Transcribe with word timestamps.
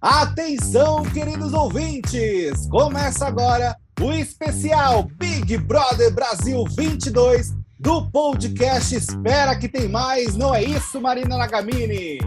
Atenção, 0.00 1.04
queridos 1.04 1.52
ouvintes! 1.52 2.68
Começa 2.68 3.26
agora 3.26 3.76
o 4.00 4.12
especial 4.12 5.04
Big 5.18 5.58
Brother 5.58 6.12
Brasil 6.12 6.64
22 6.76 7.54
do 7.78 8.10
podcast 8.10 8.94
Espera 8.94 9.56
que 9.56 9.68
tem 9.68 9.88
mais, 9.88 10.36
não 10.36 10.54
é 10.54 10.62
isso, 10.62 11.00
Marina 11.00 11.36
Nagamini? 11.36 12.18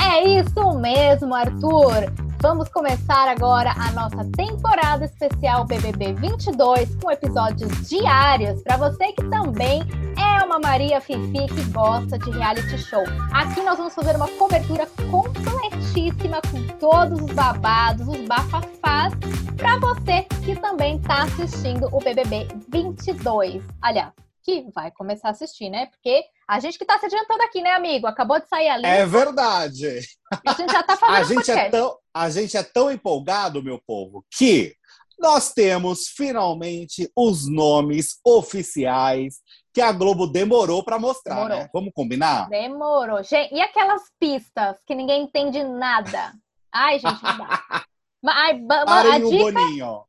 É 0.00 0.40
isso 0.40 0.78
mesmo, 0.78 1.34
Arthur. 1.34 2.12
Vamos 2.42 2.68
começar 2.70 3.28
agora 3.28 3.70
a 3.70 3.92
nossa 3.92 4.28
temporada 4.36 5.04
especial 5.04 5.64
BBB 5.64 6.14
22 6.14 6.96
com 6.96 7.08
episódios 7.08 7.88
diários 7.88 8.60
para 8.64 8.76
você 8.76 9.12
que 9.12 9.22
também 9.30 9.80
é 10.18 10.44
uma 10.44 10.58
Maria 10.58 11.00
Fifi 11.00 11.46
que 11.46 11.70
gosta 11.70 12.18
de 12.18 12.32
reality 12.32 12.76
show. 12.78 13.04
Aqui 13.32 13.62
nós 13.62 13.78
vamos 13.78 13.94
fazer 13.94 14.16
uma 14.16 14.26
cobertura 14.26 14.88
completíssima 15.08 16.40
com 16.50 16.66
todos 16.78 17.20
os 17.20 17.30
babados, 17.32 18.08
os 18.08 18.26
bafafás 18.26 19.14
para 19.56 19.78
você 19.78 20.26
que 20.44 20.56
também 20.56 20.96
está 20.96 21.22
assistindo 21.22 21.88
o 21.92 22.00
BBB 22.00 22.48
22. 22.68 23.62
Aliás, 23.80 24.10
que 24.42 24.66
vai 24.74 24.90
começar 24.90 25.28
a 25.28 25.30
assistir, 25.30 25.70
né? 25.70 25.86
Porque 25.86 26.24
a 26.48 26.58
gente 26.58 26.76
que 26.76 26.84
tá 26.84 26.98
se 26.98 27.06
adiantando 27.06 27.42
aqui, 27.44 27.62
né, 27.62 27.70
amigo? 27.70 28.08
Acabou 28.08 28.40
de 28.40 28.48
sair 28.48 28.68
ali. 28.68 28.84
É 28.84 29.06
verdade. 29.06 30.00
A 30.44 30.52
gente 30.54 30.72
já 30.72 30.82
tá 30.82 30.96
fazendo 30.96 31.16
a 31.16 31.22
gente 31.22 31.50
é 31.50 31.70
tão 31.70 32.01
A 32.14 32.28
gente 32.30 32.56
é 32.56 32.62
tão 32.62 32.90
empolgado, 32.90 33.62
meu 33.62 33.80
povo, 33.86 34.24
que 34.30 34.74
nós 35.18 35.52
temos 35.52 36.08
finalmente 36.08 37.10
os 37.16 37.48
nomes 37.48 38.18
oficiais 38.24 39.40
que 39.72 39.80
a 39.80 39.92
Globo 39.92 40.26
demorou 40.26 40.84
para 40.84 40.98
mostrar, 40.98 41.36
demorou. 41.36 41.58
né? 41.58 41.70
Vamos 41.72 41.92
combinar? 41.94 42.48
Demorou. 42.48 43.22
Gente, 43.22 43.54
e 43.54 43.60
aquelas 43.60 44.02
pistas 44.18 44.76
que 44.86 44.94
ninguém 44.94 45.22
entende 45.22 45.62
nada? 45.64 46.34
Ai, 46.70 46.98
gente, 46.98 47.22
não 47.22 47.38
dá. 47.38 47.84
Ai, 48.26 48.60
Parem 48.84 49.12
a 49.12 49.18
dica... 49.18 49.52
Boninho. 49.52 50.04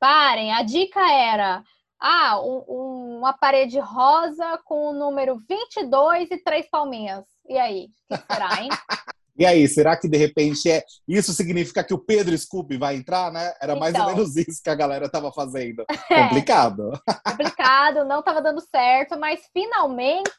Parem, 0.00 0.52
a 0.52 0.62
dica 0.62 1.00
era 1.10 1.64
ah, 2.00 2.40
um, 2.40 3.18
uma 3.18 3.32
parede 3.32 3.80
rosa 3.80 4.58
com 4.64 4.90
o 4.90 4.92
número 4.92 5.36
22 5.48 6.30
e 6.30 6.38
três 6.38 6.70
palminhas. 6.70 7.24
E 7.48 7.58
aí? 7.58 7.88
O 8.08 8.16
que 8.16 8.32
será, 8.32 8.62
hein? 8.62 8.68
e 9.38 9.46
aí, 9.46 9.68
será 9.68 9.96
que 9.96 10.08
de 10.08 10.16
repente 10.16 10.70
é 10.70 10.82
isso 11.06 11.32
significa 11.32 11.84
que 11.84 11.94
o 11.94 11.98
Pedro 11.98 12.36
Scooby 12.36 12.76
vai 12.76 12.96
entrar, 12.96 13.30
né? 13.30 13.54
Era 13.60 13.72
então, 13.72 13.78
mais 13.78 13.94
ou 13.94 14.00
então. 14.00 14.14
menos 14.14 14.36
isso 14.36 14.60
que 14.62 14.70
a 14.70 14.74
galera 14.74 15.06
estava 15.06 15.32
fazendo. 15.32 15.84
É, 16.10 16.22
Complicado. 16.22 16.90
Complicado, 17.24 18.04
não 18.04 18.20
estava 18.20 18.40
dando 18.40 18.62
certo, 18.62 19.18
mas 19.18 19.40
finalmente 19.52 20.30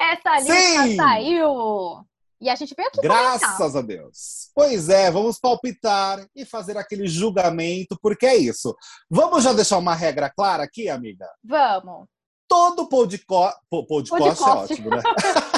essa 0.00 0.38
lista 0.38 0.82
Sim! 0.82 0.96
saiu. 0.96 2.04
E 2.40 2.48
a 2.48 2.54
gente 2.54 2.74
veio 2.74 2.88
aqui 2.88 3.00
Graças 3.02 3.56
comentar. 3.56 3.82
a 3.82 3.86
Deus. 3.86 4.50
Pois 4.54 4.88
é, 4.88 5.10
vamos 5.10 5.38
palpitar 5.38 6.24
e 6.34 6.44
fazer 6.44 6.78
aquele 6.78 7.06
julgamento, 7.06 7.98
porque 8.00 8.26
é 8.26 8.36
isso. 8.36 8.74
Vamos 9.10 9.44
já 9.44 9.52
deixar 9.52 9.76
uma 9.76 9.94
regra 9.94 10.30
clara 10.30 10.62
aqui, 10.62 10.88
amiga? 10.88 11.26
Vamos. 11.44 12.06
Todo 12.48 12.88
podcast, 12.88 13.58
podcast, 13.68 14.42
é 14.42 14.46
ótimo, 14.46 14.90
né? 14.90 15.02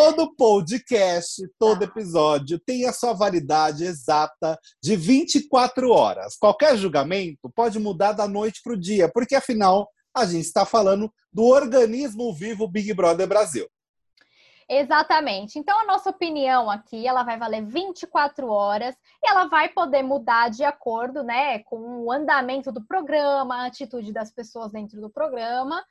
todo 0.00 0.32
podcast, 0.36 1.42
todo 1.58 1.82
episódio 1.82 2.56
tem 2.60 2.86
a 2.86 2.92
sua 2.92 3.12
validade 3.12 3.84
exata 3.84 4.56
de 4.80 4.94
24 4.94 5.90
horas. 5.90 6.36
Qualquer 6.36 6.76
julgamento 6.76 7.50
pode 7.52 7.80
mudar 7.80 8.12
da 8.12 8.28
noite 8.28 8.60
para 8.62 8.74
o 8.74 8.80
dia, 8.80 9.10
porque 9.12 9.34
afinal 9.34 9.90
a 10.14 10.24
gente 10.24 10.44
está 10.44 10.64
falando 10.64 11.12
do 11.32 11.42
organismo 11.46 12.32
vivo 12.32 12.68
Big 12.68 12.94
Brother 12.94 13.26
Brasil. 13.26 13.68
Exatamente. 14.68 15.58
Então, 15.58 15.80
a 15.80 15.84
nossa 15.84 16.10
opinião 16.10 16.70
aqui, 16.70 17.04
ela 17.04 17.24
vai 17.24 17.36
valer 17.36 17.64
24 17.64 18.46
horas 18.48 18.94
e 19.20 19.28
ela 19.28 19.46
vai 19.46 19.68
poder 19.68 20.02
mudar 20.02 20.48
de 20.48 20.62
acordo, 20.62 21.24
né, 21.24 21.58
com 21.60 22.04
o 22.04 22.12
andamento 22.12 22.70
do 22.70 22.86
programa, 22.86 23.62
a 23.62 23.66
atitude 23.66 24.12
das 24.12 24.30
pessoas 24.30 24.70
dentro 24.70 25.00
do 25.00 25.10
programa. 25.10 25.82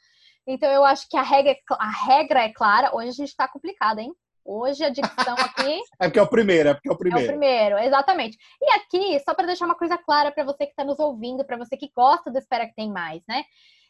Então, 0.47 0.71
eu 0.71 0.85
acho 0.85 1.09
que 1.09 1.17
a 1.17 1.21
regra, 1.21 1.51
é 1.51 1.59
a 1.71 1.89
regra 1.89 2.43
é 2.43 2.49
clara. 2.53 2.95
Hoje 2.95 3.09
a 3.09 3.11
gente 3.11 3.29
está 3.29 3.47
complicado, 3.47 3.99
hein? 3.99 4.13
Hoje 4.45 4.81
a 4.81 4.89
dicção 4.89 5.35
aqui. 5.35 5.81
é 5.99 6.07
porque 6.07 6.19
é 6.19 6.21
o 6.21 6.29
primeiro, 6.29 6.69
é 6.69 6.73
porque 6.73 6.87
é 6.87 6.91
o 6.93 6.97
primeiro. 6.97 7.25
É 7.25 7.27
o 7.27 7.37
primeiro, 7.37 7.77
exatamente. 7.79 8.37
E 8.61 8.71
aqui, 8.71 9.19
só 9.19 9.33
para 9.33 9.45
deixar 9.45 9.65
uma 9.65 9.75
coisa 9.75 9.97
clara 9.97 10.31
para 10.31 10.45
você 10.45 10.65
que 10.65 10.71
está 10.71 10.85
nos 10.85 10.99
ouvindo, 10.99 11.45
para 11.45 11.57
você 11.57 11.75
que 11.75 11.91
gosta 11.93 12.31
do 12.31 12.37
Espera 12.37 12.65
que 12.65 12.73
Tem 12.73 12.89
Mais, 12.89 13.21
né? 13.27 13.43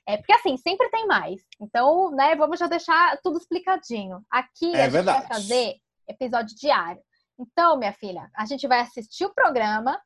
É 0.07 0.17
porque 0.17 0.33
assim, 0.33 0.57
sempre 0.57 0.89
tem 0.89 1.05
mais. 1.05 1.41
Então, 1.61 2.09
né, 2.11 2.35
vamos 2.35 2.57
já 2.57 2.65
deixar 2.65 3.19
tudo 3.21 3.37
explicadinho. 3.37 4.23
Aqui 4.31 4.73
é 4.73 4.85
a 4.85 4.89
gente 4.89 5.05
vai 5.05 5.27
fazer 5.27 5.75
episódio 6.07 6.55
diário. 6.55 7.01
Então, 7.37 7.77
minha 7.77 7.93
filha, 7.93 8.31
a 8.35 8.45
gente 8.45 8.65
vai 8.67 8.79
assistir 8.79 9.25
o 9.25 9.33
programa 9.33 10.01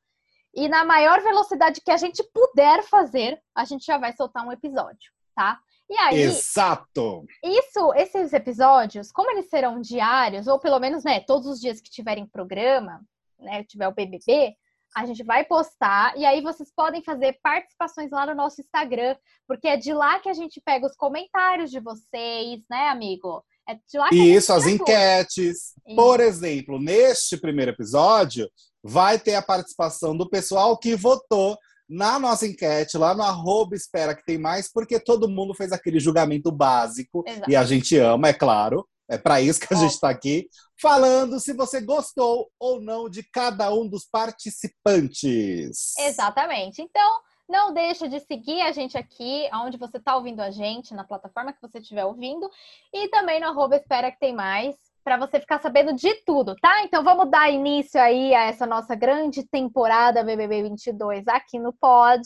e 0.54 0.68
na 0.68 0.84
maior 0.84 1.22
velocidade 1.22 1.80
que 1.80 1.92
a 1.92 1.98
gente 1.98 2.22
puder 2.34 2.84
fazer, 2.84 3.40
a 3.56 3.64
gente 3.64 3.86
já 3.86 3.98
vai 3.98 4.12
soltar 4.12 4.46
um 4.46 4.52
episódio, 4.52 5.12
tá? 5.34 5.58
E 5.92 5.98
aí, 5.98 6.22
Exato. 6.22 7.26
Isso, 7.44 7.94
esses 7.96 8.32
episódios, 8.32 9.12
como 9.12 9.30
eles 9.30 9.50
serão 9.50 9.82
diários, 9.82 10.48
ou 10.48 10.58
pelo 10.58 10.80
menos, 10.80 11.04
né, 11.04 11.20
todos 11.20 11.46
os 11.46 11.60
dias 11.60 11.82
que 11.82 11.92
tiverem 11.92 12.26
programa, 12.26 13.02
né, 13.38 13.66
tiver 13.66 13.90
o 13.90 13.94
BBB, 13.94 14.56
a 14.96 15.06
gente 15.06 15.22
vai 15.22 15.44
postar 15.44 16.18
e 16.18 16.26
aí 16.26 16.42
vocês 16.42 16.72
podem 16.74 17.04
fazer 17.04 17.38
participações 17.44 18.10
lá 18.10 18.26
no 18.26 18.34
nosso 18.34 18.62
Instagram, 18.62 19.18
porque 19.46 19.68
é 19.68 19.76
de 19.76 19.94
lá 19.94 20.18
que 20.22 20.30
a 20.30 20.34
gente 20.34 20.62
pega 20.62 20.86
os 20.86 20.96
comentários 20.96 21.70
de 21.70 21.82
vocês, 21.82 22.62
né, 22.70 22.88
amigo? 22.88 23.44
É 23.68 23.74
de 23.74 23.98
lá 23.98 24.08
que 24.08 24.16
Isso, 24.16 24.54
as 24.54 24.66
enquetes. 24.66 25.74
Isso. 25.86 25.96
Por 25.96 26.22
exemplo, 26.22 26.80
neste 26.80 27.36
primeiro 27.36 27.72
episódio, 27.72 28.50
vai 28.82 29.20
ter 29.20 29.36
a 29.36 29.42
participação 29.42 30.16
do 30.16 30.30
pessoal 30.30 30.78
que 30.78 30.96
votou 30.96 31.58
na 31.92 32.18
nossa 32.18 32.48
enquete, 32.48 32.98
lá 32.98 33.14
no 33.14 33.22
arroba 33.22 33.76
espera 33.76 34.16
que 34.16 34.24
tem 34.24 34.38
mais, 34.38 34.72
porque 34.72 34.98
todo 34.98 35.28
mundo 35.28 35.54
fez 35.54 35.74
aquele 35.74 36.00
julgamento 36.00 36.50
básico, 36.50 37.22
Exato. 37.28 37.52
e 37.52 37.56
a 37.56 37.66
gente 37.66 37.98
ama, 37.98 38.30
é 38.30 38.34
claro. 38.34 38.88
É 39.10 39.18
para 39.18 39.42
isso 39.42 39.60
que 39.60 39.74
a 39.74 39.78
gente 39.78 39.92
está 39.92 40.10
aqui, 40.10 40.48
falando 40.82 41.38
se 41.38 41.52
você 41.52 41.82
gostou 41.82 42.50
ou 42.58 42.82
não 42.82 43.10
de 43.10 43.24
cada 43.24 43.70
um 43.74 43.86
dos 43.86 44.06
participantes. 44.10 45.98
Exatamente. 46.00 46.82
Então, 46.82 47.20
não 47.50 47.74
deixa 47.74 48.08
de 48.08 48.22
seguir 48.22 48.62
a 48.62 48.72
gente 48.72 48.98
aqui, 48.98 49.50
onde 49.54 49.78
você 49.78 49.98
está 49.98 50.16
ouvindo 50.16 50.40
a 50.40 50.50
gente, 50.50 50.94
na 50.94 51.04
plataforma 51.04 51.52
que 51.52 51.62
você 51.62 51.80
estiver 51.80 52.06
ouvindo, 52.06 52.50
e 52.94 53.10
também 53.10 53.42
no 53.42 53.48
arroba 53.48 53.76
Espera 53.76 54.10
Que 54.10 54.20
Tem 54.20 54.34
Mais, 54.34 54.76
para 55.04 55.18
você 55.18 55.40
ficar 55.40 55.62
sabendo 55.62 55.94
de 55.94 56.14
tudo, 56.24 56.56
tá? 56.56 56.84
Então 56.84 57.04
vamos 57.04 57.30
dar 57.30 57.50
início 57.50 58.00
aí 58.00 58.34
a 58.34 58.44
essa 58.44 58.66
nossa 58.66 58.96
grande 58.96 59.44
temporada 59.48 60.24
BBB 60.24 60.64
22 60.64 61.28
aqui 61.28 61.60
no 61.60 61.74
Pod. 61.74 62.22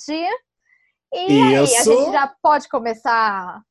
E 1.14 1.42
aí, 1.42 1.56
a 1.56 1.66
gente 1.66 2.12
já 2.12 2.34
pode 2.42 2.68
começar 2.68 3.62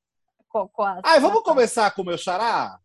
com, 0.48 0.66
com 0.68 0.82
as... 0.82 1.00
Ai, 1.04 1.20
vamos 1.20 1.42
começar 1.42 1.90
com 1.90 2.02
o 2.02 2.04
meu 2.06 2.16
xará? 2.16 2.78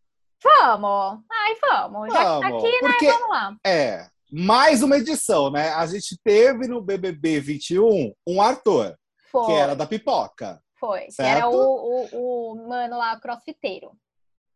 Vamos! 0.44 1.19
Ai, 1.31 1.56
vamos! 1.62 2.13
Já 2.13 2.19
que 2.19 2.41
tá 2.41 2.47
aqui, 2.47 2.72
né, 2.81 2.90
Porque, 2.90 3.07
né? 3.07 3.13
Vamos 3.13 3.30
lá. 3.30 3.56
É, 3.66 4.07
mais 4.31 4.84
uma 4.84 4.97
edição, 4.97 5.50
né? 5.50 5.69
A 5.74 5.86
gente 5.86 6.18
teve 6.24 6.68
no 6.68 6.81
BBB 6.81 7.40
21 7.40 8.13
um 8.28 8.41
Arthur, 8.41 8.96
Foi. 9.31 9.46
que 9.46 9.51
era 9.53 9.75
da 9.75 9.86
pipoca. 9.86 10.62
Foi, 10.80 11.09
certo? 11.12 11.16
que 11.16 11.22
era 11.24 11.50
o, 11.50 11.56
o, 11.56 12.53
o 12.53 12.68
mano 12.69 12.97
lá, 12.97 13.19
crossfiteiro. 13.19 13.91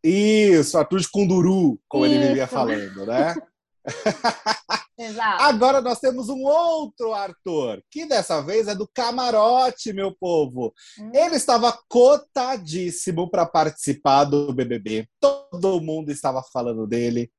Isso, 0.03 0.77
Arthur 0.77 0.99
de 0.99 1.09
Kunduru, 1.09 1.79
como 1.87 2.05
Isso. 2.05 2.15
ele 2.15 2.27
vivia 2.27 2.47
falando, 2.47 3.05
né? 3.05 3.35
Exato. 4.97 5.43
Agora 5.43 5.81
nós 5.81 5.99
temos 5.99 6.29
um 6.29 6.43
outro 6.43 7.13
Arthur, 7.13 7.81
que 7.89 8.05
dessa 8.05 8.41
vez 8.41 8.67
é 8.67 8.75
do 8.75 8.87
camarote, 8.93 9.91
meu 9.91 10.15
povo. 10.15 10.73
Hum. 10.99 11.11
Ele 11.13 11.35
estava 11.35 11.77
cotadíssimo 11.89 13.29
para 13.29 13.45
participar 13.45 14.25
do 14.25 14.53
BBB. 14.53 15.07
Todo 15.19 15.81
mundo 15.81 16.11
estava 16.11 16.43
falando 16.53 16.85
dele. 16.85 17.31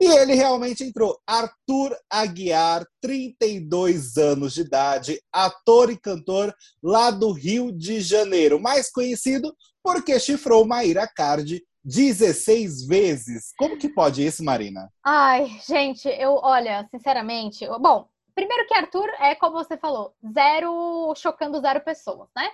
E 0.00 0.06
ele 0.06 0.34
realmente 0.34 0.84
entrou. 0.84 1.18
Arthur 1.26 1.96
Aguiar, 2.10 2.86
32 3.00 4.16
anos 4.16 4.54
de 4.54 4.60
idade, 4.60 5.20
ator 5.32 5.90
e 5.90 5.98
cantor 5.98 6.54
lá 6.82 7.10
do 7.10 7.32
Rio 7.32 7.72
de 7.72 8.00
Janeiro, 8.00 8.60
mais 8.60 8.90
conhecido 8.90 9.54
porque 9.82 10.18
chifrou 10.18 10.66
Maíra 10.66 11.08
Cardi 11.14 11.64
16 11.86 12.88
vezes. 12.88 13.54
Como 13.56 13.78
que 13.78 13.88
pode 13.88 14.26
isso, 14.26 14.44
Marina? 14.44 14.92
Ai, 15.04 15.46
gente, 15.64 16.08
eu, 16.08 16.40
olha, 16.42 16.84
sinceramente, 16.90 17.64
bom, 17.80 18.08
primeiro 18.34 18.66
que 18.66 18.74
Arthur 18.74 19.08
é, 19.20 19.36
como 19.36 19.54
você 19.54 19.76
falou, 19.76 20.12
zero, 20.32 21.14
chocando 21.16 21.60
zero 21.60 21.80
pessoas, 21.80 22.28
né? 22.36 22.50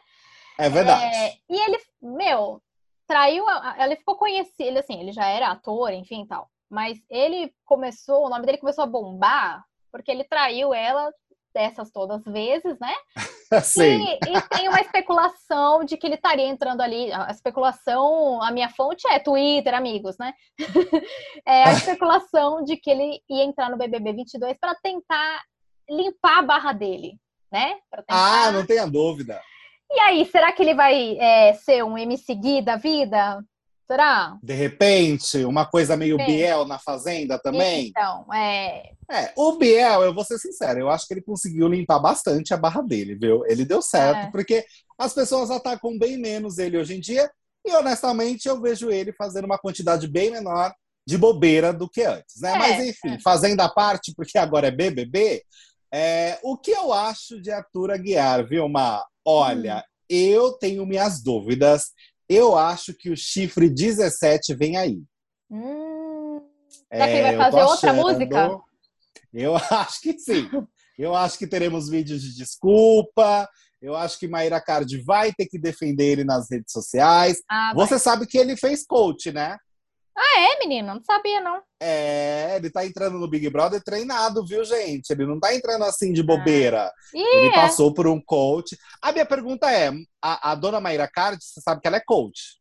É 0.58 0.68
verdade. 0.68 1.02
É, 1.02 1.32
e 1.48 1.58
ele, 1.58 1.78
meu, 2.02 2.62
traiu, 3.06 3.46
ele 3.82 3.96
ficou 3.96 4.16
conhecido, 4.16 4.68
ele, 4.68 4.78
assim, 4.80 5.00
ele 5.00 5.12
já 5.12 5.26
era 5.26 5.50
ator, 5.50 5.90
enfim, 5.94 6.26
tal. 6.26 6.50
Mas 6.70 6.98
ele 7.08 7.54
começou, 7.64 8.26
o 8.26 8.28
nome 8.28 8.44
dele 8.44 8.58
começou 8.58 8.84
a 8.84 8.86
bombar 8.86 9.64
porque 9.90 10.10
ele 10.10 10.24
traiu 10.24 10.74
ela 10.74 11.12
dessas 11.54 11.90
todas 11.90 12.22
vezes, 12.24 12.78
né? 12.80 12.94
Sim. 13.62 14.04
E, 14.26 14.36
e, 14.36 14.40
tem 14.48 14.68
uma 14.68 14.80
especulação 14.80 15.84
de 15.84 15.96
que 15.96 16.06
ele 16.06 16.14
estaria 16.14 16.46
entrando 16.46 16.80
ali. 16.80 17.12
A 17.12 17.30
especulação, 17.30 18.42
a 18.42 18.50
minha 18.50 18.68
fonte 18.70 19.06
é 19.08 19.18
Twitter, 19.18 19.74
amigos, 19.74 20.16
né? 20.18 20.32
é 21.46 21.64
a 21.64 21.72
especulação 21.72 22.64
de 22.64 22.76
que 22.76 22.90
ele 22.90 23.20
ia 23.28 23.44
entrar 23.44 23.70
no 23.70 23.76
BBB 23.76 24.12
22 24.12 24.56
para 24.58 24.74
tentar 24.76 25.42
limpar 25.88 26.38
a 26.38 26.42
barra 26.42 26.72
dele, 26.72 27.18
né? 27.50 27.76
Tentar... 27.90 28.04
Ah, 28.08 28.52
não 28.52 28.66
tenha 28.66 28.86
dúvida. 28.86 29.40
E 29.90 30.00
aí, 30.00 30.24
será 30.24 30.52
que 30.52 30.62
ele 30.62 30.74
vai 30.74 31.18
é, 31.18 31.52
ser 31.52 31.84
um 31.84 31.98
MC 31.98 32.34
Gui 32.34 32.62
da 32.62 32.76
vida? 32.76 33.42
Será? 33.86 34.38
De 34.42 34.54
repente, 34.54 35.44
uma 35.44 35.66
coisa 35.66 35.96
meio 35.96 36.16
Sim. 36.18 36.26
Biel 36.26 36.64
na 36.66 36.78
Fazenda 36.78 37.38
também? 37.38 37.88
Então, 37.88 38.26
é. 38.32 38.92
É, 39.10 39.32
o 39.36 39.56
Biel, 39.56 40.02
eu 40.02 40.14
vou 40.14 40.24
ser 40.24 40.38
sincero, 40.38 40.80
eu 40.80 40.90
acho 40.90 41.06
que 41.06 41.14
ele 41.14 41.22
conseguiu 41.22 41.68
limpar 41.68 41.98
bastante 41.98 42.54
a 42.54 42.56
barra 42.56 42.82
dele, 42.82 43.14
viu? 43.14 43.44
Ele 43.46 43.64
deu 43.64 43.82
certo, 43.82 44.28
é. 44.28 44.30
porque 44.30 44.64
as 44.98 45.12
pessoas 45.12 45.50
atacam 45.50 45.98
bem 45.98 46.16
menos 46.16 46.58
ele 46.58 46.78
hoje 46.78 46.96
em 46.96 47.00
dia, 47.00 47.30
e 47.64 47.72
honestamente 47.74 48.48
eu 48.48 48.60
vejo 48.60 48.90
ele 48.90 49.12
fazendo 49.12 49.44
uma 49.44 49.58
quantidade 49.58 50.08
bem 50.08 50.30
menor 50.30 50.72
de 51.06 51.18
bobeira 51.18 51.72
do 51.72 51.88
que 51.88 52.02
antes, 52.02 52.40
né? 52.40 52.52
É, 52.52 52.58
Mas 52.58 52.86
enfim, 52.86 53.14
é. 53.14 53.20
fazendo 53.20 53.60
a 53.60 53.68
parte, 53.68 54.14
porque 54.16 54.38
agora 54.38 54.68
é 54.68 54.70
BBB, 54.70 55.42
é, 55.92 56.38
o 56.42 56.56
que 56.56 56.70
eu 56.70 56.92
acho 56.92 57.40
de 57.40 57.50
Arthur 57.50 57.90
Aguiar, 57.90 58.46
Vilma? 58.46 59.04
Olha, 59.24 59.78
hum. 59.78 60.04
eu 60.08 60.52
tenho 60.52 60.86
minhas 60.86 61.22
dúvidas. 61.22 61.90
Eu 62.32 62.56
acho 62.56 62.94
que 62.94 63.10
o 63.10 63.16
chifre 63.16 63.68
17 63.68 64.54
vem 64.54 64.76
aí. 64.76 65.02
Hum. 65.50 66.40
Será 66.90 67.06
que 67.06 67.12
ele 67.12 67.22
vai 67.22 67.34
é, 67.34 67.36
fazer 67.36 67.62
outra 67.62 67.90
achando... 67.90 68.02
música? 68.02 68.60
Eu 69.32 69.56
acho 69.70 70.00
que 70.00 70.18
sim. 70.18 70.48
Eu 70.98 71.14
acho 71.14 71.38
que 71.38 71.46
teremos 71.46 71.90
vídeos 71.90 72.22
de 72.22 72.34
desculpa. 72.34 73.48
Eu 73.80 73.96
acho 73.96 74.18
que 74.18 74.28
Maíra 74.28 74.60
Cardi 74.60 75.02
vai 75.02 75.32
ter 75.32 75.46
que 75.46 75.58
defender 75.58 76.12
ele 76.12 76.24
nas 76.24 76.50
redes 76.50 76.72
sociais. 76.72 77.42
Ah, 77.50 77.72
Você 77.74 77.98
sabe 77.98 78.26
que 78.26 78.38
ele 78.38 78.56
fez 78.56 78.86
coach, 78.86 79.32
né? 79.32 79.58
Ah, 80.16 80.40
é, 80.40 80.58
menino? 80.58 80.94
Não 80.94 81.02
sabia, 81.02 81.40
não. 81.40 81.62
É, 81.80 82.56
ele 82.56 82.70
tá 82.70 82.84
entrando 82.84 83.18
no 83.18 83.28
Big 83.28 83.48
Brother 83.48 83.82
treinado, 83.82 84.44
viu, 84.44 84.64
gente? 84.64 85.10
Ele 85.10 85.26
não 85.26 85.40
tá 85.40 85.54
entrando 85.54 85.84
assim 85.84 86.12
de 86.12 86.22
bobeira. 86.22 86.84
Ah. 86.84 86.92
ele 87.14 87.48
é. 87.48 87.52
passou 87.52 87.92
por 87.94 88.06
um 88.06 88.20
coach. 88.20 88.76
A 89.00 89.12
minha 89.12 89.26
pergunta 89.26 89.70
é: 89.70 89.90
a, 90.20 90.52
a 90.52 90.54
dona 90.54 90.80
Mayra 90.80 91.08
Card, 91.08 91.42
você 91.42 91.60
sabe 91.60 91.80
que 91.80 91.88
ela 91.88 91.96
é 91.96 92.02
coach? 92.04 92.58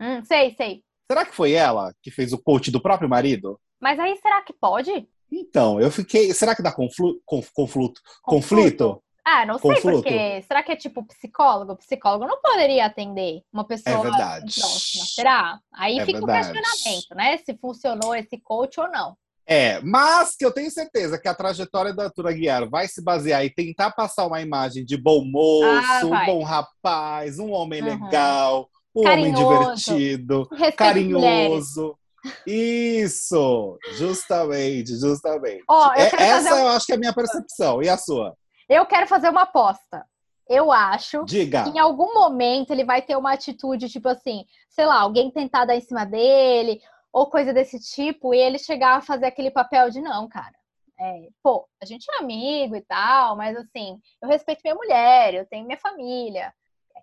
Hum, 0.00 0.24
sei, 0.24 0.54
sei. 0.56 0.82
Será 1.10 1.24
que 1.26 1.34
foi 1.34 1.52
ela 1.52 1.92
que 2.02 2.10
fez 2.10 2.32
o 2.32 2.38
coach 2.38 2.70
do 2.70 2.80
próprio 2.80 3.08
marido? 3.08 3.60
Mas 3.80 3.98
aí 3.98 4.16
será 4.22 4.40
que 4.42 4.52
pode? 4.52 5.08
Então, 5.30 5.80
eu 5.80 5.90
fiquei. 5.90 6.32
Será 6.32 6.54
que 6.54 6.62
dá 6.62 6.72
conflu, 6.72 7.20
conf, 7.24 7.50
confluto, 7.52 8.00
conflito? 8.22 9.02
Ah, 9.24 9.46
não 9.46 9.58
sei 9.58 9.80
porque. 9.80 10.42
Será 10.42 10.62
que 10.62 10.72
é 10.72 10.76
tipo 10.76 11.04
psicólogo? 11.04 11.72
O 11.72 11.76
psicólogo 11.76 12.26
não 12.26 12.40
poderia 12.40 12.86
atender 12.86 13.42
uma 13.52 13.64
pessoa 13.64 13.98
é 13.98 14.02
verdade. 14.02 14.60
próxima. 14.60 15.04
Será? 15.06 15.60
Aí 15.72 15.98
é 15.98 16.04
fica 16.04 16.24
o 16.24 16.26
questionamento, 16.26 17.14
né? 17.14 17.38
Se 17.38 17.56
funcionou 17.56 18.14
esse 18.14 18.38
coach 18.38 18.80
ou 18.80 18.90
não. 18.90 19.16
É, 19.46 19.80
mas 19.80 20.36
que 20.36 20.44
eu 20.44 20.52
tenho 20.52 20.70
certeza 20.70 21.18
que 21.18 21.28
a 21.28 21.34
trajetória 21.34 21.92
da 21.92 22.04
Arthur 22.04 22.28
Aguiar 22.28 22.68
vai 22.68 22.86
se 22.86 23.02
basear 23.02 23.44
e 23.44 23.50
tentar 23.50 23.90
passar 23.90 24.26
uma 24.26 24.40
imagem 24.40 24.84
de 24.84 24.96
bom 24.96 25.24
moço, 25.24 25.66
ah, 25.66 26.00
um 26.04 26.26
bom 26.26 26.42
rapaz, 26.44 27.38
um 27.38 27.50
homem 27.50 27.82
uhum. 27.82 28.04
legal, 28.04 28.70
um 28.94 29.02
carinhoso, 29.02 29.46
homem 29.46 29.74
divertido, 29.74 30.48
carinhoso. 30.76 31.98
Isso, 32.46 33.78
justamente, 33.96 34.96
justamente. 34.96 35.64
Oh, 35.68 35.90
é, 35.96 36.06
essa 36.22 36.54
um... 36.54 36.58
eu 36.58 36.68
acho 36.68 36.86
que 36.86 36.92
é 36.92 36.94
a 36.94 36.98
minha 36.98 37.12
percepção. 37.12 37.82
E 37.82 37.88
a 37.88 37.96
sua? 37.96 38.36
Eu 38.72 38.86
quero 38.86 39.06
fazer 39.06 39.28
uma 39.28 39.42
aposta. 39.42 40.06
Eu 40.48 40.72
acho 40.72 41.24
Diga. 41.24 41.64
que 41.64 41.70
em 41.70 41.78
algum 41.78 42.14
momento 42.14 42.72
ele 42.72 42.84
vai 42.84 43.00
ter 43.00 43.16
uma 43.16 43.32
atitude, 43.32 43.88
tipo 43.88 44.08
assim, 44.08 44.44
sei 44.68 44.86
lá, 44.86 45.00
alguém 45.00 45.30
tentar 45.30 45.64
dar 45.64 45.76
em 45.76 45.80
cima 45.80 46.04
dele, 46.04 46.80
ou 47.12 47.30
coisa 47.30 47.52
desse 47.52 47.78
tipo, 47.78 48.34
e 48.34 48.38
ele 48.38 48.58
chegar 48.58 48.96
a 48.96 49.00
fazer 49.00 49.26
aquele 49.26 49.50
papel 49.50 49.90
de 49.90 50.00
não, 50.00 50.28
cara. 50.28 50.54
É, 50.98 51.28
pô, 51.42 51.66
a 51.80 51.86
gente 51.86 52.06
é 52.10 52.18
amigo 52.18 52.76
e 52.76 52.82
tal, 52.82 53.36
mas 53.36 53.56
assim, 53.56 53.98
eu 54.20 54.28
respeito 54.28 54.60
minha 54.64 54.74
mulher, 54.74 55.34
eu 55.34 55.46
tenho 55.46 55.66
minha 55.66 55.78
família. 55.78 56.52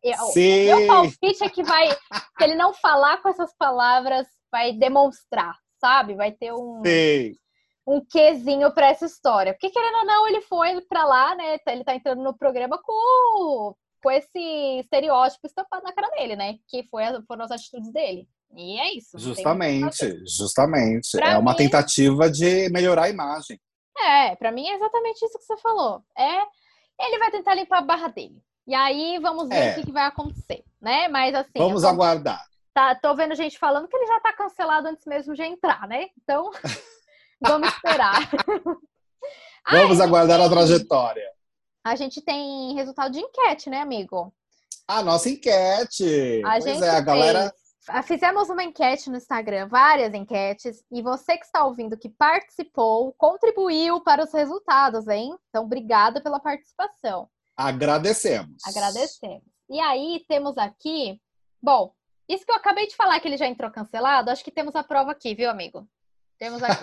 Eu, 0.03 0.17
Sim. 0.27 0.65
Meu 0.65 0.87
palpite 0.87 1.43
é 1.43 1.49
que 1.49 1.63
vai, 1.63 1.89
se 1.91 2.43
ele 2.43 2.55
não 2.55 2.73
falar 2.73 3.21
com 3.21 3.29
essas 3.29 3.53
palavras, 3.57 4.27
vai 4.51 4.73
demonstrar, 4.73 5.57
sabe? 5.79 6.15
Vai 6.15 6.31
ter 6.31 6.53
um. 6.53 6.81
Sim 6.85 7.35
um 7.89 8.05
quezinho 8.05 8.71
para 8.71 8.87
essa 8.87 9.07
história. 9.07 9.51
Porque, 9.53 9.71
querendo 9.71 9.97
ou 9.97 10.05
não, 10.05 10.27
ele 10.27 10.41
foi 10.41 10.79
para 10.81 11.05
lá, 11.05 11.35
né? 11.35 11.57
Ele 11.67 11.83
tá 11.83 11.95
entrando 11.95 12.21
no 12.21 12.37
programa 12.37 12.77
com, 12.77 13.75
com 14.01 14.11
esse 14.11 14.39
estereótipo 14.79 15.47
estampado 15.47 15.83
na 15.83 15.91
cara 15.91 16.07
dele, 16.11 16.35
né? 16.35 16.57
Que 16.67 16.83
foi, 16.83 17.03
foram 17.27 17.45
as 17.45 17.51
atitudes 17.51 17.91
dele. 17.91 18.29
E 18.55 18.79
é 18.79 18.93
isso. 18.93 19.17
Justamente, 19.17 20.23
justamente. 20.25 21.17
Pra 21.17 21.31
é 21.31 21.37
uma 21.37 21.55
tentativa 21.55 22.29
de 22.29 22.69
melhorar 22.69 23.05
a 23.05 23.09
imagem. 23.09 23.59
É, 23.97 24.35
para 24.35 24.51
mim 24.51 24.67
é 24.67 24.75
exatamente 24.75 25.25
isso 25.25 25.39
que 25.39 25.45
você 25.45 25.57
falou. 25.57 26.03
É, 26.15 26.41
ele 26.99 27.17
vai 27.17 27.31
tentar 27.31 27.55
limpar 27.55 27.79
a 27.79 27.81
barra 27.81 28.07
dele. 28.07 28.39
E 28.67 28.75
aí 28.75 29.17
vamos 29.19 29.49
ver 29.49 29.55
é. 29.55 29.71
o 29.71 29.75
que, 29.75 29.85
que, 29.87 29.91
vai 29.91 30.05
acontecer, 30.05 30.63
né? 30.79 31.07
Mas 31.07 31.33
assim. 31.33 31.57
Vamos 31.57 31.81
tô, 31.81 31.87
aguardar. 31.87 32.39
Tá, 32.71 32.93
tô 32.93 33.15
vendo 33.15 33.33
gente 33.33 33.57
falando 33.57 33.87
que 33.87 33.97
ele 33.97 34.05
já 34.05 34.19
tá 34.19 34.31
cancelado 34.31 34.87
antes 34.87 35.05
mesmo 35.07 35.33
de 35.33 35.41
entrar, 35.41 35.87
né? 35.87 36.07
Então. 36.21 36.51
Vamos 37.41 37.69
esperar. 37.69 38.29
Vamos 39.71 39.99
aguardar 40.01 40.41
a 40.41 40.49
trajetória. 40.49 41.29
A 41.83 41.95
gente 41.95 42.21
tem 42.21 42.73
resultado 42.75 43.11
de 43.11 43.19
enquete, 43.19 43.69
né, 43.69 43.81
amigo? 43.81 44.33
A 44.87 45.01
nossa 45.03 45.29
enquete. 45.29 46.41
A 46.43 46.51
pois 46.51 46.63
gente 46.63 46.83
é, 46.83 46.89
a 46.89 47.01
galera. 47.01 47.53
Fez, 47.79 48.05
fizemos 48.05 48.49
uma 48.49 48.63
enquete 48.63 49.09
no 49.09 49.17
Instagram, 49.17 49.67
várias 49.67 50.13
enquetes, 50.13 50.83
e 50.91 51.01
você 51.01 51.37
que 51.37 51.45
está 51.45 51.63
ouvindo 51.63 51.97
que 51.97 52.09
participou, 52.09 53.13
contribuiu 53.17 54.01
para 54.01 54.23
os 54.23 54.33
resultados, 54.33 55.07
hein? 55.07 55.35
Então, 55.49 55.63
obrigada 55.63 56.21
pela 56.21 56.39
participação. 56.39 57.29
Agradecemos. 57.55 58.61
Agradecemos. 58.65 59.43
E 59.69 59.79
aí, 59.79 60.23
temos 60.27 60.57
aqui. 60.57 61.21
Bom, 61.61 61.93
isso 62.27 62.45
que 62.45 62.51
eu 62.51 62.55
acabei 62.55 62.87
de 62.87 62.95
falar 62.95 63.19
que 63.19 63.27
ele 63.27 63.37
já 63.37 63.47
entrou 63.47 63.71
cancelado, 63.71 64.29
acho 64.29 64.43
que 64.43 64.51
temos 64.51 64.75
a 64.75 64.83
prova 64.83 65.11
aqui, 65.11 65.33
viu, 65.33 65.49
amigo? 65.49 65.87
Temos 66.39 66.61
aqui. 66.63 66.81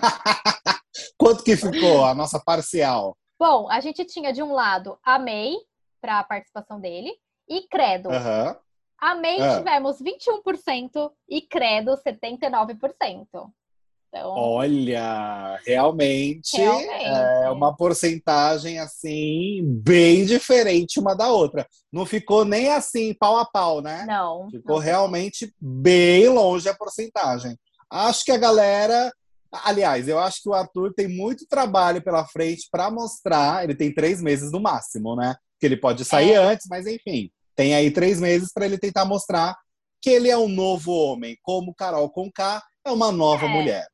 Quanto 1.19 1.43
que 1.43 1.56
ficou 1.56 2.05
a 2.05 2.14
nossa 2.14 2.38
parcial? 2.38 3.17
Bom, 3.38 3.70
a 3.70 3.81
gente 3.81 4.05
tinha 4.05 4.32
de 4.32 4.43
um 4.43 4.53
lado 4.53 4.99
a 5.03 5.19
MEI 5.19 5.56
para 6.00 6.20
a 6.20 6.25
participação 6.25 6.81
dele 6.81 7.12
e 7.49 7.67
Credo. 7.69 8.08
Uhum. 8.08 8.56
A 8.99 9.14
MEI 9.14 9.41
uhum. 9.41 9.58
tivemos 9.58 9.99
21% 10.00 11.11
e 11.29 11.41
Credo 11.43 11.93
79%. 11.97 13.50
Então, 14.08 14.31
Olha, 14.31 15.60
realmente, 15.67 16.56
realmente, 16.56 17.05
é 17.05 17.51
uma 17.51 17.77
porcentagem 17.77 18.79
assim 18.79 19.60
bem 19.65 20.25
diferente 20.25 21.01
uma 21.01 21.15
da 21.15 21.29
outra. 21.29 21.67
Não 21.93 22.06
ficou 22.06 22.44
nem 22.44 22.70
assim 22.70 23.13
pau 23.13 23.36
a 23.36 23.44
pau, 23.44 23.82
né? 23.82 24.06
Não. 24.06 24.48
Ficou 24.51 24.77
não 24.77 24.82
realmente 24.82 25.53
bem 25.60 26.29
longe 26.29 26.69
a 26.69 26.75
porcentagem. 26.75 27.58
Acho 27.91 28.25
que 28.25 28.32
a 28.32 28.39
galera 28.39 29.13
Aliás, 29.65 30.08
eu 30.08 30.19
acho 30.19 30.43
que 30.43 30.48
o 30.48 30.55
Arthur 30.55 30.93
tem 30.94 31.08
muito 31.08 31.46
trabalho 31.46 32.03
pela 32.03 32.25
frente 32.27 32.69
para 32.70 32.91
mostrar. 32.91 33.65
Ele 33.65 33.75
tem 33.75 33.93
três 33.93 34.22
meses 34.22 34.53
no 34.53 34.60
máximo, 34.60 35.17
né? 35.17 35.36
Que 35.58 35.67
ele 35.67 35.77
pode 35.77 36.05
sair 36.05 36.32
é. 36.32 36.36
antes, 36.36 36.67
mas 36.69 36.86
enfim, 36.86 37.31
tem 37.55 37.75
aí 37.75 37.91
três 37.91 38.20
meses 38.20 38.53
para 38.53 38.67
ele 38.67 38.79
tentar 38.79 39.05
mostrar 39.05 39.56
que 40.03 40.10
ele 40.10 40.29
é 40.29 40.36
um 40.36 40.48
novo 40.48 40.93
homem, 40.93 41.36
como 41.43 41.75
Carol 41.75 42.10
Conká 42.10 42.63
é 42.84 42.91
uma 42.91 43.10
nova 43.10 43.46
é. 43.46 43.48
mulher. 43.48 43.86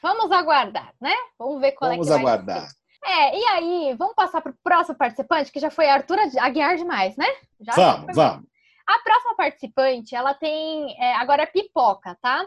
Vamos 0.00 0.30
aguardar, 0.30 0.92
né? 1.00 1.14
Vamos 1.38 1.60
ver 1.60 1.72
qual 1.72 1.90
vamos 1.90 2.06
é 2.06 2.10
que 2.10 2.14
vai 2.14 2.32
aguardar. 2.32 2.68
É, 3.04 3.38
e 3.38 3.44
aí, 3.44 3.94
vamos 3.96 4.14
passar 4.14 4.40
para 4.40 4.52
o 4.52 4.58
próximo 4.62 4.96
participante, 4.96 5.50
que 5.50 5.60
já 5.60 5.70
foi 5.70 5.88
a 5.88 5.94
Arthur 5.94 6.18
Aguiar 6.40 6.76
demais, 6.76 7.16
né? 7.16 7.26
Já 7.60 7.74
vamos, 7.74 8.14
vamos. 8.14 8.46
A 8.86 8.98
próxima 9.00 9.36
participante, 9.36 10.14
ela 10.14 10.34
tem. 10.34 10.96
É, 10.98 11.14
agora 11.16 11.42
é 11.42 11.46
pipoca, 11.46 12.16
tá? 12.22 12.46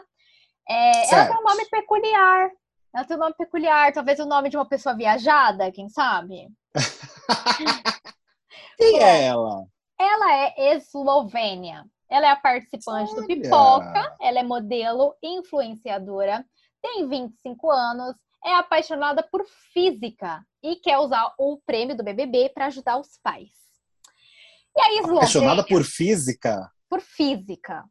É, 0.68 1.14
ela 1.14 1.26
tem 1.26 1.36
um 1.36 1.44
nome 1.44 1.64
peculiar. 1.66 2.50
Ela 2.94 3.04
tem 3.04 3.16
um 3.16 3.20
nome 3.20 3.34
peculiar, 3.34 3.92
talvez 3.92 4.18
o 4.18 4.26
nome 4.26 4.50
de 4.50 4.56
uma 4.56 4.68
pessoa 4.68 4.94
viajada, 4.94 5.72
quem 5.72 5.88
sabe? 5.88 6.48
quem 8.76 9.02
é 9.02 9.24
ela? 9.24 9.64
Ela 9.98 10.32
é 10.32 10.74
eslovênia. 10.74 11.86
Ela 12.10 12.26
é 12.26 12.30
a 12.30 12.36
participante 12.36 13.12
Olha. 13.12 13.22
do 13.22 13.26
Pipoca, 13.26 14.16
ela 14.20 14.40
é 14.40 14.42
modelo, 14.42 15.16
influenciadora, 15.22 16.44
tem 16.82 17.08
25 17.08 17.70
anos, 17.70 18.14
é 18.44 18.54
apaixonada 18.56 19.22
por 19.22 19.46
física 19.72 20.44
e 20.62 20.76
quer 20.76 20.98
usar 20.98 21.32
o 21.38 21.58
prêmio 21.64 21.96
do 21.96 22.04
BBB 22.04 22.50
para 22.50 22.66
ajudar 22.66 22.98
os 22.98 23.18
pais. 23.22 23.50
E 24.76 24.80
a 24.80 24.92
Eslovênia, 24.94 25.20
apaixonada 25.20 25.64
por 25.64 25.84
física? 25.84 26.70
Por 26.90 27.00
física. 27.00 27.84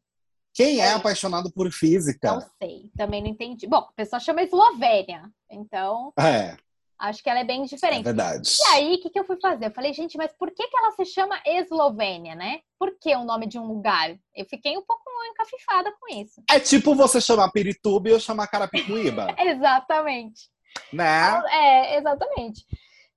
Quem 0.54 0.80
é, 0.80 0.86
é 0.86 0.92
apaixonado 0.92 1.50
por 1.50 1.70
física? 1.70 2.32
Não 2.32 2.40
sei, 2.58 2.90
também 2.96 3.22
não 3.22 3.28
entendi. 3.28 3.66
Bom, 3.66 3.78
a 3.78 3.92
pessoa 3.92 4.20
chama 4.20 4.42
Eslovênia, 4.42 5.22
então. 5.50 6.12
É. 6.18 6.56
Acho 6.98 7.20
que 7.20 7.28
ela 7.28 7.40
é 7.40 7.44
bem 7.44 7.64
diferente. 7.64 8.02
É 8.02 8.12
verdade. 8.12 8.48
E 8.60 8.66
aí, 8.74 8.94
o 8.94 9.00
que, 9.00 9.10
que 9.10 9.18
eu 9.18 9.24
fui 9.24 9.36
fazer? 9.40 9.66
Eu 9.66 9.72
falei, 9.72 9.92
gente, 9.92 10.16
mas 10.16 10.32
por 10.32 10.52
que, 10.52 10.68
que 10.68 10.76
ela 10.76 10.92
se 10.92 11.04
chama 11.04 11.40
Eslovênia, 11.44 12.36
né? 12.36 12.60
Por 12.78 12.96
que 13.00 13.14
o 13.16 13.24
nome 13.24 13.48
de 13.48 13.58
um 13.58 13.66
lugar? 13.66 14.16
Eu 14.32 14.44
fiquei 14.44 14.78
um 14.78 14.84
pouco 14.84 15.02
encafifada 15.32 15.92
com 15.98 16.14
isso. 16.14 16.42
É 16.48 16.60
tipo 16.60 16.94
você 16.94 17.20
chamar 17.20 17.50
Pirituba 17.50 18.08
e 18.08 18.12
eu 18.12 18.20
chamar 18.20 18.46
Carapicuíba. 18.46 19.34
exatamente. 19.38 20.48
Né? 20.92 21.42
É, 21.50 21.98
exatamente. 21.98 22.64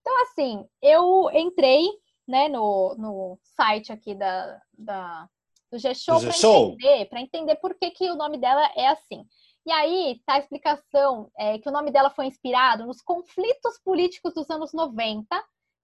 Então, 0.02 0.22
assim, 0.24 0.66
eu 0.82 1.30
entrei 1.34 1.86
né, 2.28 2.48
no, 2.48 2.96
no 2.98 3.40
site 3.56 3.92
aqui 3.92 4.16
da, 4.16 4.62
da 4.78 5.30
do 5.72 5.78
G-Show 5.78 6.20
para 6.20 6.30
entender, 6.30 7.10
entender 7.18 7.56
por 7.56 7.76
que, 7.76 7.92
que 7.92 8.10
o 8.10 8.16
nome 8.16 8.38
dela 8.38 8.70
é 8.76 8.88
assim. 8.88 9.26
E 9.66 9.72
aí 9.72 10.22
tá 10.26 10.36
a 10.36 10.40
explicação 10.40 11.32
é, 11.38 11.58
que 11.58 11.68
o 11.68 11.72
nome 11.72 11.92
dela 11.92 12.12
foi 12.12 12.28
inspirado 12.28 12.86
nos 12.86 13.02
conflitos 13.02 13.80
políticos 13.84 14.34
dos 14.34 14.50
anos 14.50 14.72
90 14.74 15.26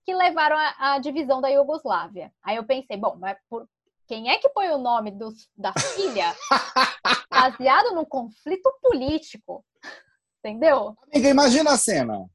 que 0.06 0.14
levaram 0.14 0.58
à, 0.78 1.00
divisão 1.00 1.42
da 1.42 1.50
Iugoslávia. 1.50 2.32
Aí 2.44 2.58
eu 2.58 2.64
pensei, 2.64 2.98
bom, 2.98 3.16
mas 3.20 3.38
por 3.50 3.68
quem 4.08 4.30
é 4.30 4.38
que 4.38 4.50
põe 4.50 4.70
o 4.70 4.78
nome 4.78 5.12
dos, 5.12 5.50
da 5.56 5.74
filha 5.74 6.36
baseado 7.30 7.96
num 7.96 8.06
conflito 8.06 8.72
político? 8.82 9.66
Entendeu? 10.40 10.96
Amiga, 11.12 11.30
imagina 11.30 11.72
a 11.72 11.78
cena. 11.78 12.26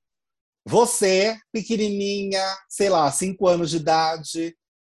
Você, 0.65 1.39
pequenininha, 1.53 2.43
sei 2.69 2.89
lá, 2.89 3.11
cinco 3.13 3.47
anos 3.47 3.71
de 3.71 3.77
idade, 3.77 4.56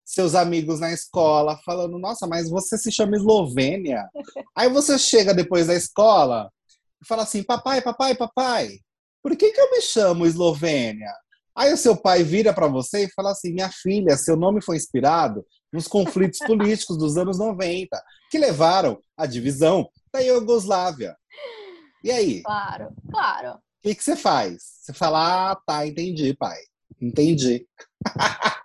seus 0.09 0.35
amigos 0.35 0.81
na 0.81 0.91
escola 0.91 1.61
falando: 1.67 1.99
Nossa, 1.99 2.27
mas 2.27 2.49
você 2.49 2.79
se 2.79 2.91
chama 2.91 3.17
Eslovênia. 3.17 4.09
Aí 4.57 4.69
você 4.71 4.99
chega 4.99 5.35
depois 5.35 5.67
da 5.67 5.75
escola 5.75 6.50
e 7.03 7.07
fala 7.07 7.25
assim: 7.25 7.43
Papai, 7.43 7.83
papai, 7.83 8.17
papai, 8.17 8.79
por 9.23 9.37
que, 9.37 9.53
que 9.53 9.61
eu 9.61 9.71
me 9.71 9.83
chamo 9.83 10.25
Eslovênia? 10.25 11.12
Aí 11.55 11.73
o 11.75 11.77
seu 11.77 11.95
pai 11.95 12.23
vira 12.23 12.55
para 12.55 12.67
você 12.67 13.05
e 13.05 13.12
fala 13.12 13.33
assim: 13.33 13.53
Minha 13.53 13.71
filha, 13.71 14.17
seu 14.17 14.35
nome 14.35 14.62
foi 14.62 14.77
inspirado 14.77 15.45
nos 15.71 15.87
conflitos 15.87 16.38
políticos 16.38 16.97
dos 16.97 17.19
anos 17.19 17.38
90, 17.38 18.03
que 18.31 18.38
levaram 18.38 18.99
à 19.15 19.27
divisão 19.27 19.91
da 20.11 20.21
Iugoslávia. 20.21 21.15
E 22.03 22.11
aí? 22.11 22.43
Claro, 22.43 22.88
claro. 23.11 23.50
O 23.57 23.61
que, 23.83 23.95
que 23.95 24.03
você 24.03 24.17
faz? 24.17 24.62
Você 24.81 24.95
fala: 24.95 25.50
Ah, 25.50 25.57
tá, 25.67 25.87
entendi, 25.87 26.35
pai. 26.35 26.57
Entendi. 26.99 27.67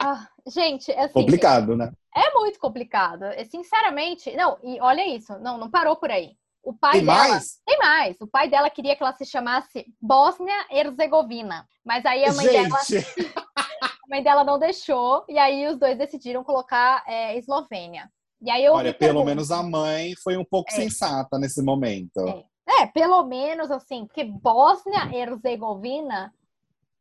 Ah, 0.02 0.28
gente, 0.48 0.92
é 0.92 1.06
assim, 1.06 1.14
complicado, 1.14 1.76
né? 1.76 1.92
É 2.16 2.32
muito 2.34 2.60
complicado. 2.60 3.24
Sinceramente, 3.50 4.36
não, 4.36 4.58
e 4.64 4.80
olha 4.80 5.08
isso, 5.08 5.38
não, 5.40 5.58
não 5.58 5.70
parou 5.70 5.96
por 5.96 6.12
aí. 6.12 6.36
O 6.64 6.74
pai 6.74 6.94
tem 6.94 7.06
dela, 7.06 7.28
mais? 7.28 7.60
Tem 7.66 7.78
mais. 7.78 8.22
O 8.22 8.28
pai 8.28 8.50
dela 8.50 8.70
queria 8.70 8.96
que 8.96 9.04
ela 9.04 9.12
se 9.14 9.26
chamasse 9.26 9.86
Bósnia-Herzegovina. 10.02 11.68
Mas 11.84 12.06
aí 12.06 12.24
a 12.24 12.32
mãe 12.34 12.48
gente. 12.48 12.70
dela. 12.70 12.80
a 13.84 13.90
mãe 14.10 14.24
dela 14.24 14.46
não 14.46 14.58
deixou. 14.58 15.26
E 15.28 15.38
aí 15.38 15.68
os 15.68 15.78
dois 15.78 15.98
decidiram 15.98 16.42
colocar 16.44 17.04
é, 17.06 17.38
Eslovênia. 17.38 18.10
E 18.42 18.50
aí 18.50 18.64
eu 18.64 18.74
Olha, 18.74 18.94
pelo 18.94 19.26
menos 19.26 19.52
a 19.52 19.62
mãe 19.62 20.14
foi 20.24 20.38
um 20.38 20.46
pouco 20.46 20.72
é. 20.72 20.76
sensata 20.76 21.38
nesse 21.38 21.62
momento. 21.62 22.26
É. 22.28 22.46
é. 22.84 22.88
pelo 22.88 23.26
menos 23.26 23.70
assim, 23.70 24.06
porque 24.06 24.24
Bósnia-Herzegovina 24.24 26.34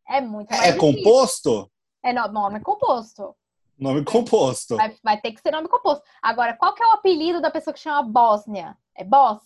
é 0.09 0.21
muito 0.21 0.53
É 0.53 0.73
composto? 0.73 1.71
É 2.03 2.13
nome 2.13 2.61
composto. 2.61 3.35
Nome 3.79 4.05
composto. 4.05 4.77
Vai, 4.77 4.97
vai, 5.03 5.21
ter 5.21 5.33
que 5.33 5.41
ser 5.41 5.51
nome 5.51 5.69
composto. 5.69 6.03
Agora, 6.21 6.55
qual 6.55 6.75
que 6.75 6.83
é 6.83 6.87
o 6.87 6.93
apelido 6.93 7.41
da 7.41 7.51
pessoa 7.51 7.73
que 7.73 7.81
chama 7.81 8.03
Bósnia? 8.03 8.77
É 8.95 9.05
Bós? 9.05 9.41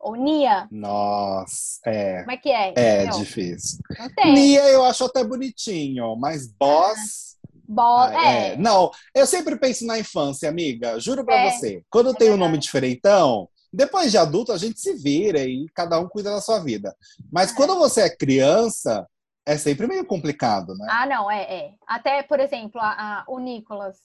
Ou 0.00 0.14
Nia? 0.14 0.68
Nossa, 0.70 1.80
é. 1.84 2.20
Como 2.20 2.30
é 2.30 2.36
que 2.36 2.50
é? 2.50 2.72
É 2.76 3.06
difícil. 3.06 3.80
Não 3.98 4.08
tem. 4.14 4.32
Nia 4.32 4.62
eu 4.68 4.84
acho 4.84 5.04
até 5.04 5.24
bonitinho, 5.24 6.16
mas 6.16 6.46
Bós... 6.46 7.36
Bós, 7.70 8.14
ah, 8.14 8.24
é. 8.24 8.52
é. 8.52 8.56
Não, 8.56 8.90
eu 9.14 9.26
sempre 9.26 9.54
penso 9.56 9.84
na 9.84 9.98
infância, 9.98 10.48
amiga. 10.48 10.98
Juro 10.98 11.22
pra 11.24 11.36
é. 11.36 11.50
você. 11.50 11.82
Quando 11.90 12.10
é 12.10 12.14
tem 12.14 12.30
um 12.30 12.36
nome 12.36 12.56
diferentão, 12.56 13.46
depois 13.70 14.10
de 14.10 14.16
adulto 14.16 14.52
a 14.52 14.56
gente 14.56 14.80
se 14.80 14.94
vira 14.94 15.44
e 15.44 15.66
cada 15.74 16.00
um 16.00 16.08
cuida 16.08 16.30
da 16.30 16.40
sua 16.40 16.60
vida. 16.60 16.96
Mas 17.30 17.52
é. 17.52 17.54
quando 17.54 17.78
você 17.78 18.02
é 18.02 18.16
criança, 18.16 19.06
é 19.48 19.56
sempre 19.56 19.86
meio 19.86 20.04
complicado, 20.04 20.74
né? 20.74 20.86
Ah, 20.90 21.06
não, 21.06 21.30
é, 21.30 21.42
é. 21.42 21.70
Até, 21.86 22.22
por 22.22 22.38
exemplo, 22.38 22.78
a, 22.78 23.20
a, 23.20 23.24
o 23.26 23.38
Nicolas, 23.38 23.96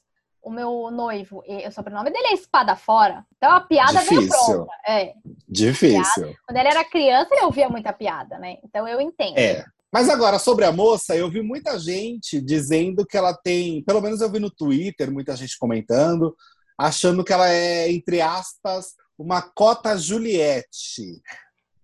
o 0.42 0.50
meu 0.50 0.90
noivo, 0.90 1.44
e, 1.46 1.68
o 1.68 1.72
sobrenome 1.72 2.10
dele 2.12 2.28
é 2.28 2.34
Espada 2.34 2.78
Fora. 2.78 3.26
Então 3.36 3.52
a 3.52 3.60
piada 3.60 4.00
Difícil. 4.00 4.22
veio 4.22 4.30
pronta. 4.30 4.72
É. 4.88 5.14
Difícil. 5.46 6.24
Piada, 6.24 6.38
quando 6.48 6.58
ele 6.58 6.68
era 6.70 6.86
criança, 6.86 7.36
ele 7.36 7.44
ouvia 7.44 7.68
muita 7.68 7.92
piada, 7.92 8.40
né? 8.40 8.56
Então 8.64 8.88
eu 8.88 9.02
entendo. 9.02 9.38
É. 9.38 9.66
Mas 9.92 10.08
agora, 10.08 10.40
sobre 10.40 10.64
a 10.64 10.72
moça, 10.72 11.14
eu 11.14 11.30
vi 11.30 11.42
muita 11.42 11.78
gente 11.78 12.40
dizendo 12.40 13.06
que 13.06 13.18
ela 13.18 13.34
tem, 13.34 13.84
pelo 13.84 14.00
menos 14.00 14.22
eu 14.22 14.32
vi 14.32 14.40
no 14.40 14.50
Twitter, 14.50 15.12
muita 15.12 15.36
gente 15.36 15.60
comentando, 15.60 16.34
achando 16.78 17.22
que 17.22 17.34
ela 17.34 17.50
é, 17.50 17.92
entre 17.92 18.22
aspas, 18.22 18.94
uma 19.18 19.42
cota 19.42 19.98
Juliette. 19.98 21.22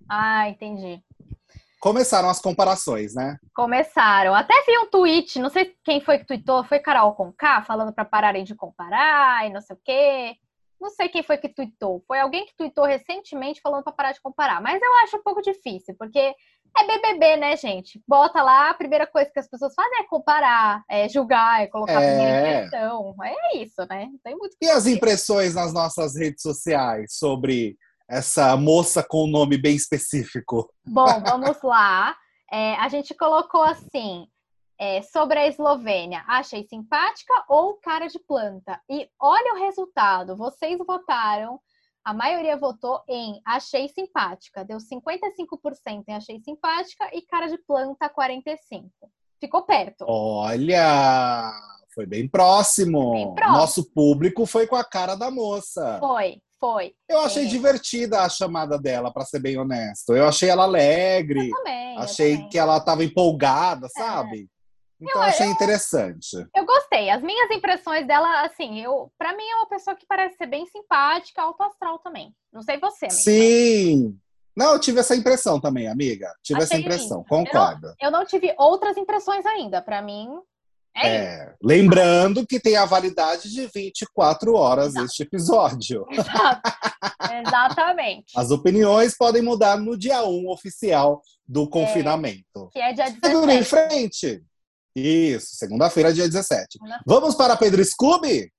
Ah, 0.09 0.47
entendi 0.47 1.03
começaram 1.79 2.29
as 2.29 2.39
comparações, 2.39 3.13
né? 3.15 3.37
Começaram. 3.55 4.35
Até 4.35 4.53
vi 4.65 4.77
um 4.79 4.89
tweet, 4.89 5.39
não 5.39 5.49
sei 5.49 5.73
quem 5.83 6.01
foi 6.01 6.19
que 6.19 6.25
tweetou, 6.25 6.63
foi 6.63 6.79
Carol 6.79 7.13
Conká, 7.13 7.61
falando 7.63 7.93
para 7.93 8.05
pararem 8.05 8.43
de 8.43 8.55
comparar 8.55 9.47
e 9.47 9.53
não 9.53 9.61
sei 9.61 9.75
o 9.75 9.79
quê. 9.83 10.35
Não 10.79 10.89
sei 10.89 11.09
quem 11.09 11.21
foi 11.21 11.37
que 11.37 11.49
tweetou. 11.49 12.01
Foi 12.07 12.19
alguém 12.19 12.45
que 12.45 12.55
tweetou 12.55 12.85
recentemente 12.85 13.59
falando 13.61 13.83
para 13.83 13.91
parar 13.91 14.11
de 14.13 14.21
comparar. 14.21 14.61
Mas 14.61 14.81
eu 14.81 14.89
acho 15.03 15.17
um 15.17 15.23
pouco 15.23 15.41
difícil, 15.41 15.93
porque 15.99 16.33
é 16.77 16.87
BBB, 16.87 17.37
né, 17.37 17.57
gente? 17.57 18.01
Bota 18.07 18.41
lá, 18.41 18.69
a 18.69 18.73
primeira 18.73 19.05
coisa 19.05 19.29
que 19.29 19.39
as 19.39 19.49
pessoas 19.49 19.73
fazem 19.73 19.99
é 19.99 20.07
comparar, 20.07 20.83
é 20.89 21.09
julgar, 21.09 21.61
é 21.61 21.67
colocar 21.67 22.01
é... 22.01 22.61
impressão. 22.61 23.13
É 23.23 23.57
isso, 23.57 23.85
né? 23.89 24.07
Tem 24.23 24.37
muito 24.37 24.55
E 24.61 24.69
as 24.69 24.85
impressões 24.85 25.55
nas 25.55 25.73
nossas 25.73 26.15
redes 26.15 26.41
sociais 26.41 27.13
sobre 27.13 27.77
essa 28.09 28.57
moça 28.57 29.05
com 29.07 29.25
um 29.25 29.29
nome 29.29 29.57
bem 29.57 29.75
específico? 29.75 30.73
Bom, 30.85 31.21
vamos 31.21 31.61
lá. 31.61 32.17
É, 32.51 32.73
a 32.75 32.89
gente 32.89 33.13
colocou 33.13 33.61
assim. 33.61 34.27
É, 34.81 35.01
sobre 35.01 35.37
a 35.37 35.45
Eslovênia, 35.45 36.23
achei 36.25 36.63
simpática 36.63 37.33
ou 37.49 37.73
cara 37.81 38.07
de 38.07 38.17
planta? 38.17 38.79
E 38.89 39.09
olha 39.19 39.53
o 39.53 39.57
resultado, 39.57 40.37
vocês 40.37 40.77
votaram, 40.87 41.59
a 42.01 42.13
maioria 42.13 42.55
votou 42.55 43.03
em 43.05 43.41
achei 43.45 43.89
simpática, 43.89 44.63
deu 44.63 44.77
55% 44.77 46.05
em 46.07 46.13
achei 46.13 46.39
simpática 46.39 47.09
e 47.13 47.21
cara 47.23 47.47
de 47.47 47.57
planta 47.57 48.09
45%. 48.09 48.57
Ficou 49.37 49.63
perto. 49.63 50.05
Olha, 50.07 51.51
foi 51.99 52.05
bem 52.05 52.27
próximo. 52.29 53.11
Bem 53.11 53.35
próximo. 53.35 53.57
Nosso 53.57 53.91
público 53.91 54.45
foi 54.45 54.65
com 54.65 54.77
a 54.77 54.85
cara 54.85 55.15
da 55.15 55.29
moça. 55.29 55.97
Foi. 55.99 56.41
Foi. 56.57 56.93
Eu 57.07 57.19
achei 57.19 57.43
é. 57.43 57.47
divertida 57.47 58.21
a 58.21 58.29
chamada 58.29 58.77
dela, 58.77 59.11
para 59.13 59.25
ser 59.25 59.39
bem 59.39 59.57
honesto. 59.57 60.15
Eu 60.15 60.27
achei 60.27 60.49
ela 60.49 60.63
alegre. 60.63 61.49
Eu 61.49 61.55
também, 61.55 61.97
achei 61.97 62.33
eu 62.33 62.35
também. 62.35 62.49
que 62.49 62.57
ela 62.57 62.77
estava 62.77 63.03
empolgada, 63.03 63.87
sabe? 63.89 64.41
É. 64.41 64.59
Então 65.01 65.21
eu, 65.21 65.21
achei 65.21 65.47
eu, 65.47 65.51
interessante. 65.51 66.35
Eu 66.53 66.65
gostei. 66.65 67.09
As 67.09 67.21
minhas 67.21 67.49
impressões 67.51 68.05
dela, 68.05 68.43
assim, 68.43 68.81
eu, 68.81 69.09
para 69.17 69.35
mim 69.35 69.43
é 69.43 69.55
uma 69.55 69.69
pessoa 69.69 69.95
que 69.95 70.05
parece 70.05 70.35
ser 70.35 70.47
bem 70.47 70.65
simpática, 70.67 71.41
alto 71.41 71.63
astral 71.63 71.99
também. 71.99 72.33
Não 72.51 72.61
sei 72.61 72.77
você, 72.77 73.05
amiga. 73.05 73.21
Sim. 73.21 74.19
Não, 74.55 74.73
eu 74.73 74.79
tive 74.79 74.99
essa 74.99 75.15
impressão 75.15 75.61
também, 75.61 75.87
amiga. 75.87 76.29
Tive 76.43 76.61
achei 76.61 76.77
essa 76.77 76.81
impressão, 76.81 77.19
lindo. 77.19 77.29
concordo. 77.29 77.87
Eu 77.87 78.11
não, 78.11 78.19
eu 78.19 78.23
não 78.23 78.25
tive 78.25 78.53
outras 78.57 78.97
impressões 78.97 79.45
ainda. 79.45 79.81
Para 79.81 80.01
mim, 80.01 80.29
é, 80.95 81.07
é 81.07 81.53
lembrando 81.61 82.45
que 82.45 82.59
tem 82.59 82.75
a 82.75 82.85
validade 82.85 83.51
de 83.51 83.67
24 83.67 84.53
horas 84.53 84.89
Exato. 84.89 85.05
este 85.05 85.23
episódio. 85.23 86.05
Exato. 86.11 86.61
Exatamente. 87.45 88.33
As 88.35 88.51
opiniões 88.51 89.15
podem 89.17 89.41
mudar 89.41 89.77
no 89.77 89.97
dia 89.97 90.23
1 90.23 90.49
oficial 90.49 91.21
do 91.47 91.63
é, 91.63 91.67
confinamento. 91.67 92.69
Que 92.71 92.79
é 92.79 92.93
dia 92.93 93.05
17. 93.05 93.27
Segura 93.27 93.53
em 93.53 93.63
frente. 93.63 94.43
Isso, 94.95 95.55
segunda-feira, 95.55 96.13
dia 96.13 96.27
17. 96.27 96.79
Vamos 97.05 97.35
para 97.35 97.55
Pedro 97.55 97.83
Scooby? 97.83 98.51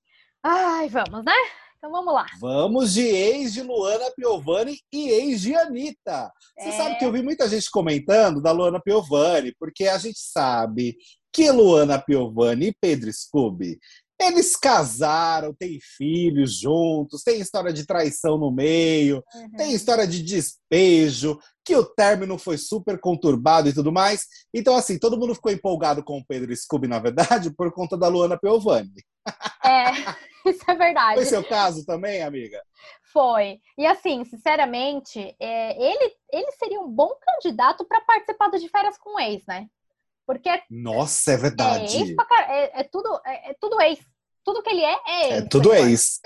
Ai, 0.42 0.88
vamos, 0.88 1.24
né? 1.24 1.34
Então 1.76 1.90
vamos 1.90 2.12
lá. 2.12 2.26
Vamos 2.38 2.92
de 2.92 3.06
ex 3.06 3.54
de 3.54 3.62
Luana 3.62 4.10
Piovani 4.14 4.78
e 4.92 5.08
ex 5.08 5.40
de 5.40 5.54
Anitta. 5.54 6.30
Você 6.58 6.68
é... 6.68 6.72
sabe 6.72 6.98
que 6.98 7.04
eu 7.06 7.10
vi 7.10 7.22
muita 7.22 7.48
gente 7.48 7.70
comentando 7.70 8.42
da 8.42 8.52
Luana 8.52 8.78
Piovani, 8.78 9.54
porque 9.58 9.88
a 9.88 9.96
gente 9.96 10.18
sabe 10.18 10.96
que 11.32 11.50
Luana 11.50 11.98
Piovani 11.98 12.68
e 12.68 12.76
Pedro 12.80 13.12
Scooby 13.12 13.78
eles 14.20 14.54
casaram, 14.54 15.54
têm 15.54 15.78
filhos 15.80 16.58
juntos, 16.58 17.22
tem 17.22 17.40
história 17.40 17.72
de 17.72 17.86
traição 17.86 18.36
no 18.36 18.52
meio, 18.52 19.24
uhum. 19.34 19.52
tem 19.56 19.72
história 19.72 20.06
de 20.06 20.22
despejo, 20.22 21.38
que 21.64 21.74
o 21.74 21.84
término 21.84 22.36
foi 22.36 22.58
super 22.58 23.00
conturbado 23.00 23.68
e 23.68 23.72
tudo 23.72 23.90
mais. 23.90 24.26
Então, 24.52 24.76
assim, 24.76 24.98
todo 24.98 25.18
mundo 25.18 25.34
ficou 25.34 25.50
empolgado 25.50 26.04
com 26.04 26.18
o 26.18 26.24
Pedro 26.26 26.54
Scooby, 26.54 26.86
na 26.86 26.98
verdade, 26.98 27.50
por 27.56 27.72
conta 27.72 27.96
da 27.96 28.08
Luana 28.08 28.38
Piovani. 28.38 28.92
É, 29.64 29.90
isso 30.50 30.70
é 30.70 30.74
verdade. 30.74 31.14
Foi 31.14 31.24
seu 31.24 31.42
caso 31.42 31.86
também, 31.86 32.22
amiga? 32.22 32.62
Foi. 33.12 33.58
E 33.78 33.86
assim, 33.86 34.24
sinceramente, 34.24 35.34
é, 35.40 35.82
ele, 35.82 36.12
ele 36.30 36.52
seria 36.52 36.80
um 36.80 36.90
bom 36.90 37.10
candidato 37.22 37.86
para 37.86 38.02
participar 38.02 38.48
do 38.48 38.58
de 38.58 38.68
férias 38.68 38.98
com 38.98 39.16
o 39.16 39.20
ex, 39.20 39.42
né? 39.48 39.66
Porque 40.30 40.48
Nossa, 40.70 41.32
é 41.32 41.36
verdade. 41.36 41.96
É, 41.96 42.00
ex 42.02 42.14
é, 42.48 42.80
é 42.82 42.84
tudo, 42.84 43.20
é, 43.26 43.50
é, 43.50 43.56
tudo 43.60 43.80
ex. 43.80 43.98
Tudo 44.44 44.62
que 44.62 44.70
ele 44.70 44.84
é, 44.84 44.96
é 45.08 45.26
ex. 45.26 45.38
É 45.38 45.48
tudo 45.48 45.72
ex. 45.74 46.20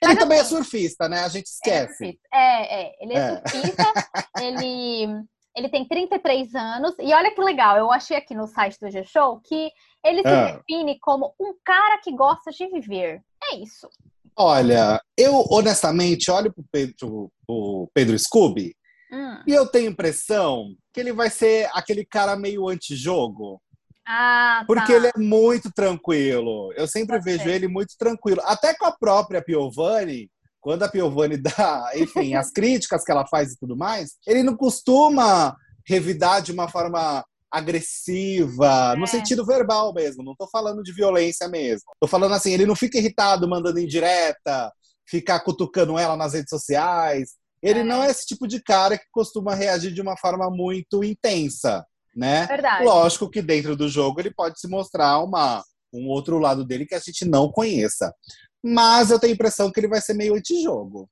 ele 0.00 0.16
também 0.16 0.38
é 0.38 0.40
assim, 0.40 0.54
é 0.54 0.58
surfista, 0.58 1.08
né? 1.08 1.24
A 1.24 1.28
gente 1.28 1.46
esquece. 1.46 2.16
É, 2.32 2.82
é, 2.82 2.94
ele 3.00 3.14
é 3.14 3.42
surfista, 3.44 3.92
ele, 4.40 5.24
ele 5.56 5.68
tem 5.68 5.84
33 5.84 6.54
anos. 6.54 6.94
E 7.00 7.12
olha 7.12 7.34
que 7.34 7.40
legal, 7.40 7.76
eu 7.76 7.90
achei 7.90 8.16
aqui 8.16 8.36
no 8.36 8.46
site 8.46 8.78
do 8.80 8.88
G-Show 8.88 9.40
que 9.40 9.68
ele 10.04 10.22
se 10.22 10.28
ah. 10.28 10.52
define 10.52 10.96
como 11.00 11.34
um 11.40 11.54
cara 11.64 11.98
que 11.98 12.14
gosta 12.14 12.52
de 12.52 12.68
viver. 12.68 13.20
É 13.42 13.56
isso. 13.56 13.88
Olha, 14.36 15.02
eu 15.16 15.44
honestamente 15.50 16.30
olho 16.30 16.52
pro 16.52 16.64
Pedro, 16.70 17.32
pro 17.44 17.90
Pedro 17.92 18.16
Scooby 18.16 18.76
hum. 19.12 19.42
e 19.46 19.52
eu 19.52 19.66
tenho 19.66 19.90
impressão 19.90 20.74
que 20.92 21.00
ele 21.00 21.12
vai 21.12 21.30
ser 21.30 21.68
aquele 21.72 22.04
cara 22.04 22.36
meio 22.36 22.68
antijogo. 22.68 23.60
Ah, 24.06 24.64
Porque 24.66 24.92
tá. 24.92 24.94
ele 24.94 25.06
é 25.08 25.18
muito 25.18 25.70
tranquilo. 25.70 26.72
Eu 26.74 26.88
sempre 26.88 27.16
Pode 27.16 27.24
vejo 27.24 27.44
ser. 27.44 27.50
ele 27.50 27.68
muito 27.68 27.94
tranquilo. 27.98 28.40
Até 28.44 28.74
com 28.74 28.86
a 28.86 28.92
própria 28.92 29.42
Piovani, 29.42 30.30
quando 30.60 30.82
a 30.82 30.88
Piovani 30.88 31.36
dá, 31.36 31.90
enfim, 31.94 32.34
as 32.34 32.50
críticas 32.50 33.04
que 33.04 33.12
ela 33.12 33.26
faz 33.26 33.52
e 33.52 33.58
tudo 33.58 33.76
mais, 33.76 34.16
ele 34.26 34.42
não 34.42 34.56
costuma 34.56 35.54
revidar 35.86 36.40
de 36.42 36.52
uma 36.52 36.68
forma 36.68 37.24
agressiva, 37.50 38.92
é. 38.94 38.96
no 38.96 39.06
sentido 39.06 39.44
verbal 39.44 39.92
mesmo, 39.94 40.22
não 40.22 40.34
tô 40.36 40.46
falando 40.46 40.82
de 40.82 40.92
violência 40.92 41.48
mesmo. 41.48 41.84
Tô 42.00 42.06
falando 42.06 42.34
assim, 42.34 42.52
ele 42.52 42.66
não 42.66 42.76
fica 42.76 42.98
irritado 42.98 43.48
mandando 43.48 43.78
indireta, 43.78 44.70
ficar 45.08 45.40
cutucando 45.40 45.98
ela 45.98 46.16
nas 46.16 46.34
redes 46.34 46.50
sociais. 46.50 47.30
Ele 47.62 47.80
é. 47.80 47.84
não 47.84 48.02
é 48.02 48.10
esse 48.10 48.26
tipo 48.26 48.46
de 48.46 48.62
cara 48.62 48.96
que 48.96 49.06
costuma 49.10 49.54
reagir 49.54 49.92
de 49.92 50.00
uma 50.00 50.16
forma 50.16 50.50
muito 50.50 51.02
intensa, 51.02 51.84
né? 52.14 52.46
Verdade. 52.46 52.84
Lógico 52.84 53.30
que 53.30 53.42
dentro 53.42 53.76
do 53.76 53.88
jogo 53.88 54.20
ele 54.20 54.32
pode 54.32 54.60
se 54.60 54.68
mostrar 54.68 55.18
uma, 55.20 55.62
um 55.92 56.08
outro 56.08 56.38
lado 56.38 56.64
dele 56.64 56.86
que 56.86 56.94
a 56.94 57.00
gente 57.00 57.24
não 57.24 57.50
conheça. 57.50 58.14
Mas 58.62 59.10
eu 59.10 59.20
tenho 59.20 59.32
a 59.32 59.34
impressão 59.34 59.70
que 59.70 59.78
ele 59.80 59.88
vai 59.88 60.00
ser 60.00 60.14
meio 60.14 60.34
antijogo. 60.34 61.08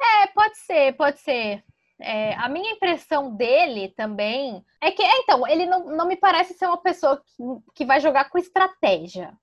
É, 0.00 0.26
pode 0.28 0.58
ser, 0.58 0.96
pode 0.96 1.20
ser. 1.20 1.62
É, 2.00 2.34
a 2.34 2.48
minha 2.48 2.72
impressão 2.72 3.34
dele 3.34 3.92
também 3.96 4.64
é 4.80 4.92
que, 4.92 5.02
é, 5.02 5.18
então, 5.18 5.46
ele 5.48 5.66
não, 5.66 5.84
não 5.96 6.06
me 6.06 6.16
parece 6.16 6.54
ser 6.54 6.66
uma 6.66 6.80
pessoa 6.80 7.20
que, 7.20 7.42
que 7.74 7.84
vai 7.84 8.00
jogar 8.00 8.30
com 8.30 8.38
estratégia. 8.38 9.36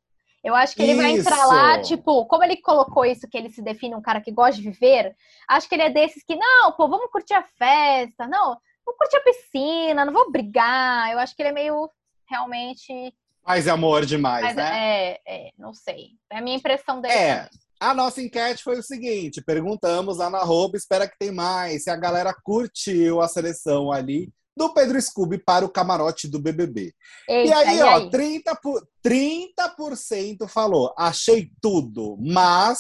Eu 0.46 0.54
acho 0.54 0.76
que 0.76 0.84
ele 0.84 0.92
isso. 0.92 1.02
vai 1.02 1.12
entrar 1.12 1.48
lá, 1.48 1.82
tipo, 1.82 2.24
como 2.28 2.44
ele 2.44 2.58
colocou 2.58 3.04
isso, 3.04 3.28
que 3.28 3.36
ele 3.36 3.50
se 3.50 3.64
define 3.64 3.96
um 3.96 4.02
cara 4.02 4.22
que 4.22 4.32
gosta 4.32 4.62
de 4.62 4.70
viver, 4.70 5.16
acho 5.50 5.68
que 5.68 5.74
ele 5.74 5.82
é 5.82 5.90
desses 5.90 6.24
que, 6.24 6.36
não, 6.36 6.72
pô, 6.74 6.88
vamos 6.88 7.10
curtir 7.10 7.34
a 7.34 7.42
festa, 7.42 8.28
não, 8.28 8.56
vou 8.86 8.96
curtir 8.96 9.18
a 9.18 9.24
piscina, 9.24 10.06
não 10.06 10.14
vou 10.14 10.32
brigar. 10.32 11.12
Eu 11.12 11.18
acho 11.18 11.36
que 11.36 11.42
ele 11.42 11.50
é 11.50 11.52
meio 11.52 11.90
realmente. 12.30 13.12
Mais 13.44 13.68
amor 13.68 14.06
demais, 14.06 14.46
Mas, 14.46 14.56
né? 14.56 15.10
É, 15.10 15.22
é, 15.26 15.52
não 15.58 15.74
sei. 15.74 16.12
É 16.32 16.38
a 16.38 16.42
minha 16.42 16.58
impressão 16.58 17.02
dele. 17.02 17.16
É. 17.16 17.50
A 17.80 17.94
nossa 17.96 18.22
enquete 18.22 18.64
foi 18.64 18.78
o 18.78 18.84
seguinte: 18.84 19.44
perguntamos 19.44 20.20
lá 20.20 20.30
na 20.30 20.38
arroba, 20.38 20.78
espera 20.78 21.10
que 21.10 21.18
tem 21.18 21.32
mais, 21.32 21.84
se 21.84 21.90
a 21.90 21.96
galera 21.96 22.34
curtiu 22.44 23.20
a 23.20 23.28
seleção 23.28 23.92
ali 23.92 24.32
do 24.56 24.74
Pedro 24.74 25.02
Scooby 25.02 25.38
para 25.38 25.66
o 25.66 25.70
camarote 25.70 26.28
do 26.28 26.40
BBB. 26.40 26.94
Eita, 27.28 27.50
e 27.50 27.54
aí, 27.54 27.78
e 27.78 27.82
ó, 27.82 27.96
aí? 27.98 28.10
30%, 28.10 28.42
por, 28.62 28.88
30% 29.04 30.48
falou, 30.48 30.94
achei 30.98 31.52
tudo, 31.62 32.18
mas 32.20 32.80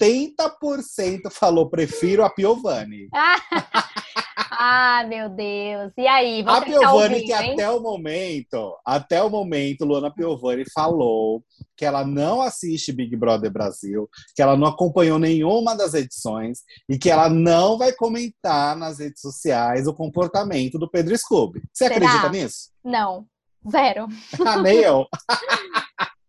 70% 0.00 1.30
falou, 1.30 1.70
prefiro 1.70 2.24
a 2.24 2.30
Piovani. 2.30 3.08
Ah, 4.36 5.04
meu 5.08 5.28
Deus. 5.28 5.92
E 5.96 6.06
aí, 6.06 6.44
A 6.46 6.60
Piovani, 6.60 7.22
que 7.22 7.32
até 7.32 7.70
o 7.70 7.80
momento, 7.80 8.76
até 8.84 9.22
o 9.22 9.30
momento, 9.30 9.84
Luana 9.84 10.12
Piovani 10.12 10.64
falou 10.72 11.42
que 11.76 11.84
ela 11.84 12.04
não 12.04 12.40
assiste 12.40 12.92
Big 12.92 13.16
Brother 13.16 13.50
Brasil, 13.50 14.08
que 14.34 14.42
ela 14.42 14.56
não 14.56 14.66
acompanhou 14.66 15.18
nenhuma 15.18 15.74
das 15.74 15.94
edições 15.94 16.60
e 16.88 16.98
que 16.98 17.10
ela 17.10 17.28
não 17.28 17.76
vai 17.76 17.92
comentar 17.92 18.76
nas 18.76 18.98
redes 18.98 19.20
sociais 19.20 19.86
o 19.86 19.94
comportamento 19.94 20.78
do 20.78 20.88
Pedro 20.88 21.16
Scooby. 21.16 21.62
Você 21.72 21.88
Será? 21.88 21.96
acredita 21.96 22.28
nisso? 22.30 22.70
Não. 22.84 23.26
Zero. 23.70 24.08
ah, 24.46 24.60
nem 24.60 24.78
eu. 24.78 25.06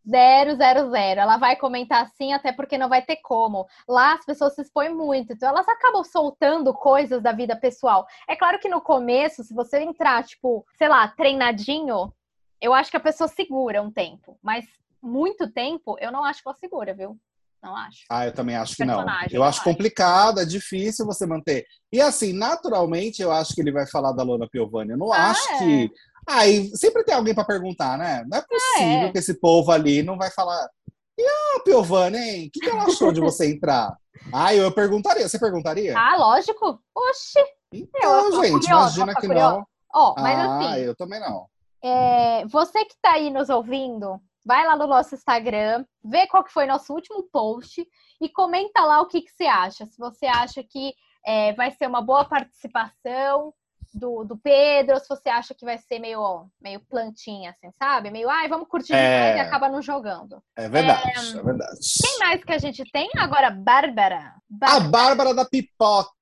Zero, 0.07 0.55
zero, 0.55 0.89
zero. 0.89 1.21
Ela 1.21 1.37
vai 1.37 1.55
comentar 1.55 2.03
assim, 2.03 2.33
até 2.33 2.51
porque 2.51 2.77
não 2.77 2.89
vai 2.89 3.01
ter 3.01 3.17
como. 3.17 3.67
Lá 3.87 4.13
as 4.13 4.25
pessoas 4.25 4.53
se 4.53 4.61
expõem 4.61 4.93
muito, 4.93 5.33
então 5.33 5.47
elas 5.49 5.67
acabam 5.67 6.03
soltando 6.03 6.73
coisas 6.73 7.21
da 7.21 7.31
vida 7.31 7.55
pessoal. 7.55 8.05
É 8.27 8.35
claro 8.35 8.59
que 8.59 8.67
no 8.67 8.81
começo, 8.81 9.43
se 9.43 9.53
você 9.53 9.79
entrar, 9.79 10.23
tipo, 10.23 10.65
sei 10.77 10.89
lá, 10.89 11.07
treinadinho, 11.07 12.13
eu 12.61 12.73
acho 12.73 12.91
que 12.91 12.97
a 12.97 13.01
pessoa 13.01 13.27
segura 13.27 13.81
um 13.81 13.91
tempo. 13.91 14.37
Mas 14.41 14.65
muito 15.01 15.49
tempo, 15.51 15.97
eu 15.99 16.11
não 16.11 16.23
acho 16.23 16.41
que 16.41 16.47
ela 16.47 16.57
segura, 16.57 16.93
viu? 16.93 17.17
Não 17.61 17.77
acho. 17.77 18.03
Ah, 18.09 18.25
eu 18.25 18.33
também 18.33 18.57
acho 18.57 18.75
que 18.75 18.83
não. 18.83 19.05
Eu 19.31 19.41
acho 19.41 19.59
acho. 19.59 19.63
complicado, 19.63 20.41
é 20.41 20.45
difícil 20.45 21.05
você 21.05 21.25
manter. 21.25 21.65
E 21.93 22.01
assim, 22.01 22.33
naturalmente, 22.33 23.21
eu 23.21 23.31
acho 23.31 23.55
que 23.55 23.61
ele 23.61 23.71
vai 23.71 23.87
falar 23.87 24.11
da 24.11 24.21
Lona 24.21 24.49
Piovani. 24.49 24.91
Eu 24.91 24.97
não 24.97 25.13
ah, 25.13 25.29
acho 25.29 25.49
é. 25.53 25.59
que 25.59 25.91
Aí 26.27 26.69
sempre 26.75 27.03
tem 27.03 27.15
alguém 27.15 27.33
para 27.33 27.45
perguntar, 27.45 27.97
né? 27.97 28.23
Não 28.29 28.37
é 28.37 28.41
possível 28.41 28.87
ah, 28.87 29.07
é. 29.07 29.11
que 29.11 29.17
esse 29.17 29.33
povo 29.35 29.71
ali 29.71 30.03
não 30.03 30.17
vai 30.17 30.31
falar. 30.31 30.69
E 31.17 31.23
a 31.25 31.59
Piovani, 31.63 32.17
hein? 32.17 32.47
O 32.47 32.51
que, 32.51 32.59
que 32.59 32.69
ela 32.69 32.85
achou 32.85 33.11
de 33.11 33.19
você 33.19 33.51
entrar? 33.51 33.95
Ah, 34.31 34.55
eu 34.55 34.71
perguntaria. 34.71 35.27
Você 35.27 35.37
perguntaria? 35.37 35.93
Ah, 35.97 36.15
lógico. 36.15 36.79
Oxi. 36.95 37.39
Então, 37.73 38.25
eu, 38.25 38.43
gente, 38.43 38.51
curiosa, 38.51 39.01
imagina 39.01 39.15
que 39.15 39.27
não. 39.27 39.65
Ó, 39.93 40.11
oh, 40.11 40.21
mas 40.21 40.39
ah, 40.39 40.59
assim. 40.59 40.79
eu 40.81 40.95
também 40.95 41.19
não. 41.19 41.45
É, 41.83 42.45
você 42.45 42.85
que 42.85 42.93
está 42.93 43.13
aí 43.13 43.29
nos 43.29 43.49
ouvindo, 43.49 44.21
vai 44.45 44.65
lá 44.65 44.77
no 44.77 44.87
nosso 44.87 45.15
Instagram, 45.15 45.83
vê 46.03 46.25
qual 46.27 46.43
que 46.43 46.53
foi 46.53 46.65
nosso 46.65 46.93
último 46.93 47.23
post 47.23 47.85
e 48.21 48.29
comenta 48.29 48.81
lá 48.85 49.01
o 49.01 49.07
que, 49.07 49.21
que 49.21 49.31
você 49.31 49.45
acha. 49.45 49.85
Se 49.85 49.97
você 49.97 50.25
acha 50.25 50.63
que 50.63 50.93
é, 51.25 51.51
vai 51.53 51.71
ser 51.71 51.87
uma 51.87 52.01
boa 52.01 52.23
participação, 52.23 53.53
do, 53.93 54.23
do 54.23 54.37
Pedro, 54.37 54.95
ou 54.95 54.99
se 54.99 55.07
você 55.07 55.29
acha 55.29 55.53
que 55.53 55.65
vai 55.65 55.77
ser 55.77 55.99
meio, 55.99 56.47
meio 56.61 56.79
plantinha, 56.89 57.51
assim, 57.51 57.69
sabe? 57.77 58.09
Meio, 58.09 58.29
ai, 58.29 58.47
vamos 58.47 58.67
curtir 58.67 58.93
é... 58.93 59.37
e 59.37 59.39
acaba 59.39 59.69
não 59.69 59.81
jogando. 59.81 60.41
É 60.55 60.67
verdade, 60.67 61.11
é... 61.15 61.37
é... 61.37 61.43
verdade. 61.43 61.79
Quem 62.01 62.19
mais 62.19 62.43
que 62.43 62.53
a 62.53 62.57
gente 62.57 62.83
tem? 62.91 63.09
Agora, 63.17 63.49
Bárbara. 63.49 64.33
Bárbara. 64.49 64.85
A 64.85 64.89
Bárbara 64.89 65.33
da 65.33 65.45
Pipoca. 65.45 66.13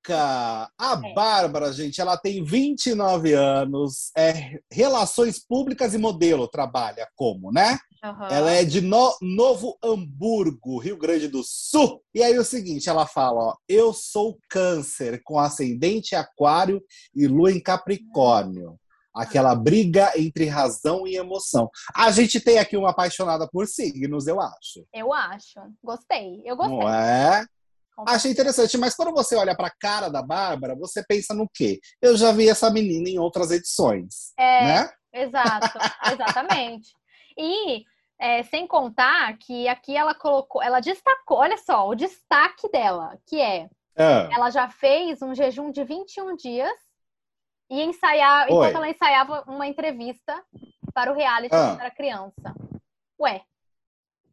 A 0.77 1.01
é. 1.03 1.13
Bárbara, 1.13 1.73
gente, 1.73 1.99
ela 1.99 2.17
tem 2.17 2.43
29 2.43 3.34
anos, 3.34 4.12
é 4.17 4.60
relações 4.71 5.39
públicas 5.39 5.93
e 5.93 5.97
modelo, 5.97 6.47
trabalha 6.47 7.07
como, 7.15 7.51
né? 7.51 7.77
Uhum. 8.04 8.28
Ela 8.30 8.52
é 8.52 8.66
de 8.66 8.82
no 8.82 9.16
Novo 9.22 9.78
Hamburgo, 9.84 10.80
Rio 10.80 10.98
Grande 10.98 11.28
do 11.28 11.44
Sul. 11.44 12.02
E 12.14 12.24
aí 12.24 12.38
o 12.38 12.44
seguinte, 12.44 12.90
ela 12.90 13.06
fala, 13.06 13.40
ó, 13.40 13.56
eu 13.70 13.94
sou 13.94 14.40
câncer 14.50 15.22
com 15.24 15.38
ascendente 15.38 16.16
aquário 16.16 16.84
e 17.16 17.28
lua 17.28 17.52
em 17.52 17.62
Capricórnio. 17.62 18.76
Aquela 19.14 19.54
briga 19.54 20.14
entre 20.16 20.46
razão 20.48 21.06
e 21.06 21.18
emoção. 21.18 21.70
A 21.94 22.10
gente 22.12 22.40
tem 22.40 22.58
aqui 22.58 22.78
uma 22.78 22.92
apaixonada 22.92 23.48
por 23.48 23.68
signos, 23.68 24.26
eu 24.26 24.40
acho. 24.40 24.86
Eu 24.94 25.14
acho. 25.14 25.60
Gostei. 25.84 26.42
Eu 26.46 26.56
gostei. 26.56 26.78
Não 26.78 26.90
é? 26.90 27.46
Achei 28.08 28.32
interessante, 28.32 28.78
mas 28.78 28.96
quando 28.96 29.12
você 29.12 29.36
olha 29.36 29.56
para 29.56 29.68
a 29.68 29.76
cara 29.78 30.10
da 30.10 30.24
Bárbara, 30.24 30.76
você 30.76 31.04
pensa 31.06 31.34
no 31.34 31.48
quê? 31.54 31.80
Eu 32.02 32.18
já 32.18 32.32
vi 32.32 32.50
essa 32.50 32.72
menina 32.72 33.10
em 33.10 33.20
outras 33.20 33.52
edições, 33.52 34.34
é, 34.40 34.66
né? 34.66 34.90
Exato, 35.14 35.78
exatamente. 36.12 36.90
E 37.38 37.86
é, 38.20 38.44
sem 38.44 38.67
contar 38.67 39.36
que 39.38 39.67
aqui 39.67 39.98
ela 39.98 40.13
colocou, 40.13 40.62
ela 40.62 40.80
destacou, 40.80 41.39
olha 41.39 41.58
só, 41.58 41.88
o 41.88 41.96
destaque 41.96 42.70
dela, 42.70 43.17
que 43.26 43.41
é, 43.41 43.70
é. 43.96 44.30
ela 44.32 44.52
já 44.52 44.70
fez 44.70 45.22
um 45.22 45.34
jejum 45.34 45.72
de 45.72 45.84
21 45.84 46.36
dias 46.36 46.78
e 47.70 47.82
ensaiar, 47.82 48.48
Oi. 48.48 48.54
enquanto 48.54 48.76
ela 48.76 48.89
ensaiava 48.89 49.44
uma 49.48 49.65
entrevista 49.65 50.44
para 50.94 51.12
o 51.12 51.15
reality 51.15 51.56
ah. 51.56 51.70
quando 51.70 51.80
era 51.80 51.91
criança. 51.91 52.56
Ué, 53.20 53.41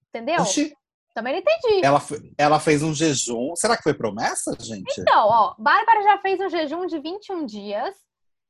entendeu? 0.08 0.42
Oxi. 0.42 0.76
Também 1.14 1.32
não 1.32 1.40
entendi. 1.40 1.84
Ela, 1.84 2.00
ela 2.36 2.60
fez 2.60 2.82
um 2.82 2.94
jejum. 2.94 3.56
Será 3.56 3.76
que 3.76 3.82
foi 3.82 3.94
promessa, 3.94 4.56
gente? 4.60 5.00
Então, 5.00 5.26
ó, 5.26 5.54
Bárbara 5.58 6.02
já 6.02 6.18
fez 6.18 6.38
um 6.38 6.48
jejum 6.48 6.86
de 6.86 6.98
21 7.00 7.44
dias 7.44 7.96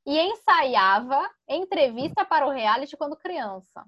e 0.05 0.19
ensaiava 0.19 1.27
entrevista 1.47 2.23
para 2.25 2.45
o 2.45 2.51
reality 2.51 2.95
quando 2.95 3.15
criança. 3.15 3.83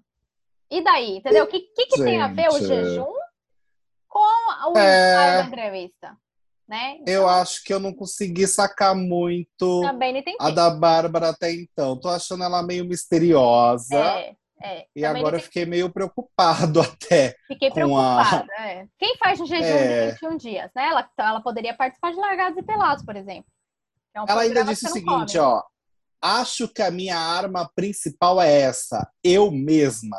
E 0.72 0.82
daí, 0.82 1.18
entendeu? 1.18 1.44
O 1.44 1.48
que, 1.48 1.60
que, 1.60 1.86
que 1.86 2.04
tem 2.04 2.22
a 2.22 2.28
ver 2.28 2.50
o 2.50 2.60
jejum 2.60 3.14
com 4.08 4.72
o 4.72 4.78
é... 4.78 5.42
da 5.42 5.48
entrevista? 5.48 6.18
Né? 6.68 6.98
Então, 7.02 7.14
eu 7.14 7.28
acho 7.28 7.62
que 7.66 7.74
eu 7.74 7.80
não 7.82 7.94
consegui 7.94 8.48
sacar 8.48 8.96
muito 8.96 9.84
a 10.40 10.50
da 10.50 10.70
Bárbara 10.70 11.30
até 11.30 11.52
então. 11.52 12.00
Tô 12.00 12.08
achando 12.08 12.46
ela 12.46 12.64
meio 12.64 12.86
misteriosa. 12.86 13.98
É, 13.98 14.36
é. 14.64 14.86
E 14.96 15.04
agora 15.04 15.36
eu 15.36 15.42
fiquei 15.42 15.66
meio 15.66 15.92
preocupado 15.92 16.80
até. 16.80 17.36
Fiquei 17.48 17.70
preocupada, 17.70 18.48
a... 18.58 18.70
é. 18.70 18.88
Quem 18.98 19.18
faz 19.18 19.42
um 19.42 19.46
jejum 19.46 19.66
é... 19.66 20.06
de 20.06 20.12
21 20.14 20.38
dias, 20.38 20.72
né? 20.74 20.86
Ela, 20.86 21.10
ela 21.18 21.42
poderia 21.42 21.76
participar 21.76 22.12
de 22.12 22.18
Largados 22.18 22.58
e 22.58 22.64
Pelados, 22.64 23.04
por 23.04 23.18
exemplo. 23.18 23.52
É 24.16 24.22
um 24.22 24.26
ela 24.26 24.42
ainda 24.44 24.64
disse 24.64 24.86
o 24.86 24.90
seguinte, 24.90 25.38
come. 25.38 25.40
ó 25.40 25.62
acho 26.22 26.68
que 26.68 26.82
a 26.82 26.92
minha 26.92 27.18
arma 27.18 27.70
principal 27.76 28.40
é 28.40 28.62
essa, 28.62 29.10
eu 29.24 29.52
mesma. 29.52 30.18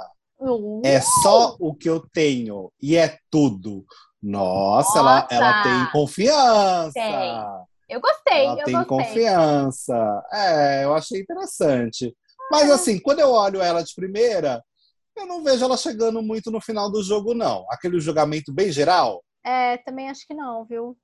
É 0.85 1.00
só 1.00 1.57
o 1.59 1.74
que 1.74 1.88
eu 1.88 2.05
tenho 2.12 2.72
e 2.81 2.96
é 2.96 3.18
tudo. 3.31 3.85
Nossa, 4.22 4.98
Ela, 4.98 5.28
ela 5.31 5.62
tem 5.62 5.92
confiança. 5.92 6.92
Tem. 6.92 7.44
Eu 7.88 8.00
gostei. 8.00 8.46
Ela 8.46 8.61
eu 8.61 8.64
tem 8.64 8.74
gostei. 8.74 8.98
confiança. 8.98 10.22
É, 10.33 10.85
eu 10.85 10.94
achei 10.94 11.20
interessante. 11.20 12.14
Mas 12.50 12.70
é. 12.70 12.72
assim, 12.72 12.98
quando 13.00 13.18
eu 13.18 13.31
olho 13.31 13.61
ela 13.61 13.83
de 13.83 13.94
primeira, 13.94 14.62
eu 15.16 15.26
não 15.26 15.42
vejo 15.42 15.64
ela 15.64 15.76
chegando 15.76 16.22
muito 16.22 16.50
no 16.50 16.61
final 16.61 16.90
do 16.90 17.02
jogo, 17.02 17.35
não. 17.35 17.66
Aquele 17.70 18.00
julgamento 18.00 18.52
bem 18.52 18.70
geral. 18.70 19.22
É, 19.44 19.76
também 19.78 20.09
acho 20.09 20.26
que 20.26 20.35
não, 20.35 20.64
viu? 20.64 20.96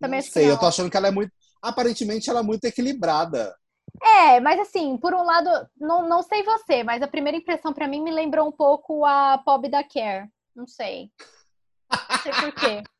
Também 0.00 0.20
não 0.20 0.28
sei, 0.28 0.50
eu 0.50 0.58
tô 0.58 0.66
achando 0.66 0.90
que 0.90 0.96
ela 0.96 1.08
é 1.08 1.10
muito. 1.10 1.32
Aparentemente, 1.62 2.28
ela 2.28 2.40
é 2.40 2.42
muito 2.42 2.64
equilibrada. 2.64 3.54
É, 4.02 4.40
mas 4.40 4.60
assim, 4.60 4.96
por 4.96 5.14
um 5.14 5.22
lado, 5.22 5.48
não, 5.78 6.08
não 6.08 6.22
sei 6.22 6.42
você, 6.42 6.82
mas 6.82 7.02
a 7.02 7.08
primeira 7.08 7.38
impressão 7.38 7.72
para 7.72 7.88
mim 7.88 8.02
me 8.02 8.10
lembrou 8.10 8.48
um 8.48 8.52
pouco 8.52 9.04
a 9.04 9.38
Pob 9.38 9.68
da 9.68 9.82
Care. 9.84 10.28
Não 10.54 10.66
sei. 10.66 11.10
Não 11.90 12.18
sei 12.18 12.32
por 12.32 12.52
quê. 12.52 12.82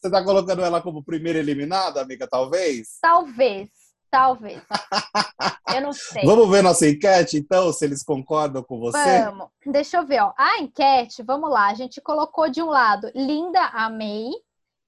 Você 0.00 0.10
tá 0.12 0.22
colocando 0.22 0.62
ela 0.62 0.80
como 0.80 1.02
primeira 1.02 1.40
eliminada, 1.40 2.00
amiga, 2.00 2.28
talvez? 2.28 2.98
Talvez, 3.02 3.68
talvez. 4.08 4.62
eu 5.74 5.80
não 5.80 5.92
sei. 5.92 6.24
Vamos 6.24 6.48
ver 6.48 6.62
nossa 6.62 6.88
enquete, 6.88 7.36
então, 7.36 7.72
se 7.72 7.84
eles 7.84 8.04
concordam 8.04 8.62
com 8.62 8.78
você? 8.78 9.24
Vamos. 9.24 9.48
Deixa 9.66 9.96
eu 9.96 10.06
ver, 10.06 10.22
ó. 10.22 10.32
A 10.38 10.60
enquete, 10.60 11.24
vamos 11.24 11.50
lá. 11.50 11.66
A 11.66 11.74
gente 11.74 12.00
colocou 12.00 12.48
de 12.48 12.62
um 12.62 12.68
lado, 12.68 13.10
linda, 13.12 13.60
amei. 13.72 14.30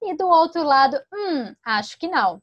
E 0.01 0.15
do 0.15 0.27
outro 0.27 0.63
lado, 0.63 0.97
hum, 1.13 1.53
acho 1.65 1.99
que 1.99 2.07
não. 2.07 2.41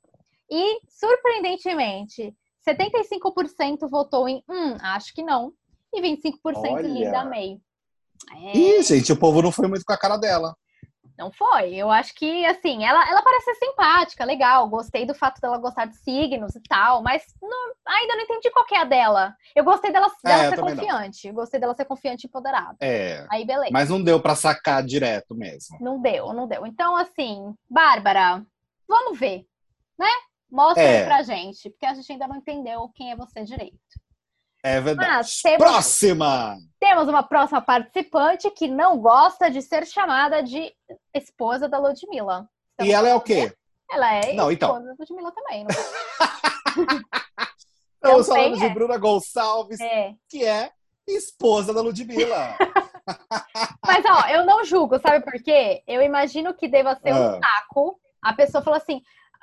E, 0.51 0.81
surpreendentemente, 0.89 2.35
75% 2.67 3.89
votou 3.89 4.29
em 4.29 4.43
hum, 4.49 4.77
acho 4.81 5.15
que 5.15 5.23
não. 5.23 5.53
E 5.93 6.01
25% 6.01 6.33
Olha. 6.57 6.83
linda, 6.83 7.21
amei. 7.21 7.61
É... 8.33 8.57
Ih, 8.57 8.83
gente, 8.83 9.13
o 9.13 9.17
povo 9.17 9.43
não 9.43 9.53
foi 9.53 9.69
muito 9.69 9.85
com 9.85 9.93
a 9.93 9.99
cara 9.99 10.17
dela. 10.17 10.55
Não 11.19 11.33
foi. 11.33 11.75
Eu 11.75 11.91
acho 11.91 12.15
que, 12.15 12.47
assim, 12.47 12.85
ela, 12.85 13.11
ela 13.11 13.21
parece 13.23 13.47
ser 13.47 13.55
simpática, 13.57 14.25
legal. 14.25 14.69
Gostei 14.69 15.05
do 15.05 15.15
fato 15.15 15.41
dela 15.41 15.59
gostar 15.59 15.87
de 15.87 15.97
signos 15.97 16.55
e 16.55 16.61
tal, 16.69 17.03
mas 17.03 17.25
não, 17.43 17.73
ainda 17.85 18.15
não 18.15 18.23
entendi 18.23 18.49
qual 18.53 18.65
que 18.65 18.77
é 18.77 18.83
a 18.83 18.85
dela. 18.85 19.35
Eu 19.55 19.65
gostei 19.65 19.91
dela, 19.91 20.07
é, 20.07 20.29
dela 20.29 20.45
é, 20.45 20.51
ser 20.51 20.61
confiante. 20.61 21.33
Gostei 21.33 21.59
dela 21.59 21.75
ser 21.75 21.87
confiante 21.87 22.25
e 22.25 22.29
empoderada. 22.29 22.77
É. 22.81 23.27
Aí, 23.33 23.45
beleza. 23.45 23.73
Mas 23.73 23.91
não 23.91 24.01
deu 24.01 24.21
para 24.21 24.37
sacar 24.37 24.81
direto 24.85 25.35
mesmo. 25.35 25.77
Não 25.81 26.01
deu, 26.01 26.33
não 26.33 26.47
deu. 26.47 26.65
Então, 26.65 26.97
assim, 26.97 27.53
Bárbara, 27.69 28.47
vamos 28.87 29.19
ver, 29.19 29.45
né? 29.99 30.11
Mostra 30.51 30.83
é. 30.83 31.05
pra 31.05 31.23
gente, 31.23 31.69
porque 31.71 31.87
a 31.87 31.95
gente 31.95 32.11
ainda 32.11 32.27
não 32.27 32.37
entendeu 32.37 32.89
quem 32.95 33.11
é 33.11 33.17
você 33.17 33.45
direito. 33.45 33.79
É 34.63 34.81
verdade. 34.81 35.31
Temos, 35.43 35.59
próxima! 35.59 36.59
Temos 36.81 37.09
uma 37.09 37.23
próxima 37.23 37.61
participante 37.61 38.51
que 38.51 38.67
não 38.67 38.99
gosta 38.99 39.51
de 39.51 39.63
ser 39.63 39.87
chamada 39.87 40.43
de 40.43 40.75
esposa 41.15 41.69
da 41.69 41.79
Ludmilla. 41.79 42.49
e 42.81 42.93
ela 42.93 43.09
é 43.09 43.15
o 43.15 43.21
quê? 43.21 43.53
Ela 43.91 44.15
é 44.15 44.33
não, 44.35 44.51
então. 44.51 44.71
esposa 44.71 44.87
da 44.87 44.97
Ludmilla 44.99 45.33
também. 45.33 45.65
Não 48.03 48.21
Estamos 48.21 48.29
falando 48.29 48.57
é. 48.57 48.69
de 48.69 48.75
Bruna 48.75 48.99
Gonçalves, 48.99 49.81
é. 49.81 50.15
que 50.29 50.45
é 50.45 50.71
esposa 51.07 51.73
da 51.73 51.81
Ludmilla. 51.81 52.57
Mas, 53.85 54.05
ó, 54.05 54.29
eu 54.29 54.45
não 54.45 54.65
julgo, 54.65 54.99
sabe 54.99 55.25
por 55.25 55.43
quê? 55.43 55.83
Eu 55.87 56.03
imagino 56.03 56.55
que 56.55 56.69
deva 56.69 56.95
ser 56.97 57.11
ah. 57.11 57.17
um 57.17 57.41
saco. 57.41 58.01
A 58.23 58.33
pessoa 58.35 58.63
falou 58.63 58.79
assim, 58.79 59.01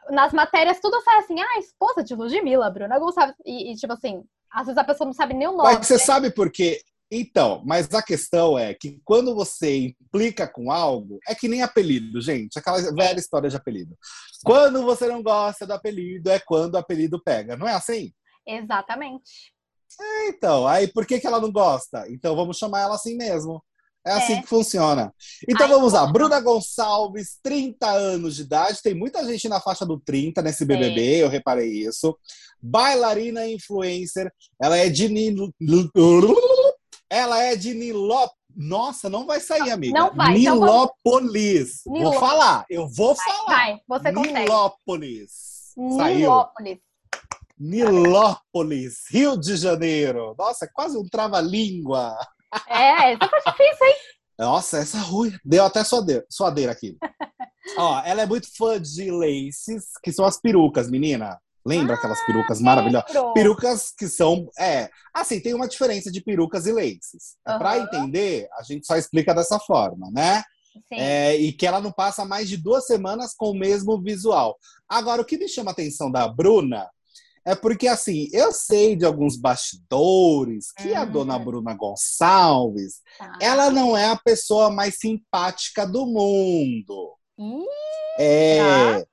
nas 0.09 0.33
matérias 0.33 0.79
tudo 0.79 1.01
sai 1.01 1.19
assim, 1.19 1.39
ah, 1.39 1.59
esposa 1.59 2.03
de 2.03 2.15
Ludmilla, 2.15 2.69
Bruna 2.69 2.99
Gonçalves. 2.99 3.35
E, 3.45 3.71
e, 3.71 3.75
tipo 3.75 3.93
assim, 3.93 4.23
às 4.51 4.65
vezes 4.65 4.77
a 4.77 4.83
pessoa 4.83 5.05
não 5.05 5.13
sabe 5.13 5.33
nem 5.33 5.47
o 5.47 5.51
nome. 5.51 5.75
Mas 5.75 5.87
você 5.87 5.93
né? 5.93 5.99
sabe 5.99 6.31
por 6.31 6.51
quê? 6.51 6.81
Então, 7.11 7.61
mas 7.65 7.93
a 7.93 8.01
questão 8.01 8.57
é 8.57 8.73
que 8.73 8.99
quando 9.05 9.35
você 9.35 9.77
implica 9.77 10.47
com 10.47 10.71
algo, 10.71 11.19
é 11.27 11.35
que 11.35 11.47
nem 11.47 11.61
apelido, 11.61 12.19
gente. 12.19 12.57
Aquela 12.57 12.81
velha 12.93 13.19
história 13.19 13.49
de 13.49 13.55
apelido. 13.55 13.95
Quando 14.43 14.83
você 14.83 15.07
não 15.07 15.21
gosta 15.21 15.67
do 15.67 15.73
apelido, 15.73 16.29
é 16.29 16.39
quando 16.39 16.73
o 16.75 16.77
apelido 16.77 17.21
pega. 17.23 17.55
Não 17.55 17.67
é 17.67 17.73
assim? 17.73 18.11
Exatamente. 18.45 19.53
É, 19.99 20.29
então, 20.29 20.67
aí 20.67 20.87
por 20.87 21.05
que, 21.05 21.19
que 21.19 21.27
ela 21.27 21.39
não 21.39 21.51
gosta? 21.51 22.05
Então 22.09 22.35
vamos 22.35 22.57
chamar 22.57 22.81
ela 22.81 22.95
assim 22.95 23.15
mesmo. 23.15 23.63
É 24.05 24.11
assim 24.11 24.33
é. 24.33 24.41
que 24.41 24.47
funciona. 24.47 25.13
Então 25.49 25.65
Ai, 25.65 25.73
vamos 25.73 25.93
lá. 25.93 26.05
Bruna 26.05 26.39
Gonçalves, 26.39 27.39
30 27.41 27.89
anos 27.89 28.35
de 28.35 28.43
idade. 28.43 28.81
Tem 28.83 28.93
muita 28.93 29.25
gente 29.25 29.49
na 29.49 29.59
faixa 29.59 29.85
do 29.85 29.99
30 29.99 30.41
nesse 30.41 30.63
BBB, 30.63 31.23
eu 31.23 31.29
reparei 31.29 31.69
isso. 31.69 32.15
Bailarina 32.61 33.47
influencer. 33.47 34.31
Ela 34.61 34.77
é 34.77 34.89
de 34.89 35.09
Nil... 35.09 35.51
Ela 37.09 37.43
é 37.43 37.55
de 37.55 37.73
Niló. 37.73 38.29
Nossa, 38.55 39.09
não 39.09 39.25
vai 39.25 39.39
sair, 39.39 39.71
amiga. 39.71 39.99
Não 39.99 40.15
vai. 40.15 40.33
Nilópolis. 40.33 41.81
Então 41.81 41.93
vamos... 41.93 42.11
Vou 42.11 42.19
falar. 42.19 42.65
Eu 42.69 42.87
vou 42.87 43.15
vai, 43.15 43.25
falar. 43.25 43.45
Vai, 43.47 43.79
você 43.87 44.13
consegue. 44.13 44.39
Nilópolis. 44.39 45.31
Saiu. 45.97 46.19
Nilópolis. 46.19 46.77
Nilópolis, 47.57 49.03
Rio 49.09 49.37
de 49.37 49.55
Janeiro. 49.55 50.35
Nossa, 50.37 50.65
é 50.65 50.69
quase 50.73 50.97
um 50.97 51.07
trava-língua. 51.07 52.15
É, 52.67 53.13
essa 53.13 53.27
foi 53.27 53.39
difícil, 53.39 53.87
hein? 53.87 53.95
Nossa, 54.37 54.77
essa 54.79 54.99
ruim. 54.99 55.33
Deu 55.43 55.63
até 55.63 55.83
suadeira, 55.83 56.25
suadeira 56.29 56.71
aqui. 56.71 56.97
Ó, 57.77 58.01
ela 58.03 58.21
é 58.21 58.25
muito 58.25 58.47
fã 58.55 58.79
de 58.79 59.09
laces, 59.09 59.85
que 60.03 60.11
são 60.11 60.25
as 60.25 60.39
perucas, 60.39 60.89
menina. 60.89 61.39
Lembra 61.65 61.95
ah, 61.95 61.97
aquelas 61.97 62.23
perucas 62.25 62.61
maravilhosas? 62.61 63.11
Perucas 63.33 63.91
que 63.97 64.07
são. 64.07 64.47
É. 64.59 64.87
Assim, 65.11 65.39
tem 65.39 65.55
uma 65.55 65.67
diferença 65.67 66.11
de 66.11 66.21
perucas 66.21 66.67
e 66.67 66.71
laces. 66.71 67.37
Uhum. 67.47 67.57
Para 67.57 67.79
entender, 67.79 68.47
a 68.59 68.61
gente 68.61 68.85
só 68.85 68.95
explica 68.95 69.33
dessa 69.33 69.57
forma, 69.59 70.11
né? 70.11 70.43
É, 70.91 71.35
e 71.37 71.53
que 71.53 71.65
ela 71.65 71.79
não 71.79 71.91
passa 71.91 72.25
mais 72.25 72.49
de 72.49 72.57
duas 72.57 72.85
semanas 72.85 73.33
com 73.35 73.49
o 73.49 73.57
mesmo 73.57 73.99
visual. 73.99 74.57
Agora, 74.87 75.21
o 75.21 75.25
que 75.25 75.37
me 75.37 75.47
chama 75.47 75.71
a 75.71 75.73
atenção 75.73 76.11
da 76.11 76.27
Bruna 76.27 76.87
é 77.45 77.53
porque, 77.53 77.87
assim, 77.87 78.27
eu 78.33 78.51
sei 78.51 78.95
de 78.95 79.05
alguns 79.05 79.37
bastidores 79.37 80.71
que 80.71 80.89
uhum. 80.89 80.97
a 80.97 81.05
dona. 81.05 81.35
Bruna 81.37 81.75
Gonçalves, 81.75 83.01
tá. 83.19 83.37
ela 83.39 83.69
não 83.69 83.95
é 83.95 84.07
a 84.07 84.15
pessoa 84.15 84.71
mais 84.71 84.97
simpática 84.97 85.85
do 85.85 86.07
mundo. 86.07 87.13
Uhum. 87.37 87.65
É. 88.17 88.57
Tá. 88.57 89.05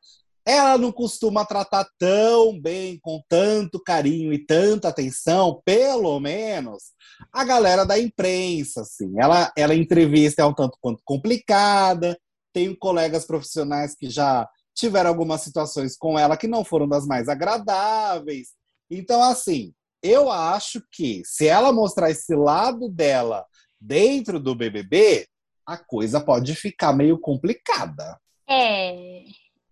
Ela 0.45 0.79
não 0.79 0.91
costuma 0.91 1.45
tratar 1.45 1.87
tão 1.99 2.59
bem, 2.59 2.99
com 3.01 3.23
tanto 3.29 3.79
carinho 3.79 4.33
e 4.33 4.45
tanta 4.45 4.89
atenção, 4.89 5.61
pelo 5.65 6.19
menos, 6.19 6.85
a 7.33 7.45
galera 7.45 7.85
da 7.85 7.99
imprensa, 7.99 8.81
assim. 8.81 9.13
Ela, 9.21 9.53
ela 9.57 9.75
entrevista 9.75 10.43
é 10.43 10.45
um 10.45 10.55
tanto 10.55 10.79
quanto 10.81 11.03
complicada, 11.05 12.19
tenho 12.53 12.77
colegas 12.77 13.25
profissionais 13.25 13.95
que 13.95 14.11
já 14.11 14.49
tiveram 14.75 15.11
algumas 15.11 15.41
situações 15.43 15.97
com 15.97 16.19
ela 16.19 16.37
que 16.37 16.47
não 16.47 16.65
foram 16.65 16.89
das 16.89 17.07
mais 17.07 17.29
agradáveis. 17.29 18.51
Então, 18.91 19.23
assim, 19.23 19.73
eu 20.03 20.31
acho 20.31 20.83
que 20.91 21.23
se 21.25 21.47
ela 21.47 21.73
mostrar 21.73 22.11
esse 22.11 22.35
lado 22.35 22.89
dela 22.89 23.47
dentro 23.81 24.41
do 24.41 24.55
BBB, 24.55 25.27
a 25.67 25.77
coisa 25.77 26.21
pode 26.21 26.55
ficar 26.55 26.93
meio 26.93 27.19
complicada. 27.19 28.19
É, 28.49 29.23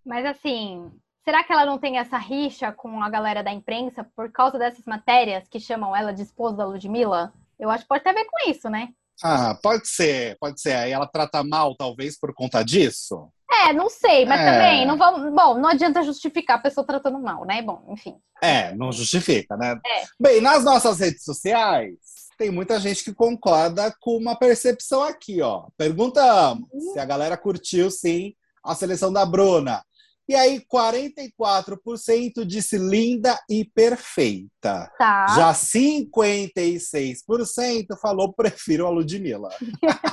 mas 0.05 0.25
assim, 0.25 0.91
será 1.25 1.45
que 1.45 1.53
ela 1.53 1.67
não 1.67 1.79
tem 1.79 1.99
essa 1.99 2.17
rixa 2.17 2.73
com 2.73 3.03
a 3.03 3.11
galera 3.11 3.43
da 3.43 3.53
imprensa 3.53 4.05
por 4.17 4.31
causa 4.31 4.59
dessas 4.59 4.85
matérias 4.87 5.49
que 5.49 5.61
chamam 5.61 5.95
ela 5.95 6.13
de 6.13 6.23
esposa 6.23 6.59
da 6.59 6.67
Ludmilla? 6.67 7.33
Eu 7.59 7.69
acho 7.71 7.85
que 7.85 7.89
pode 7.89 8.03
ter 8.03 8.11
a 8.11 8.15
ver 8.15 8.25
com 8.25 8.51
isso, 8.51 8.71
né? 8.71 8.89
Ah, 9.23 9.59
pode 9.63 9.87
ser, 9.87 10.39
pode 10.41 10.61
ser. 10.61 10.75
Aí 10.75 10.93
ela 10.93 11.07
trata 11.07 11.45
mal, 11.45 11.75
talvez, 11.77 12.19
por 12.19 12.33
conta 12.33 12.63
disso? 12.63 13.31
É, 13.67 13.73
não 13.73 13.89
sei, 13.89 14.25
mas 14.25 14.41
é. 14.41 14.53
também 14.53 14.87
não 14.87 14.97
vamos. 14.97 15.33
Bom, 15.33 15.59
não 15.59 15.69
adianta 15.69 16.03
justificar 16.03 16.59
a 16.59 16.63
pessoa 16.63 16.87
tratando 16.87 17.19
mal, 17.19 17.45
né? 17.45 17.63
Bom, 17.63 17.85
enfim. 17.91 18.15
É, 18.43 18.75
não 18.75 18.93
justifica, 18.93 19.57
né? 19.57 19.79
É. 19.87 20.05
Bem, 20.19 20.41
nas 20.41 20.65
nossas 20.65 20.99
redes 21.01 21.25
sociais, 21.25 21.97
tem 22.39 22.51
muita 22.51 22.81
gente 22.81 23.05
que 23.05 23.13
concorda 23.13 23.95
com 24.01 24.17
uma 24.17 24.35
percepção 24.35 25.03
aqui, 25.03 25.43
ó. 25.43 25.67
Perguntamos 25.77 26.67
uhum. 26.73 26.93
se 26.93 26.99
a 26.99 27.05
galera 27.05 27.37
curtiu, 27.37 27.91
sim, 27.91 28.35
a 28.65 28.75
seleção 28.75 29.13
da 29.13 29.27
Bruna. 29.27 29.85
E 30.29 30.35
aí, 30.35 30.63
44% 30.73 32.45
disse 32.47 32.79
linda 32.79 33.39
e 33.51 33.65
perfeita. 33.65 34.91
Tá. 34.97 35.27
Já 35.37 35.53
56% 35.53 37.99
falou 38.01 38.33
prefiro 38.33 38.87
a 38.87 38.91
Ludmilla. 38.91 39.51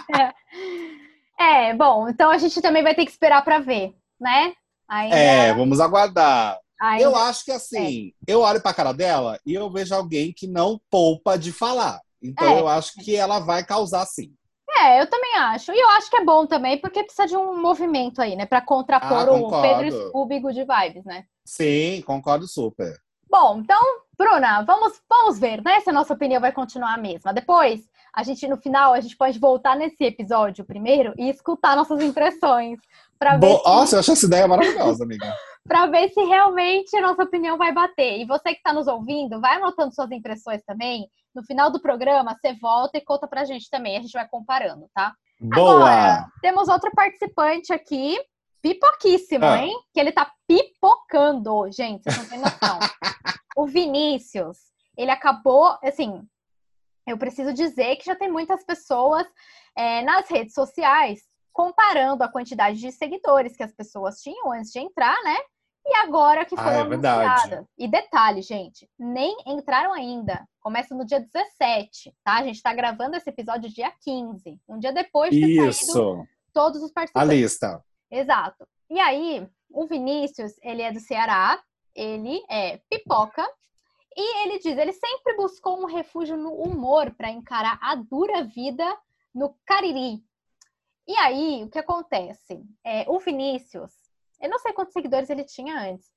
é, 1.39 1.73
bom, 1.73 2.09
então 2.09 2.29
a 2.29 2.37
gente 2.37 2.61
também 2.61 2.83
vai 2.83 2.95
ter 2.95 3.05
que 3.05 3.11
esperar 3.11 3.43
para 3.43 3.59
ver, 3.59 3.95
né? 4.19 4.53
Ainda... 4.87 5.15
É, 5.15 5.53
vamos 5.53 5.79
aguardar. 5.79 6.59
Ainda... 6.79 7.03
Eu 7.03 7.15
acho 7.15 7.45
que 7.45 7.51
assim, 7.51 8.13
é. 8.27 8.31
eu 8.31 8.41
olho 8.41 8.61
para 8.61 8.71
a 8.71 8.73
cara 8.73 8.93
dela 8.93 9.39
e 9.45 9.53
eu 9.53 9.69
vejo 9.69 9.93
alguém 9.93 10.31
que 10.31 10.47
não 10.47 10.79
poupa 10.89 11.37
de 11.37 11.51
falar. 11.51 11.99
Então 12.21 12.47
é. 12.47 12.59
eu 12.59 12.67
acho 12.67 12.93
que 13.03 13.15
ela 13.15 13.39
vai 13.39 13.63
causar 13.63 14.05
sim. 14.05 14.33
É, 14.79 15.01
eu 15.01 15.09
também 15.09 15.35
acho. 15.37 15.71
E 15.71 15.79
eu 15.79 15.89
acho 15.89 16.09
que 16.09 16.17
é 16.17 16.23
bom 16.23 16.45
também, 16.45 16.77
porque 16.77 17.03
precisa 17.03 17.27
de 17.27 17.35
um 17.35 17.59
movimento 17.59 18.21
aí, 18.21 18.35
né? 18.35 18.45
Para 18.45 18.61
contrapor 18.61 19.27
ah, 19.27 19.31
o 19.31 19.61
Pedro 19.61 20.09
Scooby 20.09 20.39
de 20.53 20.65
vibes, 20.65 21.05
né? 21.05 21.25
Sim, 21.45 22.03
concordo 22.05 22.47
super. 22.47 22.95
Bom, 23.29 23.59
então, 23.59 23.79
Bruna, 24.17 24.63
vamos, 24.63 25.01
vamos 25.09 25.39
ver, 25.39 25.63
né? 25.63 25.79
Se 25.81 25.89
a 25.89 25.93
nossa 25.93 26.13
opinião 26.13 26.39
vai 26.39 26.51
continuar 26.51 26.93
a 26.93 26.97
mesma. 26.97 27.33
Depois, 27.33 27.81
a 28.17 28.23
gente, 28.23 28.47
no 28.47 28.57
final, 28.57 28.93
a 28.95 28.99
gente 28.99 29.15
pode 29.15 29.37
voltar 29.37 29.75
nesse 29.75 30.03
episódio 30.03 30.65
primeiro 30.65 31.13
e 31.19 31.29
escutar 31.29 31.75
nossas 31.75 32.01
impressões. 32.01 32.79
Pra 33.19 33.37
ver 33.37 33.55
se... 33.55 33.63
Nossa, 33.63 33.95
eu 33.95 33.99
acho 33.99 34.11
essa 34.11 34.25
ideia 34.25 34.47
maravilhosa, 34.47 35.03
amiga. 35.03 35.31
para 35.67 35.85
ver 35.85 36.09
se 36.09 36.23
realmente 36.23 36.97
a 36.97 37.01
nossa 37.01 37.21
opinião 37.21 37.59
vai 37.59 37.71
bater. 37.71 38.19
E 38.19 38.25
você 38.25 38.53
que 38.53 38.57
está 38.57 38.73
nos 38.73 38.87
ouvindo, 38.87 39.39
vai 39.39 39.57
anotando 39.57 39.93
suas 39.93 40.09
impressões 40.09 40.63
também. 40.65 41.07
No 41.35 41.43
final 41.43 41.69
do 41.69 41.79
programa, 41.79 42.35
você 42.41 42.53
volta 42.53 42.97
e 42.97 43.01
conta 43.01 43.27
pra 43.27 43.45
gente 43.45 43.69
também. 43.69 43.95
A 43.95 44.01
gente 44.01 44.13
vai 44.13 44.27
comparando, 44.27 44.89
tá? 44.95 45.13
Boa! 45.39 45.75
Agora, 45.75 46.27
temos 46.41 46.67
outro 46.69 46.89
participante 46.95 47.71
aqui, 47.71 48.19
pipoquíssimo, 48.63 49.45
Ah. 49.45 49.59
hein? 49.59 49.77
Que 49.93 49.99
ele 49.99 50.11
tá 50.11 50.31
pipocando, 50.47 51.71
gente, 51.71 52.01
vocês 52.01 52.17
não 52.17 52.25
têm 52.25 52.39
noção. 52.39 52.79
o 53.55 53.67
Vinícius, 53.67 54.57
ele 54.97 55.11
acabou, 55.11 55.77
assim, 55.83 56.23
eu 57.07 57.17
preciso 57.17 57.53
dizer 57.53 57.95
que 57.95 58.05
já 58.05 58.15
tem 58.15 58.29
muitas 58.31 58.63
pessoas 58.63 59.25
é, 59.75 60.01
nas 60.03 60.29
redes 60.29 60.53
sociais 60.53 61.21
comparando 61.53 62.23
a 62.23 62.27
quantidade 62.31 62.77
de 62.79 62.91
seguidores 62.91 63.55
que 63.57 63.63
as 63.63 63.73
pessoas 63.73 64.21
tinham 64.21 64.51
antes 64.51 64.71
de 64.71 64.79
entrar, 64.79 65.17
né? 65.23 65.37
E 65.85 65.95
agora 65.95 66.45
que 66.45 66.53
Ah, 66.55 66.63
foram 66.63 66.79
é 66.81 66.83
verdade. 66.89 67.25
anunciadas. 67.29 67.65
E 67.77 67.87
detalhe, 67.87 68.41
gente, 68.41 68.87
nem 68.99 69.35
entraram 69.47 69.93
ainda. 69.93 70.45
Começa 70.59 70.93
no 70.93 71.05
dia 71.05 71.19
17, 71.21 72.13
tá? 72.23 72.33
A 72.39 72.43
gente 72.43 72.61
tá 72.61 72.73
gravando 72.73 73.15
esse 73.15 73.29
episódio 73.29 73.69
dia 73.73 73.91
15, 74.03 74.59
um 74.67 74.77
dia 74.77 74.91
depois 74.91 75.31
de 75.31 75.39
ter 75.41 75.69
Isso, 75.69 76.27
todos 76.53 76.83
os 76.83 76.91
a 76.91 76.93
participantes. 76.93 77.29
lista. 77.29 77.83
Exato. 78.11 78.67
E 78.89 78.99
aí, 78.99 79.47
o 79.71 79.87
Vinícius, 79.87 80.53
ele 80.61 80.81
é 80.81 80.91
do 80.91 80.99
Ceará, 80.99 81.59
ele 81.95 82.43
é 82.49 82.79
pipoca, 82.89 83.47
e 84.17 84.43
ele 84.43 84.57
diz, 84.59 84.75
ele 84.77 84.93
sempre 84.93 85.35
buscou 85.35 85.79
um 85.79 85.85
refúgio 85.85 86.35
no 86.35 86.53
humor 86.53 87.11
para 87.11 87.29
encarar 87.29 87.77
a 87.81 87.93
dura 87.93 88.43
vida 88.43 88.97
no 89.33 89.55
Cariri. 89.63 90.23
E 91.07 91.15
aí, 91.17 91.63
o 91.63 91.69
que 91.69 91.77
acontece? 91.77 92.63
É, 92.83 93.05
o 93.07 93.19
Vinícius, 93.19 93.91
eu 94.41 94.49
não 94.49 94.57
sei 94.57 94.73
quantos 94.73 94.93
seguidores 94.93 95.29
ele 95.29 95.43
tinha 95.43 95.79
antes, 95.79 96.09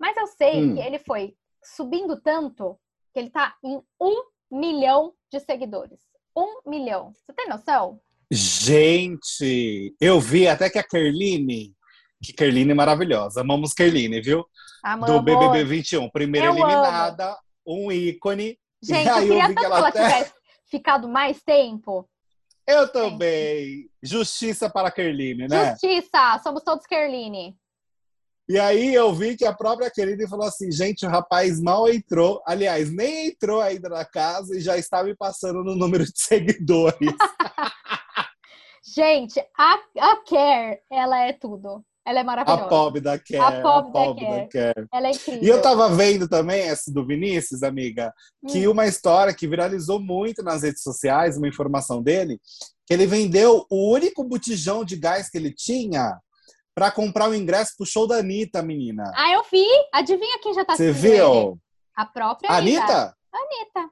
mas 0.00 0.16
eu 0.16 0.26
sei 0.26 0.64
Hum. 0.64 0.74
que 0.74 0.80
ele 0.80 0.98
foi 0.98 1.36
subindo 1.62 2.20
tanto 2.20 2.78
que 3.12 3.20
ele 3.20 3.30
tá 3.30 3.54
em 3.62 3.80
um 4.00 4.24
milhão 4.50 5.14
de 5.30 5.38
seguidores. 5.38 6.00
Um 6.36 6.62
milhão. 6.66 7.12
Você 7.14 7.32
tem 7.34 7.46
noção? 7.48 8.00
Gente, 8.30 9.94
eu 10.00 10.18
vi 10.18 10.48
até 10.48 10.70
que 10.70 10.78
a 10.78 10.82
Kerline, 10.82 11.74
que 12.22 12.32
Kerline 12.32 12.72
maravilhosa, 12.74 13.40
amamos 13.40 13.74
Kerline, 13.74 14.20
viu? 14.20 14.44
Amamos. 14.82 15.14
Do 15.16 15.22
BBB 15.22 15.64
21, 15.64 16.08
primeira 16.10 16.46
Eu 16.48 16.52
eliminada, 16.52 17.36
um 17.66 17.90
ícone. 17.92 18.58
Gente, 18.82 19.04
E 19.06 19.08
eu 19.08 19.14
aí 19.14 19.28
eu 19.28 19.34
queria 19.34 19.48
vi 19.48 19.54
tanto 19.54 19.60
que 19.60 19.66
ela 19.66 19.88
até- 19.88 20.02
tivesse 20.08 20.32
ficado 20.70 21.08
mais 21.08 21.42
tempo. 21.42 22.08
Eu 22.66 22.86
também. 22.88 23.88
Justiça 24.02 24.70
para 24.70 24.88
a 24.88 24.90
Kerline, 24.90 25.48
né? 25.48 25.70
Justiça! 25.70 26.38
Somos 26.42 26.62
todos 26.62 26.86
Kerline. 26.86 27.56
E 28.48 28.58
aí 28.58 28.92
eu 28.92 29.12
vi 29.14 29.36
que 29.36 29.44
a 29.44 29.52
própria 29.52 29.90
Kerline 29.90 30.28
falou 30.28 30.46
assim, 30.46 30.70
gente, 30.70 31.06
o 31.06 31.08
rapaz 31.08 31.60
mal 31.60 31.88
entrou. 31.88 32.42
Aliás, 32.46 32.92
nem 32.92 33.28
entrou 33.28 33.60
ainda 33.60 33.88
na 33.88 34.04
casa 34.04 34.56
e 34.56 34.60
já 34.60 34.76
está 34.76 35.02
me 35.02 35.14
passando 35.16 35.62
no 35.64 35.74
número 35.76 36.04
de 36.04 36.12
seguidores. 36.16 36.98
Gente, 38.94 39.40
a, 39.56 39.74
a 40.00 40.16
Care, 40.28 40.80
ela 40.90 41.20
é 41.20 41.32
tudo. 41.32 41.84
Ela 42.04 42.18
é 42.18 42.22
a 42.22 42.24
maravilhosa. 42.24 42.68
pobre 42.68 43.00
da 43.00 43.18
Care. 43.18 43.38
A 43.38 43.62
pobre 43.62 43.92
da 44.26 44.48
Care. 44.48 44.86
Ela 44.92 45.08
é 45.08 45.10
incrível. 45.12 45.42
E 45.42 45.48
eu 45.48 45.62
tava 45.62 45.88
vendo 45.90 46.28
também 46.28 46.62
essa 46.62 46.92
do 46.92 47.06
Vinícius, 47.06 47.62
amiga, 47.62 48.12
que 48.48 48.66
Hum. 48.66 48.72
uma 48.72 48.86
história 48.86 49.32
que 49.32 49.46
viralizou 49.46 50.00
muito 50.00 50.42
nas 50.42 50.62
redes 50.62 50.82
sociais, 50.82 51.36
uma 51.36 51.46
informação 51.48 52.02
dele, 52.02 52.40
que 52.86 52.92
ele 52.92 53.06
vendeu 53.06 53.64
o 53.70 53.92
único 53.92 54.24
botijão 54.24 54.84
de 54.84 54.96
gás 54.96 55.30
que 55.30 55.38
ele 55.38 55.52
tinha 55.54 56.18
para 56.74 56.90
comprar 56.90 57.28
o 57.28 57.34
ingresso 57.34 57.74
pro 57.76 57.86
show 57.86 58.06
da 58.08 58.16
Anitta, 58.16 58.62
menina. 58.62 59.04
Ah, 59.14 59.30
eu 59.32 59.42
vi. 59.50 59.64
Adivinha 59.92 60.38
quem 60.42 60.54
já 60.54 60.64
tá 60.64 60.74
Você 60.74 60.88
assistindo 60.88 61.12
ele? 61.12 61.20
viu? 61.22 61.58
A 61.94 62.04
própria 62.06 62.50
A 62.50 62.56
Anitta. 62.56 62.82
Anitta? 62.82 63.16
Anitta. 63.32 63.90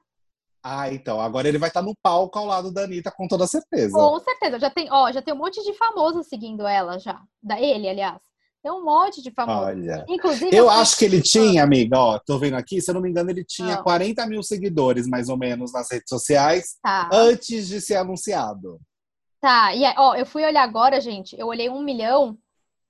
Ah, 0.63 0.91
então. 0.93 1.19
Agora 1.19 1.47
ele 1.47 1.57
vai 1.57 1.69
estar 1.69 1.81
no 1.81 1.95
palco 2.03 2.37
ao 2.37 2.45
lado 2.45 2.71
da 2.71 2.83
Anitta, 2.83 3.11
com 3.11 3.27
toda 3.27 3.47
certeza. 3.47 3.93
Com 3.93 4.19
certeza. 4.19 4.59
Já 4.59 4.69
tem, 4.69 4.87
ó, 4.91 5.11
já 5.11 5.21
tem 5.21 5.33
um 5.33 5.37
monte 5.37 5.63
de 5.63 5.73
famoso 5.73 6.23
seguindo 6.23 6.67
ela 6.67 6.99
já. 6.99 7.19
Da 7.41 7.59
ele, 7.59 7.89
aliás. 7.89 8.19
Tem 8.63 8.71
um 8.71 8.83
monte 8.85 9.23
de 9.23 9.31
famoso. 9.31 9.59
Olha. 9.59 10.05
Inclusive, 10.07 10.55
Eu 10.55 10.69
acho 10.69 10.95
que 10.95 11.05
ele 11.05 11.19
tinha, 11.19 11.63
amiga, 11.63 11.97
ó, 11.99 12.19
tô 12.19 12.37
vendo 12.37 12.55
aqui, 12.57 12.79
se 12.79 12.91
eu 12.91 12.93
não 12.93 13.01
me 13.01 13.09
engano, 13.09 13.31
ele 13.31 13.43
tinha 13.43 13.73
Ah. 13.75 13.81
40 13.81 14.23
mil 14.27 14.43
seguidores, 14.43 15.07
mais 15.07 15.29
ou 15.29 15.37
menos, 15.37 15.73
nas 15.73 15.89
redes 15.91 16.07
sociais, 16.07 16.77
Tá. 16.83 17.09
antes 17.11 17.67
de 17.67 17.81
ser 17.81 17.95
anunciado. 17.95 18.79
Tá, 19.41 19.73
e 19.73 19.83
aí, 19.83 19.95
ó, 19.97 20.13
eu 20.13 20.27
fui 20.27 20.45
olhar 20.45 20.61
agora, 20.61 21.01
gente. 21.01 21.35
Eu 21.39 21.47
olhei 21.47 21.67
um 21.71 21.81
milhão, 21.81 22.37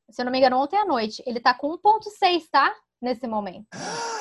se 0.09 0.21
eu 0.21 0.25
não 0.25 0.31
me 0.33 0.39
engano, 0.39 0.57
ontem 0.57 0.75
à 0.75 0.83
noite. 0.83 1.23
Ele 1.25 1.39
tá 1.39 1.53
com 1.53 1.71
1,6, 1.77 2.49
tá? 2.51 2.69
Nesse 3.01 3.25
momento. 3.25 3.67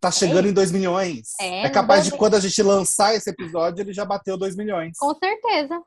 Tá 0.00 0.10
chegando 0.10 0.48
em 0.48 0.52
2 0.52 0.72
milhões. 0.72 1.28
É, 1.40 1.66
É, 1.66 1.70
capaz 1.70 2.04
de 2.04 2.12
quando 2.12 2.34
a 2.34 2.40
gente 2.40 2.62
lançar 2.62 3.14
esse 3.14 3.28
episódio, 3.30 3.82
ele 3.82 3.92
já 3.92 4.04
bateu 4.04 4.36
2 4.38 4.56
milhões. 4.56 4.96
Com 4.98 5.14
certeza. 5.14 5.78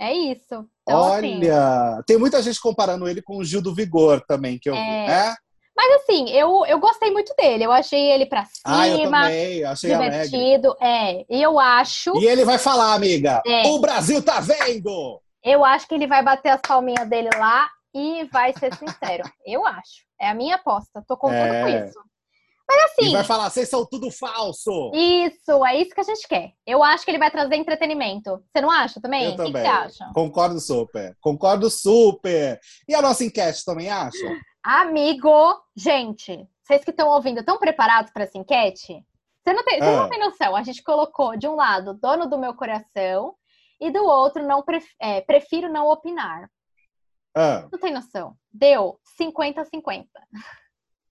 É 0.00 0.12
isso. 0.12 0.64
Então, 0.82 1.12
assim, 1.14 1.38
Olha, 1.38 2.02
tem 2.06 2.16
muita 2.16 2.40
gente 2.40 2.60
comparando 2.60 3.08
ele 3.08 3.20
com 3.20 3.36
o 3.38 3.44
Gil 3.44 3.60
do 3.60 3.74
Vigor 3.74 4.22
também, 4.28 4.58
que 4.58 4.70
eu 4.70 4.74
vi, 4.74 4.78
É. 4.80 5.06
né? 5.08 5.36
mas 5.76 6.02
assim, 6.02 6.28
eu, 6.30 6.64
eu 6.66 6.78
gostei 6.80 7.10
muito 7.12 7.32
dele. 7.36 7.64
Eu 7.64 7.70
achei 7.72 8.00
ele 8.12 8.26
pra 8.26 8.44
Ah, 8.64 8.88
eu 8.88 8.96
cima, 8.96 9.22
também, 9.22 9.64
achei 9.64 9.92
alegre. 9.92 10.28
divertido. 10.28 10.76
É, 10.80 11.24
e 11.28 11.40
eu 11.42 11.58
acho, 11.58 12.16
E 12.20 12.26
ele 12.26 12.44
vai 12.44 12.58
falar, 12.58 12.94
amiga, 12.94 13.40
É. 13.46 13.66
o 13.68 13.78
Brasil 13.80 14.20
tá 14.22 14.40
vendo! 14.40 15.20
eu 15.44 15.64
acho 15.64 15.86
que 15.88 15.94
ele 15.94 16.06
vai 16.08 16.22
bater 16.22 16.50
as 16.50 16.60
palminhas 16.60 17.08
dele 17.08 17.30
lá 17.36 17.68
e 17.94 18.24
vai 18.32 18.52
ser 18.58 18.72
sincero. 18.74 19.22
eu 19.46 19.64
acho. 19.66 20.02
É 20.20 20.28
a 20.28 20.34
minha 20.34 20.56
aposta. 20.56 21.02
Tô 21.06 21.16
contando 21.16 21.54
É. 21.54 21.62
com 21.62 21.68
isso. 21.86 21.98
Mas 22.70 22.78
E 22.80 22.84
assim, 22.84 23.12
vai 23.12 23.24
falar, 23.24 23.48
vocês 23.48 23.68
são 23.68 23.86
tudo 23.86 24.10
falso! 24.10 24.90
isso, 24.94 25.64
é 25.64 25.76
isso 25.80 25.94
que 25.94 26.00
a 26.00 26.04
gente 26.04 26.28
quer. 26.28 26.52
Eu 26.66 26.82
acho 26.82 27.04
que 27.04 27.10
ele 27.10 27.18
vai 27.18 27.30
trazer 27.30 27.56
entretenimento. 27.56 28.42
Você 28.52 28.60
não 28.60 28.70
acha 28.70 29.00
também? 29.00 29.24
Eu 29.24 29.30
O 29.32 29.36
que 29.36 29.42
que 29.44 29.46
também. 29.52 29.62
você 29.62 29.68
acha? 29.68 30.10
Concordo 30.14 30.60
super. 30.60 31.16
Concordo 31.20 31.70
super. 31.70 32.60
E 32.86 32.94
a 32.94 33.00
nossa 33.00 33.24
enquete 33.24 33.64
também 33.64 33.88
acha? 33.90 34.18
Amigo, 34.62 35.30
gente, 35.74 36.46
vocês 36.62 36.84
que 36.84 36.90
estão 36.90 37.08
ouvindo, 37.08 37.40
estão 37.40 37.58
preparados 37.58 38.12
para 38.12 38.24
essa 38.24 38.36
enquete? 38.36 39.02
Você 39.42 39.52
não, 39.54 39.64
tem, 39.64 39.78
você 39.78 39.84
Ah. 39.88 39.96
não 40.02 40.08
tem 40.10 40.20
noção. 40.20 40.54
A 40.54 40.62
gente 40.62 40.82
colocou 40.82 41.36
de 41.38 41.48
um 41.48 41.54
lado 41.54 41.94
dono 41.94 42.28
do 42.28 42.36
meu 42.38 42.52
coração 42.54 43.34
e 43.80 43.90
do 43.90 44.04
outro 44.04 44.46
não 44.46 44.62
pref- 44.62 44.94
é, 45.00 45.22
prefiro 45.22 45.72
não 45.72 45.88
opinar. 45.88 46.50
Ah. 47.34 47.66
Não 47.72 47.78
tem 47.78 47.92
noção. 47.94 48.34
Deu 48.52 48.98
50-50. 49.18 50.04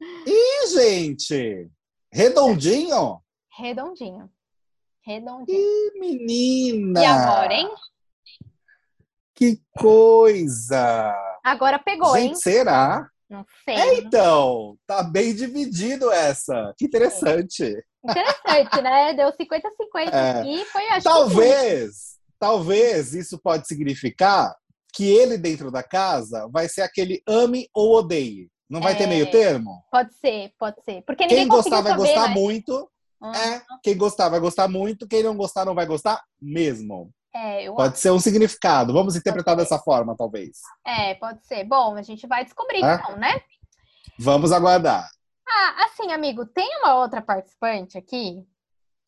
Ih, 0.01 0.67
gente! 0.73 1.69
Redondinho? 2.11 3.21
Redondinho. 3.57 4.29
Redondinho. 5.05 5.57
Ih, 5.57 5.99
menina! 5.99 7.01
E 7.01 7.05
agora, 7.05 7.53
hein? 7.53 7.69
Que 9.33 9.61
coisa! 9.77 11.15
Agora 11.43 11.79
pegou, 11.79 12.13
Gente, 12.15 12.29
hein? 12.29 12.35
será? 12.35 13.07
Não 13.29 13.45
sei. 13.65 13.75
É, 13.75 13.93
então, 13.99 14.77
tá 14.87 15.03
bem 15.03 15.33
dividido 15.35 16.11
essa. 16.11 16.73
Que 16.77 16.85
interessante. 16.85 17.63
Interessante, 18.03 18.81
né? 18.81 19.13
Deu 19.13 19.31
50-50 19.31 20.13
É. 20.13 20.39
aqui. 20.39 20.65
Foi, 20.65 20.81
acho 20.89 20.97
que, 20.97 21.03
Talvez, 21.03 22.17
talvez 22.39 23.13
isso 23.13 23.37
pode 23.39 23.67
significar 23.67 24.55
que 24.93 25.05
ele 25.05 25.37
dentro 25.37 25.69
da 25.69 25.83
casa 25.83 26.47
vai 26.51 26.67
ser 26.69 26.81
aquele 26.81 27.21
ame 27.27 27.67
ou 27.73 27.95
odeie. 27.97 28.49
Não 28.69 28.81
vai 28.81 28.95
ter 28.95 29.03
É. 29.05 29.07
meio 29.07 29.29
termo? 29.31 29.83
Pode 29.91 30.13
ser, 30.15 30.51
pode 30.59 30.83
ser. 30.83 31.01
Porque 31.03 31.25
Quem 31.27 31.47
gostar 31.47 31.81
vai 31.81 31.93
saber, 31.93 32.03
gostar 32.03 32.27
né? 32.29 32.33
muito. 32.33 32.89
Hum, 33.21 33.31
É, 33.33 33.61
quem 33.83 33.97
gostar 33.97 34.29
vai 34.29 34.39
gostar 34.39 34.67
muito. 34.67 35.07
Quem 35.07 35.23
não 35.23 35.35
gostar 35.35 35.65
não 35.65 35.73
vai 35.73 35.85
gostar 35.85 36.21
mesmo. 36.41 37.11
É, 37.33 37.69
Pode 37.71 37.99
ser 37.99 38.11
um 38.11 38.19
significado. 38.19 38.91
Vamos 38.93 39.15
interpretar 39.15 39.55
dessa 39.55 39.77
forma, 39.79 40.15
talvez. 40.17 40.57
É, 40.85 41.13
pode 41.15 41.45
ser. 41.45 41.63
Bom, 41.63 41.95
a 41.95 42.01
gente 42.01 42.25
vai 42.27 42.43
descobrir 42.43 42.83
É? 42.83 42.95
então, 42.95 43.15
né? 43.15 43.39
Vamos 44.19 44.51
aguardar. 44.51 45.07
Ah, 45.47 45.85
assim, 45.85 46.11
amigo, 46.11 46.45
tem 46.45 46.67
uma 46.79 46.95
outra 46.95 47.21
participante 47.21 47.97
aqui 47.97 48.43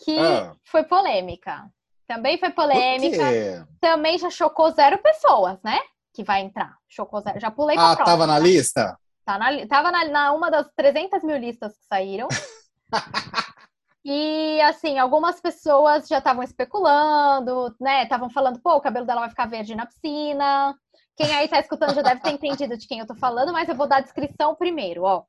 que 0.04 0.18
Ah. 0.18 0.56
foi 0.66 0.84
polêmica. 0.84 1.70
Também 2.08 2.38
foi 2.40 2.50
polêmica. 2.52 3.68
Também 3.82 4.18
já 4.18 4.30
chocou 4.30 4.72
zero 4.72 4.98
pessoas, 5.00 5.58
né? 5.64 5.78
Que 6.14 6.24
vai 6.24 6.42
entrar. 6.42 6.76
Chocou 6.88 7.22
zero. 7.22 7.40
Já 7.40 7.52
pulei 7.52 7.76
pra 7.76 7.92
Ah, 7.92 7.96
próxima. 7.96 8.06
tava 8.18 8.28
na 8.28 8.40
lista? 8.40 8.98
Tá 9.30 9.38
na, 9.38 9.68
tava 9.68 9.92
na, 9.92 10.06
na 10.06 10.34
uma 10.34 10.50
das 10.50 10.68
300 10.76 11.24
mil 11.24 11.38
listas 11.38 11.78
que 11.78 11.86
saíram. 11.86 12.28
e, 14.04 14.60
assim, 14.62 14.98
algumas 14.98 15.40
pessoas 15.40 16.08
já 16.08 16.18
estavam 16.18 16.42
especulando, 16.42 17.76
né? 17.80 18.02
Estavam 18.02 18.32
falando, 18.32 18.60
pô, 18.60 18.74
o 18.74 18.82
cabelo 18.82 19.06
dela 19.06 19.22
vai 19.22 19.30
ficar 19.30 19.46
verde 19.46 19.76
na 19.76 19.86
piscina. 19.86 20.76
Quem 21.16 21.32
aí 21.32 21.48
tá 21.48 21.60
escutando 21.60 21.94
já 21.94 22.02
deve 22.02 22.22
ter 22.22 22.32
entendido 22.32 22.76
de 22.76 22.88
quem 22.88 23.02
eu 23.02 23.06
tô 23.06 23.14
falando, 23.14 23.54
mas 23.54 23.70
eu 23.70 23.76
vou 23.76 23.86
dar 23.86 23.98
a 23.98 24.02
descrição 24.02 24.56
primeiro, 24.56 25.04
ó. 25.04 25.26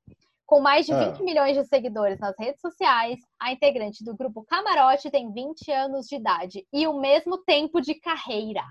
Com 0.46 0.60
mais 0.60 0.86
de 0.86 0.94
20 0.94 1.20
ah. 1.20 1.22
milhões 1.22 1.54
de 1.54 1.64
seguidores 1.66 2.18
nas 2.18 2.34
redes 2.38 2.62
sociais, 2.62 3.20
a 3.38 3.52
integrante 3.52 4.02
do 4.02 4.16
grupo 4.16 4.46
Camarote 4.46 5.10
tem 5.10 5.30
20 5.30 5.70
anos 5.72 6.06
de 6.06 6.16
idade 6.16 6.66
e 6.72 6.86
o 6.86 6.98
mesmo 6.98 7.36
tempo 7.44 7.82
de 7.82 7.94
carreira. 7.96 8.64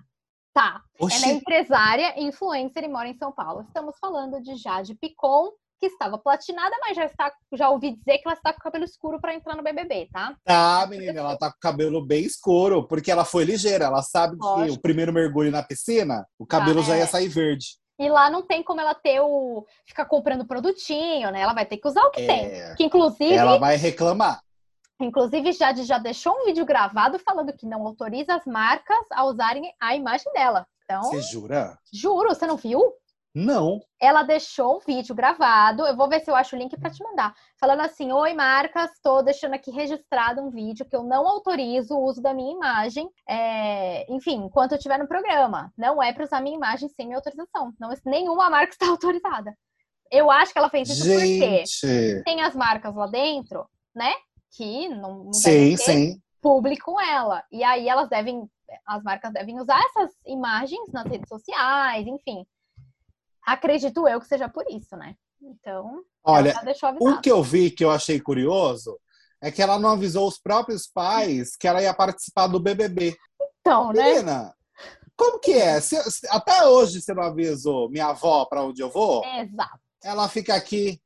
Tá. 0.54 0.82
Oxi. 1.00 1.24
Ela 1.24 1.34
é 1.34 1.36
empresária, 1.36 2.22
influencer 2.22 2.84
e 2.84 2.88
mora 2.88 3.08
em 3.08 3.18
São 3.18 3.32
Paulo. 3.32 3.62
Estamos 3.62 3.98
falando 4.00 4.42
de 4.42 4.56
Jade 4.56 4.96
Picon, 4.96 5.52
que 5.80 5.86
estava 5.86 6.18
platinada, 6.18 6.76
mas 6.82 6.96
já 6.96 7.06
está, 7.06 7.32
já 7.54 7.70
ouvi 7.70 7.96
dizer 7.96 8.18
que 8.18 8.28
ela 8.28 8.36
está 8.36 8.52
com 8.52 8.60
o 8.60 8.64
cabelo 8.64 8.84
escuro 8.84 9.20
para 9.20 9.34
entrar 9.34 9.56
no 9.56 9.64
BBB, 9.64 10.10
tá? 10.12 10.36
Tá, 10.44 10.86
menina, 10.88 11.20
ela 11.20 11.38
tá 11.38 11.50
com 11.50 11.58
o 11.58 11.62
cabelo 11.62 12.06
bem 12.06 12.24
escuro, 12.24 12.86
porque 12.86 13.10
ela 13.10 13.24
foi 13.24 13.46
ligeira, 13.46 13.86
ela 13.86 14.02
sabe 14.02 14.36
Lógico. 14.38 14.68
que 14.68 14.78
o 14.78 14.82
primeiro 14.82 15.14
mergulho 15.14 15.52
na 15.52 15.64
piscina, 15.64 16.28
o 16.38 16.46
cabelo 16.46 16.82
tá, 16.82 16.88
já 16.88 16.98
ia 16.98 17.04
é. 17.04 17.08
sair 17.08 17.30
verde. 17.30 17.80
E 17.98 18.10
lá 18.10 18.30
não 18.30 18.42
tem 18.42 18.64
como 18.64 18.80
ela 18.80 18.96
ter 18.96 19.20
o. 19.20 19.66
ficar 19.86 20.06
comprando 20.06 20.48
produtinho, 20.48 21.32
né? 21.32 21.42
Ela 21.42 21.54
vai 21.54 21.66
ter 21.66 21.76
que 21.76 21.88
usar 21.88 22.02
o 22.04 22.12
que 22.12 22.22
é... 22.22 22.28
tem. 22.28 22.76
Que 22.76 22.84
inclusive. 22.86 23.34
Ela 23.34 23.58
vai 23.58 23.76
reclamar. 23.76 24.42
Inclusive, 25.00 25.54
Jade 25.54 25.84
já 25.84 25.98
deixou 25.98 26.34
um 26.34 26.46
vídeo 26.46 26.66
gravado 26.66 27.18
falando 27.20 27.54
que 27.54 27.66
não 27.66 27.86
autoriza 27.88 28.36
as 28.36 28.46
marcas 28.46 29.06
a 29.12 29.24
usarem 29.26 29.74
a 29.80 29.96
imagem 29.96 30.32
dela. 30.34 30.68
Então, 30.84 31.04
você 31.04 31.22
jura? 31.22 31.78
Juro, 31.94 32.30
você 32.30 32.46
não 32.46 32.58
viu? 32.58 32.82
Não. 33.34 33.80
Ela 34.02 34.24
deixou 34.24 34.78
um 34.78 34.80
vídeo 34.80 35.14
gravado, 35.14 35.86
eu 35.86 35.96
vou 35.96 36.10
ver 36.10 36.20
se 36.20 36.32
eu 36.32 36.36
acho 36.36 36.56
o 36.56 36.60
link 36.60 36.76
para 36.78 36.90
te 36.90 37.04
mandar. 37.04 37.34
Falando 37.60 37.82
assim: 37.82 38.12
Oi, 38.12 38.34
marcas, 38.34 38.92
estou 38.92 39.24
deixando 39.24 39.54
aqui 39.54 39.72
registrado 39.72 40.42
um 40.42 40.50
vídeo 40.50 40.86
que 40.86 40.96
eu 40.96 41.04
não 41.04 41.28
autorizo 41.28 41.96
o 41.96 42.04
uso 42.04 42.22
da 42.22 42.34
minha 42.34 42.54
imagem, 42.54 43.08
é... 43.28 44.12
enfim, 44.12 44.44
enquanto 44.46 44.72
eu 44.72 44.78
estiver 44.78 44.98
no 44.98 45.08
programa. 45.08 45.72
Não 45.78 46.02
é 46.02 46.12
para 46.12 46.24
usar 46.24 46.42
minha 46.42 46.56
imagem 46.56 46.90
sem 46.90 47.06
minha 47.06 47.18
autorização. 47.18 47.72
Não, 47.80 47.90
nenhuma 48.06 48.50
marca 48.50 48.74
está 48.74 48.88
autorizada. 48.88 49.56
Eu 50.12 50.32
acho 50.32 50.52
que 50.52 50.58
ela 50.58 50.70
fez 50.70 50.90
isso 50.90 51.04
Gente. 51.04 51.40
porque 51.40 52.24
tem 52.26 52.42
as 52.42 52.56
marcas 52.56 52.96
lá 52.96 53.06
dentro, 53.06 53.70
né? 53.96 54.12
Que 54.52 54.90
não, 54.90 55.26
não 55.26 55.34
sim, 55.34 55.78
sim. 55.78 56.22
público 56.42 56.92
com 56.92 57.02
ela. 57.02 57.44
E 57.52 57.64
aí 57.64 57.88
elas 57.88 58.10
devem, 58.10 58.50
as 58.86 59.04
marcas 59.04 59.32
devem 59.34 59.60
usar 59.60 59.80
essas 59.86 60.12
imagens 60.26 60.92
nas 60.92 61.06
redes 61.06 61.30
sociais, 61.30 62.06
enfim. 62.08 62.46
Acredito 63.46 64.08
eu 64.08 64.20
que 64.20 64.28
seja 64.28 64.50
por 64.50 64.66
isso, 64.70 64.96
né? 64.96 65.16
Então, 65.42 66.04
olha, 66.24 66.54
o 67.00 67.22
que 67.22 67.32
eu 67.32 67.42
vi 67.42 67.72
que 67.72 67.84
eu 67.84 67.92
achei 67.92 68.20
curioso 68.20 69.00
é 69.42 69.52
que 69.52 69.62
ela 69.62 69.80
não 69.80 69.92
avisou 69.92 70.28
os 70.28 70.38
próprios 70.38 70.86
pais 70.86 71.56
que 71.56 71.68
ela 71.68 71.82
ia 71.82 71.94
participar 71.94 72.48
do 72.48 72.60
BBB. 72.60 73.16
Então, 73.60 73.94
né? 73.94 74.04
Menina, 74.04 74.54
como 75.16 75.40
que 75.40 75.54
é? 75.54 75.80
Se, 75.80 76.02
se, 76.12 76.28
até 76.30 76.68
hoje 76.68 77.02
você 77.02 77.14
não 77.14 77.24
avisou 77.24 77.90
minha 77.90 78.08
avó 78.08 78.46
para 78.46 78.64
onde 78.64 78.82
eu 78.82 78.90
vou? 78.90 79.24
Exato. 79.26 79.80
Ela 80.04 80.28
fica 80.28 80.56
aqui 80.56 81.02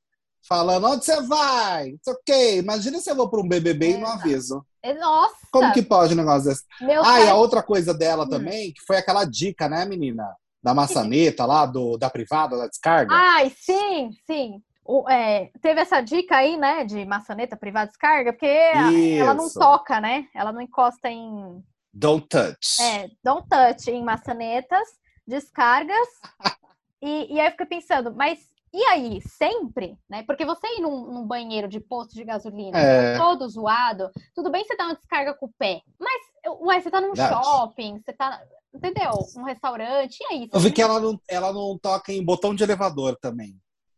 falando 0.48 0.88
onde 0.88 1.06
você 1.06 1.22
vai, 1.22 1.92
não 1.92 2.00
sei 2.02 2.14
o 2.14 2.20
quê. 2.26 2.58
Imagina 2.58 3.00
se 3.00 3.10
eu 3.10 3.16
vou 3.16 3.30
para 3.30 3.40
um 3.40 3.48
BBB 3.48 3.88
Exato. 3.88 4.00
e 4.00 4.04
não 4.04 4.12
aviso. 4.12 4.66
Nossa! 5.00 5.36
Como 5.52 5.74
que 5.74 5.82
pode 5.82 6.14
um 6.14 6.18
negócio 6.18 6.50
desse? 6.50 6.64
Meu 6.82 7.02
ah, 7.02 7.06
pai... 7.06 7.26
e 7.26 7.30
a 7.30 7.36
outra 7.36 7.64
coisa 7.64 7.94
dela 7.94 8.26
hum. 8.26 8.30
também, 8.30 8.74
que 8.74 8.82
foi 8.86 8.98
aquela 8.98 9.26
dica, 9.26 9.70
né, 9.70 9.86
menina? 9.86 10.26
da 10.64 10.74
maçaneta 10.74 11.46
lá, 11.46 11.66
do, 11.66 11.98
da 11.98 12.10
privada, 12.10 12.58
da 12.58 12.68
descarga? 12.68 13.14
Ai, 13.14 13.52
sim, 13.60 14.12
sim. 14.26 14.64
O, 14.86 15.10
é, 15.10 15.52
teve 15.62 15.82
essa 15.82 16.00
dica 16.00 16.38
aí, 16.38 16.58
né, 16.58 16.86
de 16.86 17.06
maçaneta 17.06 17.58
privada 17.58 17.88
descarga, 17.88 18.32
porque 18.32 18.48
Isso. 18.48 19.22
ela 19.22 19.34
não 19.34 19.50
toca, 19.50 20.00
né? 20.00 20.28
Ela 20.34 20.54
não 20.54 20.62
encosta 20.62 21.10
em. 21.10 21.62
Don't 21.94 22.28
touch. 22.28 22.82
É, 22.82 23.10
don't 23.24 23.48
touch 23.48 23.92
em 23.92 24.04
maçanetas, 24.04 24.88
descargas. 25.28 26.08
e, 27.02 27.34
e 27.34 27.40
aí 27.40 27.48
eu 27.48 27.52
fico 27.52 27.68
pensando, 27.68 28.14
mas 28.16 28.40
e 28.74 28.84
aí, 28.86 29.22
sempre, 29.22 29.98
né? 30.10 30.24
Porque 30.24 30.46
você 30.46 30.66
ir 30.78 30.82
num, 30.82 31.06
num 31.06 31.28
banheiro 31.28 31.68
de 31.68 31.80
posto 31.80 32.16
de 32.16 32.24
gasolina 32.24 32.78
é. 32.78 33.18
todo 33.18 33.48
zoado, 33.48 34.10
tudo 34.34 34.50
bem 34.50 34.66
você 34.66 34.76
dá 34.76 34.86
uma 34.86 34.96
descarga 34.96 35.34
com 35.36 35.46
o 35.46 35.54
pé, 35.60 35.82
mas, 36.00 36.22
ué, 36.62 36.82
você 36.82 36.90
tá 36.90 37.00
num 37.00 37.14
Verdade. 37.14 37.46
shopping, 37.46 38.02
você 38.04 38.14
tá 38.14 38.42
entendeu? 38.74 39.12
Um 39.38 39.44
restaurante, 39.44 40.18
e 40.22 40.34
aí? 40.34 40.50
Eu 40.52 40.60
vi 40.60 40.72
que 40.72 40.82
ela 40.82 41.00
não, 41.00 41.20
ela 41.30 41.54
não 41.54 41.78
toca 41.78 42.12
em 42.12 42.24
botão 42.24 42.56
de 42.56 42.64
elevador 42.64 43.16
também. 43.22 43.56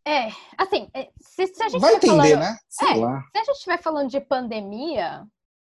É, 0.08 0.28
assim, 0.58 0.88
é, 0.94 1.10
se, 1.20 1.48
se 1.48 1.64
a 1.64 1.70
gente 1.70 1.82
vai 1.82 1.96
entender, 1.96 2.12
falando, 2.12 2.40
né? 2.40 2.58
Sei 2.70 2.92
é, 2.92 2.96
lá. 2.96 3.22
Se 3.32 3.38
a 3.38 3.44
gente 3.44 3.56
estiver 3.56 3.82
falando 3.82 4.10
de 4.10 4.20
pandemia. 4.20 5.26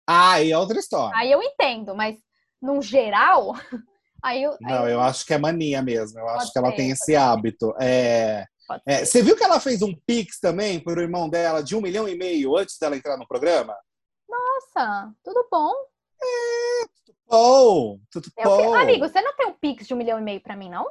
Ah, 0.05 0.33
aí 0.33 0.51
é 0.51 0.57
outra 0.57 0.79
história. 0.79 1.17
Aí 1.17 1.31
eu 1.31 1.41
entendo, 1.41 1.95
mas 1.95 2.17
num 2.61 2.81
geral. 2.81 3.53
Aí 4.23 4.41
eu, 4.41 4.57
não, 4.59 4.83
aí 4.83 4.85
eu... 4.85 4.89
eu 4.89 4.99
acho 4.99 5.23
que 5.23 5.33
é 5.33 5.37
mania 5.37 5.79
mesmo. 5.83 6.19
Eu 6.19 6.27
acho 6.29 6.51
que 6.51 6.57
ela 6.57 6.71
tem 6.71 6.89
esse 6.89 7.15
hábito. 7.15 7.71
É, 7.79 8.45
é, 8.85 9.05
você 9.05 9.21
viu 9.21 9.35
que 9.35 9.43
ela 9.43 9.59
fez 9.59 9.81
um 9.81 9.93
pix 10.05 10.39
também 10.39 10.79
para 10.79 10.99
o 10.99 11.01
irmão 11.01 11.29
dela 11.29 11.61
de 11.61 11.75
um 11.75 11.81
milhão 11.81 12.07
e 12.07 12.15
meio 12.15 12.57
antes 12.57 12.77
dela 12.79 12.95
entrar 12.95 13.17
no 13.17 13.27
programa? 13.27 13.75
Nossa, 14.29 15.11
tudo 15.23 15.47
bom? 15.51 15.73
É, 16.21 16.85
tudo 17.05 17.17
bom, 17.29 17.99
tudo 18.11 18.31
bom. 18.43 18.73
Amigo, 18.73 19.07
você 19.07 19.21
não 19.21 19.35
tem 19.35 19.47
um 19.47 19.53
Pix 19.53 19.87
de 19.87 19.93
um 19.93 19.97
milhão 19.97 20.19
e 20.19 20.21
meio 20.21 20.41
para 20.41 20.55
mim, 20.55 20.69
não? 20.69 20.87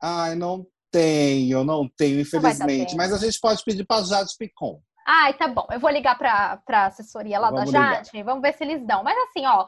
Ai, 0.00 0.34
não 0.34 0.66
tenho, 0.90 1.64
não 1.64 1.88
tenho, 1.88 2.20
infelizmente. 2.20 2.92
Não 2.92 2.96
mas 2.96 3.12
a 3.12 3.18
gente 3.18 3.38
pode 3.40 3.62
pedir 3.64 3.84
para 3.84 4.04
Jade 4.04 4.32
Picon. 4.38 4.80
Ai, 5.06 5.34
tá 5.34 5.48
bom. 5.48 5.66
Eu 5.70 5.80
vou 5.80 5.90
ligar 5.90 6.16
para 6.16 6.60
a 6.68 6.86
assessoria 6.86 7.38
lá 7.38 7.50
Vamos 7.50 7.72
da 7.72 7.94
Jade, 7.94 8.10
ligar. 8.12 8.24
vamos 8.24 8.42
ver 8.42 8.54
se 8.54 8.64
eles 8.64 8.86
dão. 8.86 9.02
Mas 9.02 9.16
assim, 9.28 9.46
ó, 9.46 9.66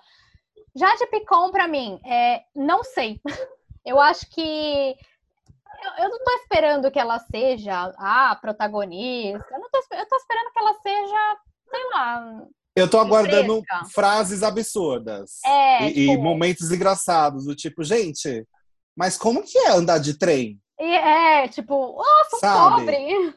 Jade 0.74 1.06
Picon 1.06 1.50
para 1.50 1.66
mim, 1.66 2.00
é, 2.04 2.42
não 2.54 2.84
sei. 2.84 3.20
Eu 3.84 3.98
acho 3.98 4.28
que 4.30 4.94
eu, 5.84 6.04
eu, 6.04 6.10
não 6.10 6.24
tô 6.24 6.30
esperando 6.42 6.90
que 6.90 6.98
ela 6.98 7.18
seja 7.18 7.92
a 7.98 8.36
protagonista. 8.36 9.46
Eu, 9.50 9.60
não 9.60 9.70
tô, 9.70 9.78
eu 9.78 10.08
tô 10.08 10.16
esperando 10.16 10.52
que 10.52 10.58
ela 10.58 10.74
seja, 10.82 11.36
sei 11.70 11.84
lá, 11.92 12.46
eu 12.76 12.88
tô 12.88 12.98
aguardando 12.98 13.62
frases 13.92 14.42
absurdas. 14.42 15.38
É, 15.44 15.88
e, 15.88 15.92
tipo... 15.92 16.12
e, 16.12 16.16
momentos 16.16 16.70
engraçados, 16.70 17.44
do 17.44 17.54
tipo, 17.54 17.82
gente, 17.82 18.46
mas 18.96 19.16
como 19.16 19.42
que 19.42 19.58
é 19.58 19.70
andar 19.70 19.98
de 19.98 20.16
trem? 20.16 20.58
E 20.78 20.84
é, 20.84 21.48
tipo, 21.48 21.96
nossa, 21.96 22.38
Sabe? 22.38 22.76
pobre. 22.76 23.34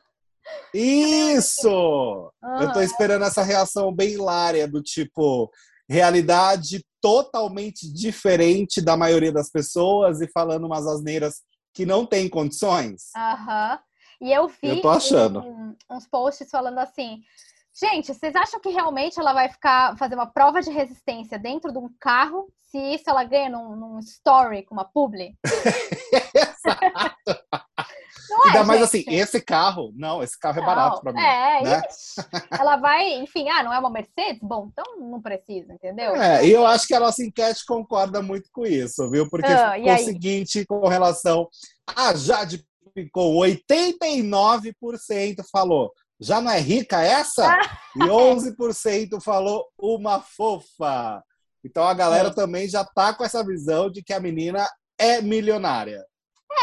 Isso! 0.74 2.32
Eu 2.60 2.72
tô 2.74 2.82
esperando 2.82 3.26
essa 3.26 3.44
reação 3.44 3.94
bem 3.94 4.12
hilária, 4.12 4.68
do 4.68 4.82
tipo, 4.82 5.50
realidade 5.90 6.86
totalmente 7.02 7.92
diferente 7.92 8.82
da 8.82 8.96
maioria 8.96 9.32
das 9.32 9.50
pessoas 9.50 10.22
e 10.22 10.28
falando 10.28 10.66
umas 10.66 10.86
asneiras 10.88 11.42
que 11.74 11.86
não 11.86 12.06
tem 12.06 12.30
condições. 12.30 13.12
Aham. 13.16 13.80
E 14.22 14.32
eu 14.32 14.48
vi 14.48 14.70
eu 14.70 14.82
tô 14.82 14.90
achando. 14.90 15.40
Um, 15.40 15.76
uns 15.90 16.08
posts 16.08 16.50
falando 16.50 16.78
assim: 16.80 17.22
Gente, 17.76 18.14
vocês 18.14 18.36
acham 18.36 18.60
que 18.60 18.70
realmente 18.70 19.20
ela 19.20 19.34
vai 19.34 19.50
ficar 19.50 19.98
fazer 19.98 20.14
uma 20.14 20.28
prova 20.28 20.62
de 20.62 20.70
resistência 20.70 21.40
dentro 21.40 21.72
de 21.72 21.80
um 21.80 21.90
carro 22.00 22.48
se 22.70 22.78
isso 22.78 23.10
ela 23.10 23.24
ganha 23.24 23.50
num, 23.50 23.76
num 23.76 24.00
story 24.00 24.64
com 24.64 24.76
uma 24.76 24.86
publi? 24.86 25.36
Exato. 26.34 27.44
É, 28.46 28.48
Ainda 28.48 28.64
mais 28.64 28.82
assim, 28.82 29.04
esse 29.08 29.42
carro, 29.42 29.92
não, 29.96 30.22
esse 30.22 30.38
carro 30.38 30.60
é 30.60 30.62
não, 30.62 30.72
é 30.72 30.76
barato 30.76 31.02
para 31.02 31.14
mim. 31.14 31.22
É, 31.22 31.64
né? 31.64 31.82
ela 32.60 32.78
vai, 32.78 33.14
enfim, 33.16 33.50
ah, 33.50 33.64
não 33.64 33.74
é 33.74 33.80
uma 33.80 33.90
Mercedes? 33.90 34.42
Bom, 34.42 34.70
então 34.72 35.00
não 35.00 35.22
precisa, 35.22 35.74
entendeu? 35.74 36.16
É, 36.16 36.46
e 36.46 36.52
eu 36.52 36.66
acho 36.66 36.88
que 36.88 36.94
a 36.94 37.00
nossa 37.00 37.24
enquete 37.24 37.66
concorda 37.66 38.22
muito 38.22 38.50
com 38.52 38.66
isso, 38.66 39.10
viu? 39.10 39.30
Porque 39.30 39.52
ah, 39.52 39.76
o 39.78 39.98
seguinte 40.00 40.66
com 40.66 40.88
relação 40.88 41.48
a 41.96 42.14
Jade 42.14 42.64
ficou 42.94 43.42
89% 43.42 45.44
falou 45.52 45.92
já 46.24 46.40
não 46.40 46.52
é 46.52 46.60
rica 46.60 47.02
essa? 47.02 47.60
E 47.96 48.00
11% 48.00 49.22
falou 49.22 49.68
uma 49.78 50.22
fofa. 50.22 51.22
Então 51.64 51.84
a 51.84 51.94
galera 51.94 52.30
é. 52.30 52.34
também 52.34 52.68
já 52.68 52.84
tá 52.84 53.14
com 53.14 53.24
essa 53.24 53.44
visão 53.44 53.90
de 53.90 54.02
que 54.02 54.14
a 54.14 54.20
menina 54.20 54.68
é 54.98 55.22
milionária. 55.22 56.04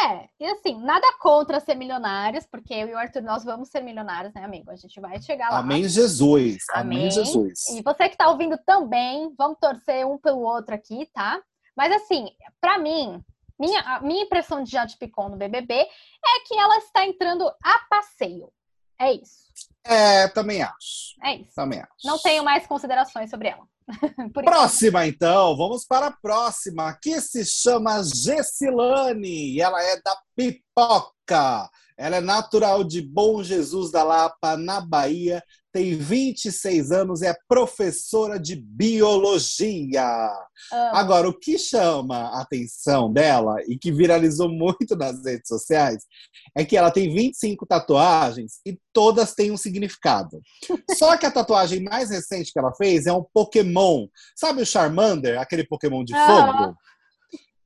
É, 0.07 0.29
e 0.39 0.47
assim, 0.47 0.81
nada 0.81 1.07
contra 1.19 1.61
ser 1.61 1.75
milionários, 1.75 2.47
porque 2.47 2.73
eu 2.73 2.89
e 2.89 2.95
o 2.95 2.99
Arthur, 2.99 3.23
nós 3.23 3.45
vamos 3.45 3.69
ser 3.69 3.83
milionários, 3.83 4.33
né, 4.33 4.45
amigo? 4.45 4.71
A 4.71 4.77
gente 4.77 4.99
vai 5.01 5.21
chegar 5.21 5.51
lá. 5.51 5.59
Amém, 5.59 5.89
Jesus. 5.89 6.65
Amém, 6.73 6.99
Amém 6.99 7.11
Jesus. 7.11 7.69
E 7.71 7.83
você 7.83 8.09
que 8.09 8.17
tá 8.17 8.29
ouvindo 8.29 8.57
também, 8.65 9.35
vamos 9.37 9.59
torcer 9.59 10.07
um 10.07 10.17
pelo 10.17 10.41
outro 10.41 10.75
aqui, 10.75 11.07
tá? 11.13 11.41
Mas 11.77 11.93
assim, 11.93 12.29
para 12.61 12.79
mim, 12.79 13.23
minha, 13.59 13.81
a 13.81 14.01
minha 14.01 14.23
impressão 14.23 14.63
de 14.63 14.71
Jade 14.71 14.97
Picon 14.97 15.29
no 15.29 15.37
BBB 15.37 15.75
é 15.75 16.41
que 16.47 16.55
ela 16.59 16.79
está 16.79 17.05
entrando 17.05 17.47
a 17.63 17.79
passeio. 17.91 18.51
É 18.99 19.13
isso. 19.13 19.51
É, 19.85 20.29
também 20.29 20.63
acho. 20.63 21.17
É 21.23 21.37
isso. 21.37 21.55
Também 21.55 21.81
acho. 21.81 22.07
Não 22.07 22.19
tenho 22.19 22.45
mais 22.45 22.67
considerações 22.67 23.31
sobre 23.31 23.49
ela. 23.49 23.67
próxima, 24.33 25.07
então. 25.07 25.57
Vamos 25.57 25.85
para 25.85 26.07
a 26.07 26.11
próxima, 26.13 26.97
que 27.01 27.21
se 27.21 27.45
chama 27.45 28.03
Gessilane. 28.03 29.55
E 29.55 29.61
ela 29.61 29.83
é 29.83 30.01
da 30.01 30.17
Pipoca. 30.37 31.71
Ela 31.97 32.17
é 32.17 32.21
natural 32.21 32.83
de 32.83 33.03
Bom 33.03 33.43
Jesus 33.43 33.91
da 33.91 34.03
Lapa, 34.03 34.57
na 34.57 34.81
Bahia. 34.81 35.43
Tem 35.73 35.97
26 35.97 36.91
anos 36.91 37.23
e 37.23 37.27
é 37.27 37.35
professora 37.49 38.39
de 38.39 38.57
biologia. 38.57 40.05
Amo. 40.73 40.97
Agora, 40.97 41.29
o 41.29 41.39
que 41.39 41.59
chama 41.59 42.17
a 42.17 42.43
atenção 42.43 43.13
dela 43.13 43.57
e 43.69 43.79
que 43.79 43.93
viralizou 43.93 44.49
muito 44.49 44.97
nas 44.97 45.25
redes 45.25 45.49
sociais 45.49 46.05
é 46.57 46.65
que 46.65 46.77
ela 46.77 46.91
tem 46.91 47.13
25 47.13 47.67
tatuagens 47.67 48.61
e 48.67 48.79
todas 48.93 49.35
têm 49.35 49.51
um 49.51 49.57
significado. 49.57 50.41
Só 50.97 51.17
que 51.17 51.27
a 51.27 51.31
tatuagem 51.31 51.83
mais 51.83 52.11
recente 52.11 52.53
que 52.53 52.59
ela 52.59 52.75
fez 52.75 53.07
é 53.07 53.13
um 53.13 53.25
Pokémon. 53.33 54.07
Sabe 54.37 54.63
o 54.63 54.67
Charmander, 54.67 55.41
aquele 55.41 55.67
Pokémon 55.67 56.05
de 56.05 56.15
Aham. 56.15 56.27
fogo? 56.27 56.77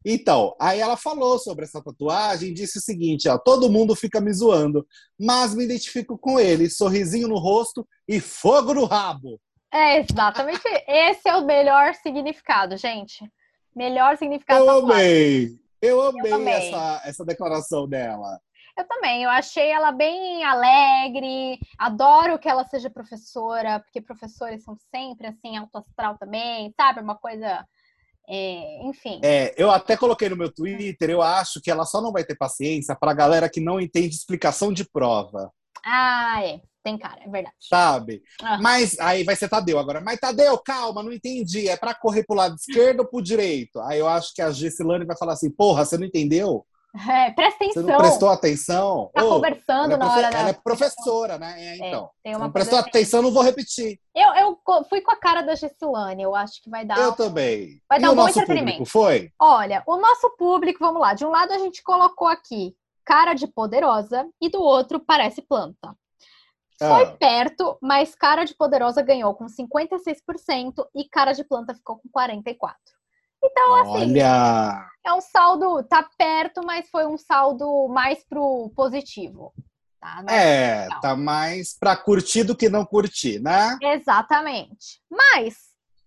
Então, 0.04 0.54
aí 0.60 0.80
ela 0.80 0.96
falou 0.96 1.38
sobre 1.38 1.64
essa 1.64 1.82
tatuagem 1.82 2.50
e 2.50 2.54
disse 2.54 2.78
o 2.78 2.82
seguinte: 2.82 3.28
ó, 3.28 3.38
todo 3.38 3.70
mundo 3.70 3.96
fica 3.96 4.20
me 4.20 4.32
zoando, 4.32 4.86
mas 5.18 5.54
me 5.54 5.64
identifico 5.64 6.18
com 6.18 6.38
ele, 6.38 6.68
sorrisinho 6.68 7.28
no 7.28 7.38
rosto 7.38 7.86
e 8.06 8.20
fogo 8.20 8.74
no 8.74 8.84
rabo. 8.84 9.40
É 9.72 9.98
exatamente. 9.98 10.62
Esse 10.86 11.28
é 11.28 11.36
o 11.36 11.46
melhor 11.46 11.94
significado, 11.94 12.76
gente. 12.76 13.28
Melhor 13.74 14.16
significado 14.18 14.60
Eu 14.60 14.66
da 14.66 14.74
tatuagem. 14.74 15.04
amei! 15.04 15.64
Eu 15.82 16.00
amei, 16.00 16.32
amei. 16.32 16.54
Essa, 16.54 17.02
essa 17.04 17.24
declaração 17.24 17.88
dela. 17.88 18.40
Eu 18.76 18.86
também, 18.88 19.22
eu 19.22 19.30
achei 19.30 19.70
ela 19.70 19.92
bem 19.92 20.42
alegre, 20.42 21.60
adoro 21.78 22.38
que 22.38 22.48
ela 22.48 22.64
seja 22.64 22.90
professora, 22.90 23.78
porque 23.80 24.00
professores 24.00 24.64
são 24.64 24.76
sempre 24.92 25.28
assim, 25.28 25.56
alto 25.56 25.78
astral 25.78 26.18
também, 26.18 26.72
sabe? 26.76 27.00
Uma 27.00 27.16
coisa. 27.16 27.64
É, 28.28 28.86
enfim. 28.88 29.20
É, 29.22 29.54
eu 29.56 29.70
até 29.70 29.96
coloquei 29.96 30.28
no 30.28 30.36
meu 30.36 30.50
Twitter, 30.52 31.10
eu 31.10 31.22
acho 31.22 31.60
que 31.60 31.70
ela 31.70 31.84
só 31.84 32.00
não 32.00 32.12
vai 32.12 32.24
ter 32.24 32.36
paciência 32.36 32.96
pra 32.96 33.12
galera 33.14 33.48
que 33.48 33.60
não 33.60 33.80
entende 33.80 34.14
explicação 34.14 34.72
de 34.72 34.84
prova, 34.88 35.50
Ah, 35.84 36.42
é. 36.44 36.60
Tem 36.82 36.98
cara, 36.98 37.18
é 37.24 37.28
verdade. 37.30 37.56
sabe? 37.60 38.22
Ah. 38.42 38.58
Mas 38.60 38.98
aí 39.00 39.24
vai 39.24 39.34
ser 39.34 39.48
Tadeu 39.48 39.78
agora. 39.78 40.02
Mas 40.02 40.20
Tadeu, 40.20 40.58
calma, 40.58 41.02
não 41.02 41.12
entendi. 41.14 41.66
É 41.66 41.78
pra 41.78 41.94
correr 41.94 42.24
pro 42.24 42.36
lado 42.36 42.56
esquerdo 42.56 43.00
ou 43.00 43.06
pro 43.06 43.22
direito? 43.22 43.80
Aí 43.80 43.98
eu 43.98 44.06
acho 44.06 44.34
que 44.34 44.42
a 44.42 44.50
Gessilane 44.50 45.06
vai 45.06 45.16
falar 45.16 45.32
assim: 45.32 45.50
porra, 45.50 45.82
você 45.86 45.96
não 45.96 46.04
entendeu? 46.04 46.66
É, 46.94 47.30
presta 47.32 47.58
Você 47.64 47.64
atenção. 47.80 47.82
não 47.82 47.98
prestou 47.98 48.28
atenção? 48.30 49.10
Tá 49.12 49.24
Ô, 49.24 49.28
conversando 49.30 49.94
é 49.94 49.96
na 49.96 50.12
hora 50.12 50.30
da. 50.30 50.38
ela 50.38 50.48
é 50.50 50.52
professora, 50.52 51.38
né? 51.38 51.54
É, 51.58 51.76
então. 51.88 52.08
tem 52.22 52.32
Se 52.32 52.36
uma 52.38 52.44
não 52.46 52.52
prestou 52.52 52.78
assim. 52.78 52.88
atenção, 52.88 53.20
não 53.22 53.32
vou 53.32 53.42
repetir. 53.42 53.98
Eu, 54.14 54.28
eu 54.34 54.58
fui 54.88 55.00
com 55.00 55.10
a 55.10 55.16
cara 55.16 55.42
da 55.42 55.56
Gessilane, 55.56 56.22
eu 56.22 56.36
acho 56.36 56.62
que 56.62 56.70
vai 56.70 56.84
dar. 56.84 56.96
Eu 56.98 57.12
também. 57.12 57.82
Vai 57.88 57.98
e 57.98 58.02
dar 58.02 58.12
um 58.12 58.14
bom 58.14 58.28
entretenimento. 58.28 58.84
foi? 58.86 59.32
Olha, 59.40 59.82
o 59.88 59.96
nosso 59.96 60.30
público, 60.36 60.78
vamos 60.78 61.00
lá. 61.00 61.14
De 61.14 61.26
um 61.26 61.30
lado 61.30 61.52
a 61.52 61.58
gente 61.58 61.82
colocou 61.82 62.28
aqui 62.28 62.76
cara 63.04 63.34
de 63.34 63.46
poderosa 63.48 64.28
e 64.40 64.48
do 64.48 64.62
outro 64.62 65.00
parece 65.00 65.42
planta. 65.42 65.96
Foi 66.78 67.02
Ah. 67.04 67.16
perto, 67.18 67.76
mas 67.82 68.14
cara 68.14 68.44
de 68.44 68.54
poderosa 68.54 69.02
ganhou 69.02 69.34
com 69.34 69.46
56% 69.48 70.86
e 70.94 71.04
cara 71.08 71.32
de 71.32 71.42
planta 71.44 71.74
ficou 71.74 71.96
com 71.98 72.08
44%. 72.08 72.93
Então, 73.44 73.74
assim, 73.76 74.12
Olha! 74.12 74.86
é 75.04 75.12
um 75.12 75.20
saldo, 75.20 75.82
tá 75.84 76.08
perto, 76.16 76.64
mas 76.64 76.88
foi 76.88 77.06
um 77.06 77.18
saldo 77.18 77.88
mais 77.88 78.24
pro 78.24 78.70
positivo. 78.74 79.52
Tá? 80.00 80.24
É, 80.28 80.82
legal. 80.84 81.00
tá 81.00 81.16
mais 81.16 81.76
pra 81.78 81.96
curtir 81.96 82.44
do 82.44 82.56
que 82.56 82.68
não 82.68 82.84
curtir, 82.84 83.38
né? 83.40 83.78
Exatamente. 83.82 85.00
Mas 85.10 85.56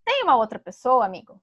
tem 0.06 0.24
uma 0.24 0.36
outra 0.36 0.60
pessoa, 0.60 1.06
amigo, 1.06 1.40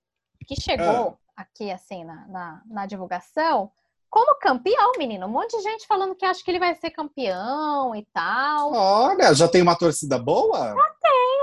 que 0.46 0.60
chegou 0.60 1.18
Ah. 1.36 1.42
aqui 1.42 1.70
assim 1.70 2.04
na, 2.04 2.26
na, 2.28 2.62
na 2.66 2.86
divulgação 2.86 3.70
como 4.10 4.38
campeão, 4.38 4.92
menino. 4.96 5.26
Um 5.26 5.30
monte 5.30 5.56
de 5.56 5.62
gente 5.64 5.88
falando 5.88 6.14
que 6.14 6.24
acha 6.24 6.44
que 6.44 6.48
ele 6.50 6.60
vai 6.60 6.72
ser 6.76 6.90
campeão 6.90 7.94
e 7.96 8.06
tal. 8.12 8.72
Olha, 8.72 9.34
já 9.34 9.48
tem 9.48 9.60
uma 9.60 9.76
torcida 9.76 10.16
boa? 10.18 10.72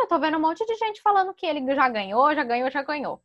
Eu 0.02 0.08
tô 0.08 0.18
vendo 0.18 0.38
um 0.38 0.42
monte 0.42 0.66
de 0.66 0.76
gente 0.76 1.02
falando 1.02 1.34
que 1.34 1.46
ele 1.46 1.76
já 1.76 1.88
ganhou, 1.90 2.34
já 2.34 2.44
ganhou, 2.44 2.72
já 2.72 2.82
ganhou. 2.82 3.22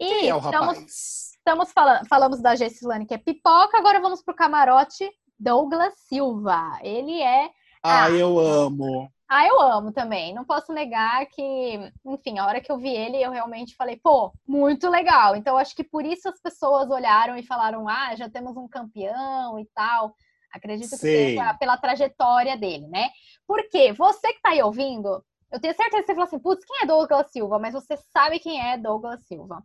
E 0.00 0.06
Quem 0.06 0.28
é 0.28 0.34
o 0.34 0.38
estamos, 0.38 0.76
rapaz? 0.76 1.36
estamos 1.36 1.72
falando, 1.72 2.06
falamos 2.06 2.40
da 2.40 2.54
Gessilane, 2.54 3.06
que 3.06 3.14
é 3.14 3.18
pipoca, 3.18 3.76
agora 3.78 4.00
vamos 4.00 4.22
pro 4.22 4.34
camarote 4.34 5.08
Douglas 5.38 5.94
Silva. 6.08 6.78
Ele 6.82 7.20
é 7.22 7.50
Ah, 7.82 8.10
eu 8.10 8.38
amo. 8.38 9.10
Ah, 9.30 9.46
eu 9.46 9.60
amo 9.60 9.92
também. 9.92 10.34
Não 10.34 10.44
posso 10.44 10.72
negar 10.72 11.26
que, 11.26 11.92
enfim, 12.06 12.38
a 12.38 12.46
hora 12.46 12.60
que 12.60 12.72
eu 12.72 12.78
vi 12.78 12.88
ele, 12.88 13.22
eu 13.22 13.30
realmente 13.30 13.76
falei, 13.76 13.96
pô, 14.02 14.32
muito 14.46 14.88
legal. 14.88 15.36
Então, 15.36 15.56
acho 15.58 15.76
que 15.76 15.84
por 15.84 16.04
isso 16.04 16.28
as 16.28 16.40
pessoas 16.40 16.90
olharam 16.90 17.36
e 17.36 17.42
falaram, 17.46 17.86
ah, 17.88 18.14
já 18.16 18.28
temos 18.28 18.56
um 18.56 18.66
campeão 18.66 19.58
e 19.58 19.66
tal. 19.74 20.14
Acredito 20.50 20.88
que 20.90 20.96
seja 20.96 21.54
pela 21.54 21.76
trajetória 21.76 22.56
dele, 22.56 22.88
né? 22.88 23.10
Porque 23.46 23.92
você 23.92 24.32
que 24.32 24.40
tá 24.40 24.50
aí 24.50 24.62
ouvindo, 24.62 25.22
eu 25.50 25.60
tenho 25.60 25.74
certeza 25.74 26.02
que 26.02 26.06
você 26.06 26.14
falou 26.14 26.26
assim, 26.26 26.38
putz, 26.38 26.64
quem 26.64 26.82
é 26.82 26.86
Douglas 26.86 27.30
Silva? 27.30 27.58
Mas 27.58 27.72
você 27.72 27.96
sabe 28.12 28.38
quem 28.38 28.60
é 28.60 28.76
Douglas 28.76 29.24
Silva. 29.26 29.62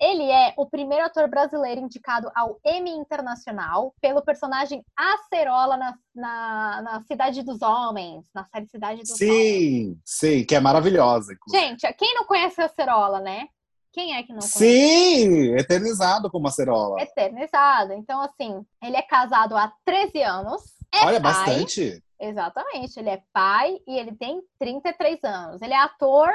Ele 0.00 0.30
é 0.30 0.54
o 0.56 0.64
primeiro 0.64 1.04
ator 1.04 1.28
brasileiro 1.28 1.80
indicado 1.80 2.30
ao 2.34 2.58
Emmy 2.64 2.90
Internacional 2.90 3.92
pelo 4.00 4.22
personagem 4.22 4.84
Acerola 4.96 5.76
na, 5.76 5.94
na, 6.14 6.82
na 6.82 7.02
Cidade 7.02 7.42
dos 7.42 7.62
Homens, 7.62 8.26
na 8.32 8.44
série 8.44 8.68
Cidade 8.68 9.02
dos 9.02 9.20
Homens. 9.20 9.34
Sim, 9.34 10.00
sim, 10.04 10.44
que 10.44 10.54
é 10.54 10.60
maravilhosa. 10.60 11.34
Gente, 11.50 11.92
quem 11.94 12.14
não 12.14 12.24
conhece 12.24 12.60
Acerola, 12.60 13.20
né? 13.20 13.48
Quem 13.92 14.14
é 14.14 14.22
que 14.22 14.32
não 14.32 14.38
conhece? 14.38 14.58
Sim, 14.58 15.56
eternizado 15.56 16.30
como 16.30 16.46
acerola. 16.46 17.00
Eternizado. 17.00 17.92
Então, 17.94 18.20
assim, 18.20 18.64
ele 18.82 18.96
é 18.96 19.02
casado 19.02 19.56
há 19.56 19.72
13 19.84 20.22
anos. 20.22 20.62
É 20.94 21.04
Olha, 21.04 21.20
pai, 21.20 21.32
bastante. 21.32 22.00
Exatamente. 22.20 22.98
Ele 22.98 23.10
é 23.10 23.22
pai 23.32 23.78
e 23.86 23.98
ele 23.98 24.14
tem 24.16 24.40
33 24.58 25.22
anos. 25.24 25.62
Ele 25.62 25.72
é 25.72 25.78
ator 25.78 26.28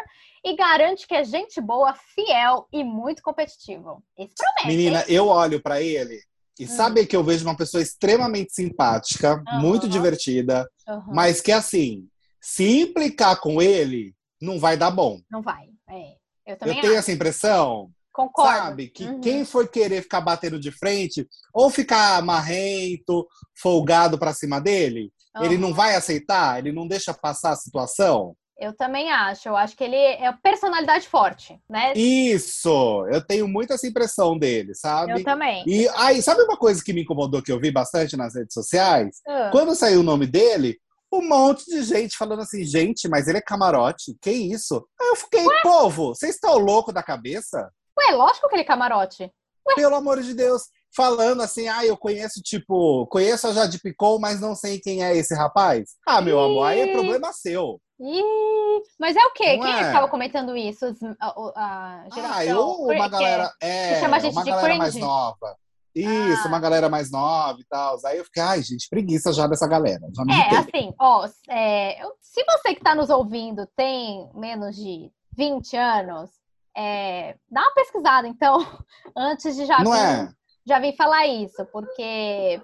e 0.43 0.55
garante 0.55 1.07
que 1.07 1.13
é 1.13 1.23
gente 1.23 1.59
boa, 1.59 1.93
fiel 1.93 2.67
e 2.71 2.83
muito 2.83 3.21
competitivo. 3.21 4.03
Esse 4.17 4.33
promete. 4.35 4.67
Menina, 4.67 4.99
hein? 4.99 5.05
eu 5.09 5.27
olho 5.27 5.61
pra 5.61 5.81
ele 5.81 6.19
e 6.59 6.65
Hum. 6.65 6.67
sabe 6.67 7.05
que 7.05 7.15
eu 7.15 7.23
vejo 7.23 7.45
uma 7.45 7.57
pessoa 7.57 7.81
extremamente 7.81 8.53
simpática, 8.53 9.43
Aham. 9.47 9.59
muito 9.59 9.87
divertida, 9.89 10.69
Uhum. 10.87 11.03
mas 11.07 11.41
que 11.41 11.51
assim, 11.51 12.07
se 12.41 12.81
implicar 12.81 13.39
com 13.39 13.61
ele, 13.61 14.13
não 14.41 14.59
vai 14.59 14.77
dar 14.77 14.91
bom. 14.91 15.19
Não 15.31 15.41
vai. 15.41 15.67
É. 15.89 16.15
Eu 16.45 16.57
também 16.57 16.75
Eu 16.75 16.81
tenho 16.81 16.93
acho. 16.93 16.99
essa 16.99 17.11
impressão, 17.11 17.89
Concordo. 18.13 18.51
sabe? 18.51 18.89
Que 18.89 19.05
Uhum. 19.05 19.21
quem 19.21 19.45
for 19.45 19.67
querer 19.67 20.01
ficar 20.03 20.21
batendo 20.21 20.59
de 20.59 20.71
frente, 20.71 21.27
ou 21.53 21.69
ficar 21.69 22.21
marrento, 22.21 23.25
folgado 23.55 24.19
pra 24.19 24.33
cima 24.33 24.59
dele, 24.59 25.11
ele 25.41 25.55
Uhum. 25.55 25.61
não 25.61 25.73
vai 25.73 25.95
aceitar, 25.95 26.59
ele 26.59 26.71
não 26.71 26.87
deixa 26.87 27.13
passar 27.13 27.51
a 27.51 27.55
situação. 27.55 28.35
Eu 28.59 28.71
também 28.75 29.11
acho. 29.11 29.49
Eu 29.49 29.57
acho 29.57 29.75
que 29.75 29.83
ele 29.83 29.95
é 29.95 30.31
personalidade 30.43 31.07
forte, 31.07 31.59
né? 31.69 31.91
Isso! 31.95 33.05
Eu 33.11 33.25
tenho 33.25 33.47
muito 33.47 33.73
essa 33.73 33.87
impressão 33.87 34.37
dele, 34.37 34.73
sabe? 34.75 35.13
Eu 35.13 35.23
também. 35.23 35.63
E 35.67 35.87
aí, 35.95 36.21
sabe 36.21 36.43
uma 36.43 36.55
coisa 36.57 36.83
que 36.83 36.93
me 36.93 37.01
incomodou 37.01 37.41
que 37.41 37.51
eu 37.51 37.59
vi 37.59 37.71
bastante 37.71 38.15
nas 38.15 38.35
redes 38.35 38.53
sociais? 38.53 39.17
Ah. 39.27 39.49
Quando 39.51 39.75
saiu 39.75 40.01
o 40.01 40.03
nome 40.03 40.27
dele, 40.27 40.77
um 41.11 41.27
monte 41.27 41.65
de 41.65 41.81
gente 41.83 42.15
falando 42.15 42.41
assim, 42.41 42.63
gente, 42.63 43.07
mas 43.09 43.27
ele 43.27 43.39
é 43.39 43.41
camarote, 43.41 44.15
que 44.21 44.31
isso? 44.31 44.87
Aí 45.01 45.07
eu 45.09 45.15
fiquei, 45.15 45.45
povo, 45.61 46.15
vocês 46.15 46.35
estão 46.35 46.57
louco 46.57 46.93
da 46.93 47.03
cabeça? 47.03 47.69
Ué, 47.99 48.15
lógico 48.15 48.47
que 48.47 48.55
ele 48.55 48.61
é 48.63 48.65
camarote. 48.65 49.31
Pelo 49.75 49.95
amor 49.95 50.21
de 50.21 50.33
Deus. 50.33 50.63
Falando 50.95 51.41
assim, 51.41 51.67
ah, 51.67 51.85
eu 51.85 51.97
conheço, 51.97 52.41
tipo, 52.41 53.07
conheço 53.07 53.47
a 53.47 53.53
Jade 53.53 53.79
Picou, 53.79 54.19
mas 54.19 54.39
não 54.39 54.53
sei 54.55 54.79
quem 54.79 55.03
é 55.03 55.15
esse 55.15 55.33
rapaz. 55.35 55.91
Ah, 56.07 56.21
meu 56.21 56.39
amor, 56.39 56.65
aí 56.65 56.81
é 56.81 56.87
Ih. 56.87 56.91
problema 56.91 57.31
seu. 57.33 57.79
Ih, 57.99 58.81
mas 58.99 59.15
é 59.15 59.25
o 59.25 59.31
quê? 59.33 59.55
Não 59.57 59.63
Quem 59.63 59.73
é 59.73 59.91
que 59.91 59.97
é? 59.97 60.07
comentando 60.07 60.55
isso? 60.57 60.85
A, 61.19 61.27
a- 61.27 62.03
a 62.05 62.09
geração. 62.13 62.35
Ah, 62.37 62.45
eu, 62.45 62.67
uma 62.71 63.07
galera, 63.07 63.51
é, 63.61 63.99
chama 64.01 64.17
a 64.17 64.19
gente 64.19 64.33
uma 64.33 64.43
de 64.43 64.49
galera 64.51 64.75
mais 64.75 64.91
cringe? 64.91 65.05
nova. 65.07 65.57
Isso, 65.95 66.41
Ah. 66.45 66.47
uma 66.47 66.59
galera 66.59 66.89
mais 66.89 67.11
nova 67.11 67.59
e 67.59 67.65
tal. 67.65 67.97
Aí 68.05 68.17
eu 68.17 68.25
fiquei, 68.25 68.41
ai, 68.43 68.61
gente, 68.63 68.87
preguiça 68.89 69.31
já 69.31 69.47
dessa 69.47 69.67
galera. 69.67 70.01
Já 70.15 70.25
me 70.25 70.33
É, 70.33 70.53
irritei. 70.53 70.79
assim, 70.81 70.93
ó, 70.99 71.27
é, 71.49 71.99
se 72.19 72.43
você 72.43 72.73
que 72.75 72.81
tá 72.81 72.93
nos 72.95 73.09
ouvindo 73.09 73.67
tem 73.75 74.27
menos 74.33 74.75
de 74.75 75.11
20 75.37 75.75
anos, 75.77 76.29
é, 76.75 77.35
dá 77.49 77.61
uma 77.61 77.73
pesquisada, 77.75 78.27
então, 78.27 78.57
antes 79.15 79.55
de 79.55 79.65
já 79.65 79.79
Não 79.83 79.91
vir, 79.91 79.99
é? 79.99 80.29
Já 80.65 80.79
vim 80.79 80.95
falar 80.95 81.27
isso, 81.27 81.65
porque 81.71 82.61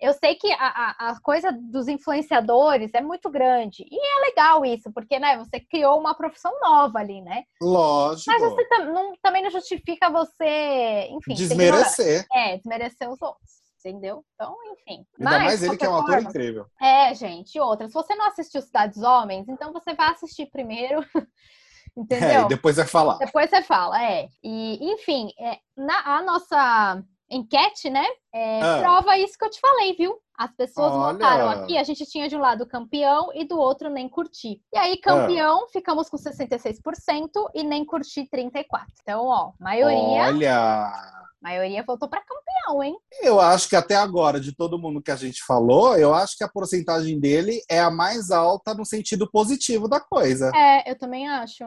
eu 0.00 0.12
sei 0.14 0.34
que 0.36 0.50
a, 0.52 1.10
a- 1.10 1.20
coisa 1.20 1.50
dos 1.52 1.88
influenciadores 1.88 2.92
é 2.94 3.00
muito 3.00 3.28
grande. 3.30 3.84
E 3.90 3.96
é 3.96 4.20
legal 4.28 4.64
isso, 4.64 4.92
porque, 4.92 5.18
né, 5.18 5.36
você 5.38 5.60
criou 5.60 5.98
uma 5.98 6.14
profissão 6.14 6.52
nova 6.60 6.98
ali, 6.98 7.20
né? 7.22 7.44
Lógico. 7.60 8.30
Mas 8.30 8.42
você 8.42 8.64
tam- 8.68 8.92
não- 8.92 9.12
também 9.22 9.42
não 9.42 9.50
justifica 9.50 10.10
você, 10.10 11.08
enfim, 11.10 11.34
Desmerecer. 11.34 12.26
É, 12.32 12.56
desmerecer 12.56 13.10
os 13.10 13.20
outros. 13.20 13.60
Entendeu? 13.82 14.22
Então, 14.34 14.54
enfim. 14.72 15.06
Ainda 15.18 15.30
Mas, 15.38 15.42
mais 15.44 15.62
ele 15.62 15.76
que 15.78 15.86
é 15.86 15.88
um 15.88 15.92
qualquer 15.92 16.04
ator 16.12 16.14
forma, 16.16 16.30
incrível. 16.30 16.66
é, 16.82 17.14
gente, 17.14 17.58
outra. 17.58 17.88
Se 17.88 17.94
você 17.94 18.14
não 18.14 18.26
assistiu 18.26 18.60
Cidades 18.60 19.02
Homens, 19.02 19.48
então 19.48 19.72
você 19.72 19.94
vai 19.94 20.10
assistir 20.10 20.50
primeiro, 20.50 21.00
É, 21.96 22.00
entendeu? 22.00 22.42
e 22.42 22.48
depois 22.48 22.76
vai 22.76 22.86
falar. 22.86 23.16
Depois 23.16 23.48
você 23.48 23.62
fala, 23.62 24.02
é. 24.04 24.28
E, 24.44 24.92
enfim, 24.92 25.30
é, 25.38 25.58
na, 25.74 26.18
a 26.18 26.22
nossa 26.22 27.02
enquete, 27.30 27.88
né? 27.88 28.04
É, 28.34 28.60
ah. 28.60 28.78
Prova 28.80 29.18
isso 29.18 29.38
que 29.38 29.44
eu 29.44 29.50
te 29.50 29.60
falei, 29.60 29.94
viu? 29.94 30.18
As 30.36 30.52
pessoas 30.54 30.92
Olha. 30.92 31.12
votaram 31.12 31.48
aqui, 31.50 31.76
a 31.76 31.84
gente 31.84 32.04
tinha 32.06 32.28
de 32.28 32.34
um 32.34 32.40
lado 32.40 32.66
campeão 32.66 33.30
e 33.34 33.44
do 33.44 33.58
outro 33.58 33.90
nem 33.90 34.08
curtir. 34.08 34.60
E 34.72 34.78
aí, 34.78 34.96
campeão, 34.98 35.64
ah. 35.64 35.68
ficamos 35.72 36.08
com 36.08 36.16
66% 36.16 37.28
e 37.54 37.62
nem 37.62 37.84
curtir 37.84 38.28
34%. 38.32 38.62
Então, 39.02 39.26
ó, 39.26 39.52
maioria. 39.60 40.28
Olha! 40.28 41.20
maioria 41.40 41.82
voltou 41.82 42.08
para 42.08 42.22
campeão, 42.22 42.82
hein? 42.82 42.96
Eu 43.22 43.40
acho 43.40 43.68
que 43.68 43.74
até 43.74 43.96
agora, 43.96 44.38
de 44.38 44.54
todo 44.54 44.78
mundo 44.78 45.02
que 45.02 45.10
a 45.10 45.16
gente 45.16 45.42
falou, 45.42 45.96
eu 45.96 46.14
acho 46.14 46.36
que 46.36 46.44
a 46.44 46.48
porcentagem 46.48 47.18
dele 47.18 47.62
é 47.68 47.80
a 47.80 47.90
mais 47.90 48.30
alta 48.30 48.74
no 48.74 48.84
sentido 48.84 49.30
positivo 49.30 49.88
da 49.88 49.98
coisa. 50.00 50.50
É, 50.54 50.90
eu 50.90 50.98
também 50.98 51.28
acho. 51.28 51.64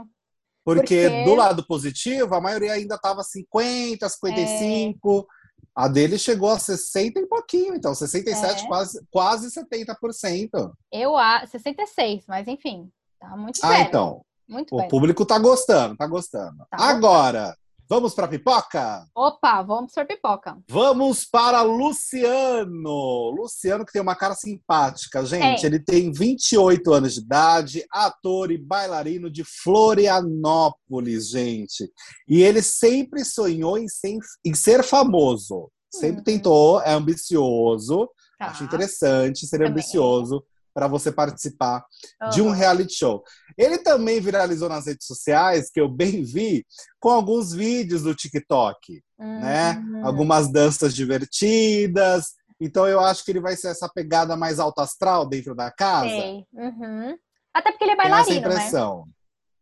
Porque, 0.64 1.10
Porque... 1.10 1.24
do 1.26 1.36
lado 1.36 1.66
positivo, 1.66 2.36
a 2.36 2.42
maioria 2.42 2.74
ainda 2.74 2.96
estava 2.96 3.24
50, 3.24 4.08
55. 4.08 5.20
É... 5.20 5.43
A 5.76 5.88
dele 5.88 6.20
chegou 6.20 6.50
a 6.50 6.60
60 6.60 7.20
e 7.20 7.26
pouquinho, 7.26 7.76
então 7.76 7.96
67, 7.96 8.64
é. 8.64 8.68
quase, 8.68 9.06
quase 9.10 9.48
70%. 9.50 10.72
Eu 10.92 11.18
a 11.18 11.46
66, 11.48 12.26
mas 12.28 12.48
enfim, 12.48 12.92
tá 13.20 13.36
muito 13.36 13.60
Ah, 13.64 13.82
então. 13.82 14.24
Muito 14.48 14.76
o 14.76 14.88
público 14.88 15.26
tá 15.26 15.40
gostando, 15.40 15.96
tá 15.96 16.06
gostando. 16.06 16.58
Tá 16.70 16.78
Agora. 16.78 17.56
Vamos 17.90 18.14
para 18.14 18.28
pipoca? 18.28 19.06
Opa, 19.14 19.62
vamos 19.62 19.92
para 19.94 20.06
pipoca. 20.06 20.58
Vamos 20.70 21.26
para 21.26 21.62
Luciano. 21.62 23.30
Luciano 23.32 23.86
que 23.86 23.92
tem 23.92 24.02
uma 24.02 24.16
cara 24.16 24.34
simpática, 24.36 25.26
gente. 25.26 25.64
É. 25.64 25.68
Ele 25.68 25.80
tem 25.80 26.12
28 26.12 26.94
anos 26.94 27.14
de 27.16 27.20
idade, 27.20 27.86
ator 27.92 28.52
e 28.52 28.58
bailarino 28.58 29.30
de 29.30 29.44
Florianópolis, 29.44 31.30
gente. 31.30 31.92
E 32.28 32.42
ele 32.42 32.62
sempre 32.62 33.26
sonhou 33.26 33.78
em 33.78 33.88
ser, 33.88 34.18
em 34.46 34.54
ser 34.54 34.84
famoso. 34.84 35.70
Sempre 35.92 36.20
uhum. 36.20 36.24
tentou, 36.24 36.82
é 36.82 36.94
ambicioso. 36.94 38.10
Tá. 38.40 38.48
Acho 38.48 38.64
interessante 38.64 39.46
ser 39.46 39.58
Também. 39.58 39.72
ambicioso 39.72 40.44
para 40.74 40.88
você 40.88 41.12
participar 41.12 41.86
uhum. 42.22 42.30
de 42.30 42.42
um 42.42 42.50
reality 42.50 42.96
show. 42.96 43.24
Ele 43.58 43.78
também 43.78 44.20
viralizou 44.20 44.68
nas 44.68 44.88
redes 44.88 45.06
sociais, 45.06 45.70
que 45.72 45.80
eu 45.80 45.88
bem 45.88 46.24
vi, 46.24 46.66
com 47.00 47.10
alguns 47.10 47.54
vídeos 47.54 48.04
do 48.04 48.16
TikTok, 48.16 49.02
uhum. 49.20 49.40
né? 49.40 49.84
Algumas 50.04 50.52
danças 50.52 50.94
divertidas. 50.94 52.34
Então 52.60 52.88
eu 52.88 53.00
acho 53.00 53.24
que 53.24 53.32
ele 53.32 53.42
vai 53.42 53.56
ser 53.56 53.68
essa 53.68 53.90
pegada 53.90 54.36
mais 54.36 54.60
alto 54.60 54.80
astral 54.80 55.28
dentro 55.28 55.54
da 55.54 55.72
casa. 55.72 56.16
Uhum. 56.54 57.18
Até 57.54 57.72
porque 57.72 57.84
ele 57.84 57.92
é 57.92 57.96
bailarino, 57.96 58.26
Tem 58.26 58.38
essa 58.38 58.50
né? 58.50 58.56
impressão. 58.56 59.06
Né? 59.06 59.14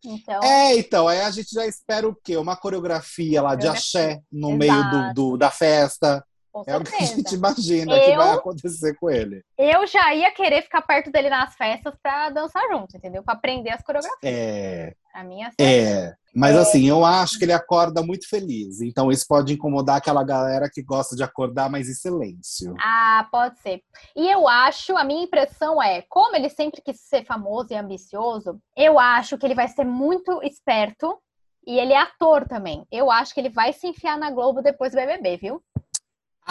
Então... 0.04 0.44
É, 0.44 0.76
então, 0.78 1.08
aí 1.08 1.22
a 1.22 1.30
gente 1.30 1.52
já 1.52 1.66
espera 1.66 2.08
o 2.08 2.16
quê? 2.16 2.38
Uma 2.38 2.56
coreografia 2.56 3.42
lá 3.42 3.56
de 3.56 3.68
axé 3.68 4.22
no 4.32 4.50
Exato. 4.50 4.58
meio 4.58 4.92
do, 4.92 5.14
do, 5.14 5.38
da 5.38 5.52
festa. 5.52 6.26
Com 6.52 6.64
é 6.68 6.78
o 6.78 6.84
que 6.84 6.96
a 6.96 7.00
gente 7.00 7.34
imagina 7.34 7.96
eu, 7.96 8.04
que 8.04 8.18
vai 8.18 8.36
acontecer 8.36 8.94
com 8.96 9.10
ele. 9.10 9.44
Eu 9.58 9.88
já 9.88 10.14
ia 10.14 10.32
querer 10.32 10.62
ficar 10.62 10.82
perto 10.82 11.12
dele 11.12 11.30
nas 11.30 11.56
festas 11.56 11.94
pra 12.02 12.30
dançar 12.30 12.62
junto, 12.70 12.98
entendeu? 12.98 13.24
Pra 13.24 13.34
aprender 13.34 13.70
as 13.70 13.82
coreografias. 13.82 14.20
É. 14.24 14.94
A 15.14 15.24
minha 15.24 15.52
É. 15.60 16.14
Mas 16.34 16.56
é. 16.56 16.60
assim, 16.60 16.88
eu 16.88 17.04
acho 17.04 17.38
que 17.38 17.46
ele 17.46 17.54
acorda 17.54 18.02
muito 18.02 18.28
feliz. 18.28 18.82
Então 18.82 19.12
isso 19.12 19.26
pode 19.28 19.54
incomodar 19.54 19.98
aquela 19.98 20.24
galera 20.24 20.70
que 20.72 20.82
gosta 20.82 21.16
de 21.16 21.24
acordar 21.24 21.70
mais 21.70 21.90
em 21.90 21.94
silêncio. 21.94 22.74
Ah, 22.80 23.28
pode 23.32 23.60
ser. 23.60 23.82
E 24.16 24.30
eu 24.30 24.48
acho, 24.48 24.96
a 24.96 25.04
minha 25.04 25.24
impressão 25.24 25.82
é, 25.82 26.02
como 26.10 26.36
ele 26.36 26.50
sempre 26.50 26.82
quis 26.82 27.00
ser 27.02 27.26
famoso 27.26 27.68
e 27.72 27.76
ambicioso, 27.76 28.60
eu 28.76 28.98
acho 28.98 29.38
que 29.38 29.46
ele 29.46 29.56
vai 29.56 29.68
ser 29.68 29.86
muito 29.86 30.42
esperto. 30.44 31.18
E 31.66 31.78
ele 31.78 31.94
é 31.94 31.98
ator 31.98 32.48
também. 32.48 32.88
Eu 32.92 33.12
acho 33.12 33.36
que 33.36 33.40
ele 33.40 33.50
vai 33.50 33.72
se 33.72 33.86
enfiar 33.86 34.18
na 34.18 34.32
Globo 34.32 34.64
depois 34.64 34.92
do 34.92 34.96
BBB, 34.96 35.38
viu? 35.38 35.62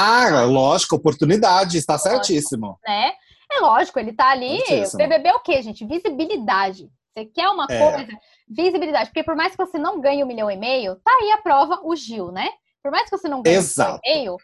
Ah, 0.00 0.44
lógico, 0.44 0.96
oportunidade, 0.96 1.76
está 1.76 1.94
lógico, 1.94 2.10
certíssimo. 2.10 2.78
Né? 2.86 3.12
É 3.52 3.60
lógico, 3.60 3.98
ele 3.98 4.10
está 4.10 4.30
ali. 4.30 4.58
Certíssimo. 4.66 4.98
BBB 4.98 5.28
é 5.28 5.34
o 5.34 5.40
quê, 5.40 5.60
gente? 5.62 5.84
Visibilidade. 5.84 6.88
Você 7.12 7.24
quer 7.24 7.48
uma 7.48 7.66
é. 7.68 7.78
coisa, 7.78 8.08
visibilidade. 8.48 9.10
Porque 9.10 9.24
por 9.24 9.34
mais 9.34 9.52
que 9.52 9.64
você 9.64 9.78
não 9.78 10.00
ganhe 10.00 10.22
um 10.22 10.26
milhão 10.26 10.50
e 10.50 10.56
meio, 10.56 10.96
tá 10.96 11.10
aí 11.20 11.32
a 11.32 11.38
prova, 11.38 11.80
o 11.82 11.94
Gil, 11.96 12.30
né? 12.30 12.48
Por 12.82 12.90
mais 12.90 13.10
que 13.10 13.16
você 13.16 13.28
não 13.28 13.42
ganhe 13.42 13.56
Exato. 13.56 13.90
um 13.90 13.92
milhão 13.94 14.00
e 14.04 14.18
meio, 14.18 14.36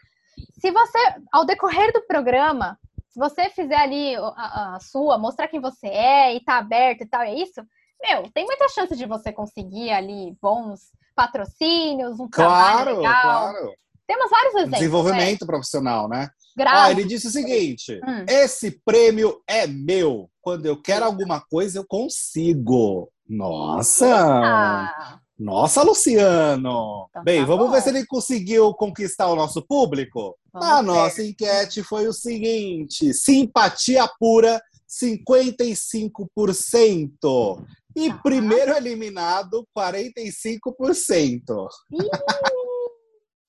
se 0.59 0.71
você, 0.71 0.97
ao 1.31 1.45
decorrer 1.45 1.91
do 1.93 2.05
programa, 2.05 2.77
se 3.09 3.19
você 3.19 3.49
fizer 3.49 3.77
ali 3.77 4.15
a, 4.15 4.75
a, 4.75 4.79
sua, 4.79 5.17
mostrar 5.17 5.47
quem 5.47 5.59
você 5.59 5.87
é 5.87 6.35
e 6.35 6.39
tá 6.39 6.57
aberto 6.57 7.01
e 7.01 7.07
tal, 7.07 7.21
é 7.21 7.33
isso, 7.33 7.61
meu, 8.01 8.29
tem 8.31 8.45
muita 8.45 8.69
chance 8.69 8.95
de 8.95 9.05
você 9.05 9.31
conseguir 9.31 9.89
ali 9.89 10.37
bons 10.41 10.91
patrocínios, 11.15 12.19
um 12.19 12.29
claro, 12.29 12.83
trabalho 12.83 12.97
legal. 12.97 13.21
Claro. 13.21 13.73
Temos 14.07 14.29
vários 14.29 14.55
exemplos. 14.55 14.79
Desenvolvimento 14.79 15.41
né? 15.41 15.47
profissional, 15.47 16.07
né? 16.07 16.29
Ah, 16.65 16.89
ele 16.89 17.03
disse 17.03 17.27
o 17.27 17.31
seguinte: 17.31 17.99
hum. 18.03 18.25
esse 18.27 18.71
prêmio 18.83 19.39
é 19.45 19.67
meu. 19.67 20.27
Quando 20.41 20.65
eu 20.65 20.81
quero 20.81 21.05
alguma 21.05 21.39
coisa, 21.41 21.77
eu 21.79 21.85
consigo. 21.85 23.11
Nossa! 23.27 25.19
Nossa, 25.37 25.83
Luciano! 25.83 27.07
Então, 27.09 27.23
Bem, 27.23 27.41
tá 27.41 27.45
vamos 27.45 27.67
bom. 27.67 27.73
ver 27.73 27.81
se 27.81 27.89
ele 27.89 28.05
conseguiu 28.05 28.73
conquistar 28.73 29.27
o 29.27 29.35
nosso 29.35 29.61
público. 29.61 30.37
Vamos 30.51 30.67
a 30.67 30.77
ver. 30.77 30.83
nossa 30.87 31.21
enquete 31.21 31.83
foi 31.83 32.07
o 32.07 32.13
seguinte: 32.13 33.13
simpatia 33.13 34.09
pura, 34.19 34.59
55%. 34.89 37.63
E 37.95 38.09
tá. 38.09 38.17
primeiro 38.23 38.75
eliminado, 38.75 39.67
45%. 39.77 41.67
Ih, 41.91 42.09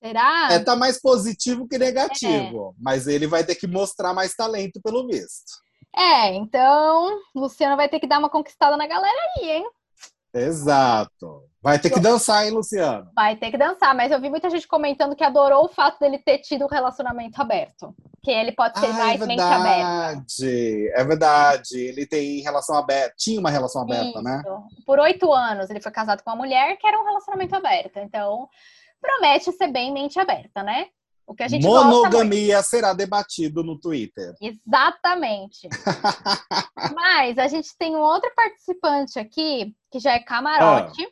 Será? 0.01 0.49
É, 0.51 0.59
tá 0.59 0.75
mais 0.75 0.99
positivo 0.99 1.67
que 1.67 1.77
negativo. 1.77 2.73
É. 2.77 2.81
Mas 2.81 3.07
ele 3.07 3.27
vai 3.27 3.43
ter 3.43 3.55
que 3.55 3.67
mostrar 3.67 4.13
mais 4.13 4.33
talento, 4.33 4.81
pelo 4.81 5.05
visto. 5.07 5.59
É, 5.95 6.33
então, 6.35 7.19
Luciano 7.35 7.75
vai 7.75 7.89
ter 7.89 7.99
que 7.99 8.07
dar 8.07 8.19
uma 8.19 8.29
conquistada 8.29 8.77
na 8.77 8.87
galera 8.87 9.17
aí, 9.37 9.51
hein? 9.51 9.69
Exato. 10.33 11.43
Vai 11.61 11.77
ter 11.77 11.89
que 11.89 11.99
dançar, 11.99 12.45
hein, 12.45 12.51
Luciano? 12.51 13.11
Vai 13.13 13.35
ter 13.35 13.51
que 13.51 13.57
dançar, 13.57 13.93
mas 13.93 14.11
eu 14.11 14.21
vi 14.21 14.29
muita 14.29 14.49
gente 14.49 14.67
comentando 14.67 15.15
que 15.15 15.23
adorou 15.23 15.65
o 15.65 15.69
fato 15.69 15.99
dele 15.99 16.17
ter 16.17 16.37
tido 16.37 16.63
um 16.63 16.69
relacionamento 16.69 17.41
aberto. 17.41 17.93
Que 18.23 18.31
ele 18.31 18.53
pode 18.53 18.79
ser 18.79 18.85
ah, 18.85 18.93
mais 18.93 19.21
é 19.21 19.25
mente 19.25 19.41
aberta. 19.41 20.25
É 20.93 21.03
verdade. 21.03 21.77
Ele 21.77 22.05
tem 22.05 22.39
relação 22.41 22.77
aberta. 22.77 23.13
Tinha 23.17 23.39
uma 23.39 23.49
relação 23.49 23.81
aberta, 23.81 24.21
né? 24.21 24.41
Isso. 24.45 24.49
né? 24.49 24.63
Por 24.85 24.99
oito 24.99 25.33
anos 25.33 25.69
ele 25.69 25.81
foi 25.81 25.91
casado 25.91 26.23
com 26.23 26.29
uma 26.29 26.37
mulher 26.37 26.77
que 26.77 26.87
era 26.87 26.99
um 26.99 27.05
relacionamento 27.05 27.55
aberto. 27.55 27.97
Então, 27.97 28.47
promete 29.01 29.51
ser 29.51 29.67
bem 29.67 29.91
mente 29.93 30.19
aberta, 30.19 30.63
né? 30.63 30.87
O 31.29 31.35
que 31.35 31.43
a 31.43 31.47
gente 31.47 31.63
Monogamia 31.63 32.63
será 32.63 32.91
debatido 32.91 33.63
no 33.63 33.79
Twitter. 33.79 34.33
Exatamente. 34.41 35.69
Mas 36.95 37.37
a 37.37 37.47
gente 37.47 37.69
tem 37.77 37.95
um 37.95 37.99
outro 37.99 38.31
participante 38.35 39.19
aqui, 39.19 39.75
que 39.91 39.99
já 39.99 40.13
é 40.13 40.19
camarote, 40.19 41.07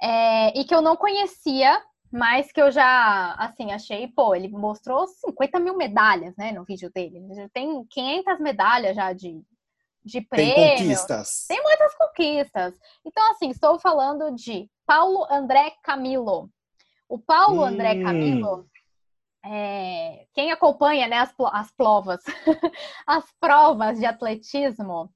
ah. 0.00 0.06
é, 0.06 0.58
e 0.58 0.64
que 0.64 0.74
eu 0.74 0.80
não 0.80 0.96
conhecia, 0.96 1.78
mas 2.10 2.52
que 2.52 2.60
eu 2.60 2.70
já, 2.70 3.34
assim, 3.34 3.72
achei, 3.72 4.06
pô, 4.08 4.34
ele 4.34 4.48
mostrou 4.48 5.06
50 5.06 5.58
mil 5.60 5.76
medalhas, 5.76 6.34
né, 6.36 6.52
no 6.52 6.64
vídeo 6.64 6.90
dele. 6.94 7.18
Ele 7.30 7.48
tem 7.48 7.84
500 7.86 8.38
medalhas 8.38 8.96
já 8.96 9.12
de, 9.12 9.42
de 10.04 10.20
prêmio. 10.20 10.54
Tem 10.54 10.76
conquistas. 10.76 11.46
Tem 11.48 11.62
muitas 11.62 11.94
conquistas. 11.94 12.74
Então, 13.04 13.30
assim, 13.30 13.48
estou 13.50 13.78
falando 13.78 14.34
de 14.34 14.70
Paulo 14.86 15.26
André 15.30 15.72
Camilo. 15.82 16.50
O 17.12 17.18
Paulo 17.18 17.60
hum. 17.60 17.64
André 17.64 18.02
Camilo, 18.02 18.66
é, 19.44 20.24
quem 20.32 20.50
acompanha 20.50 21.06
né, 21.06 21.18
as, 21.18 21.34
as 21.52 21.70
provas, 21.70 22.22
as 23.06 23.30
provas 23.38 23.98
de 23.98 24.06
atletismo, 24.06 25.12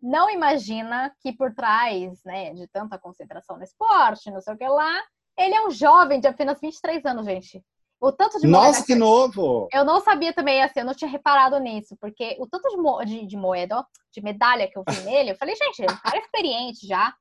não 0.00 0.30
imagina 0.30 1.14
que 1.20 1.34
por 1.34 1.54
trás 1.54 2.18
né, 2.24 2.54
de 2.54 2.66
tanta 2.68 2.98
concentração 2.98 3.58
no 3.58 3.62
esporte, 3.62 4.30
não 4.30 4.40
sei 4.40 4.54
o 4.54 4.56
que 4.56 4.66
lá, 4.66 4.90
ele 5.36 5.54
é 5.54 5.66
um 5.66 5.70
jovem 5.70 6.18
de 6.18 6.26
apenas 6.26 6.58
23 6.62 7.04
anos, 7.04 7.26
gente. 7.26 7.62
O 8.00 8.10
tanto 8.10 8.40
de 8.40 8.46
Nossa, 8.46 8.82
que 8.82 8.94
novo! 8.94 9.68
Eu 9.70 9.84
não 9.84 10.00
sabia 10.00 10.32
também, 10.32 10.62
assim, 10.62 10.80
eu 10.80 10.86
não 10.86 10.94
tinha 10.94 11.10
reparado 11.10 11.58
nisso, 11.58 11.94
porque 12.00 12.38
o 12.40 12.46
tanto 12.46 12.70
de, 12.70 12.78
mo... 12.78 13.04
de, 13.04 13.26
de 13.26 13.36
moeda, 13.36 13.80
ó, 13.80 13.84
de 14.10 14.22
medalha 14.22 14.66
que 14.66 14.78
eu 14.78 14.84
vi 14.88 14.98
nele, 15.02 15.32
eu 15.32 15.36
falei, 15.36 15.54
gente, 15.56 15.82
o 15.82 16.00
cara 16.00 16.16
é 16.16 16.20
experiente 16.20 16.86
já. 16.86 17.14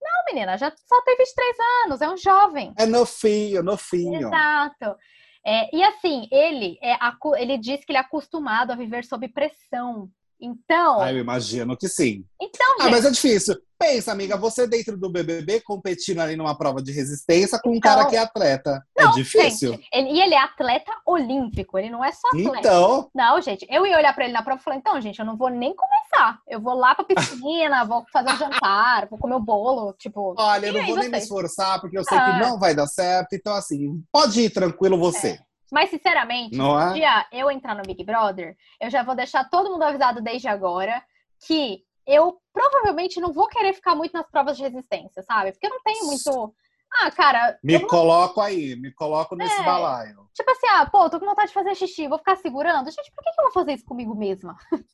Não, 0.00 0.24
menina, 0.32 0.56
já 0.56 0.70
só 0.70 1.02
tem 1.02 1.16
23 1.16 1.56
anos, 1.84 2.00
é 2.00 2.08
um 2.08 2.16
jovem. 2.16 2.72
É 2.78 2.86
novinho, 2.86 3.62
novinho. 3.62 4.20
Exato. 4.20 4.96
É, 5.44 5.74
e 5.74 5.82
assim, 5.82 6.28
ele, 6.30 6.78
é, 6.82 6.96
ele 7.38 7.56
diz 7.58 7.84
que 7.84 7.92
ele 7.92 7.98
é 7.98 8.02
acostumado 8.02 8.70
a 8.70 8.76
viver 8.76 9.04
sob 9.04 9.26
pressão. 9.28 10.10
Então. 10.40 11.00
Ah, 11.00 11.12
eu 11.12 11.18
imagino 11.18 11.76
que 11.76 11.88
sim. 11.88 12.24
Então, 12.40 12.76
ah, 12.78 12.84
gente... 12.84 12.92
mas 12.92 13.04
é 13.04 13.10
difícil. 13.10 13.56
Pensa, 13.78 14.10
amiga, 14.10 14.36
você 14.36 14.66
dentro 14.66 14.96
do 14.96 15.10
BBB 15.10 15.60
competindo 15.60 16.18
ali 16.18 16.34
numa 16.34 16.56
prova 16.56 16.82
de 16.82 16.90
resistência 16.90 17.60
com 17.62 17.72
então... 17.72 17.78
um 17.78 17.80
cara 17.80 18.00
então, 18.00 18.10
que 18.10 18.16
é 18.16 18.18
atleta. 18.18 18.84
É 18.96 19.04
não, 19.04 19.12
é 19.12 19.14
difícil. 19.14 19.72
Gente, 19.72 19.88
ele, 19.92 20.10
e 20.10 20.20
ele 20.20 20.34
é 20.34 20.42
atleta 20.42 20.90
olímpico, 21.06 21.78
ele 21.78 21.88
não 21.88 22.04
é 22.04 22.10
só 22.10 22.26
atleta. 22.28 22.58
Então. 22.58 23.08
Não, 23.14 23.40
gente, 23.40 23.66
eu 23.70 23.86
ia 23.86 23.96
olhar 23.96 24.12
para 24.14 24.24
ele 24.24 24.32
na 24.32 24.42
prova 24.42 24.60
e 24.60 24.64
falar: 24.64 24.76
então, 24.76 25.00
gente, 25.00 25.18
eu 25.18 25.24
não 25.24 25.36
vou 25.36 25.48
nem 25.48 25.74
começar. 25.74 26.40
Eu 26.48 26.60
vou 26.60 26.74
lá 26.74 26.94
pra 26.94 27.04
piscina, 27.04 27.84
vou 27.86 28.04
fazer 28.12 28.32
um 28.32 28.36
jantar, 28.36 29.08
vou 29.08 29.18
comer 29.18 29.34
o 29.34 29.38
um 29.38 29.44
bolo. 29.44 29.92
Tipo. 29.98 30.34
Olha, 30.36 30.66
eu 30.66 30.72
não 30.72 30.86
vou 30.86 30.96
nem 30.96 31.08
me 31.08 31.18
esforçar, 31.18 31.80
porque 31.80 31.98
eu 31.98 32.04
sei 32.04 32.18
ah. 32.18 32.32
que 32.32 32.46
não 32.46 32.58
vai 32.58 32.74
dar 32.74 32.86
certo. 32.86 33.34
Então, 33.34 33.54
assim, 33.54 34.02
pode 34.10 34.40
ir 34.40 34.50
tranquilo 34.50 34.98
você. 34.98 35.28
É. 35.28 35.47
Mas, 35.70 35.90
sinceramente, 35.90 36.56
Não 36.56 36.78
se 36.78 36.84
é? 36.84 36.86
um 36.88 36.92
dia 36.94 37.26
eu 37.32 37.50
entrar 37.50 37.74
no 37.74 37.82
Big 37.82 38.02
Brother, 38.04 38.56
eu 38.80 38.90
já 38.90 39.02
vou 39.02 39.14
deixar 39.14 39.48
todo 39.48 39.70
mundo 39.70 39.82
avisado 39.82 40.20
desde 40.22 40.48
agora 40.48 41.02
que 41.46 41.82
eu 42.06 42.38
provavelmente 42.52 43.20
não 43.20 43.32
vou 43.32 43.46
querer 43.48 43.74
ficar 43.74 43.94
muito 43.94 44.12
nas 44.14 44.28
provas 44.30 44.56
de 44.56 44.62
resistência, 44.62 45.22
sabe? 45.22 45.52
Porque 45.52 45.66
eu 45.66 45.70
não 45.70 45.82
tenho 45.82 46.06
muito. 46.06 46.54
Ah, 47.02 47.10
cara, 47.10 47.58
Me 47.62 47.74
eu 47.74 47.80
não- 47.80 47.88
coloco 47.88 48.40
aí, 48.40 48.74
me 48.76 48.90
coloco 48.94 49.36
nesse 49.36 49.60
É. 49.60 49.64
balaio. 49.64 50.26
tipo 50.34 50.50
assim, 50.50 50.66
ah, 50.68 50.86
pô, 50.86 51.10
tô 51.10 51.18
com 51.20 51.26
vontade 51.26 51.48
de 51.48 51.54
fazer 51.54 51.74
xixi, 51.74 52.08
vou 52.08 52.16
ficar 52.18 52.36
segurando. 52.36 52.90
Gente, 52.90 53.12
por 53.12 53.22
que, 53.22 53.30
que 53.32 53.40
eu 53.40 53.44
vou 53.44 53.52
fazer 53.52 53.72
isso 53.74 53.84
comigo 53.84 54.14
mesma? 54.14 54.56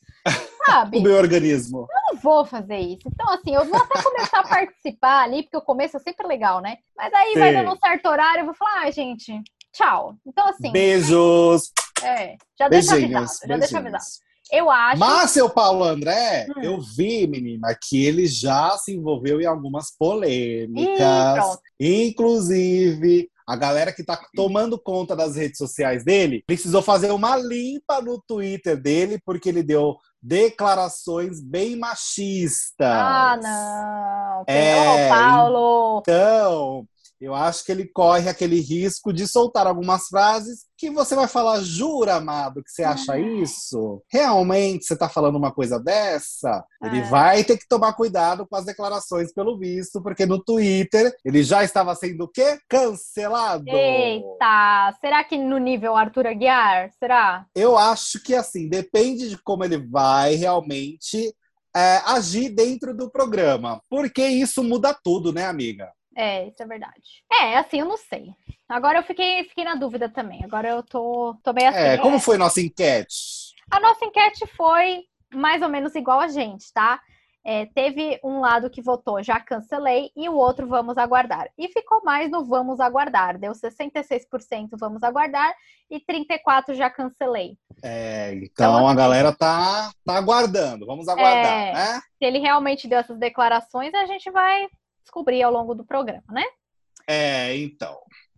sabe? 0.67 0.99
O 0.99 1.03
meu 1.03 1.17
organismo. 1.17 1.87
não 2.09 2.17
vou 2.17 2.45
fazer 2.45 2.79
isso. 2.79 3.03
Então, 3.07 3.29
assim, 3.33 3.55
eu 3.55 3.65
vou 3.65 3.81
até 3.81 4.03
começar 4.03 4.41
a 4.41 4.49
participar 4.49 5.23
ali, 5.23 5.43
porque 5.45 5.57
o 5.57 5.63
começo 5.63 5.97
é 5.97 6.01
sempre 6.01 6.27
legal, 6.27 6.61
né? 6.61 6.79
Mas 6.97 7.13
aí 7.15 7.35
vai 7.35 7.51
Sim. 7.51 7.59
dando 7.59 7.73
um 7.75 7.79
certo 7.79 8.07
horário, 8.09 8.41
eu 8.41 8.47
vou 8.47 8.55
falar, 8.55 8.83
ah, 8.85 8.91
gente, 8.91 9.41
tchau. 9.75 10.15
Então, 10.27 10.49
assim, 10.49 10.73
Beijos. 10.73 11.71
é, 12.03 12.37
já 12.59 12.69
deixa 12.69 12.93
Beijinhos. 12.93 13.17
avisado, 13.17 13.49
já 13.49 13.57
deixa 13.59 13.79
avisado. 13.79 13.83
beijinhos. 14.03 14.25
Eu 14.53 14.71
acho. 14.71 14.99
Mas, 14.99 15.31
seu 15.31 15.49
Paulo 15.49 15.85
André, 15.85 16.47
Hum. 16.57 16.63
eu 16.63 16.81
vi, 16.97 17.27
menina, 17.27 17.75
que 17.83 18.05
ele 18.05 18.27
já 18.27 18.77
se 18.79 18.95
envolveu 18.95 19.41
em 19.41 19.47
algumas 19.47 19.89
Ih, 19.89 19.95
polêmicas. 19.99 21.35
pronto. 21.35 21.61
Inclusive, 21.81 23.29
a 23.47 23.57
galera 23.57 23.93
que 23.93 24.05
tá 24.05 24.19
tomando 24.35 24.79
conta 24.79 25.15
das 25.17 25.37
redes 25.37 25.59
sociais 25.59 26.05
dele 26.05 26.43
precisou 26.47 26.81
fazer 26.83 27.11
uma 27.11 27.37
limpa 27.37 28.01
no 28.01 28.23
Twitter 28.27 28.77
dele, 28.81 29.19
porque 29.25 29.49
ele 29.49 29.63
deu 29.63 29.97
declarações 30.23 31.41
bem 31.43 31.77
machistas. 31.77 32.87
Ah, 32.87 33.39
não. 33.43 34.45
É, 34.47 35.07
Ô, 35.07 35.09
Paulo. 35.15 35.99
Então, 36.01 36.87
eu 37.21 37.35
acho 37.35 37.65
que 37.65 37.73
ele 37.73 37.87
corre 37.87 38.29
aquele 38.29 38.61
risco 38.61 39.13
de 39.13 39.27
soltar 39.27 39.67
algumas 39.67 40.07
frases 40.09 40.67
que 40.77 40.91
você 40.91 41.15
vai 41.15 41.27
falar, 41.29 41.61
jura, 41.61 42.17
amado, 42.17 42.63
que 42.63 42.71
você 42.71 42.83
acha 42.83 43.13
Ah. 43.15 43.19
isso? 43.19 44.03
Realmente 44.11 44.85
você 44.85 44.97
tá 44.97 45.09
falando 45.09 45.37
uma 45.37 45.53
coisa 45.53 45.79
dessa? 45.81 46.65
Ele 46.83 46.99
É. 46.99 47.05
vai 47.05 47.45
ter 47.45 47.57
que 47.57 47.67
tomar 47.69 47.93
cuidado 47.95 48.47
com 48.47 48.57
as 48.57 48.65
declarações, 48.65 49.33
pelo 49.33 49.59
visto, 49.59 50.03
porque 50.03 50.27
no 50.27 50.43
Twitter 50.43 51.15
ele 51.25 51.43
já 51.43 51.63
estava 51.65 51.95
sendo 51.95 52.25
o 52.25 52.29
quê? 52.29 52.59
Cancelado. 52.69 53.65
Eita, 53.69 54.95
será 55.01 55.25
que 55.25 55.37
no 55.39 55.59
nível 55.59 55.97
Arthur 55.97 56.27
Aguiar? 56.27 56.91
Será? 56.99 57.47
Eu 57.55 57.79
acho 57.79 58.21
que 58.23 58.35
assim, 58.35 58.69
depende 58.69 59.29
de 59.29 59.39
como 59.43 59.65
ele 59.65 59.79
vai 59.79 60.35
realmente 60.35 61.35
é, 61.77 62.01
agir 62.07 62.51
dentro 62.51 62.95
do 62.97 63.11
programa. 63.11 63.81
Porque 63.91 64.25
isso 64.25 64.63
muda 64.63 64.97
tudo, 65.03 65.33
né, 65.33 65.45
amiga? 65.47 65.91
É, 66.17 66.47
isso 66.49 66.63
é 66.63 66.67
verdade. 66.67 67.23
É, 67.33 67.57
assim, 67.57 67.81
eu 67.81 67.87
não 67.87 67.97
sei. 67.97 68.29
Agora 68.69 68.99
eu 68.99 69.03
fiquei, 69.03 69.45
fiquei 69.45 69.65
na 69.65 69.75
dúvida 69.75 70.09
também. 70.09 70.45
Agora 70.45 70.69
eu 70.69 70.83
tô, 70.83 71.37
tô 71.43 71.53
meio 71.53 71.69
assim. 71.69 71.79
É, 71.79 71.99
como 71.99 72.17
é. 72.17 72.21
foi 72.21 72.39
nossa 72.39 72.61
enquete? 72.61 73.53
A 73.71 73.81
nossa 73.81 74.05
enquete 74.05 74.47
foi 74.57 75.03
mais 75.35 75.63
ou 75.63 75.69
menos 75.69 75.95
igual 75.95 76.21
a 76.21 76.29
gente, 76.29 76.73
tá? 76.73 77.01
É, 77.47 77.67
teve 77.67 78.19
um 78.25 78.41
lado 78.41 78.71
que 78.71 78.81
votou 78.81 79.23
já 79.23 79.39
cancelei 79.39 80.11
e 80.17 80.31
o 80.31 80.35
outro 80.35 80.67
vamos 80.67 80.97
aguardar. 80.97 81.51
E 81.59 81.69
ficou 81.69 82.03
mais 82.03 82.31
no 82.31 82.43
vamos 82.43 82.81
aguardar. 82.81 83.37
Deu 83.39 83.53
66% 83.53 84.71
vamos 84.79 85.03
aguardar 85.03 85.55
e 85.91 86.01
34% 86.01 86.73
já 86.75 86.89
cancelei. 86.89 87.59
É, 87.83 88.33
então 88.35 88.49
Então, 88.51 88.87
a 88.87 88.89
assim- 88.89 88.97
galera 88.97 89.33
tá, 89.37 89.91
tá 90.07 90.17
aguardando. 90.17 90.87
Vamos 90.87 91.07
aguardar, 91.07 91.53
É. 91.69 91.73
né? 91.75 92.01
Se 92.19 92.25
ele 92.25 92.39
realmente 92.39 92.89
deu 92.89 92.99
essas 93.01 93.19
declarações, 93.19 93.93
a 93.93 94.07
gente 94.07 94.31
vai 94.31 94.67
descobrir 95.05 95.43
ao 95.43 95.53
longo 95.53 95.75
do 95.75 95.85
programa, 95.85 96.25
né? 96.31 96.45
É, 97.07 97.57
então. 97.57 97.97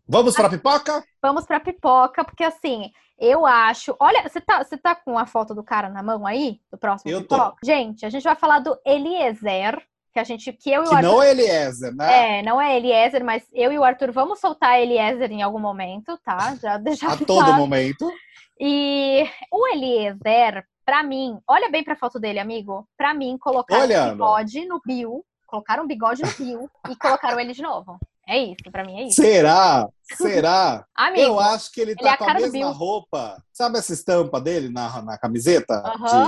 Vamos 0.08 0.34
pra 0.34 0.48
pipoca? 0.50 1.02
Vamos 1.22 1.46
pra 1.46 1.58
pipoca, 1.60 2.24
porque 2.24 2.44
assim, 2.44 2.92
eu 3.18 3.44
acho. 3.46 3.96
Olha, 3.98 4.22
você 4.28 4.40
tá, 4.40 4.62
você 4.62 4.76
tá 4.76 4.94
com 4.94 5.18
a 5.18 5.26
foto 5.26 5.54
do 5.54 5.64
cara 5.64 5.88
na 5.88 6.02
mão 6.02 6.26
aí? 6.26 6.60
Do 6.70 6.78
próximo 6.78 7.10
Eu 7.10 7.26
tô. 7.26 7.34
pipoca? 7.36 7.56
Gente, 7.64 8.04
a 8.06 8.10
gente 8.10 8.22
vai 8.22 8.36
falar 8.36 8.60
do 8.60 8.78
Eliezer, 8.86 9.80
que 10.12 10.18
a 10.20 10.24
gente. 10.24 10.52
Que 10.52 10.70
eu 10.70 10.82
e 10.84 10.86
o 10.86 10.90
Que 10.90 10.94
Arthur. 10.96 11.08
não 11.10 11.22
é 11.22 11.30
Eliezer, 11.30 11.94
né? 11.94 12.38
É, 12.38 12.42
não 12.42 12.60
é 12.60 12.76
Eliezer, 12.76 13.24
mas 13.24 13.44
eu 13.52 13.72
e 13.72 13.78
o 13.78 13.84
Arthur 13.84 14.12
vamos 14.12 14.38
soltar 14.38 14.80
Eliezer 14.80 15.30
em 15.32 15.42
algum 15.42 15.58
momento, 15.60 16.16
tá? 16.24 16.54
Já 16.56 16.76
deixar 16.78 17.12
A 17.14 17.16
todo 17.16 17.52
momento. 17.54 18.08
E 18.60 19.28
o 19.52 19.66
Eliezer, 19.68 20.64
pra 20.84 21.02
mim, 21.02 21.38
olha 21.48 21.68
bem 21.68 21.82
pra 21.82 21.96
foto 21.96 22.18
dele, 22.20 22.38
amigo. 22.38 22.88
Pra 22.96 23.12
mim, 23.12 23.36
colocaram 23.38 23.82
Olhando. 23.82 24.12
bigode 24.12 24.64
no 24.66 24.80
Bill, 24.86 25.24
colocaram 25.46 25.84
um 25.84 25.86
bigode 25.86 26.22
no 26.22 26.32
Bill 26.32 26.70
e 26.90 26.96
colocaram 26.96 27.38
ele 27.40 27.52
de 27.52 27.62
novo. 27.62 27.98
É 28.28 28.38
isso, 28.38 28.56
pra 28.72 28.84
mim 28.84 28.98
é 28.98 29.04
isso. 29.04 29.22
Será? 29.22 29.88
Será? 30.16 30.84
Amigo, 30.96 31.22
Eu 31.22 31.38
acho 31.38 31.70
que 31.70 31.80
ele 31.80 31.92
ele 31.92 32.00
tá 32.00 32.08
é 32.08 32.12
a 32.12 32.16
com 32.16 32.24
a 32.24 32.34
mesma 32.34 32.70
roupa. 32.70 33.40
Sabe 33.52 33.78
essa 33.78 33.92
estampa 33.92 34.40
dele 34.40 34.68
na, 34.68 35.00
na 35.02 35.16
camiseta? 35.16 35.80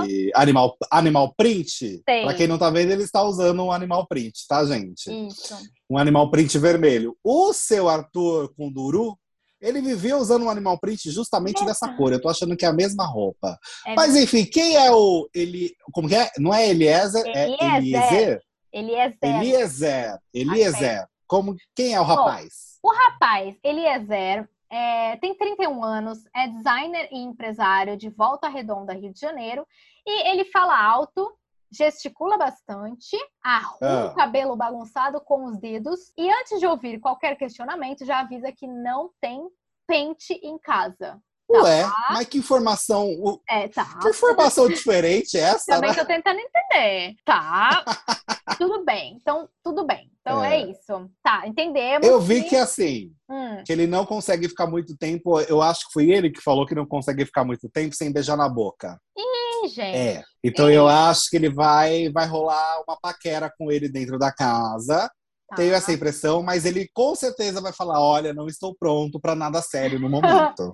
De 0.05 0.31
animal, 0.33 0.77
animal 0.89 1.33
print? 1.35 2.01
Sei. 2.07 2.23
Pra 2.23 2.33
quem 2.33 2.47
não 2.47 2.57
tá 2.57 2.69
vendo, 2.69 2.91
ele 2.91 3.03
está 3.03 3.21
usando 3.21 3.61
um 3.65 3.71
animal 3.71 4.07
print, 4.07 4.47
tá, 4.47 4.63
gente? 4.65 5.11
isso. 5.27 5.57
Um 5.89 5.97
animal 5.97 6.31
print 6.31 6.57
vermelho. 6.57 7.17
O 7.21 7.51
seu 7.51 7.89
Arthur 7.89 8.53
com 8.55 8.71
Duru, 8.71 9.17
ele 9.61 9.81
vivia 9.81 10.17
usando 10.17 10.45
um 10.45 10.49
animal 10.49 10.79
print 10.79 11.11
justamente 11.11 11.65
dessa 11.65 11.93
cor. 11.95 12.13
Eu 12.13 12.21
tô 12.21 12.29
achando 12.29 12.55
que 12.55 12.63
é 12.63 12.69
a 12.69 12.73
mesma 12.73 13.05
roupa. 13.05 13.59
É 13.85 13.93
Mas 13.93 14.15
enfim, 14.15 14.45
quem 14.45 14.77
é 14.77 14.89
o. 14.89 15.29
Ele, 15.33 15.75
como 15.91 16.07
que 16.07 16.15
é? 16.15 16.31
Não 16.37 16.53
é 16.53 16.69
Eliezer, 16.69 17.23
é 17.27 17.77
Eliezer. 17.77 18.41
Eliezer? 18.71 19.17
Eliezer. 19.21 20.19
Eliezer. 20.33 20.53
Eliezer. 20.57 21.07
Como, 21.27 21.55
quem 21.75 21.93
é 21.93 22.01
o 22.01 22.03
rapaz? 22.03 22.79
O 22.81 22.91
rapaz, 22.91 23.55
Eliezer, 23.63 24.49
é, 24.71 25.15
tem 25.17 25.35
31 25.35 25.83
anos, 25.83 26.19
é 26.35 26.47
designer 26.47 27.07
e 27.11 27.19
empresário 27.19 27.97
de 27.97 28.09
Volta 28.09 28.47
Redonda, 28.47 28.93
Rio 28.93 29.13
de 29.13 29.19
Janeiro, 29.19 29.65
e 30.05 30.27
ele 30.29 30.45
fala 30.45 30.79
alto, 30.81 31.31
gesticula 31.71 32.37
bastante, 32.37 33.15
arruma 33.43 33.77
Ah. 33.81 34.05
o 34.07 34.15
cabelo 34.15 34.55
bagunçado 34.55 35.21
com 35.21 35.45
os 35.45 35.57
dedos, 35.59 36.11
e 36.17 36.29
antes 36.31 36.59
de 36.59 36.65
ouvir 36.65 36.99
qualquer 36.99 37.35
questionamento, 37.37 38.05
já 38.05 38.19
avisa 38.19 38.51
que 38.51 38.65
não 38.67 39.11
tem 39.21 39.47
pente 39.87 40.33
em 40.33 40.57
casa. 40.57 41.21
Ué, 41.51 41.83
mas 42.11 42.27
que 42.27 42.37
informação. 42.37 43.09
É, 43.49 43.67
tá. 43.69 43.97
Que 44.01 44.09
informação 44.09 44.67
diferente 44.67 45.37
é 45.37 45.41
essa, 45.41 45.65
Também 45.73 45.89
né? 45.91 45.95
tô 45.95 46.05
tentando 46.05 46.39
entender. 46.39 47.15
Tá. 47.25 47.83
tudo 48.59 48.85
bem. 48.85 49.17
Então, 49.19 49.49
tudo 49.63 49.85
bem. 49.85 50.11
Então 50.21 50.43
é, 50.43 50.61
É. 50.61 50.69
isso. 50.69 51.09
Tá, 51.23 51.47
entendemos. 51.47 52.07
Eu 52.07 52.19
vi 52.21 52.43
que 52.43 52.55
assim, 52.55 53.11
Hum, 53.29 53.63
que 53.65 53.71
ele 53.71 53.87
não 53.87 54.05
consegue 54.05 54.47
ficar 54.47 54.67
muito 54.67 54.95
tempo. 54.97 55.39
Eu 55.41 55.61
acho 55.61 55.87
que 55.87 55.93
foi 55.93 56.09
ele 56.11 56.29
que 56.31 56.41
falou 56.41 56.65
que 56.65 56.75
não 56.75 56.85
consegue 56.85 57.25
ficar 57.25 57.43
muito 57.43 57.67
tempo 57.69 57.95
sem 57.95 58.11
beijar 58.11 58.35
na 58.37 58.47
boca. 58.49 58.99
ih, 59.17 59.67
gente. 59.69 59.97
É. 59.97 60.23
Então 60.43 60.69
eu 60.69 60.87
acho 60.87 61.29
que 61.29 61.35
ele 61.37 61.49
vai, 61.49 62.09
vai 62.11 62.25
rolar 62.27 62.81
uma 62.87 62.97
paquera 62.99 63.51
com 63.57 63.71
ele 63.71 63.89
dentro 63.89 64.17
da 64.19 64.31
casa. 64.31 65.09
Tá. 65.49 65.55
Tenho 65.55 65.73
essa 65.73 65.91
impressão, 65.91 66.43
mas 66.43 66.63
ele 66.65 66.87
com 66.93 67.15
certeza 67.15 67.59
vai 67.59 67.73
falar: 67.73 67.99
olha, 67.99 68.33
não 68.35 68.45
estou 68.47 68.75
pronto 68.79 69.19
para 69.19 69.33
nada 69.35 69.61
sério 69.63 69.99
no 69.99 70.07
momento. 70.09 70.71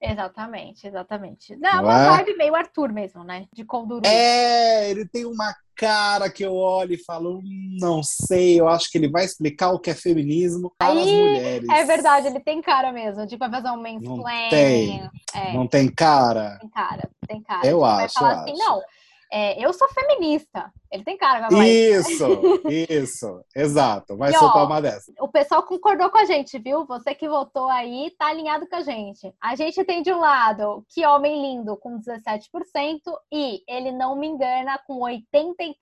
Exatamente, 0.00 0.86
exatamente. 0.86 1.56
Não, 1.56 1.76
Não 1.76 1.84
uma 1.84 1.98
é? 1.98 2.16
vibe 2.18 2.36
meio 2.36 2.54
Arthur 2.54 2.92
mesmo, 2.92 3.24
né? 3.24 3.46
De 3.52 3.64
Conduru. 3.64 4.06
é, 4.06 4.88
ele 4.90 5.04
tem 5.06 5.24
uma 5.24 5.52
cara 5.74 6.30
que 6.30 6.44
eu 6.44 6.54
olho 6.54 6.94
e 6.94 7.04
falo: 7.04 7.38
"Hum, 7.38 7.76
não 7.80 8.02
sei, 8.02 8.60
eu 8.60 8.68
acho 8.68 8.90
que 8.90 8.98
ele 8.98 9.10
vai 9.10 9.24
explicar 9.24 9.70
o 9.70 9.78
que 9.80 9.90
é 9.90 9.94
feminismo 9.94 10.72
para 10.78 10.92
as 11.00 11.06
Aí, 11.06 11.18
mulheres. 11.20 11.68
É 11.68 11.84
verdade, 11.84 12.26
ele 12.28 12.40
tem 12.40 12.62
cara 12.62 12.92
mesmo. 12.92 13.26
Tipo, 13.26 13.48
vai 13.48 13.60
fazer 13.60 13.74
um 13.76 13.82
mansplaining. 13.82 14.48
tem. 14.50 15.10
É, 15.34 15.52
Não 15.52 15.66
tem 15.66 15.88
cara? 15.92 16.58
tem 16.60 16.68
cara, 16.70 17.10
tem 17.26 17.42
cara. 17.42 17.66
Eu 17.66 17.78
Tipo, 17.78 17.80
vai 17.80 18.04
acho, 18.04 18.14
falar 18.14 18.32
eu 18.34 18.38
assim, 18.40 18.52
acho. 18.52 18.58
não, 18.58 18.82
é, 19.32 19.62
eu 19.64 19.72
sou 19.72 19.88
feminista. 19.88 20.72
Ele 20.90 21.04
tem 21.04 21.16
cara, 21.18 21.40
vai 21.40 21.50
falar 21.50 21.66
isso. 21.68 22.10
Isso, 22.10 22.62
isso, 22.88 23.44
exato. 23.54 24.16
Vai 24.16 24.32
E, 24.32 24.36
ó, 24.36 24.38
soltar 24.38 24.64
uma 24.66 24.80
dessa. 24.80 25.12
O 25.20 25.28
pessoal 25.28 25.62
concordou 25.62 26.08
com 26.10 26.18
a 26.18 26.24
gente, 26.24 26.58
viu? 26.58 26.86
Você 26.86 27.14
que 27.14 27.28
votou 27.28 27.68
aí, 27.68 28.10
tá 28.18 28.28
alinhado 28.28 28.66
com 28.68 28.76
a 28.76 28.80
gente. 28.80 29.32
A 29.42 29.54
gente 29.54 29.84
tem 29.84 30.02
de 30.02 30.12
um 30.12 30.18
lado 30.20 30.84
que 30.88 31.04
homem 31.06 31.40
lindo 31.42 31.76
com 31.76 32.00
17% 32.00 32.48
e 33.32 33.62
ele 33.68 33.92
não 33.92 34.16
me 34.16 34.26
engana 34.26 34.78
com 34.86 35.00
83%. 35.00 35.74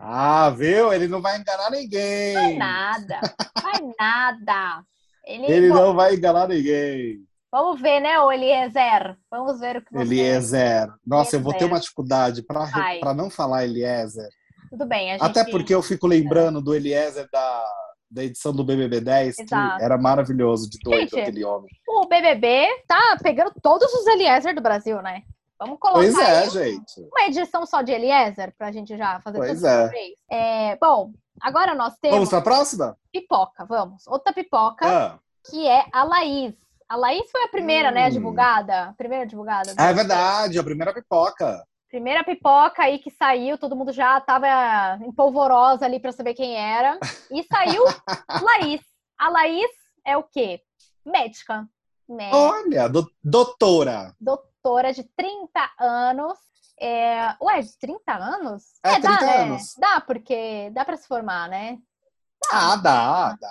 Ah, 0.00 0.50
viu? 0.50 0.92
Ele 0.92 1.06
não 1.06 1.20
vai 1.20 1.38
enganar 1.38 1.70
Vai 1.70 1.80
ninguém. 1.80 2.56
nada, 2.58 3.20
vai 3.62 3.80
nada. 3.98 4.84
Ele, 5.24 5.46
Ele 5.50 5.68
não 5.68 5.94
vai 5.94 6.14
enganar 6.14 6.48
ninguém. 6.48 7.18
Vamos 7.54 7.80
ver, 7.80 8.00
né, 8.00 8.18
o 8.18 8.32
Eliezer? 8.32 9.16
Vamos 9.30 9.60
ver 9.60 9.76
o 9.76 9.80
que 9.84 9.92
você... 9.92 10.02
Eliezer. 10.02 10.88
Nossa, 11.06 11.36
eu 11.36 11.40
vou 11.40 11.52
ter 11.52 11.58
Eliezer. 11.58 11.72
uma 11.72 11.80
dificuldade 11.80 12.42
para 12.42 13.14
não 13.14 13.30
falar 13.30 13.62
Eliezer. 13.64 14.28
Tudo 14.70 14.84
bem, 14.86 15.10
a 15.10 15.18
gente... 15.18 15.22
Até 15.24 15.48
porque 15.48 15.72
eu 15.72 15.80
fico 15.80 16.08
lembrando 16.08 16.60
do 16.60 16.74
Eliezer 16.74 17.28
da, 17.32 17.64
da 18.10 18.24
edição 18.24 18.52
do 18.52 18.64
BBB 18.64 19.00
10, 19.00 19.36
que 19.36 19.42
Exato. 19.42 19.80
era 19.84 19.96
maravilhoso 19.96 20.68
de 20.68 20.80
doido 20.80 21.10
Gente, 21.10 21.20
aquele 21.20 21.44
homem. 21.44 21.70
o 21.88 22.08
BBB 22.08 22.66
tá 22.88 23.18
pegando 23.22 23.52
todos 23.62 23.92
os 23.94 24.04
Eliezer 24.04 24.52
do 24.52 24.60
Brasil, 24.60 25.00
né? 25.00 25.22
Vamos 25.56 25.78
colocar 25.78 26.00
Pois 26.00 26.18
é, 26.18 26.50
gente. 26.50 27.00
uma 27.02 27.26
edição 27.28 27.64
só 27.64 27.82
de 27.82 27.92
Eliezer 27.92 28.52
pra 28.58 28.72
gente 28.72 28.96
já 28.96 29.20
fazer 29.20 29.38
Pois 29.38 29.54
tudo 29.60 29.68
é. 29.68 29.88
vez. 29.90 30.12
É, 30.28 30.76
bom, 30.80 31.12
agora 31.40 31.72
nós 31.72 31.94
temos 32.00 32.16
Vamos 32.16 32.30
para 32.30 32.38
a 32.38 32.42
próxima? 32.42 32.96
pipoca, 33.12 33.64
vamos. 33.64 34.04
Outra 34.08 34.32
pipoca, 34.32 34.84
Ah, 34.84 35.18
que 35.48 35.68
é 35.68 35.84
a 35.92 36.02
Laís. 36.02 36.63
A 36.88 36.96
Laís 36.96 37.30
foi 37.30 37.42
a 37.44 37.48
primeira, 37.48 37.90
né, 37.90 38.06
Hum. 38.08 38.10
divulgada. 38.10 38.84
A 38.90 38.92
primeira 38.92 39.26
divulgada. 39.26 39.74
É 39.78 39.92
verdade, 39.92 40.58
a 40.58 40.64
primeira 40.64 40.92
pipoca. 40.92 41.64
Primeira 41.88 42.24
pipoca 42.24 42.82
aí 42.82 42.98
que 42.98 43.10
saiu, 43.10 43.56
todo 43.56 43.76
mundo 43.76 43.92
já 43.92 44.20
tava 44.20 44.98
em 45.04 45.12
polvorosa 45.12 45.84
ali 45.84 46.00
pra 46.00 46.12
saber 46.12 46.34
quem 46.34 46.56
era. 46.56 46.98
E 47.30 47.42
saiu 47.44 47.82
Laís. 48.42 48.80
A 49.18 49.28
Laís 49.30 49.70
é 50.04 50.16
o 50.16 50.22
quê? 50.24 50.60
Médica. 51.04 51.66
Né? 52.08 52.30
Olha, 52.32 52.88
do- 52.88 53.10
doutora. 53.22 54.12
Doutora 54.20 54.92
de 54.92 55.04
30 55.16 55.70
anos. 55.80 56.38
É... 56.78 57.34
Ué, 57.40 57.60
de 57.62 57.78
30 57.78 58.12
anos? 58.12 58.64
É, 58.82 58.98
dá, 58.98 59.16
30 59.18 59.24
né? 59.26 59.36
anos. 59.42 59.74
Dá, 59.78 60.00
porque 60.00 60.70
dá 60.72 60.84
pra 60.84 60.96
se 60.96 61.06
formar, 61.06 61.48
né? 61.48 61.78
Ah, 62.50 62.76
dá, 62.76 63.36
dá. 63.40 63.48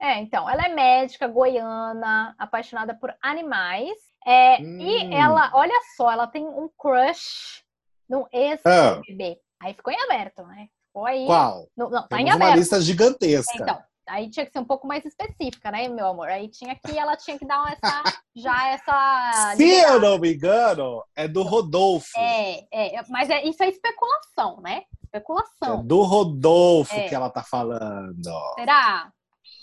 É, 0.00 0.18
então, 0.20 0.48
ela 0.48 0.64
é 0.66 0.68
médica 0.74 1.26
goiana, 1.26 2.34
apaixonada 2.38 2.94
por 2.94 3.14
animais. 3.22 3.96
É, 4.26 4.60
E 4.60 4.64
Hum. 5.06 5.12
ela, 5.12 5.50
olha 5.54 5.78
só, 5.96 6.10
ela 6.10 6.26
tem 6.26 6.44
um 6.44 6.68
crush 6.76 7.62
num 8.08 8.24
Ah. 8.24 8.28
ex-BBB. 8.32 9.38
Aí 9.62 9.72
ficou 9.74 9.92
em 9.92 10.00
aberto, 10.02 10.42
né? 10.46 10.66
Ficou 10.88 11.06
aí. 11.06 11.24
Qual? 11.26 11.66
No- 11.76 11.88
não, 11.90 12.06
tá 12.06 12.16
em 12.20 12.24
Temos 12.24 12.34
uma 12.36 12.44
aberto. 12.46 12.58
lista 12.58 12.80
gigantesca. 12.80 13.52
Então, 13.62 13.78
aí 14.08 14.28
tinha 14.28 14.44
que 14.44 14.52
ser 14.52 14.58
um 14.58 14.64
pouco 14.64 14.86
mais 14.86 15.04
específica, 15.04 15.70
né, 15.70 15.88
meu 15.88 16.06
amor? 16.08 16.28
Aí 16.28 16.48
tinha 16.48 16.74
que, 16.74 16.98
ela 16.98 17.16
tinha 17.16 17.38
que 17.38 17.46
dar 17.46 17.60
uma- 17.60 17.70
essa, 17.72 17.80
já 18.36 18.68
essa. 18.68 19.54
Se 19.56 19.64
eu 19.82 20.00
não 20.00 20.18
me 20.18 20.34
engano, 20.34 21.02
é 21.16 21.26
do 21.26 21.42
Rodolfo. 21.42 22.10
É, 22.18 22.66
é, 22.70 23.02
mas 23.08 23.30
é, 23.30 23.44
isso 23.44 23.62
é 23.62 23.68
especulação, 23.68 24.60
né? 24.60 24.82
É 25.12 25.18
Especulação. 25.18 25.86
do 25.86 26.02
Rodolfo 26.02 26.94
É. 26.94 27.08
que 27.08 27.14
ela 27.14 27.30
tá 27.30 27.42
falando. 27.42 28.30
Será? 28.56 29.10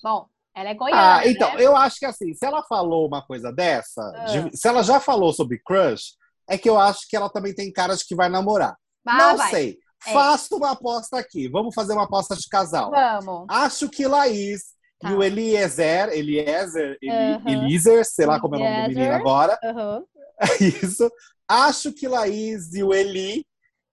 Bom, 0.04 0.28
ela 0.56 0.70
é 0.70 0.74
goiana. 0.74 1.16
Ah, 1.20 1.28
então, 1.28 1.56
né? 1.56 1.64
eu 1.66 1.76
acho 1.76 1.98
que 1.98 2.06
assim, 2.06 2.34
se 2.34 2.46
ela 2.46 2.62
falou 2.64 3.08
uma 3.08 3.26
coisa 3.26 3.52
dessa, 3.52 4.02
Ah. 4.16 4.26
de- 4.26 4.58
se 4.58 4.68
ela 4.68 4.84
já 4.84 5.00
falou 5.00 5.32
sobre 5.34 5.60
crush, 5.66 6.16
é 6.48 6.58
que 6.58 6.70
eu 6.70 6.78
acho 6.78 7.08
que 7.10 7.16
ela 7.16 7.30
também 7.30 7.56
tem 7.56 7.72
cara 7.72 7.96
de 7.96 8.06
que 8.06 8.16
vai 8.16 8.28
namorar. 8.30 8.76
Ah, 9.08 9.18
não 9.18 9.38
vai. 9.38 9.50
sei. 9.50 9.78
É. 10.06 10.12
Faço 10.12 10.58
uma 10.58 10.72
aposta 10.72 11.18
aqui. 11.18 11.48
Vamos 11.48 11.74
fazer 11.74 11.94
uma 11.94 12.04
aposta 12.04 12.36
de 12.36 12.48
casal. 12.50 12.92
Vamos. 12.92 13.46
Acho 13.50 13.90
que 13.90 14.06
Laís 14.06 14.74
Tá. 15.00 15.10
e 15.10 15.14
o 15.16 15.24
Eliezer, 15.24 16.10
Eliezer, 16.10 16.98
Eli, 17.02 17.12
Aham. 17.12 17.44
Eliezer, 17.50 18.06
sei 18.06 18.26
lá 18.26 18.40
como 18.40 18.56
é 18.56 18.58
o 18.58 18.62
nome 18.62 18.82
do 18.84 18.88
menino 19.00 19.14
agora. 19.16 19.58
Aham. 19.64 20.04
Isso. 20.60 21.10
Acho 21.48 21.94
que 21.94 22.08
Laís 22.08 22.74
e 22.74 22.84
o 22.84 22.94
Eli, 22.94 23.46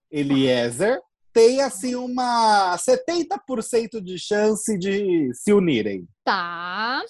Eliezer, 0.09 0.99
têm 1.33 1.61
assim 1.61 1.95
uma 1.95 2.75
70% 2.77 4.01
de 4.01 4.17
chance 4.19 4.77
de 4.77 5.31
se 5.33 5.53
unirem 5.53 6.07
Tá. 6.23 7.01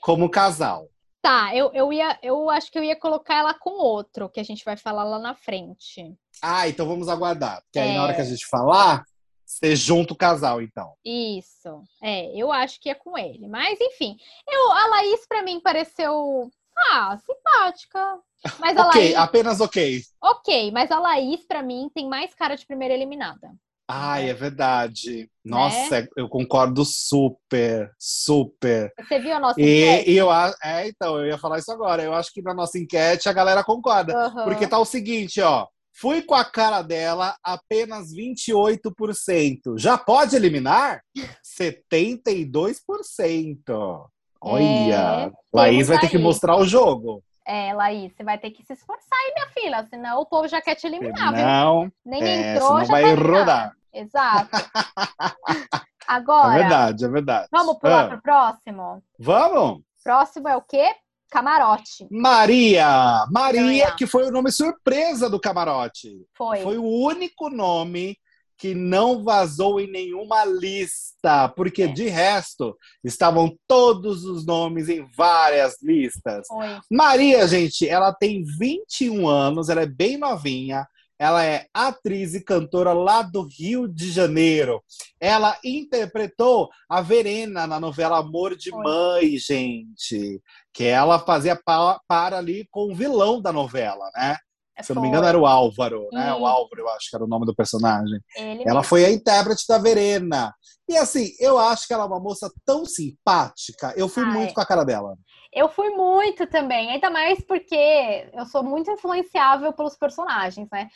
como 0.00 0.30
casal. 0.30 0.88
Tá, 1.22 1.54
eu, 1.54 1.70
eu 1.74 1.92
ia, 1.92 2.18
eu 2.22 2.48
acho 2.48 2.70
que 2.72 2.78
eu 2.78 2.82
ia 2.84 2.96
colocar 2.96 3.34
ela 3.36 3.52
com 3.52 3.70
outro, 3.72 4.28
que 4.30 4.40
a 4.40 4.42
gente 4.42 4.64
vai 4.64 4.76
falar 4.76 5.04
lá 5.04 5.18
na 5.18 5.34
frente. 5.34 6.14
Ah, 6.40 6.66
então 6.66 6.86
vamos 6.86 7.08
aguardar. 7.10 7.60
Porque 7.64 7.78
aí 7.78 7.90
É. 7.90 7.94
na 7.94 8.02
hora 8.04 8.14
que 8.14 8.22
a 8.22 8.24
gente 8.24 8.46
falar, 8.46 9.04
você 9.44 9.76
junta 9.76 10.14
o 10.14 10.16
casal, 10.16 10.62
então. 10.62 10.94
Isso. 11.04 11.82
É, 12.02 12.34
eu 12.34 12.50
acho 12.50 12.80
que 12.80 12.88
é 12.88 12.94
com 12.94 13.18
ele. 13.18 13.46
Mas, 13.48 13.78
enfim, 13.80 14.16
eu, 14.48 14.72
a 14.72 14.86
Laís, 14.86 15.26
pra 15.28 15.42
mim, 15.42 15.60
pareceu. 15.60 16.50
Ah, 16.92 17.18
simpática. 17.18 18.18
Mas 18.58 18.74
a 18.78 18.86
ok, 18.86 19.02
Laís. 19.02 19.16
apenas 19.16 19.60
ok. 19.60 20.00
Ok, 20.22 20.70
mas 20.70 20.90
a 20.90 20.98
Laís, 20.98 21.44
pra 21.44 21.62
mim, 21.62 21.90
tem 21.94 22.08
mais 22.08 22.32
cara 22.32 22.56
de 22.56 22.64
primeira 22.64 22.94
eliminada. 22.94 23.52
Ai, 23.92 24.30
é 24.30 24.34
verdade. 24.34 25.28
Nossa, 25.44 26.08
eu 26.16 26.28
concordo 26.28 26.84
super, 26.84 27.90
super. 27.98 28.92
Você 28.96 29.18
viu 29.18 29.34
a 29.34 29.40
nossa 29.40 29.60
E, 29.60 29.64
enquete? 29.64 30.10
e 30.12 30.16
eu. 30.16 30.28
É, 30.62 30.86
então, 30.86 31.18
eu 31.18 31.26
ia 31.26 31.36
falar 31.36 31.58
isso 31.58 31.72
agora. 31.72 32.00
Eu 32.00 32.14
acho 32.14 32.32
que 32.32 32.40
na 32.40 32.54
nossa 32.54 32.78
enquete 32.78 33.28
a 33.28 33.32
galera 33.32 33.64
concorda. 33.64 34.14
Aham. 34.16 34.44
Porque 34.44 34.68
tá 34.68 34.78
o 34.78 34.84
seguinte, 34.84 35.40
ó. 35.40 35.66
Fui 35.92 36.22
com 36.22 36.36
a 36.36 36.44
cara 36.44 36.82
dela, 36.82 37.34
apenas 37.42 38.12
28%. 38.14 39.76
Já 39.76 39.98
pode 39.98 40.36
eliminar? 40.36 41.02
72%. 41.42 44.06
Olha, 44.40 44.64
É, 44.64 45.28
Laís 45.52 45.88
vai 45.88 45.98
ter 45.98 46.08
que 46.08 46.16
mostrar 46.16 46.54
o 46.56 46.64
jogo. 46.64 47.24
É, 47.46 47.72
Laís, 47.74 48.12
você 48.14 48.22
vai 48.22 48.38
ter 48.38 48.52
que 48.52 48.62
se 48.62 48.74
esforçar 48.74 49.18
aí, 49.18 49.32
minha 49.34 49.48
filha, 49.48 49.84
senão 49.90 50.20
o 50.20 50.26
povo 50.26 50.46
já 50.46 50.62
quer 50.62 50.76
te 50.76 50.86
eliminar, 50.86 51.34
viu? 51.34 51.44
Não, 51.44 51.90
Nem 52.06 52.22
é, 52.22 52.54
entrou, 52.54 52.78
já 52.78 52.84
vai 52.84 53.02
tá 53.02 53.08
rodar. 53.22 53.76
Exato. 53.92 54.50
É 56.10 56.12
Agora, 56.14 56.58
verdade, 56.58 57.04
é 57.04 57.08
verdade. 57.08 57.48
vamos 57.52 57.78
pular 57.78 58.06
Ah, 58.06 58.08
pro 58.08 58.20
próximo? 58.22 59.00
Vamos? 59.16 59.80
Próximo 60.02 60.48
é 60.48 60.56
o 60.56 60.62
quê? 60.62 60.92
Camarote. 61.30 62.08
Maria! 62.10 63.24
Maria, 63.30 63.92
que 63.94 64.08
foi 64.08 64.26
o 64.26 64.32
nome 64.32 64.50
surpresa 64.50 65.30
do 65.30 65.38
camarote. 65.38 66.10
Foi. 66.36 66.62
Foi 66.62 66.78
o 66.78 66.84
único 66.84 67.48
nome 67.48 68.16
que 68.58 68.74
não 68.74 69.22
vazou 69.22 69.78
em 69.80 69.88
nenhuma 69.88 70.44
lista, 70.44 71.48
porque 71.50 71.84
É. 71.84 71.86
de 71.86 72.08
resto 72.08 72.76
estavam 73.04 73.56
todos 73.68 74.24
os 74.24 74.44
nomes 74.44 74.88
em 74.88 75.06
várias 75.16 75.80
listas. 75.80 76.44
Foi. 76.48 76.66
Maria, 76.90 77.46
gente, 77.46 77.88
ela 77.88 78.12
tem 78.12 78.42
21 78.58 79.28
anos, 79.28 79.68
ela 79.68 79.82
é 79.82 79.86
bem 79.86 80.16
novinha. 80.18 80.84
Ela 81.20 81.44
é 81.44 81.66
atriz 81.74 82.32
e 82.32 82.42
cantora 82.42 82.94
lá 82.94 83.20
do 83.20 83.42
Rio 83.46 83.86
de 83.86 84.10
Janeiro. 84.10 84.82
Ela 85.20 85.58
interpretou 85.62 86.70
a 86.88 87.02
Verena 87.02 87.66
na 87.66 87.78
novela 87.78 88.16
Amor 88.18 88.56
de. 88.56 88.70
Mãe, 88.70 89.36
gente. 89.36 90.40
Que 90.72 90.84
ela 90.84 91.18
fazia 91.18 91.54
pa- 91.62 92.00
para 92.08 92.38
ali 92.38 92.66
com 92.70 92.90
o 92.90 92.94
vilão 92.94 93.38
da 93.42 93.52
novela, 93.52 94.10
né? 94.16 94.38
Se 94.82 94.92
eu 94.92 94.94
não 94.94 95.02
me 95.02 95.08
engano, 95.08 95.26
era 95.26 95.38
o 95.38 95.46
Álvaro, 95.46 96.08
né? 96.12 96.30
Isso. 96.32 96.40
O 96.40 96.46
Álvaro, 96.46 96.80
eu 96.82 96.88
acho 96.90 97.10
que 97.10 97.16
era 97.16 97.24
o 97.24 97.28
nome 97.28 97.46
do 97.46 97.54
personagem. 97.54 98.20
Ele 98.36 98.58
Ela 98.60 98.80
mesmo. 98.80 98.84
foi 98.84 99.04
a 99.04 99.10
intérprete 99.10 99.64
da 99.68 99.78
Verena. 99.78 100.54
E 100.88 100.96
assim, 100.96 101.30
eu 101.38 101.58
acho 101.58 101.86
que 101.86 101.94
ela 101.94 102.04
é 102.04 102.06
uma 102.06 102.20
moça 102.20 102.50
tão 102.64 102.84
simpática. 102.84 103.92
Eu 103.96 104.08
fui 104.08 104.24
Ah, 104.24 104.34
muito 104.34 104.50
é. 104.50 104.54
com 104.54 104.60
a 104.60 104.66
cara 104.66 104.84
dela. 104.84 105.16
Eu 105.52 105.68
fui 105.68 105.90
muito 105.90 106.46
também, 106.46 106.90
ainda 106.90 107.10
mais 107.10 107.44
porque 107.44 108.28
eu 108.32 108.46
sou 108.46 108.62
muito 108.62 108.90
influenciável 108.90 109.72
pelos 109.72 109.96
personagens, 109.96 110.68
né? 110.70 110.88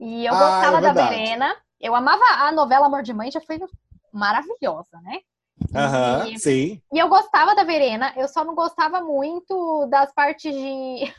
E 0.00 0.26
eu 0.26 0.34
Ah, 0.34 0.38
gostava 0.38 0.78
é 0.78 0.80
da. 0.92 0.92
Verena. 0.92 1.56
Eu 1.80 1.94
amava 1.94 2.24
a 2.24 2.52
novela 2.52 2.86
Amor 2.86 3.02
de 3.02 3.12
Mãe, 3.14 3.30
já 3.30 3.40
foi 3.40 3.58
maravilhosa, 4.12 5.00
né? 5.02 5.20
Aham, 5.74 6.26
E- 6.26 6.38
sim. 6.38 6.82
E 6.92 6.98
eu 6.98 7.08
gostava 7.08 7.54
da 7.54 7.62
Verena, 7.62 8.12
eu 8.16 8.26
só 8.26 8.44
não 8.44 8.54
gostava 8.54 9.00
muito 9.00 9.86
das 9.86 10.12
partes 10.12 10.52
de 10.52 11.14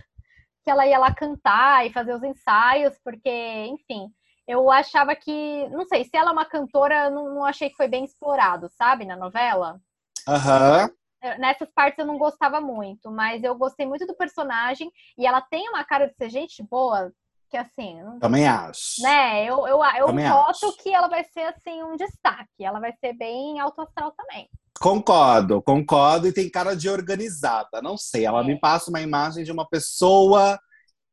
que 0.64 0.70
ela 0.70 0.86
ia 0.88 1.00
lá 1.00 1.14
cantar 1.14 1.86
e 1.86 1.92
fazer 1.94 2.14
os 2.14 2.24
ensaios, 2.24 2.98
porque, 3.04 3.30
enfim, 3.30 4.08
eu 4.48 4.70
achava 4.72 5.16
que, 5.16 5.68
não 5.70 5.86
sei, 5.86 6.04
se 6.06 6.16
ela 6.16 6.30
é 6.32 6.34
uma 6.34 6.46
cantora, 6.46 7.06
eu 7.06 7.12
não, 7.12 7.36
não 7.36 7.46
achei 7.46 7.70
que 7.70 7.76
foi 7.76 7.88
bem 7.88 8.04
explorado, 8.06 8.70
sabe, 8.70 9.06
na 9.06 9.16
novela. 9.16 9.80
Aham. 10.28 10.90
Eu- 11.22 11.38
Nessas 11.40 11.70
partes 11.72 12.00
eu 12.00 12.06
não 12.06 12.18
gostava 12.18 12.60
muito, 12.60 13.12
mas 13.12 13.44
eu 13.44 13.54
gostei 13.56 13.86
muito 13.86 14.08
do 14.08 14.16
personagem 14.16 14.92
e 15.18 15.26
ela 15.26 15.40
tem 15.42 15.70
uma 15.70 15.84
cara 15.84 16.08
de 16.08 16.16
ser 16.16 16.30
gente 16.30 16.64
boa, 16.64 17.12
que 17.50 17.58
assim, 17.58 18.00
Também 18.20 18.48
acho. 18.48 19.02
né? 19.04 19.46
Eu, 19.46 19.68
eu, 19.68 19.84
eu 19.84 20.06
Também 20.08 20.28
voto 20.28 20.66
acho. 20.66 20.78
que 20.78 20.94
ela 20.94 21.08
vai 21.08 21.24
ser 21.26 21.42
assim 21.44 21.84
um 21.84 21.96
destaque, 21.96 22.64
ela 22.64 22.80
vai 22.80 22.92
ser 22.94 23.14
bem 23.14 23.60
alto 23.60 23.82
astral 23.82 24.12
também. 24.14 24.50
Concordo, 24.82 25.62
concordo. 25.62 26.28
E 26.28 26.34
tem 26.34 26.50
cara 26.50 26.76
de 26.76 26.90
organizada. 26.90 27.82
Não 27.84 27.96
sei, 27.96 28.26
ela 28.26 28.42
É. 28.42 28.44
me 28.44 28.60
passa 28.60 28.90
uma 28.90 29.00
imagem 29.00 29.44
de 29.44 29.52
uma 29.52 29.68
pessoa 29.68 30.60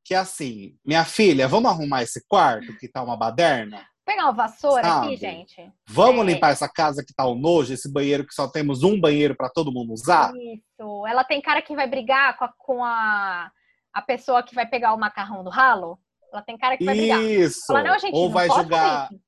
que, 0.05 0.15
assim, 0.15 0.75
minha 0.85 1.05
filha, 1.05 1.47
vamos 1.47 1.71
arrumar 1.71 2.03
esse 2.03 2.25
quarto 2.27 2.75
que 2.79 2.89
tá 2.89 3.03
uma 3.03 3.15
baderna? 3.17 3.87
Pegar 4.07 4.25
uma 4.25 4.33
vassoura 4.33 4.83
Sabe? 4.83 5.07
aqui, 5.09 5.17
gente. 5.19 5.71
Vamos 5.87 6.27
É. 6.27 6.33
limpar 6.33 6.53
essa 6.53 6.67
casa 6.67 7.05
que 7.07 7.13
tá 7.13 7.27
um 7.27 7.35
nojo, 7.35 7.75
esse 7.75 7.93
banheiro 7.93 8.27
que 8.27 8.33
só 8.33 8.49
temos 8.49 8.83
um 8.83 8.99
banheiro 8.99 9.37
para 9.37 9.51
todo 9.51 9.71
mundo 9.71 9.93
usar? 9.93 10.33
Isso. 10.35 11.07
Ela 11.07 11.23
tem 11.25 11.43
cara 11.43 11.61
que 11.61 11.77
vai 11.77 11.87
brigar 11.87 12.39
com 12.39 12.45
a, 12.47 12.53
com 12.57 12.83
a, 12.85 13.51
a 13.93 14.01
pessoa 14.01 14.43
que 14.43 14.55
vai 14.55 14.65
pegar 14.67 14.95
o 14.95 14.99
macarrão 14.99 15.45
do 15.45 15.51
ralo. 15.51 15.99
Ela 16.33 16.41
tem 16.41 16.57
cara 16.57 16.79
que 16.79 16.85
vai 16.87 16.97
brigar. 16.97 17.21
Isso. 17.23 17.67
Fala, 17.67 17.83
não, 17.83 17.99
gente, 17.99 18.15
Ou 18.15 18.29
não 18.29 18.33
vai 18.33 18.49
jogar, 18.49 19.11
isso. 19.13 19.21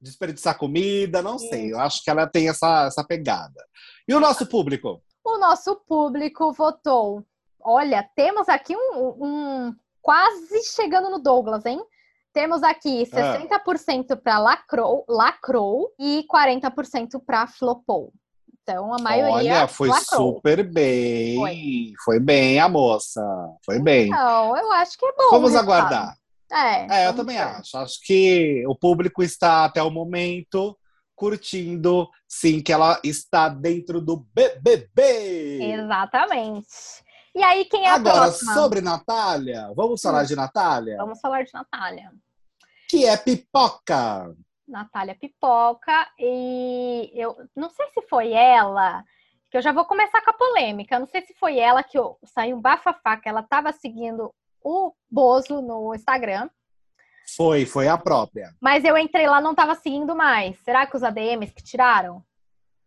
Desperdiçar 0.00 0.56
comida, 0.58 1.20
não 1.22 1.38
sei. 1.38 1.72
Eu 1.72 1.78
acho 1.80 2.02
que 2.02 2.10
ela 2.10 2.26
tem 2.26 2.48
essa, 2.48 2.86
essa 2.86 3.04
pegada. 3.04 3.62
E 4.08 4.14
o 4.14 4.20
nosso 4.20 4.46
público? 4.46 5.02
O 5.24 5.38
nosso 5.38 5.76
público 5.86 6.52
votou. 6.52 7.24
Olha, 7.62 8.08
temos 8.16 8.48
aqui 8.48 8.74
um, 8.74 9.14
um- 9.20 9.74
quase 10.00 10.62
chegando 10.74 11.10
no 11.10 11.18
Douglas, 11.18 11.66
hein? 11.66 11.80
Temos 12.32 12.62
aqui 12.62 13.02
Ah. 13.12 13.38
60% 13.38 14.16
para 14.16 14.38
lacrou, 14.38 15.04
lacrou 15.08 15.90
e 15.98 16.24
40% 16.28 17.20
para 17.24 17.46
flopou. 17.46 18.12
Então 18.62 18.94
a 18.94 18.98
maioria 18.98 19.32
Olha, 19.62 19.68
foi 19.68 19.88
lacrou. 19.88 20.34
super 20.34 20.62
bem. 20.72 21.36
Foi. 21.36 21.92
Foi. 22.04 22.20
bem 22.20 22.60
a 22.60 22.68
moça. 22.68 23.20
Foi 23.64 23.80
bem. 23.80 24.08
Não, 24.10 24.56
eu 24.56 24.70
acho 24.72 24.96
que 24.96 25.04
é 25.04 25.12
bom. 25.12 25.30
Vamos 25.30 25.54
aguardar. 25.56 26.14
É, 26.50 27.02
É, 27.02 27.06
eu 27.08 27.14
também 27.14 27.38
acho. 27.38 27.76
Acho 27.76 27.98
que 28.02 28.64
o 28.66 28.74
público 28.74 29.22
está 29.22 29.64
até 29.64 29.82
o 29.82 29.90
momento 29.90 30.76
curtindo, 31.14 32.08
sim, 32.26 32.62
que 32.62 32.72
ela 32.72 32.98
está 33.04 33.48
dentro 33.48 34.00
do 34.00 34.26
BBB. 34.34 35.74
Exatamente. 35.74 36.66
E 37.34 37.42
aí, 37.42 37.64
quem 37.66 37.84
é 37.84 37.90
Agora, 37.90 38.16
a 38.16 38.20
próxima? 38.22 38.54
sobre 38.54 38.80
Natália, 38.80 39.70
vamos 39.76 40.00
falar 40.00 40.24
de 40.24 40.34
Natália? 40.34 40.96
Vamos 40.96 41.20
falar 41.20 41.44
de 41.44 41.52
Natália. 41.52 42.10
Que 42.88 43.04
é 43.04 43.16
pipoca. 43.16 44.34
Natália 44.70 45.14
Pipoca. 45.14 46.08
E 46.18 47.10
eu 47.14 47.36
não 47.54 47.68
sei 47.70 47.86
se 47.90 48.02
foi 48.08 48.32
ela, 48.32 49.04
que 49.50 49.58
eu 49.58 49.62
já 49.62 49.72
vou 49.72 49.84
começar 49.84 50.22
com 50.22 50.30
a 50.30 50.34
polêmica. 50.34 50.94
Eu 50.94 51.00
não 51.00 51.06
sei 51.06 51.22
se 51.26 51.34
foi 51.34 51.58
ela 51.58 51.82
que 51.82 51.98
eu, 51.98 52.18
saiu 52.24 52.56
um 52.56 52.60
bafafá, 52.60 53.16
que 53.16 53.28
ela 53.28 53.40
estava 53.40 53.72
seguindo 53.72 54.32
o 54.62 54.92
Bozo 55.10 55.60
no 55.62 55.94
Instagram. 55.94 56.48
Foi, 57.36 57.64
foi 57.64 57.86
a 57.88 57.96
própria. 57.96 58.50
Mas 58.60 58.84
eu 58.84 58.96
entrei 58.98 59.26
lá 59.26 59.40
não 59.40 59.52
estava 59.52 59.74
seguindo 59.74 60.14
mais. 60.16 60.58
Será 60.64 60.86
que 60.86 60.96
os 60.96 61.02
ADMs 61.02 61.52
que 61.52 61.62
tiraram? 61.62 62.22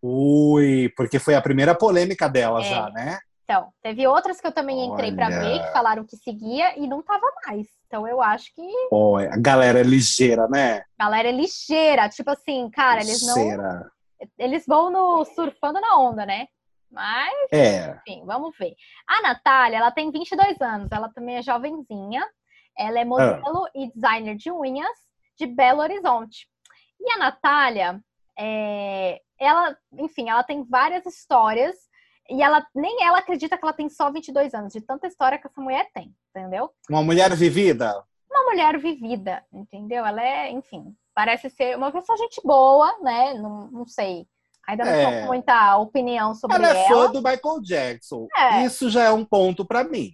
Ui, 0.02 0.92
porque 0.98 1.18
foi 1.20 1.34
a 1.36 1.42
primeira 1.42 1.74
polêmica 1.74 2.28
dela 2.28 2.60
É. 2.62 2.64
já, 2.70 2.90
né? 2.90 3.20
Então, 3.46 3.70
teve 3.82 4.08
outras 4.08 4.40
que 4.40 4.48
eu 4.48 4.52
também 4.52 4.86
entrei 4.86 5.12
para 5.14 5.28
Olha. 5.28 5.40
ver, 5.40 5.60
que 5.66 5.72
falaram 5.74 6.06
que 6.06 6.16
seguia 6.18 6.78
e 6.80 6.88
não 6.88 7.02
tava 7.02 7.26
mais. 7.46 7.68
Então 7.88 8.08
eu 8.08 8.22
acho 8.22 8.54
que 8.56 8.62
Pô, 8.90 9.18
a 9.18 9.38
galera 9.38 9.80
é 9.80 9.84
ligeira, 9.84 10.48
né? 10.48 10.84
a 10.98 11.04
galera 11.06 11.28
é 11.30 11.32
ligeira. 11.32 12.10
Tipo 12.10 12.32
assim, 12.32 12.70
cara, 12.70 13.02
eles 13.02 13.22
não. 13.26 13.84
Eles 14.40 14.66
vão 14.66 14.90
no 14.90 15.26
surfando 15.26 15.80
na 15.82 15.98
onda, 16.00 16.26
né? 16.26 16.48
Mas, 16.94 17.34
É. 17.52 18.00
enfim, 18.08 18.24
vamos 18.24 18.56
ver. 18.58 18.76
A 19.08 19.22
Natália, 19.22 19.78
ela 19.78 19.91
tem 19.91 20.12
22 20.12 20.62
anos, 20.62 20.91
ela 20.91 21.10
também 21.10 21.38
é 21.38 21.41
jovenzinha. 21.41 22.24
Ela 22.78 23.00
é 23.00 23.06
modelo 23.06 23.68
e 23.76 23.91
designer 23.91 24.36
de 24.36 24.52
unhas 24.52 24.98
de 25.38 25.48
Belo 25.48 25.82
Horizonte. 25.82 26.48
E 27.00 27.12
a 27.12 27.18
Natália, 27.18 28.00
é, 28.38 29.20
ela, 29.39 29.76
enfim, 29.94 30.30
ela 30.30 30.44
tem 30.44 30.64
várias 30.64 31.06
histórias 31.06 31.76
e 32.30 32.41
ela 32.41 32.66
nem 32.74 33.04
ela 33.04 33.20
acredita 33.20 33.58
que 33.58 33.66
ela 33.66 33.74
tem 33.74 33.89
só 33.89 34.12
22 34.12 34.54
anos, 34.54 34.72
de 34.74 34.82
tanta 34.82 35.08
história 35.08 35.38
que 35.38 35.48
essa 35.48 35.62
mulher 35.62 35.89
tem, 35.94 36.16
entendeu? 36.30 36.72
Uma 36.89 37.04
mulher 37.04 37.36
vivida. 37.36 38.04
Uma 38.30 38.44
mulher 38.46 38.78
vivida, 38.80 39.44
entendeu? 39.52 40.06
Ela 40.06 40.24
é, 40.24 40.50
enfim, 40.52 40.96
parece 41.14 41.50
ser 41.50 41.76
uma 41.78 41.91
pessoa 41.91 42.18
gente 42.18 42.41
boa, 42.44 42.98
né? 43.02 43.34
Não, 43.36 43.70
não 43.70 43.86
sei. 43.86 44.28
Ainda 44.68 44.86
não 44.86 44.91
É. 44.91 45.05
tô 45.05 45.22
com 45.22 45.28
muita 45.28 45.78
opinião 45.78 46.34
sobre 46.34 46.55
Ela 46.57 46.70
ela. 46.70 46.80
é 46.80 46.88
fã 46.88 47.11
do 47.11 47.22
Michael 47.22 47.61
Jackson. 47.61 48.28
É. 48.36 48.66
Isso 48.66 48.89
já 48.89 49.03
é 49.03 49.11
um 49.11 49.26
ponto 49.26 49.66
pra 49.66 49.84
mim. 49.84 50.11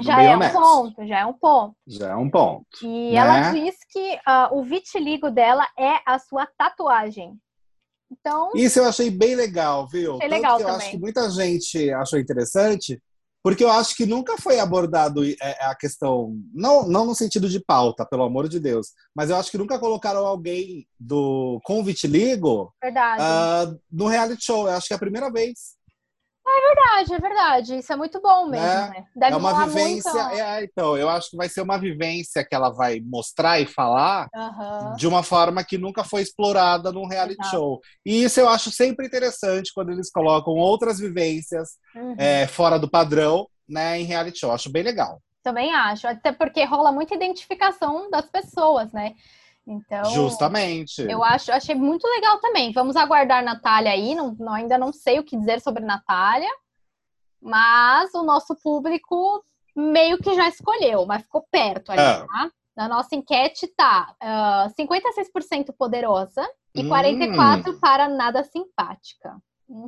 Já 0.00 0.22
é 0.22 0.34
honesto. 0.34 0.56
um 0.58 0.62
ponto, 0.62 1.06
já 1.06 1.18
é 1.18 1.26
um 1.26 1.32
ponto. 1.34 1.76
Já 1.86 2.10
é 2.12 2.16
um 2.16 2.30
ponto. 2.30 2.64
E 2.82 3.10
Né? 3.10 3.14
ela 3.16 3.50
diz 3.50 3.76
que 3.90 4.18
ah, 4.24 4.48
o 4.50 4.62
vitiligo 4.62 5.30
dela 5.30 5.66
é 5.78 5.96
a 6.06 6.18
sua 6.18 6.46
tatuagem. 6.56 7.36
Então, 8.10 8.50
Isso 8.54 8.78
eu 8.78 8.86
achei 8.86 9.10
bem 9.10 9.34
legal, 9.34 9.86
viu? 9.88 10.16
Achei 10.16 10.28
Tanto 10.28 10.32
legal 10.38 10.60
eu 10.60 10.66
também. 10.66 10.80
acho 10.80 10.90
que 10.90 10.98
muita 10.98 11.28
gente 11.30 11.90
achou 11.92 12.18
interessante, 12.18 13.02
porque 13.42 13.64
eu 13.64 13.70
acho 13.70 13.96
que 13.96 14.06
nunca 14.06 14.38
foi 14.38 14.60
abordado 14.60 15.24
é, 15.24 15.36
a 15.60 15.74
questão, 15.74 16.36
não, 16.54 16.86
não 16.86 17.04
no 17.04 17.14
sentido 17.14 17.48
de 17.48 17.58
pauta, 17.58 18.06
pelo 18.06 18.22
amor 18.22 18.48
de 18.48 18.60
Deus, 18.60 18.88
mas 19.14 19.30
eu 19.30 19.36
acho 19.36 19.50
que 19.50 19.58
nunca 19.58 19.78
colocaram 19.78 20.24
alguém 20.24 20.86
do 20.98 21.60
com 21.64 21.82
vitiligo 21.82 22.72
verdade. 22.80 23.20
ah, 23.20 23.74
no 23.90 24.06
reality 24.06 24.44
show. 24.44 24.68
Eu 24.68 24.74
acho 24.74 24.86
que 24.86 24.92
é 24.92 24.96
a 24.96 25.00
primeira 25.00 25.30
vez. 25.30 25.76
Verdade, 26.44 27.14
é 27.14 27.18
verdade. 27.18 27.76
Isso 27.78 27.92
é 27.92 27.96
muito 27.96 28.20
bom 28.20 28.46
mesmo, 28.46 28.66
Né? 28.66 28.88
né? 28.90 29.04
Deve 29.14 29.32
é 29.32 29.36
uma 29.36 29.66
vivência. 29.66 30.12
muita- 30.12 30.34
É, 30.36 30.64
então, 30.64 30.96
eu 30.96 31.08
acho 31.08 31.30
que 31.30 31.36
vai 31.36 31.48
ser 31.48 31.60
uma 31.62 31.78
vivência 31.78 32.44
que 32.44 32.54
ela 32.54 32.70
vai 32.70 33.00
mostrar 33.00 33.60
e 33.60 33.66
falar 33.66 34.28
Aham. 34.34 34.94
de 34.96 35.06
uma 35.06 35.22
forma 35.22 35.62
que 35.64 35.78
nunca 35.78 36.02
foi 36.04 36.22
explorada 36.22 36.90
num 36.92 37.06
reality 37.06 37.40
Exato. 37.40 37.50
show. 37.56 37.80
E 38.04 38.24
isso 38.24 38.40
eu 38.40 38.48
acho 38.48 38.70
sempre 38.70 39.06
interessante 39.06 39.72
quando 39.74 39.90
eles 39.92 40.10
colocam 40.10 40.54
outras 40.54 40.98
vivências 40.98 41.70
Uhum. 41.94 42.14
é, 42.18 42.46
fora 42.46 42.78
do 42.78 42.90
padrão, 42.90 43.46
né, 43.68 44.00
em 44.00 44.04
reality 44.04 44.40
show. 44.40 44.52
Acho 44.52 44.70
bem 44.70 44.82
legal. 44.82 45.20
Também 45.42 45.72
acho. 45.74 46.06
Até 46.06 46.30
porque 46.32 46.64
rola 46.64 46.92
muita 46.92 47.14
identificação 47.14 48.10
das 48.10 48.26
pessoas, 48.26 48.92
né? 48.92 49.14
Então, 49.66 50.04
Justamente. 50.06 51.02
eu 51.02 51.22
acho, 51.22 51.52
achei 51.52 51.74
muito 51.74 52.04
legal 52.06 52.38
também. 52.40 52.72
Vamos 52.72 52.96
aguardar 52.96 53.44
Natália 53.44 53.92
aí. 53.92 54.14
Não, 54.14 54.34
não- 54.38 54.52
ainda 54.54 54.76
não 54.76 54.92
sei 54.92 55.18
o 55.20 55.24
que 55.24 55.36
dizer 55.36 55.60
sobre 55.60 55.84
Natália, 55.84 56.50
mas 57.40 58.12
o 58.14 58.22
nosso 58.22 58.54
público 58.56 59.44
meio 59.74 60.18
que 60.18 60.34
já 60.34 60.48
escolheu, 60.48 61.06
mas 61.06 61.22
ficou 61.22 61.46
perto 61.50 61.90
ali, 61.92 62.00
Ah. 62.00 62.26
tá? 62.26 62.50
Na 62.76 62.88
nossa 62.88 63.14
enquete 63.14 63.66
tá 63.76 64.14
ah, 64.20 64.68
56% 64.78 65.72
poderosa 65.76 66.42
e 66.74 66.82
Hum. 66.82 66.88
44% 66.88 67.78
para 67.80 68.08
nada 68.08 68.42
simpática. 68.44 69.36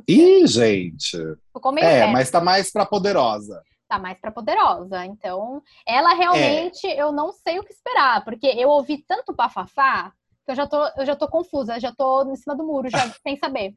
Ih, 0.07 0.45
gente. 0.47 1.17
Ficou 1.53 1.71
meio 1.71 1.85
É, 1.85 1.99
perto. 2.01 2.11
mas 2.13 2.31
tá 2.31 2.41
mais 2.41 2.71
pra 2.71 2.85
poderosa. 2.85 3.61
Tá 3.87 3.99
mais 3.99 4.19
pra 4.19 4.31
poderosa. 4.31 5.05
Então, 5.05 5.61
ela 5.87 6.13
realmente, 6.13 6.85
eu 6.87 7.11
não 7.11 7.31
sei 7.31 7.59
o 7.59 7.63
que 7.63 7.71
esperar, 7.73 8.23
porque 8.23 8.47
eu 8.47 8.69
ouvi 8.69 9.03
tanto 9.07 9.33
bafafá 9.33 10.11
que 10.45 10.51
eu 10.51 10.55
já 10.55 10.67
tô, 10.67 10.77
eu 10.97 11.05
já 11.05 11.15
tô 11.15 11.27
confusa, 11.27 11.79
já 11.79 11.91
tô 11.91 12.23
em 12.31 12.35
cima 12.35 12.55
do 12.55 12.63
muro, 12.63 12.89
já 12.89 12.97
sem 13.25 13.37
saber. 13.37 13.73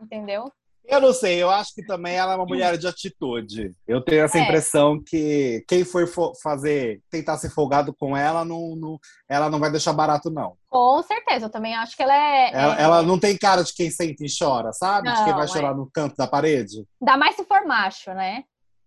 Entendeu? 0.00 0.50
Eu 0.84 1.00
não 1.00 1.12
sei, 1.12 1.40
eu 1.40 1.48
acho 1.50 1.72
que 1.74 1.84
também 1.86 2.16
ela 2.16 2.32
é 2.32 2.36
uma 2.36 2.44
mulher 2.46 2.76
de 2.76 2.86
atitude. 2.86 3.72
Eu 3.86 4.00
tenho 4.02 4.24
essa 4.24 4.38
É. 4.38 4.42
impressão 4.42 5.00
que 5.00 5.62
quem 5.68 5.84
for 5.84 6.06
fo- 6.08 6.32
fazer, 6.42 7.00
tentar 7.08 7.36
ser 7.38 7.50
folgado 7.50 7.94
com 7.94 8.16
ela, 8.16 8.44
não, 8.44 8.74
não- 8.74 8.98
ela 9.28 9.48
não 9.48 9.60
vai 9.60 9.70
deixar 9.70 9.92
barato, 9.92 10.30
não. 10.30 10.56
Com 10.68 11.00
certeza, 11.02 11.46
eu 11.46 11.50
também 11.50 11.76
acho 11.76 11.96
que 11.96 12.02
ela 12.02 12.14
é. 12.14 12.50
Ela, 12.52 12.78
é- 12.78 12.82
ela 12.82 13.02
não 13.02 13.20
tem 13.20 13.36
cara 13.38 13.62
de 13.62 13.72
quem 13.72 13.88
sente 13.90 14.24
e 14.24 14.36
chora, 14.36 14.72
sabe? 14.72 15.08
de 15.10 15.16
quem 15.16 15.26
Não, 15.28 15.36
vai 15.36 15.44
é. 15.44 15.48
chorar 15.48 15.74
no 15.74 15.88
canto 15.92 16.16
da 16.16 16.26
parede. 16.26 16.84
Ainda 17.00 17.16
mais 17.16 17.36
se 17.36 17.44
for 17.44 17.64
macho, 17.66 18.12
né? 18.12 18.42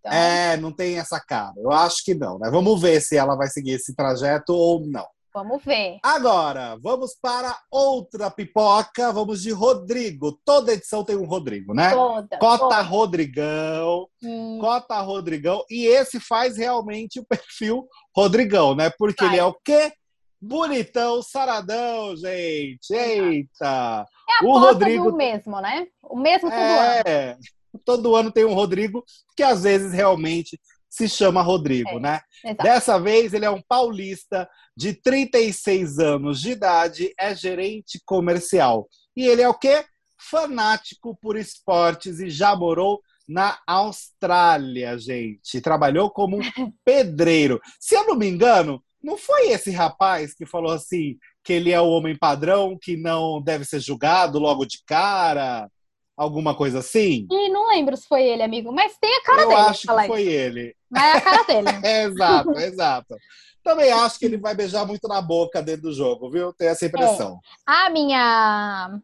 Então, 0.05 0.11
É, 0.17 0.57
não 0.57 0.71
tem 0.71 0.97
essa 0.99 1.19
cara. 1.19 1.53
Eu 1.57 1.71
acho 1.71 2.03
que 2.03 2.13
não, 2.13 2.37
né? 2.37 2.49
Vamos 2.51 2.81
ver 2.81 2.99
se 3.01 3.15
ela 3.15 3.35
vai 3.35 3.47
seguir 3.47 3.71
esse 3.71 3.95
trajeto 3.95 4.53
ou 4.53 4.85
não. 4.85 5.05
vamos 5.35 5.63
ver. 5.63 5.97
Agora, 6.03 6.77
vamos 6.79 7.15
para 7.19 7.57
outra 7.71 8.29
pipoca. 8.29 9.11
Vamos 9.11 9.41
de 9.41 9.51
Rodrigo. 9.51 10.37
Toda 10.45 10.73
edição 10.73 11.03
tem 11.03 11.15
um 11.15 11.25
Rodrigo, 11.25 11.73
né? 11.73 11.89
Toda. 11.89 12.37
Cota 12.37 12.57
toda. 12.65 12.81
Rodrigão. 12.81 14.07
E- 14.21 14.57
Cota 14.59 14.99
Rodrigão. 15.01 15.63
E 15.71 15.87
esse 15.87 16.19
faz 16.19 16.55
realmente 16.57 17.19
o 17.19 17.25
perfil 17.25 17.87
Rodrigão, 18.15 18.75
né? 18.75 18.91
Porque 18.95 19.23
Faz. 19.23 19.31
ele 19.31 19.41
é 19.41 19.45
o 19.45 19.53
quê? 19.65 19.91
Bonitão, 20.39 21.21
saradão, 21.23 22.15
gente. 22.15 22.91
Eita! 22.93 24.05
É 24.29 24.45
a 24.45 24.47
o 24.47 24.59
Rodrigo- 24.59 25.09
do 25.11 25.17
mesmo, 25.17 25.59
né? 25.61 25.87
O 26.03 26.17
mesmo 26.17 26.49
todo 26.49 26.59
ano. 26.59 27.39
Todo 27.85 28.15
ano 28.15 28.31
tem 28.31 28.45
um 28.45 28.53
Rodrigo 28.53 29.03
que 29.35 29.43
às 29.43 29.63
vezes 29.63 29.91
realmente 29.93 30.59
se 30.89 31.09
chama 31.09 31.41
Rodrigo, 31.41 31.89
É, 31.89 31.99
né? 31.99 32.21
Exato. 32.45 32.63
Dessa 32.63 32.99
vez 32.99 33.33
ele 33.33 33.45
é 33.45 33.49
um 33.49 33.61
paulista 33.61 34.47
de 34.77 34.93
36 34.93 35.97
anos 35.97 36.39
de 36.39 36.51
idade, 36.51 37.13
é 37.19 37.35
gerente 37.35 37.99
comercial. 38.05 38.87
E 39.15 39.25
ele 39.25 39.41
é 39.41 39.49
o 39.49 39.55
quê? 39.55 39.83
Fanático 40.19 41.17
por 41.19 41.35
esportes 41.35 42.19
e 42.19 42.29
já 42.29 42.55
morou 42.55 43.01
na 43.27 43.57
Austrália, 43.65 44.97
gente. 44.97 45.59
Trabalhou 45.61 46.11
como 46.11 46.37
um 46.37 46.41
pedreiro. 46.85 47.59
Se 47.79 47.95
eu 47.95 48.05
não 48.05 48.15
me 48.15 48.27
engano, 48.27 48.83
não 49.01 49.17
foi 49.17 49.49
esse 49.49 49.71
rapaz 49.71 50.33
que 50.33 50.45
falou 50.45 50.71
assim 50.71 51.17
que 51.43 51.53
ele 51.53 51.71
é 51.71 51.81
o 51.81 51.89
homem 51.89 52.17
padrão, 52.17 52.77
que 52.79 52.95
não 52.95 53.41
deve 53.41 53.65
ser 53.65 53.79
julgado 53.79 54.39
logo 54.39 54.65
de 54.65 54.81
cara? 54.85 55.69
Alguma 56.15 56.55
coisa 56.55 56.79
assim? 56.79 57.27
E 57.31 57.49
não 57.49 57.67
lembro 57.69 57.97
se 57.97 58.07
foi 58.07 58.23
ele, 58.23 58.43
amigo, 58.43 58.71
mas 58.71 58.95
tem 58.99 59.15
a 59.17 59.21
cara 59.23 59.41
eu 59.41 59.47
dele. 59.49 59.59
acho 59.61 59.87
fala 59.87 60.01
que 60.03 60.07
foi 60.07 60.23
ele. 60.23 60.61
isso. 60.67 60.75
Mas 60.91 61.03
é 61.03 61.11
a 61.17 61.21
cara 61.21 61.43
dele. 61.43 61.67
É, 61.83 62.03
exato, 62.05 62.51
exato. 62.59 63.15
Também 63.63 63.91
acho 63.91 64.19
que 64.19 64.25
ele 64.25 64.37
vai 64.37 64.53
beijar 64.53 64.85
muito 64.85 65.07
na 65.07 65.21
boca 65.21 65.61
dentro 65.61 65.83
do 65.83 65.93
jogo, 65.93 66.29
viu? 66.29 66.53
Tenho 66.53 66.69
essa 66.71 66.85
impressão. 66.85 67.39
A 67.65 67.89
minha, 67.89 68.99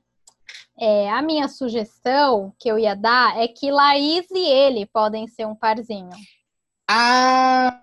é, 0.80 1.10
a 1.10 1.22
minha 1.22 1.48
sugestão 1.48 2.54
que 2.60 2.70
eu 2.70 2.78
ia 2.78 2.94
dar 2.96 3.38
é 3.40 3.48
que 3.48 3.72
Laís 3.72 4.26
e 4.30 4.46
ele 4.48 4.86
podem 4.86 5.28
ser 5.28 5.48
um 5.48 5.56
parzinho, 5.56 6.10
Ah! 6.88 7.82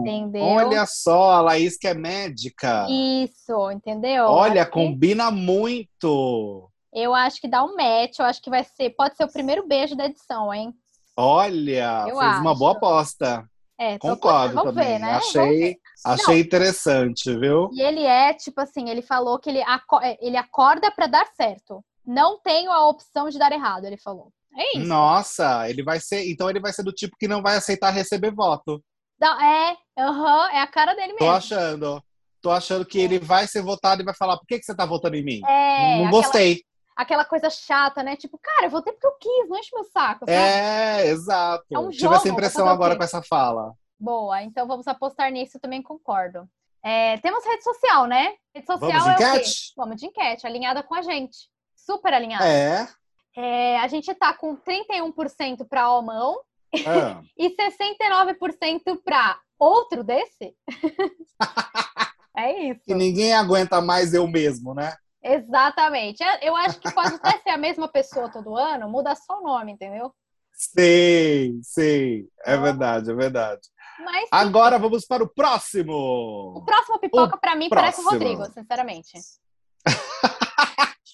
entendeu? 0.00 0.42
Olha 0.42 0.84
só, 0.86 1.30
a 1.32 1.40
Laís 1.40 1.76
que 1.78 1.86
é 1.86 1.94
médica. 1.94 2.86
Isso, 2.90 3.70
entendeu? 3.70 4.24
Olha, 4.26 4.62
Acho 4.62 4.70
que- 4.70 4.78
combina 4.78 5.30
muito. 5.30 6.69
Eu 6.92 7.14
acho 7.14 7.40
que 7.40 7.48
dá 7.48 7.62
um 7.64 7.74
match, 7.76 8.18
eu 8.18 8.24
acho 8.24 8.42
que 8.42 8.50
vai 8.50 8.64
ser, 8.64 8.90
pode 8.90 9.16
ser 9.16 9.24
o 9.24 9.32
primeiro 9.32 9.66
beijo 9.66 9.94
da 9.96 10.06
edição, 10.06 10.52
hein? 10.52 10.72
Olha, 11.16 12.06
Eu 12.08 12.16
fez 12.18 12.38
uma 12.38 12.50
acho. 12.50 12.58
boa 12.58 12.72
aposta. 12.72 13.44
É, 13.78 13.98
tô 13.98 14.08
Concordo 14.08 14.54
vamos 14.54 14.70
também. 14.74 14.86
ver, 14.86 14.98
né? 14.98 15.12
Achei, 15.14 15.58
ver. 15.58 15.76
achei 16.04 16.40
interessante, 16.40 17.34
viu? 17.38 17.70
E 17.72 17.80
ele 17.80 18.02
é, 18.02 18.34
tipo 18.34 18.60
assim, 18.60 18.88
ele 18.90 19.00
falou 19.02 19.38
que 19.38 19.48
ele, 19.48 19.62
aco- 19.62 20.00
é, 20.02 20.18
ele 20.20 20.36
acorda 20.36 20.90
pra 20.90 21.06
dar 21.06 21.26
certo. 21.34 21.82
Não 22.06 22.38
tenho 22.40 22.70
a 22.70 22.88
opção 22.88 23.28
de 23.30 23.38
dar 23.38 23.52
errado, 23.52 23.84
ele 23.84 23.96
falou. 23.96 24.32
É 24.56 24.78
isso. 24.78 24.86
Nossa, 24.86 25.68
ele 25.70 25.82
vai 25.82 26.00
ser. 26.00 26.28
Então 26.30 26.50
ele 26.50 26.60
vai 26.60 26.72
ser 26.72 26.82
do 26.82 26.92
tipo 26.92 27.16
que 27.18 27.28
não 27.28 27.40
vai 27.40 27.56
aceitar 27.56 27.90
receber 27.90 28.34
voto. 28.34 28.82
Não, 29.18 29.40
é, 29.40 29.76
aham, 29.98 30.50
é 30.50 30.60
a 30.60 30.66
cara 30.66 30.94
dele 30.94 31.14
Tô 31.14 31.24
mesmo. 31.24 31.36
achando. 31.36 32.02
Tô 32.42 32.50
achando 32.50 32.84
que 32.84 32.98
ele 32.98 33.18
vai 33.18 33.46
ser 33.46 33.62
votado 33.62 34.02
e 34.02 34.04
vai 34.04 34.14
falar: 34.14 34.36
por 34.38 34.46
que, 34.46 34.58
que 34.58 34.64
você 34.64 34.74
tá 34.74 34.84
votando 34.84 35.16
em 35.16 35.24
mim? 35.24 35.40
É, 35.46 35.98
não 35.98 36.06
aquela- 36.06 36.10
gostei. 36.10 36.62
Aquela 37.00 37.24
coisa 37.24 37.48
chata, 37.48 38.02
né? 38.02 38.14
Tipo, 38.16 38.38
cara, 38.38 38.66
eu 38.66 38.70
votei 38.70 38.92
porque 38.92 39.06
eu 39.06 39.16
quis, 39.18 39.48
não 39.48 39.58
enche 39.58 39.70
meu 39.74 39.84
saco. 39.84 40.20
Sabe? 40.20 40.32
É, 40.32 41.06
exato. 41.06 41.64
É 41.72 41.78
um 41.78 41.88
Tive 41.88 42.02
jogo, 42.02 42.14
essa 42.14 42.28
impressão 42.28 42.68
agora 42.68 42.96
com 42.96 43.02
essa 43.02 43.22
fala. 43.22 43.72
Boa, 43.98 44.42
então 44.42 44.66
vamos 44.66 44.86
apostar 44.86 45.30
nisso, 45.30 45.58
também 45.58 45.82
concordo. 45.82 46.48
É, 46.82 47.18
temos 47.18 47.44
rede 47.44 47.62
social, 47.62 48.06
né? 48.06 48.34
Rede 48.54 48.66
social 48.66 48.90
Vamos 48.90 49.04
de 49.04 49.22
é 49.22 49.28
enquete? 49.28 49.72
Vamos 49.76 49.96
de 49.96 50.06
enquete, 50.06 50.46
alinhada 50.46 50.82
com 50.82 50.94
a 50.94 51.02
gente. 51.02 51.48
Super 51.74 52.14
alinhada. 52.14 52.46
É. 52.46 52.88
É, 53.36 53.78
a 53.78 53.88
gente 53.88 54.14
tá 54.14 54.32
com 54.32 54.56
31% 54.56 55.66
para 55.68 55.82
Almão 55.82 56.38
Ah. 56.86 57.20
e 57.36 57.54
69% 57.56 59.00
para 59.04 59.38
outro 59.58 60.02
desse. 60.04 60.54
é 62.36 62.70
isso. 62.70 62.80
E 62.86 62.94
ninguém 62.94 63.34
aguenta 63.34 63.80
mais 63.80 64.12
eu 64.14 64.26
mesmo, 64.26 64.74
né? 64.74 64.96
Exatamente. 65.22 66.22
Eu 66.42 66.56
acho 66.56 66.78
que 66.80 66.92
pode 66.92 67.14
até 67.14 67.38
ser 67.38 67.50
a 67.50 67.58
mesma 67.58 67.88
pessoa 67.88 68.30
todo 68.30 68.56
ano, 68.56 68.88
muda 68.88 69.14
só 69.14 69.38
o 69.38 69.42
nome, 69.42 69.72
entendeu? 69.72 70.12
Sei, 70.52 71.54
sei. 71.62 72.26
É 72.44 72.52
Então- 72.52 72.62
verdade, 72.62 73.10
é 73.10 73.14
verdade. 73.14 73.60
Mas 74.04 74.22
sim, 74.22 74.28
Agora 74.32 74.78
vamos 74.78 75.04
para 75.06 75.22
o 75.22 75.26
o 75.26 75.28
próximo. 75.28 76.62
próximo 76.64 76.98
pipoca 76.98 77.36
para 77.38 77.54
mim 77.54 77.68
parece 77.68 78.00
o 78.00 78.04
próximo. 78.04 78.10
Rodrigo, 78.34 78.52
sinceramente. 78.52 79.10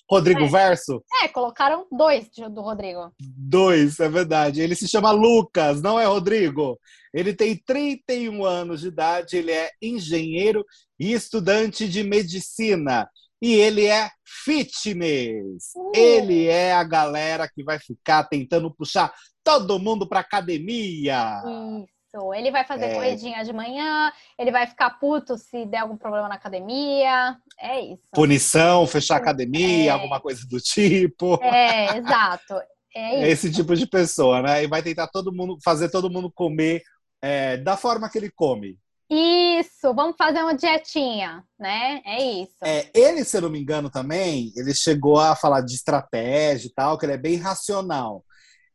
Rodrigo 0.09 0.45
É. 0.45 0.49
Verso? 0.49 1.03
É, 1.23 1.27
colocaram 1.29 1.85
dois 1.91 2.29
do 2.51 2.61
Rodrigo. 2.63 3.13
Dois, 3.21 3.99
é 3.99 4.09
verdade. 4.09 4.61
Ele 4.61 4.77
se 4.77 4.87
chama 4.89 5.11
Lucas, 5.11 5.83
não 5.83 5.99
é 5.99 6.05
Rodrigo. 6.05 6.79
Ele 7.13 7.35
tem 7.35 7.57
31 7.57 8.45
anos 8.45 8.83
de 8.83 8.89
idade, 8.89 9.37
ele 9.37 9.51
é 9.51 9.71
engenheiro 9.83 10.65
e 10.99 11.13
estudante 11.13 11.89
de 11.89 12.05
medicina. 12.05 13.11
E 13.41 13.53
ele 13.55 13.87
é 13.87 14.11
fitness. 14.25 15.73
Uh. 15.77 15.93
Ele 15.95 16.47
é 16.47 16.73
a 16.73 16.85
galera 16.85 17.49
que 17.49 17.63
vai 17.63 17.79
ficar 17.79 18.25
tentando 18.25 18.71
puxar 18.75 19.13
todo 19.45 19.79
mundo 19.79 20.09
para 20.09 20.21
academia. 20.21 21.43
Isso. 21.45 22.33
Ele 22.35 22.51
vai 22.51 22.65
fazer 22.65 22.87
É. 22.87 22.95
corridinha 22.95 23.45
de 23.45 23.53
manhã, 23.53 24.11
ele 24.39 24.51
vai 24.51 24.67
ficar 24.67 24.91
puto 24.99 25.37
se 25.37 25.67
der 25.67 25.79
algum 25.79 25.99
problema 25.99 26.29
na 26.29 26.37
academia. 26.37 27.37
É 27.61 27.79
isso. 27.81 28.03
Punição, 28.13 28.87
fechar 28.87 29.17
academia, 29.17 29.91
É. 29.91 29.93
alguma 29.93 30.19
coisa 30.19 30.41
do 30.49 30.59
tipo. 30.59 31.39
É, 31.43 31.99
exato. 31.99 32.55
É 32.55 32.67
É 32.97 33.19
isso. 33.33 33.47
esse 33.47 33.53
tipo 33.53 33.77
de 33.77 33.87
pessoa, 33.87 34.41
né? 34.41 34.65
E 34.65 34.67
vai 34.67 34.83
tentar 34.83 35.07
todo 35.09 35.31
mundo 35.31 35.59
fazer 35.63 35.91
todo 35.91 36.09
mundo 36.09 36.33
comer 36.33 36.83
é, 37.21 37.59
da 37.59 37.77
forma 37.77 38.09
que 38.09 38.17
ele 38.17 38.31
come. 38.31 38.79
Isso, 39.09 39.95
vamos 39.95 40.17
fazer 40.17 40.41
uma 40.43 40.55
dietinha, 40.55 41.45
né? 41.59 42.03
É 42.05 42.23
isso. 42.23 42.57
É, 42.63 42.91
ele, 42.93 43.25
se 43.25 43.37
eu 43.37 43.43
não 43.43 43.51
me 43.51 43.61
engano, 43.61 43.89
também, 43.89 44.53
ele 44.57 44.75
chegou 44.75 45.19
a 45.21 45.37
falar 45.37 45.61
de 45.61 45.75
estratégia 45.75 46.67
e 46.67 46.73
tal, 46.73 46.99
que 46.99 47.07
ele 47.07 47.13
é 47.13 47.19
bem 47.19 47.37
racional. 47.37 48.25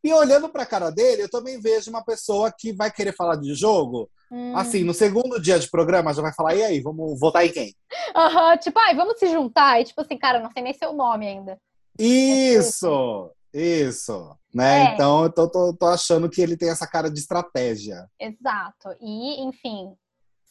E 0.03 0.11
olhando 0.13 0.49
para 0.49 0.63
a 0.63 0.65
cara 0.65 0.89
dele, 0.89 1.23
eu 1.23 1.29
também 1.29 1.59
vejo 1.59 1.89
uma 1.91 2.03
pessoa 2.03 2.51
que 2.57 2.71
vai 2.73 2.89
querer 2.91 3.13
falar 3.15 3.35
de 3.35 3.53
jogo. 3.53 4.09
Hum. 4.31 4.55
Assim, 4.55 4.83
no 4.83 4.93
segundo 4.93 5.39
dia 5.39 5.59
de 5.59 5.69
programa, 5.69 6.13
já 6.13 6.21
vai 6.21 6.33
falar: 6.33 6.55
e 6.55 6.63
aí, 6.63 6.81
vamos 6.81 7.19
votar 7.19 7.45
em 7.45 7.51
quem? 7.51 7.75
Aham, 8.15 8.57
tipo, 8.57 8.79
ai, 8.79 8.95
vamos 8.95 9.19
se 9.19 9.27
juntar. 9.27 9.79
E 9.79 9.83
tipo 9.83 9.99
assim, 10.01 10.17
cara, 10.17 10.39
não 10.39 10.49
sei 10.51 10.63
nem 10.63 10.73
seu 10.73 10.93
nome 10.93 11.27
ainda. 11.27 11.57
Isso! 11.99 13.29
Isso! 13.53 14.35
Né? 14.53 14.91
É. 14.91 14.93
Então, 14.93 15.23
eu 15.25 15.31
tô, 15.31 15.47
tô- 15.49 15.73
tô 15.73 15.85
achando 15.85 16.29
que 16.29 16.41
ele 16.41 16.57
tem 16.57 16.69
essa 16.69 16.87
cara 16.87 17.11
de 17.11 17.19
estratégia. 17.19 18.07
Exato. 18.19 18.89
E, 19.01 19.43
enfim, 19.43 19.93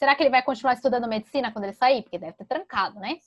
será 0.00 0.16
que 0.16 0.22
ele 0.22 0.30
vai 0.30 0.42
continuar 0.42 0.72
estudando 0.72 1.06
medicina 1.06 1.52
quando 1.52 1.66
ele 1.66 1.74
sair? 1.74 2.02
Porque 2.02 2.18
deve 2.18 2.32
ter 2.32 2.46
trancado, 2.46 2.98
né? 2.98 3.18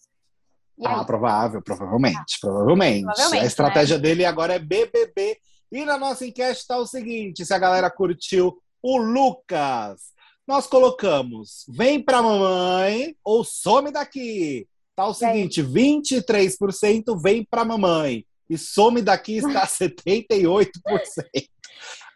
Ah, 0.84 1.06
provável, 1.06 1.62
provavelmente, 1.62 2.40
provavelmente. 2.42 3.04
Provavelmente, 3.04 3.44
a 3.44 3.48
estratégia 3.48 4.00
dele 4.00 4.26
agora 4.26 4.56
é 4.56 4.60
BBB. 4.60 5.38
E 5.72 5.86
na 5.86 6.00
nossa 6.00 6.26
enquete 6.26 6.60
está 6.60 6.78
o 6.78 6.88
seguinte: 6.88 7.46
se 7.46 7.54
a 7.54 7.60
galera 7.60 7.92
curtiu 7.92 8.58
o 8.82 8.98
Lucas, 8.98 10.02
nós 10.48 10.66
colocamos 10.66 11.64
vem 11.70 12.02
pra 12.02 12.24
mamãe 12.24 13.16
ou 13.24 13.44
some 13.44 13.92
daqui. 13.92 14.68
Tá 14.96 15.06
o 15.06 15.14
seguinte: 15.14 15.62
23% 15.62 17.22
vem 17.22 17.46
pra 17.46 17.64
mamãe 17.64 18.26
e 18.50 18.58
some 18.58 19.00
daqui 19.00 19.38
está 19.38 19.66
78%. 19.70 20.72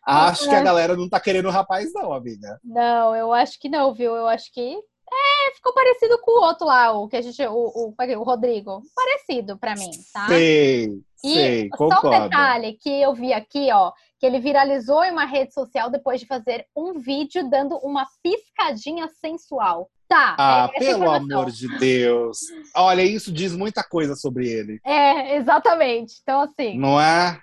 Acho 0.08 0.48
que 0.50 0.56
a 0.56 0.62
galera 0.64 0.96
não 0.96 1.10
tá 1.10 1.20
querendo 1.20 1.48
o 1.48 1.52
rapaz, 1.52 1.92
não, 1.94 2.14
amiga. 2.14 2.60
Não, 2.64 3.16
eu 3.16 3.34
acho 3.34 3.60
que 3.60 3.68
não, 3.70 3.94
viu? 3.94 4.16
Eu 4.16 4.28
acho 4.28 4.52
que. 4.54 4.78
É, 5.10 5.56
ficou 5.56 5.74
parecido 5.74 6.20
com 6.22 6.32
o 6.32 6.44
outro 6.44 6.66
lá, 6.68 6.92
o 6.92 7.08
que 7.08 7.16
a 7.18 7.22
gente. 7.22 7.42
O, 7.46 7.54
o, 7.54 7.94
o 7.98 8.24
Rodrigo. 8.24 8.82
Parecido 8.96 9.58
pra 9.58 9.74
mim, 9.76 9.90
tá? 10.14 10.28
Sei, 10.28 10.90
E 11.24 11.34
sei, 11.34 11.70
só 11.78 11.86
um 11.86 11.90
concordo. 11.90 12.24
detalhe 12.30 12.74
que 12.74 13.02
eu 13.02 13.14
vi 13.14 13.32
aqui, 13.32 13.70
ó, 13.72 13.92
que 14.20 14.26
ele 14.26 14.40
viralizou 14.40 15.04
em 15.06 15.12
uma 15.12 15.26
rede 15.26 15.54
social 15.54 15.90
depois 15.90 16.20
de 16.20 16.26
fazer 16.28 16.66
um 16.76 17.00
vídeo 17.00 17.50
dando 17.50 17.78
uma 17.78 18.06
piscadinha 18.22 19.08
sensual. 19.22 19.90
Tá. 20.10 20.36
Ah, 20.38 20.70
é 20.74 20.80
pelo 20.80 21.10
amor 21.10 21.52
de 21.52 21.68
Deus. 21.80 22.38
Olha, 22.76 23.02
isso 23.02 23.32
diz 23.32 23.54
muita 23.54 23.84
coisa 23.84 24.16
sobre 24.16 24.48
ele. 24.50 24.80
É, 24.86 25.36
exatamente. 25.36 26.16
Então, 26.22 26.42
assim, 26.42 26.78
Não 26.78 27.00
é? 27.00 27.38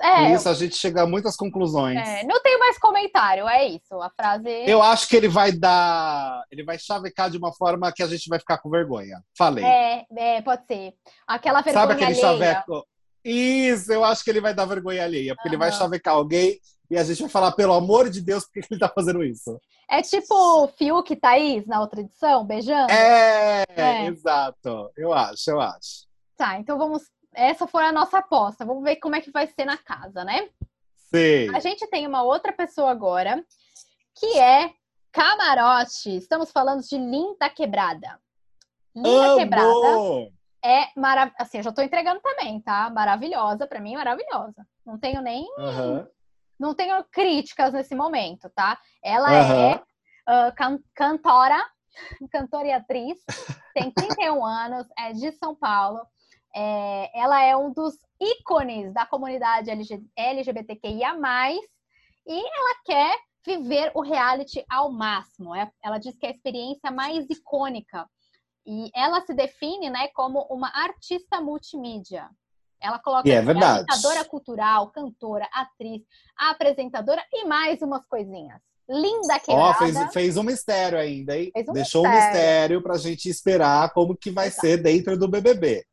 É, 0.00 0.32
isso 0.32 0.48
a 0.48 0.54
gente 0.54 0.76
chega 0.76 1.02
a 1.02 1.06
muitas 1.06 1.36
conclusões. 1.36 1.96
é, 1.98 2.24
não 2.24 2.40
tenho 2.42 2.58
mais 2.58 2.78
comentário, 2.78 3.46
é 3.48 3.66
isso. 3.68 3.94
A 4.00 4.10
frase. 4.10 4.48
Eu 4.66 4.82
acho 4.82 5.08
que 5.08 5.16
ele 5.16 5.28
vai 5.28 5.52
dar. 5.52 6.42
Ele 6.50 6.64
vai 6.64 6.78
chavecar 6.78 7.30
de 7.30 7.36
uma 7.38 7.52
forma 7.52 7.92
que 7.92 8.02
a 8.02 8.06
gente 8.06 8.28
vai 8.28 8.38
ficar 8.38 8.58
com 8.58 8.70
vergonha. 8.70 9.22
Falei. 9.36 9.64
É, 9.64 10.06
é, 10.16 10.42
pode 10.42 10.66
ser. 10.66 10.94
Aquela 11.26 11.60
vergonha 11.60 11.80
Sabe 11.82 11.92
aquele 11.94 12.24
alheia. 12.24 12.54
chaveco? 12.54 12.86
Isso, 13.24 13.92
eu 13.92 14.04
acho 14.04 14.24
que 14.24 14.30
ele 14.30 14.40
vai 14.40 14.54
dar 14.54 14.64
vergonha 14.64 15.04
alheia, 15.04 15.34
porque 15.34 15.48
ele 15.48 15.56
vai 15.56 15.70
chavecar 15.72 16.14
alguém 16.14 16.58
e 16.90 16.96
a 16.96 17.04
gente 17.04 17.20
vai 17.20 17.28
falar, 17.30 17.52
pelo 17.52 17.74
amor 17.74 18.08
de 18.08 18.22
Deus, 18.22 18.44
por 18.44 18.52
que 18.62 18.66
ele 18.72 18.80
tá 18.80 18.88
fazendo 18.88 19.22
isso? 19.22 19.60
É 19.90 20.00
tipo 20.00 20.66
Fiuk 20.78 21.12
e 21.12 21.16
Thaís 21.16 21.66
na 21.66 21.80
outra 21.80 22.00
edição, 22.00 22.44
beijando? 22.46 22.90
É, 22.90 23.64
É. 23.68 24.06
exato. 24.06 24.90
Eu 24.96 25.12
acho, 25.12 25.50
eu 25.50 25.60
acho. 25.60 26.06
Tá, 26.36 26.58
então 26.58 26.78
vamos. 26.78 27.02
Essa 27.38 27.68
foi 27.68 27.84
a 27.84 27.92
nossa 27.92 28.18
aposta. 28.18 28.64
Vamos 28.64 28.82
ver 28.82 28.96
como 28.96 29.14
é 29.14 29.20
que 29.20 29.30
vai 29.30 29.46
ser 29.46 29.64
na 29.64 29.76
casa, 29.76 30.24
né? 30.24 30.48
Sei. 30.96 31.48
A 31.54 31.60
gente 31.60 31.86
tem 31.86 32.04
uma 32.04 32.22
outra 32.22 32.52
pessoa 32.52 32.90
agora, 32.90 33.44
que 34.18 34.38
é 34.38 34.72
Camarote. 35.12 36.16
Estamos 36.16 36.50
falando 36.50 36.82
de 36.82 36.98
Linda 36.98 37.48
Quebrada. 37.48 38.20
Linda 38.94 39.36
Quebrada 39.36 40.32
é 40.64 40.88
maravilhosa. 40.96 41.36
Assim, 41.38 41.58
eu 41.58 41.62
já 41.62 41.72
tô 41.72 41.80
entregando 41.80 42.20
também, 42.20 42.60
tá? 42.60 42.90
Maravilhosa, 42.90 43.68
pra 43.68 43.80
mim, 43.80 43.94
maravilhosa. 43.94 44.66
Não 44.84 44.98
tenho 44.98 45.22
nem. 45.22 45.46
Não 46.58 46.74
tenho 46.74 47.04
críticas 47.04 47.72
nesse 47.72 47.94
momento, 47.94 48.50
tá? 48.50 48.80
Ela 49.00 49.32
é 49.32 49.82
ah, 50.26 50.52
can- 50.56 50.80
cantora, 50.92 51.64
cantora 52.32 52.66
e 52.66 52.72
atriz, 52.72 53.16
tem 53.72 53.92
31 53.92 54.44
anos, 54.44 54.88
é 54.98 55.12
de 55.12 55.30
São 55.32 55.54
Paulo. 55.54 56.04
É, 56.60 57.10
ela 57.20 57.40
é 57.40 57.56
um 57.56 57.72
dos 57.72 57.94
ícones 58.20 58.92
da 58.92 59.06
comunidade 59.06 59.70
LG, 59.70 60.02
LGBTQIA+, 60.16 61.14
e 62.26 62.36
ela 62.36 62.74
quer 62.84 63.16
viver 63.46 63.92
o 63.94 64.00
reality 64.02 64.64
ao 64.68 64.90
máximo. 64.90 65.54
É- 65.54 65.70
Ela 65.84 65.98
diz 65.98 66.16
que 66.18 66.26
é 66.26 66.30
a 66.30 66.32
experiência 66.32 66.90
mais 66.90 67.30
icônica. 67.30 68.04
E 68.66 68.90
ela 68.92 69.20
se 69.24 69.32
define 69.32 69.88
né, 69.88 70.08
como 70.08 70.46
uma 70.50 70.68
artista 70.74 71.40
multimídia. 71.40 72.28
Ela 72.80 72.98
coloca 72.98 73.28
E 73.28 73.32
é 73.32 73.40
verdade. 73.40 73.86
agitadora 73.88 74.24
cultural, 74.24 74.90
cantora, 74.90 75.48
atriz, 75.52 76.02
apresentadora 76.36 77.24
e 77.32 77.44
mais 77.44 77.80
umas 77.82 78.04
coisinhas. 78.06 78.60
Linda 78.88 79.34
Ó, 79.34 79.38
quebrada. 79.38 79.74
fez, 79.78 80.12
fez 80.12 80.36
um 80.36 80.42
mistério 80.42 80.98
ainda, 80.98 81.38
hein? 81.38 81.50
Fez 81.52 81.68
um 81.68 81.72
Deixou 81.72 82.04
um 82.04 82.08
mistério. 82.08 82.32
mistério 82.32 82.82
pra 82.82 82.96
gente 82.98 83.28
esperar 83.28 83.92
como 83.92 84.16
que 84.16 84.30
vai 84.30 84.48
Exato. 84.48 84.66
ser 84.66 84.76
dentro 84.82 85.16
do 85.16 85.28
BBB. 85.28 85.84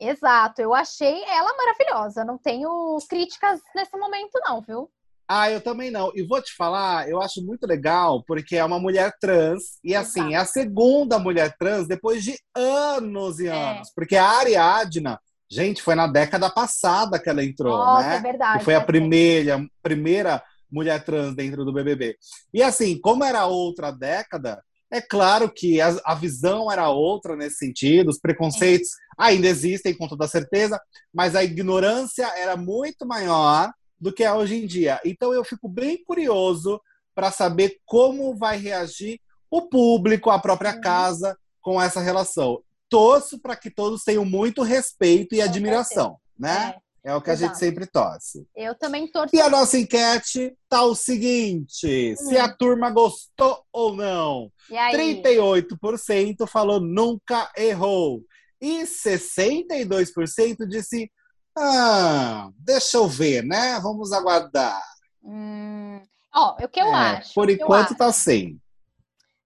Exato, 0.00 0.62
eu 0.62 0.72
achei 0.74 1.22
ela 1.24 1.54
maravilhosa. 1.56 2.24
Não 2.24 2.38
tenho 2.38 2.96
críticas 3.08 3.60
nesse 3.74 3.96
momento, 3.98 4.40
não, 4.46 4.60
viu? 4.62 4.90
Ah, 5.28 5.48
eu 5.50 5.60
também 5.60 5.90
não. 5.92 6.10
E 6.16 6.22
vou 6.26 6.42
te 6.42 6.52
falar, 6.56 7.08
eu 7.08 7.20
acho 7.22 7.44
muito 7.44 7.64
legal, 7.66 8.24
porque 8.26 8.56
é 8.56 8.64
uma 8.64 8.80
mulher 8.80 9.12
trans, 9.20 9.78
e 9.84 9.94
assim, 9.94 10.34
é 10.34 10.36
a 10.38 10.44
segunda 10.44 11.18
mulher 11.20 11.54
trans 11.56 11.86
depois 11.86 12.24
de 12.24 12.36
anos 12.56 13.38
e 13.38 13.46
É. 13.46 13.52
anos. 13.52 13.92
Porque 13.94 14.16
a 14.16 14.26
Ariadna, 14.26 15.20
gente, 15.48 15.82
foi 15.82 15.94
na 15.94 16.08
década 16.08 16.50
passada 16.50 17.16
que 17.20 17.28
ela 17.28 17.44
entrou, 17.44 17.76
Nossa, 17.76 18.08
né? 18.08 18.16
é 18.16 18.20
verdade. 18.20 18.58
que 18.58 18.64
foi 18.64 18.74
a 18.74 18.80
né? 18.80 18.84
primeira, 18.86 19.64
primeira 19.82 20.42
mulher 20.68 21.04
trans 21.04 21.34
dentro 21.36 21.64
do 21.64 21.72
BBB. 21.72 22.16
E 22.52 22.60
assim, 22.62 22.98
como 23.00 23.22
era 23.22 23.46
outra 23.46 23.92
década, 23.92 24.60
é 24.90 25.00
claro 25.00 25.50
que 25.52 25.80
a, 25.80 25.96
a 26.04 26.14
visão 26.14 26.70
era 26.70 26.88
outra 26.90 27.36
nesse 27.36 27.56
sentido, 27.56 28.08
os 28.08 28.18
preconceitos 28.18 28.90
ainda 29.18 29.46
existem 29.46 29.94
com 29.96 30.08
toda 30.08 30.26
certeza, 30.26 30.80
mas 31.12 31.36
a 31.36 31.44
ignorância 31.44 32.26
era 32.36 32.56
muito 32.56 33.06
maior 33.06 33.70
do 34.00 34.12
que 34.12 34.24
é 34.24 34.32
hoje 34.32 34.56
em 34.56 34.66
dia. 34.66 35.00
Então 35.04 35.32
eu 35.32 35.44
fico 35.44 35.68
bem 35.68 36.02
curioso 36.04 36.80
para 37.14 37.30
saber 37.30 37.78
como 37.84 38.34
vai 38.36 38.56
reagir 38.56 39.20
o 39.50 39.62
público, 39.62 40.30
a 40.30 40.38
própria 40.38 40.74
Uhum. 40.74 40.80
casa 40.80 41.36
com 41.60 41.80
essa 41.80 42.00
relação. 42.00 42.62
Torço 42.88 43.38
para 43.38 43.54
que 43.56 43.70
todos 43.70 44.02
tenham 44.02 44.24
muito 44.24 44.62
respeito 44.62 45.34
e 45.34 45.42
admiração. 45.42 46.16
né? 46.38 46.74
É, 46.74 46.80
é 47.02 47.14
o 47.14 47.20
que 47.20 47.30
Exato. 47.30 47.44
a 47.44 47.48
gente 47.48 47.58
sempre 47.58 47.86
torce. 47.86 48.46
Eu 48.54 48.74
também 48.74 49.10
torço. 49.10 49.34
E 49.34 49.40
a 49.40 49.48
nossa 49.48 49.78
enquete 49.78 50.56
tá 50.68 50.82
o 50.84 50.94
seguinte: 50.94 52.12
hum. 52.12 52.16
se 52.16 52.36
a 52.36 52.48
turma 52.52 52.90
gostou 52.90 53.64
ou 53.72 53.94
não. 53.94 54.50
38% 54.70 56.46
falou 56.46 56.80
nunca 56.80 57.50
errou. 57.56 58.22
E 58.60 58.82
62% 58.82 60.66
disse: 60.68 61.10
ah, 61.56 62.50
deixa 62.56 62.98
eu 62.98 63.08
ver, 63.08 63.44
né? 63.44 63.80
Vamos 63.80 64.12
aguardar. 64.12 64.82
Hum, 65.22 66.00
ó, 66.34 66.56
o 66.62 66.68
que 66.68 66.80
eu 66.80 66.86
é, 66.88 67.16
acho. 67.16 67.34
Por 67.34 67.50
enquanto 67.50 67.96
tá 67.96 68.12
sem. 68.12 68.60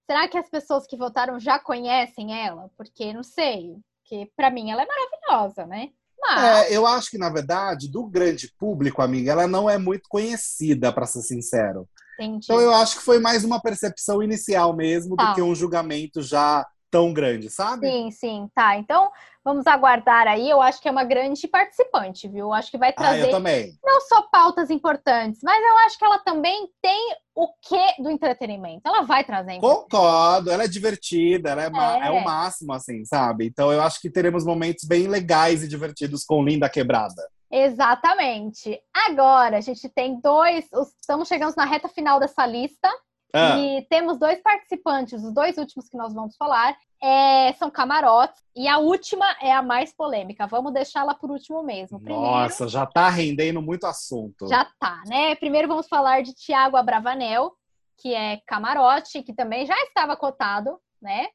Será 0.05 0.27
que 0.27 0.37
as 0.37 0.49
pessoas 0.49 0.85
que 0.85 0.97
votaram 0.97 1.39
já 1.39 1.57
conhecem 1.57 2.39
ela? 2.39 2.69
Porque 2.77 3.11
não 3.11 3.23
sei, 3.23 3.77
porque 4.01 4.31
para 4.35 4.51
mim 4.51 4.69
ela 4.69 4.83
é 4.83 4.85
maravilhosa, 4.85 5.65
né? 5.65 5.89
É, 6.29 6.75
eu 6.75 6.85
acho 6.85 7.09
que 7.09 7.17
na 7.17 7.29
verdade 7.29 7.89
do 7.89 8.05
grande 8.05 8.51
público, 8.57 9.01
amiga, 9.01 9.31
ela 9.31 9.47
não 9.47 9.69
é 9.69 9.77
muito 9.77 10.09
conhecida, 10.09 10.91
para 10.91 11.05
ser 11.05 11.21
sincero. 11.21 11.87
Entendi. 12.19 12.45
Então 12.45 12.59
eu 12.59 12.73
acho 12.73 12.97
que 12.97 13.03
foi 13.03 13.19
mais 13.19 13.43
uma 13.43 13.61
percepção 13.61 14.23
inicial 14.23 14.75
mesmo 14.75 15.15
tá. 15.15 15.25
do 15.25 15.35
que 15.35 15.41
um 15.41 15.53
julgamento 15.53 16.21
já 16.21 16.65
tão 16.95 17.11
grande, 17.11 17.49
sabe? 17.49 17.89
Sim, 17.89 18.09
sim, 18.09 18.49
tá. 18.55 18.77
Então, 18.77 19.11
vamos 19.43 19.67
aguardar 19.67 20.29
aí. 20.29 20.49
Eu 20.49 20.61
acho 20.61 20.81
que 20.81 20.87
é 20.87 20.91
uma 20.91 21.03
grande 21.03 21.45
participante, 21.45 22.25
viu? 22.29 22.45
Eu 22.45 22.53
acho 22.53 22.71
que 22.71 22.77
vai 22.77 22.93
trazer 22.93 23.23
ah, 23.23 23.27
eu 23.27 23.31
também. 23.31 23.73
não 23.83 23.99
só 23.99 24.21
pautas 24.31 24.69
importantes, 24.69 25.41
mas 25.43 25.61
eu 25.61 25.77
acho 25.79 25.97
que 25.97 26.05
ela 26.05 26.19
também 26.19 26.69
tem 26.81 27.17
o 27.35 27.49
que 27.61 28.01
do 28.01 28.09
entretenimento. 28.09 28.79
Ela 28.85 29.01
vai 29.01 29.25
trazer. 29.25 29.59
Concordo, 29.59 30.49
ela 30.49 30.63
é 30.63 30.69
divertida, 30.69 31.49
ela 31.49 31.63
é, 31.63 32.01
é. 32.03 32.07
é 32.07 32.11
o 32.11 32.23
máximo, 32.23 32.71
assim, 32.71 33.03
sabe? 33.03 33.45
Então 33.45 33.73
eu 33.73 33.81
acho 33.81 33.99
que 33.99 34.09
teremos 34.09 34.45
momentos 34.45 34.85
bem 34.85 35.07
legais 35.07 35.63
e 35.63 35.67
divertidos 35.67 36.23
com 36.23 36.45
Linda 36.45 36.69
Quebrada. 36.69 37.27
Exatamente. 37.51 38.79
Agora, 38.93 39.57
a 39.57 39.61
gente 39.61 39.89
tem 39.89 40.19
dois. 40.21 40.65
Estamos 41.01 41.27
chegando 41.27 41.53
na 41.57 41.65
reta 41.65 41.89
final 41.89 42.21
dessa 42.21 42.45
lista. 42.45 42.89
Ah. 43.35 43.57
E 43.57 43.85
temos 43.89 44.17
dois 44.17 44.41
participantes, 44.41 45.21
os 45.21 45.33
dois 45.33 45.57
últimos 45.57 45.89
que 45.89 45.97
nós 45.97 46.13
vamos 46.13 46.37
falar 46.37 46.73
é, 47.03 47.51
são 47.53 47.69
camarotes. 47.69 48.41
E 48.55 48.67
a 48.67 48.77
última 48.77 49.25
é 49.41 49.51
a 49.51 49.61
mais 49.61 49.93
polêmica. 49.93 50.47
Vamos 50.47 50.73
deixá-la 50.73 51.13
por 51.13 51.29
último 51.29 51.61
mesmo. 51.61 51.99
Primeiro, 51.99 52.21
Nossa, 52.25 52.67
já 52.67 52.85
tá 52.85 53.09
rendendo 53.09 53.61
muito 53.61 53.85
assunto. 53.85 54.47
Já 54.47 54.65
tá, 54.79 55.03
né? 55.05 55.35
Primeiro 55.35 55.67
vamos 55.67 55.87
falar 55.87 56.23
de 56.23 56.33
Tiago 56.33 56.77
Abravanel, 56.77 57.51
que 57.97 58.13
é 58.13 58.39
camarote, 58.47 59.21
que 59.21 59.33
também 59.33 59.65
já 59.65 59.75
estava 59.83 60.15
cotado, 60.15 60.79
né? 61.01 61.27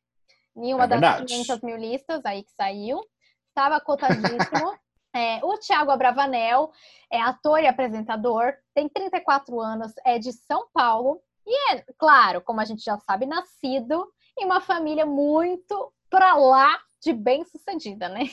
Em 0.56 0.72
uma 0.72 0.84
é 0.84 0.88
das 0.88 1.24
500 1.24 1.60
mil 1.60 1.76
listas 1.76 2.24
aí 2.24 2.42
que 2.42 2.52
saiu. 2.52 3.00
Estava 3.48 3.80
cotadíssimo. 3.80 4.72
É, 5.12 5.44
o 5.44 5.58
Tiago 5.58 5.90
Abravanel 5.90 6.70
é 7.12 7.20
ator 7.20 7.60
e 7.60 7.66
apresentador, 7.66 8.54
tem 8.72 8.88
34 8.88 9.60
anos, 9.60 9.92
é 10.06 10.20
de 10.20 10.32
São 10.32 10.68
Paulo, 10.72 11.20
e 11.46 11.72
é, 11.72 11.84
claro, 11.98 12.40
como 12.40 12.60
a 12.60 12.64
gente 12.64 12.82
já 12.82 12.98
sabe, 12.98 13.26
nascido 13.26 14.06
em 14.38 14.44
uma 14.44 14.60
família 14.60 15.04
muito 15.06 15.92
pra 16.08 16.36
lá 16.36 16.78
de 17.02 17.12
bem-sucedida, 17.12 18.08
né? 18.08 18.24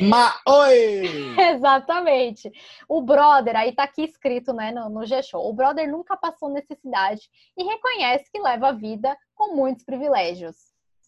Ma 0.00 0.40
oi! 0.46 1.02
Exatamente. 1.54 2.50
O 2.88 3.02
brother, 3.02 3.56
aí 3.56 3.74
tá 3.74 3.84
aqui 3.84 4.02
escrito 4.04 4.52
né, 4.52 4.70
no, 4.70 4.88
no 4.88 5.04
G-Show, 5.04 5.48
o 5.48 5.52
brother 5.52 5.90
nunca 5.90 6.16
passou 6.16 6.50
necessidade 6.50 7.22
e 7.56 7.64
reconhece 7.64 8.30
que 8.30 8.40
leva 8.40 8.68
a 8.68 8.72
vida 8.72 9.16
com 9.34 9.56
muitos 9.56 9.84
privilégios. 9.84 10.56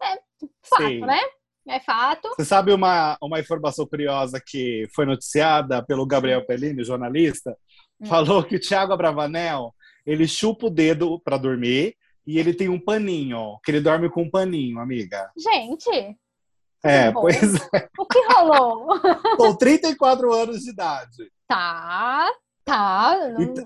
É 0.02 0.18
fato, 0.64 0.82
Sim. 0.82 1.00
né? 1.00 1.20
É 1.66 1.80
fato. 1.80 2.28
Você 2.36 2.44
sabe 2.44 2.72
uma, 2.72 3.16
uma 3.22 3.40
informação 3.40 3.86
curiosa 3.86 4.42
que 4.44 4.86
foi 4.94 5.06
noticiada 5.06 5.82
pelo 5.82 6.06
Gabriel 6.06 6.44
Pellini, 6.44 6.84
jornalista? 6.84 7.56
Hum. 8.00 8.06
Falou 8.06 8.44
que 8.44 8.56
o 8.56 8.60
Thiago 8.60 8.92
Abravanel 8.92 9.72
ele 10.06 10.26
chupa 10.26 10.66
o 10.66 10.70
dedo 10.70 11.20
para 11.20 11.36
dormir 11.36 11.96
e 12.26 12.38
ele 12.38 12.54
tem 12.54 12.68
um 12.68 12.80
paninho, 12.80 13.58
que 13.64 13.70
ele 13.70 13.80
dorme 13.80 14.08
com 14.10 14.22
um 14.22 14.30
paninho, 14.30 14.78
amiga. 14.78 15.30
Gente! 15.36 16.16
É, 16.82 17.10
pois 17.10 17.54
é. 17.72 17.88
O 17.98 18.06
que 18.06 18.18
rolou? 18.26 19.00
Com 19.38 19.56
34 19.56 20.32
anos 20.34 20.60
de 20.60 20.70
idade. 20.70 21.32
Tá, 21.48 22.30
tá. 22.62 23.18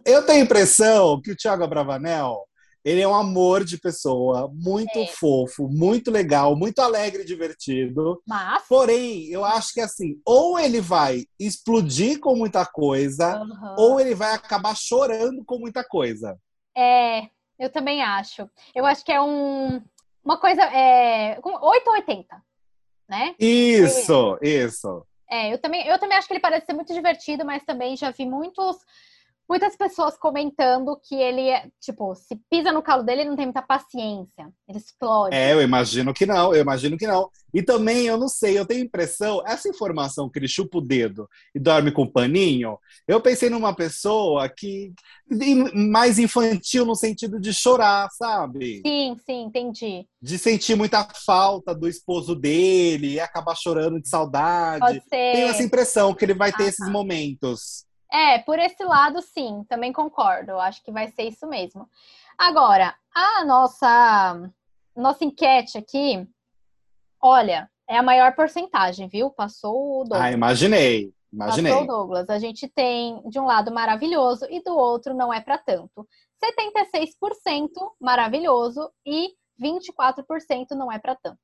Eu 0.06 0.24
tenho 0.24 0.40
a 0.40 0.44
impressão 0.44 1.20
que 1.20 1.32
o 1.32 1.36
Thiago 1.36 1.64
Abravanel, 1.64 2.47
ele 2.84 3.00
é 3.00 3.08
um 3.08 3.14
amor 3.14 3.64
de 3.64 3.78
pessoa, 3.78 4.50
muito 4.52 4.98
é. 4.98 5.06
fofo, 5.06 5.68
muito 5.68 6.10
legal, 6.10 6.56
muito 6.56 6.80
alegre 6.80 7.22
e 7.22 7.26
divertido. 7.26 8.22
Mas... 8.26 8.62
Porém, 8.68 9.26
eu 9.28 9.44
acho 9.44 9.74
que 9.74 9.80
assim, 9.80 10.20
ou 10.24 10.58
ele 10.58 10.80
vai 10.80 11.24
explodir 11.38 12.20
com 12.20 12.34
muita 12.36 12.64
coisa, 12.64 13.40
uhum. 13.40 13.74
ou 13.78 14.00
ele 14.00 14.14
vai 14.14 14.34
acabar 14.34 14.76
chorando 14.76 15.44
com 15.44 15.58
muita 15.58 15.84
coisa. 15.84 16.38
É, 16.76 17.28
eu 17.58 17.70
também 17.70 18.02
acho. 18.02 18.48
Eu 18.74 18.86
acho 18.86 19.04
que 19.04 19.12
é 19.12 19.20
um, 19.20 19.82
uma 20.24 20.38
coisa. 20.38 20.62
É, 20.62 21.38
8 21.42 21.44
ou 21.52 21.92
80, 21.94 22.42
né? 23.08 23.34
Isso, 23.38 24.38
isso. 24.40 25.04
É, 25.30 25.52
eu 25.52 25.58
também, 25.58 25.86
eu 25.86 25.98
também 25.98 26.16
acho 26.16 26.26
que 26.26 26.34
ele 26.34 26.40
parece 26.40 26.66
ser 26.66 26.72
muito 26.72 26.94
divertido, 26.94 27.44
mas 27.44 27.64
também 27.64 27.96
já 27.96 28.10
vi 28.10 28.24
muitos 28.24 28.76
muitas 29.48 29.76
pessoas 29.76 30.16
comentando 30.16 31.00
que 31.02 31.14
ele, 31.14 31.48
é, 31.48 31.68
tipo, 31.80 32.14
se 32.14 32.38
pisa 32.50 32.70
no 32.70 32.82
calo 32.82 33.02
dele, 33.02 33.22
ele 33.22 33.30
não 33.30 33.36
tem 33.36 33.46
muita 33.46 33.62
paciência. 33.62 34.52
Ele 34.68 34.78
explode. 34.78 35.34
É, 35.34 35.52
eu 35.52 35.62
imagino 35.62 36.12
que 36.12 36.26
não, 36.26 36.54
eu 36.54 36.60
imagino 36.60 36.98
que 36.98 37.06
não. 37.06 37.30
E 37.54 37.62
também, 37.62 38.06
eu 38.06 38.18
não 38.18 38.28
sei, 38.28 38.58
eu 38.58 38.66
tenho 38.66 38.84
impressão, 38.84 39.42
essa 39.46 39.68
informação 39.68 40.28
que 40.28 40.38
ele 40.38 40.46
chupa 40.46 40.78
o 40.78 40.82
dedo 40.82 41.26
e 41.54 41.58
dorme 41.58 41.90
com 41.90 42.06
paninho, 42.06 42.78
eu 43.06 43.20
pensei 43.22 43.48
numa 43.48 43.74
pessoa 43.74 44.48
que 44.48 44.92
mais 45.74 46.18
infantil 46.18 46.84
no 46.84 46.94
sentido 46.94 47.40
de 47.40 47.54
chorar, 47.54 48.08
sabe? 48.10 48.82
Sim, 48.86 49.16
sim, 49.24 49.44
entendi. 49.44 50.06
De 50.20 50.38
sentir 50.38 50.74
muita 50.74 51.06
falta 51.24 51.74
do 51.74 51.88
esposo 51.88 52.34
dele 52.34 53.14
e 53.14 53.20
acabar 53.20 53.56
chorando 53.56 54.00
de 54.00 54.08
saudade. 54.08 54.80
Pode 54.80 55.00
ser. 55.00 55.32
Tenho 55.32 55.48
essa 55.48 55.62
impressão 55.62 56.14
que 56.14 56.24
ele 56.24 56.34
vai 56.34 56.52
ter 56.52 56.64
ah, 56.64 56.68
esses 56.68 56.88
momentos. 56.90 57.87
É, 58.10 58.38
por 58.38 58.58
esse 58.58 58.82
lado, 58.84 59.20
sim, 59.20 59.64
também 59.68 59.92
concordo. 59.92 60.58
Acho 60.58 60.82
que 60.82 60.90
vai 60.90 61.08
ser 61.08 61.24
isso 61.24 61.46
mesmo. 61.46 61.88
Agora, 62.38 62.94
a 63.14 63.44
nossa 63.44 64.50
nossa 64.98 65.24
enquete 65.24 65.78
aqui, 65.78 66.28
olha, 67.22 67.70
é 67.88 67.96
a 67.96 68.02
maior 68.02 68.34
porcentagem, 68.34 69.08
viu? 69.08 69.30
Passou 69.30 70.00
o 70.00 70.04
Douglas. 70.04 70.22
Ah, 70.22 70.32
imaginei. 70.32 71.12
Imaginei. 71.32 71.72
Passou 71.72 71.84
o 71.84 71.86
Douglas. 71.86 72.30
A 72.30 72.38
gente 72.38 72.68
tem 72.68 73.22
de 73.28 73.38
um 73.38 73.44
lado 73.44 73.72
maravilhoso 73.72 74.46
e 74.50 74.62
do 74.62 74.76
outro 74.76 75.14
não 75.14 75.32
é 75.32 75.40
para 75.40 75.56
tanto. 75.56 76.06
76% 76.42 77.70
maravilhoso 78.00 78.90
e 79.06 79.34
24% 79.60 80.70
não 80.72 80.90
é 80.90 80.98
para 80.98 81.14
tanto. 81.16 81.38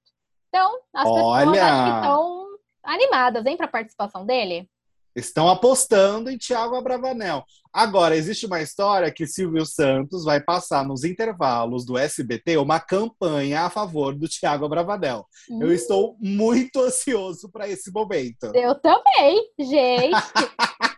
Então, 0.48 0.78
as 0.92 1.04
pessoas 1.04 1.48
estão 1.48 2.46
animadas, 2.82 3.46
hein, 3.46 3.56
para 3.56 3.66
a 3.66 3.70
participação 3.70 4.24
dele? 4.26 4.68
Estão 5.14 5.48
apostando 5.48 6.30
em 6.30 6.36
Thiago 6.36 6.74
Abravanel. 6.74 7.44
Agora, 7.72 8.16
existe 8.16 8.46
uma 8.46 8.60
história 8.60 9.10
que 9.10 9.26
Silvio 9.26 9.66
Santos 9.66 10.24
vai 10.24 10.40
passar 10.40 10.84
nos 10.84 11.04
intervalos 11.04 11.84
do 11.84 11.98
SBT 11.98 12.56
uma 12.56 12.80
campanha 12.80 13.62
a 13.62 13.70
favor 13.70 14.14
do 14.14 14.28
Thiago 14.28 14.64
Abravanel. 14.64 15.26
Hum. 15.50 15.62
Eu 15.62 15.72
estou 15.72 16.16
muito 16.20 16.80
ansioso 16.80 17.50
para 17.50 17.68
esse 17.68 17.92
momento. 17.92 18.52
Eu 18.54 18.74
também, 18.76 19.50
gente. 19.58 20.12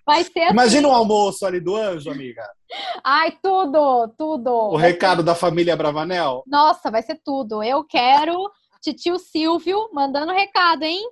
Vai 0.06 0.22
ser 0.22 0.40
assim. 0.42 0.52
Imagina 0.52 0.86
o 0.86 0.90
um 0.92 0.94
almoço 0.94 1.44
ali 1.44 1.58
do 1.60 1.74
anjo, 1.74 2.08
amiga. 2.10 2.48
Ai, 3.02 3.36
tudo, 3.42 4.08
tudo. 4.16 4.50
O 4.50 4.78
vai 4.78 4.92
recado 4.92 5.18
ser... 5.18 5.24
da 5.24 5.34
família 5.34 5.76
Bravanel. 5.76 6.44
Nossa, 6.46 6.92
vai 6.92 7.02
ser 7.02 7.20
tudo. 7.24 7.60
Eu 7.60 7.82
quero 7.82 8.32
titio 8.80 9.18
Silvio 9.18 9.90
mandando 9.92 10.32
recado, 10.32 10.84
hein? 10.84 11.02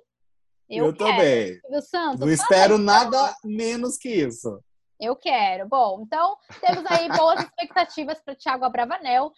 Eu, 0.69 0.87
eu 0.87 0.95
também. 0.95 1.59
Santos, 1.81 2.19
Não 2.19 2.29
espero 2.29 2.77
nada 2.77 3.35
menos 3.43 3.97
que 3.97 4.09
isso. 4.09 4.59
Eu 4.99 5.15
quero. 5.15 5.67
Bom, 5.67 6.01
então 6.05 6.37
temos 6.61 6.85
aí 6.89 7.07
boas 7.09 7.41
expectativas 7.41 8.19
para 8.23 8.35
Thiago 8.35 8.65
Abravanel. 8.65 9.31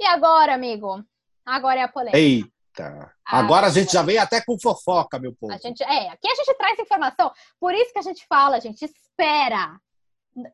E 0.00 0.06
agora, 0.06 0.54
amigo? 0.54 1.04
Agora 1.44 1.80
é 1.80 1.82
a 1.82 1.88
polêmica. 1.88 2.18
Eita. 2.18 3.12
Agora 3.24 3.66
a 3.66 3.70
gente 3.70 3.92
já 3.92 4.02
veio 4.02 4.20
até 4.20 4.42
com 4.42 4.58
fofoca, 4.58 5.18
meu 5.18 5.34
povo. 5.34 5.52
A 5.52 5.58
gente, 5.58 5.82
é, 5.82 6.08
aqui 6.08 6.28
a 6.28 6.34
gente 6.34 6.54
traz 6.56 6.78
informação. 6.78 7.30
Por 7.60 7.74
isso 7.74 7.92
que 7.92 7.98
a 7.98 8.02
gente 8.02 8.26
fala, 8.26 8.60
gente, 8.60 8.84
espera. 8.84 9.78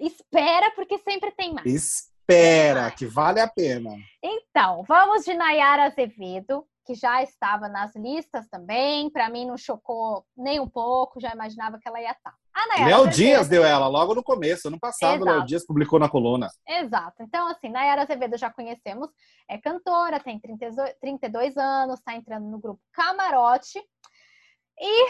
Espera, 0.00 0.72
porque 0.72 0.98
sempre 0.98 1.30
tem 1.32 1.55
mais. 1.55 1.66
Espera, 1.66 2.90
que 2.90 3.06
vale 3.06 3.40
a 3.40 3.48
pena. 3.48 3.90
Então, 4.22 4.82
vamos 4.84 5.24
de 5.24 5.34
Nayara 5.34 5.84
Azevedo, 5.84 6.66
que 6.89 6.94
já 6.94 7.23
estava 7.23 7.69
nas 7.69 7.94
listas 7.94 8.48
também. 8.48 9.10
Para 9.10 9.28
mim, 9.28 9.44
não 9.44 9.59
chocou 9.59 10.24
nem 10.35 10.59
um 10.59 10.66
pouco, 10.66 11.20
já 11.20 11.35
imaginava 11.35 11.78
que 11.78 11.86
ela 11.86 12.01
ia 12.01 12.12
estar. 12.12 12.31
Tá. 12.31 12.85
Léo 12.86 13.06
Dias 13.09 13.47
deu 13.47 13.62
ela 13.62 13.86
logo 13.89 14.15
no 14.15 14.23
começo, 14.23 14.69
ano 14.69 14.81
passado, 14.81 15.23
Léo 15.23 15.44
Dias 15.44 15.66
publicou 15.66 15.98
na 15.98 16.09
coluna. 16.09 16.48
Exato. 16.66 17.23
Então, 17.23 17.47
assim, 17.48 17.69
Nayara 17.69 18.02
Azevedo 18.02 18.39
já 18.39 18.51
conhecemos, 18.51 19.10
é 19.47 19.59
cantora, 19.59 20.19
tem 20.19 20.40
32 20.40 21.59
anos, 21.59 21.98
está 21.98 22.15
entrando 22.15 22.47
no 22.47 22.59
grupo 22.59 22.81
Camarote. 22.90 23.78
E 24.81 25.09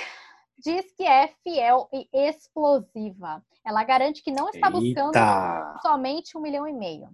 diz 0.58 0.92
que 0.96 1.06
é 1.06 1.28
fiel 1.44 1.88
e 1.92 2.08
explosiva. 2.12 3.40
Ela 3.64 3.84
garante 3.84 4.20
que 4.20 4.32
não 4.32 4.48
está 4.48 4.68
buscando 4.68 5.14
Eita. 5.14 5.78
somente 5.80 6.36
um 6.36 6.40
milhão 6.40 6.66
e 6.66 6.72
meio. 6.72 7.08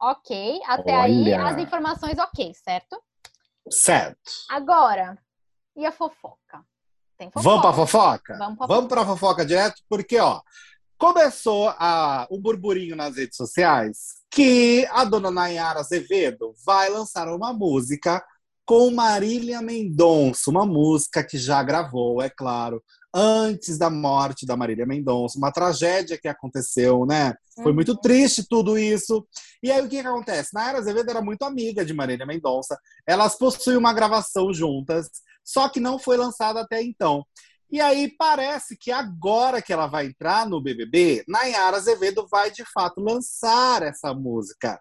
Ok, 0.00 0.60
até 0.66 0.96
Olha. 0.96 1.04
aí 1.04 1.34
as 1.34 1.58
informações 1.58 2.18
ok, 2.18 2.52
certo? 2.54 2.98
Certo. 3.70 4.30
Agora, 4.50 5.18
e 5.74 5.84
a 5.84 5.92
fofoca? 5.92 6.64
Tem 7.18 7.30
fofoca. 7.30 7.48
Vamos 7.48 7.62
pra 7.62 7.72
fofoca? 7.72 8.38
Vamos 8.38 8.58
pra 8.58 8.66
Vamos 8.66 8.88
pra 8.88 9.06
fofoca 9.06 9.46
direto, 9.46 9.82
porque, 9.88 10.18
ó, 10.18 10.40
começou 10.98 11.68
a, 11.78 12.26
um 12.30 12.40
burburinho 12.40 12.96
nas 12.96 13.16
redes 13.16 13.36
sociais 13.36 14.16
que 14.30 14.86
a 14.90 15.04
dona 15.04 15.30
Nayara 15.30 15.80
Azevedo 15.80 16.54
vai 16.64 16.88
lançar 16.90 17.28
uma 17.28 17.52
música 17.52 18.24
com 18.64 18.90
Marília 18.90 19.62
Mendonça, 19.62 20.50
uma 20.50 20.66
música 20.66 21.22
que 21.22 21.38
já 21.38 21.62
gravou, 21.62 22.20
é 22.20 22.28
claro, 22.28 22.82
antes 23.18 23.78
da 23.78 23.88
morte 23.88 24.44
da 24.44 24.56
Marília 24.58 24.84
Mendonça, 24.84 25.38
uma 25.38 25.50
tragédia 25.50 26.18
que 26.18 26.28
aconteceu, 26.28 27.06
né? 27.06 27.34
Foi 27.54 27.68
Uhum. 27.68 27.74
muito 27.74 27.96
triste 27.96 28.46
tudo 28.46 28.76
isso. 28.76 29.26
E 29.62 29.70
aí 29.72 29.80
o 29.80 29.88
que, 29.88 30.02
que 30.02 30.06
acontece? 30.06 30.50
Nayara 30.52 30.78
Azevedo 30.78 31.08
era 31.08 31.22
muito 31.22 31.42
amiga 31.42 31.82
de 31.82 31.94
Marília 31.94 32.26
Mendonça, 32.26 32.78
elas 33.06 33.34
possuem 33.38 33.78
uma 33.78 33.94
gravação 33.94 34.52
juntas, 34.52 35.08
só 35.42 35.66
que 35.70 35.80
não 35.80 35.98
foi 35.98 36.18
lançada 36.18 36.60
até 36.60 36.82
então. 36.82 37.24
E 37.70 37.80
aí 37.80 38.14
parece 38.18 38.76
que 38.76 38.92
agora 38.92 39.62
que 39.62 39.72
ela 39.72 39.86
vai 39.86 40.06
entrar 40.06 40.46
no 40.46 40.60
BBB, 40.60 41.24
Nayara 41.26 41.78
Azevedo 41.78 42.26
vai 42.30 42.50
de 42.50 42.64
fato 42.70 43.00
lançar 43.00 43.82
essa 43.82 44.12
música. 44.12 44.78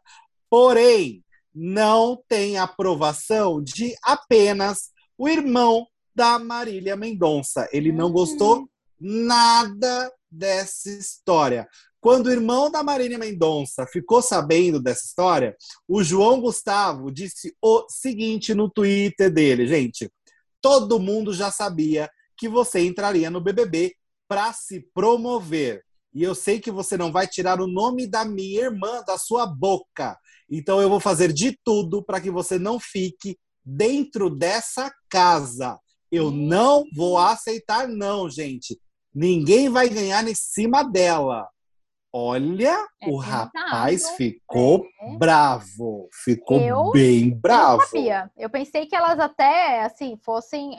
Porém, 0.50 1.24
não 1.54 2.22
tem 2.28 2.58
aprovação 2.58 3.64
de 3.64 3.96
apenas 4.04 4.90
o 5.18 5.30
irmão 5.30 5.88
da 6.16 6.40
Marília 6.40 6.96
Mendonça. 6.96 7.68
Ele 7.72 7.92
não 7.92 8.12
gostou 8.12 8.70
nada 9.00 10.12
dessa 10.32 10.90
história. 10.90 11.68
Quando 12.00 12.28
o 12.28 12.32
irmão 12.32 12.70
da 12.70 12.84
Marília 12.84 13.18
Mendonça 13.18 13.86
ficou 13.88 14.22
sabendo 14.22 14.80
dessa 14.80 15.06
história, 15.06 15.56
o 15.88 16.04
João 16.04 16.40
Gustavo 16.40 17.12
disse 17.12 17.56
o 17.62 17.86
seguinte 17.90 18.54
no 18.54 18.70
Twitter 18.70 19.32
dele, 19.32 19.68
gente. 19.68 20.10
Todo 20.62 21.00
mundo 21.00 21.34
já 21.34 21.52
sabia 21.52 22.10
que 22.38 22.48
você 22.48 22.86
entraria 22.86 23.30
no 23.30 23.42
BBB 23.42 23.96
para 24.28 24.54
se 24.54 24.88
promover. 24.94 25.84
E 26.14 26.24
eu 26.24 26.34
sei 26.34 26.60
que 26.60 26.72
você 26.72 26.96
não 26.96 27.12
vai 27.12 27.28
tirar 27.28 27.60
o 27.60 27.68
nome 27.68 28.08
da 28.08 28.24
minha 28.24 28.62
irmã 28.62 29.04
da 29.06 29.18
sua 29.18 29.46
boca. 29.46 30.18
Então 30.50 30.80
eu 30.80 30.90
vou 30.90 31.00
fazer 31.00 31.34
de 31.34 31.58
tudo 31.64 32.04
para 32.04 32.22
que 32.22 32.30
você 32.30 32.58
não 32.58 32.80
fique 32.80 33.38
dentro 33.66 34.30
dessa 34.30 34.94
casa. 35.10 35.80
Eu 36.12 36.32
não 36.32 36.84
vou 36.96 37.18
aceitar, 37.18 37.88
não, 37.88 38.30
gente. 38.30 38.80
Ninguém 39.14 39.70
vai 39.70 39.90
ganhar 39.90 40.28
em 40.28 40.36
cima 40.36 40.84
dela. 40.84 41.48
Olha, 42.14 42.78
É 43.02 43.10
o 43.10 43.18
rapaz 43.18 44.12
ficou 44.12 44.86
é. 45.02 45.18
bravo. 45.18 46.08
Ficou 46.24 46.60
Eu 46.62 46.92
bem 46.92 47.30
bravo. 47.30 47.80
Não 47.80 47.88
sabia. 47.88 48.32
Eu 48.38 48.50
pensei 48.50 48.86
que 48.86 48.96
elas 48.96 49.20
até, 49.20 49.82
assim, 49.84 50.18
fossem 50.24 50.78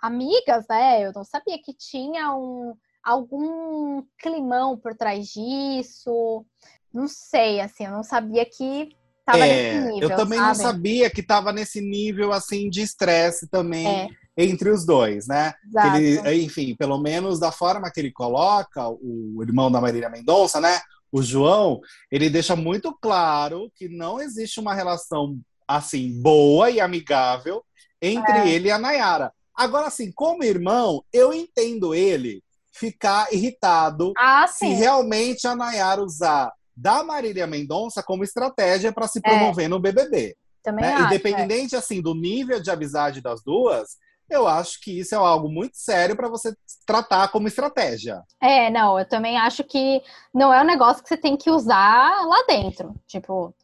amigas, 0.00 0.64
né? 0.68 1.04
Eu 1.06 1.12
não 1.12 1.24
sabia 1.24 1.58
que 1.62 1.74
tinha 1.74 2.34
um, 2.34 2.74
algum 3.04 4.02
climão 4.18 4.78
por 4.78 4.94
trás 4.94 5.26
disso. 5.28 6.44
Não 6.92 7.06
sei, 7.06 7.60
assim, 7.60 7.84
eu 7.84 7.92
não 7.92 8.02
sabia 8.02 8.46
que 8.46 8.88
tava 9.26 9.46
É, 9.46 9.74
nesse 9.74 9.92
nível, 9.92 10.08
eu 10.08 10.16
também 10.16 10.38
não 10.38 10.54
sabe? 10.54 10.62
sabia 10.72 11.10
que 11.10 11.20
estava 11.20 11.52
nesse 11.52 11.82
nível 11.82 12.32
assim 12.32 12.70
de 12.70 12.80
estresse 12.80 13.46
também 13.50 13.86
É. 13.86 14.08
entre 14.40 14.70
os 14.70 14.86
dois, 14.86 15.26
né? 15.26 15.52
Ele, 15.96 16.44
enfim, 16.44 16.76
pelo 16.76 16.96
menos 16.96 17.40
da 17.40 17.50
forma 17.50 17.90
que 17.90 17.98
ele 17.98 18.12
coloca, 18.12 18.88
o 18.88 19.42
irmão 19.42 19.68
da 19.70 19.80
Marília 19.80 20.08
Mendonça, 20.08 20.60
né? 20.60 20.80
O 21.10 21.20
João, 21.22 21.80
ele 22.10 22.30
deixa 22.30 22.54
muito 22.54 22.96
claro 23.02 23.68
que 23.74 23.88
não 23.88 24.20
existe 24.20 24.60
uma 24.60 24.74
relação 24.74 25.36
assim 25.66 26.22
boa 26.22 26.70
e 26.70 26.80
amigável 26.80 27.64
entre 28.00 28.32
É. 28.32 28.48
ele 28.48 28.68
e 28.68 28.70
a 28.70 28.78
Nayara. 28.78 29.32
Agora, 29.54 29.88
assim, 29.88 30.12
como 30.12 30.44
irmão, 30.44 31.02
eu 31.12 31.34
entendo 31.34 31.92
ele 31.94 32.40
ficar 32.72 33.32
irritado 33.32 34.12
Ah, 34.16 34.46
se 34.46 34.66
realmente 34.68 35.48
a 35.48 35.56
Nayara 35.56 36.00
usar 36.00 36.52
da 36.76 37.02
Marília 37.02 37.44
Mendonça 37.44 38.04
como 38.04 38.22
estratégia 38.22 38.92
para 38.92 39.08
se 39.08 39.18
É. 39.18 39.20
promover 39.28 39.68
no 39.68 39.80
BBB. 39.80 40.36
Também 40.62 40.84
né? 40.84 40.92
acho. 40.92 41.02
é. 41.02 41.06
Independente 41.06 41.74
assim 41.74 42.00
do 42.00 42.14
nível 42.14 42.60
de 42.60 42.70
amizade 42.70 43.20
das 43.20 43.42
duas, 43.42 43.96
eu 44.30 44.46
acho 44.46 44.80
que 44.80 44.98
isso 45.00 45.14
é 45.14 45.18
algo 45.18 45.48
muito 45.48 45.76
sério 45.76 46.16
para 46.16 46.28
você 46.28 46.54
tratar 46.86 47.28
como 47.28 47.48
estratégia. 47.48 48.22
É, 48.42 48.70
não, 48.70 48.98
eu 48.98 49.08
também 49.08 49.36
acho 49.36 49.64
que 49.64 50.02
não 50.34 50.52
é 50.52 50.60
um 50.62 50.66
negócio 50.66 51.02
que 51.02 51.08
você 51.08 51.16
tem 51.16 51.36
que 51.36 51.50
usar 51.50 52.26
lá 52.26 52.44
dentro. 52.46 52.94
Tipo, 53.06 53.54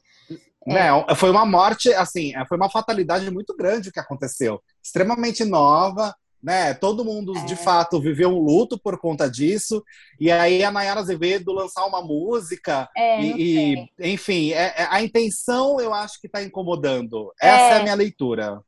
Né? 0.67 0.89
Foi 1.17 1.31
uma 1.31 1.45
morte, 1.45 1.93
assim, 1.93 2.35
é, 2.35 2.47
foi 2.47 2.57
uma 2.57 2.71
fatalidade 2.71 3.31
muito 3.31 3.55
grande 3.55 3.91
o 3.91 3.93
que 3.93 4.01
aconteceu. 4.01 4.63
Extremamente 4.83 5.45
nova, 5.45 6.15
né? 6.43 6.73
Todo 6.75 7.05
mundo, 7.05 7.37
É. 7.37 7.45
de 7.45 7.55
fato, 7.57 8.01
viveu 8.01 8.31
um 8.31 8.39
luto 8.39 8.79
por 8.79 8.99
conta 8.99 9.31
disso. 9.31 9.83
E 10.19 10.31
aí 10.33 10.65
a 10.65 10.71
Nayara 10.71 11.01
Azevedo 11.01 11.53
lançar 11.53 11.85
uma 11.87 12.03
música 12.03 12.89
é, 12.97 13.17
não 13.19 13.23
e, 13.39 13.75
e, 13.75 14.13
enfim, 14.13 14.53
é- 14.53 14.75
é- 14.77 14.89
a 14.91 15.03
intenção 15.03 15.79
eu 15.81 15.93
acho 15.93 16.19
que 16.21 16.27
está 16.27 16.43
incomodando. 16.43 17.31
Essa 17.41 17.75
é. 17.75 17.77
É. 17.77 17.81
a 17.81 17.83
minha 17.83 17.95
leitura. 17.95 18.61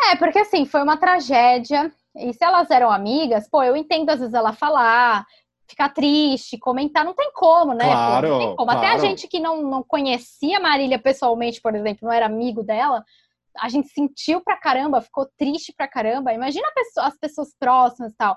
É, 0.00 0.16
porque 0.16 0.38
assim, 0.38 0.64
foi 0.64 0.82
uma 0.82 0.96
tragédia. 0.96 1.92
E 2.16 2.32
se 2.32 2.44
elas 2.44 2.70
eram 2.70 2.90
amigas, 2.90 3.48
pô, 3.48 3.62
eu 3.62 3.76
entendo 3.76 4.10
às 4.10 4.20
vezes 4.20 4.34
ela 4.34 4.52
falar, 4.52 5.24
ficar 5.68 5.88
triste, 5.90 6.58
comentar, 6.58 7.04
não 7.04 7.14
tem 7.14 7.32
como, 7.32 7.72
né? 7.72 7.84
Claro, 7.84 8.28
não 8.28 8.38
tem 8.38 8.56
como. 8.56 8.70
Até 8.70 8.86
a 8.86 8.90
claro. 8.90 9.00
gente 9.00 9.26
que 9.28 9.40
não, 9.40 9.62
não 9.62 9.82
conhecia 9.82 10.58
a 10.58 10.60
Marília 10.60 10.98
pessoalmente, 10.98 11.60
por 11.60 11.74
exemplo, 11.74 12.06
não 12.06 12.12
era 12.12 12.26
amigo 12.26 12.62
dela, 12.62 13.02
a 13.58 13.68
gente 13.68 13.88
sentiu 13.88 14.40
pra 14.40 14.56
caramba, 14.56 15.00
ficou 15.00 15.26
triste 15.38 15.72
pra 15.76 15.88
caramba. 15.88 16.32
Imagina 16.32 16.66
pessoa- 16.74 17.06
as 17.06 17.16
pessoas 17.18 17.54
próximas 17.58 18.12
e 18.12 18.16
tal, 18.16 18.36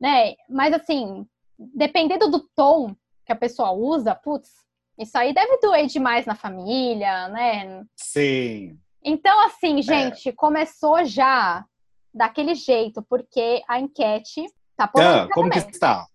né? 0.00 0.34
Mas 0.48 0.74
assim, 0.74 1.26
dependendo 1.58 2.30
do 2.30 2.40
tom 2.54 2.94
que 3.24 3.32
a 3.32 3.36
pessoa 3.36 3.72
usa, 3.72 4.14
putz, 4.14 4.50
isso 4.98 5.16
aí 5.16 5.32
deve 5.34 5.58
doer 5.58 5.86
demais 5.86 6.26
na 6.26 6.34
família, 6.34 7.28
né? 7.28 7.84
Sim. 7.96 8.78
Então, 9.08 9.40
É. 9.42 9.46
assim, 9.46 9.80
gente, 9.80 10.32
começou 10.32 11.04
já 11.04 11.64
daquele 12.12 12.54
jeito, 12.56 13.00
porque 13.08 13.62
a 13.68 13.78
enquete 13.78 14.44
tá 14.76 14.84
Ah, 14.84 14.88
polêmica 14.88 15.34
como 15.34 15.48
que 15.50 15.58
está? 15.58 16.06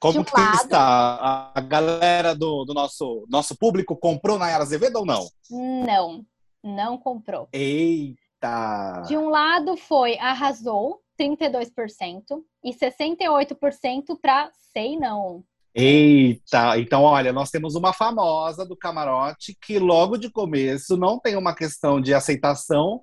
Como 0.00 0.20
um 0.20 0.24
que 0.24 0.32
lado- 0.38 0.54
está? 0.64 0.80
A- 0.80 1.52
A 1.54 1.60
galera 1.60 2.34
do, 2.34 2.64
do 2.64 2.74
nosso, 2.74 3.24
nosso 3.30 3.56
público 3.56 3.96
comprou 3.96 4.38
Nayara 4.38 4.62
Azevedo 4.64 4.96
ou 4.96 5.06
não? 5.06 5.26
Não, 5.50 6.26
não 6.62 6.98
comprou. 6.98 7.48
Eita! 7.52 9.02
De 9.06 9.16
um 9.16 9.28
lado 9.28 9.76
foi 9.76 10.18
arrasou, 10.18 11.00
32%, 11.18 12.44
e 12.62 12.72
68% 12.74 14.18
para 14.20 14.50
sei 14.72 14.98
não. 14.98 15.42
Eita! 15.78 16.78
Então, 16.78 17.02
olha, 17.02 17.34
nós 17.34 17.50
temos 17.50 17.74
uma 17.74 17.92
famosa 17.92 18.64
do 18.64 18.74
camarote 18.74 19.54
que 19.60 19.78
logo 19.78 20.16
de 20.16 20.30
começo 20.30 20.96
não 20.96 21.20
tem 21.20 21.36
uma 21.36 21.54
questão 21.54 22.00
de 22.00 22.14
aceitação 22.14 23.02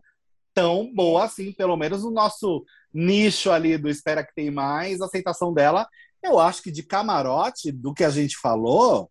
tão 0.56 0.91
boa 0.91 1.26
assim, 1.26 1.52
pelo 1.52 1.78
menos 1.78 2.04
no 2.04 2.10
nosso 2.10 2.66
nicho 2.91 3.52
ali 3.52 3.78
do 3.78 3.88
Espera 3.88 4.26
que 4.26 4.34
tem 4.34 4.50
mais, 4.50 5.02
a 5.02 5.06
aceitação 5.06 5.54
dela, 5.54 5.88
eu 6.24 6.40
acho 6.40 6.64
que 6.64 6.72
de 6.72 6.82
camarote, 6.82 7.72
do 7.72 7.94
que 7.94 8.04
a 8.04 8.10
gente 8.10 8.38
falou, 8.38 9.08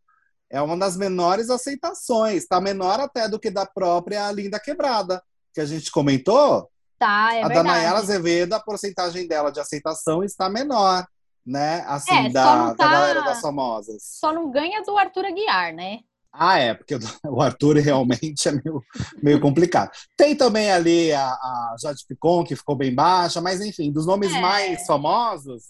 é 0.50 0.60
uma 0.60 0.76
das 0.76 0.96
menores 0.96 1.48
aceitações, 1.48 2.46
tá 2.46 2.60
menor 2.60 2.98
até 2.98 3.28
do 3.28 3.38
que 3.38 3.50
da 3.50 3.64
própria 3.64 4.30
Linda 4.32 4.58
Quebrada, 4.58 5.22
que 5.54 5.60
a 5.60 5.64
gente 5.64 5.88
comentou, 5.90 6.68
Tá, 6.98 7.34
é 7.34 7.42
a 7.42 7.48
da 7.48 7.54
verdade. 7.54 7.68
Nayara 7.68 7.98
Azevedo, 7.98 8.52
a 8.52 8.60
porcentagem 8.60 9.26
dela 9.26 9.50
de 9.50 9.58
aceitação 9.58 10.22
está 10.22 10.48
menor, 10.48 11.04
né? 11.46 11.84
Assim, 11.86 12.26
É, 12.26 12.28
da, 12.30 12.56
não 12.56 12.66
da 12.68 12.74
tá- 12.74 12.90
galera 12.90 13.20
das 13.22 13.40
famosas. 13.40 14.02
Só 14.02 14.32
não 14.32 14.50
ganha 14.50 14.82
do 14.82 14.96
Arthur 14.96 15.24
Aguiar, 15.26 15.72
né? 15.74 16.00
Ah, 16.32 16.58
é, 16.58 16.72
porque 16.74 16.94
o 16.94 16.98
o 17.36 17.42
Arthur 17.42 17.76
realmente 17.76 18.48
é 18.48 18.52
meio, 18.52 18.82
meio 19.22 19.40
complicado. 19.40 19.90
Tem 20.16 20.34
também 20.34 20.70
ali 20.72 21.12
a, 21.12 21.26
a 21.26 21.76
Jade 21.80 22.04
Picon, 22.08 22.42
que 22.44 22.56
ficou 22.56 22.74
bem 22.74 22.94
baixa, 22.94 23.40
mas 23.40 23.60
enfim, 23.60 23.92
dos 23.92 24.06
nomes 24.06 24.32
É. 24.34 24.40
mais 24.40 24.86
famosos, 24.86 25.64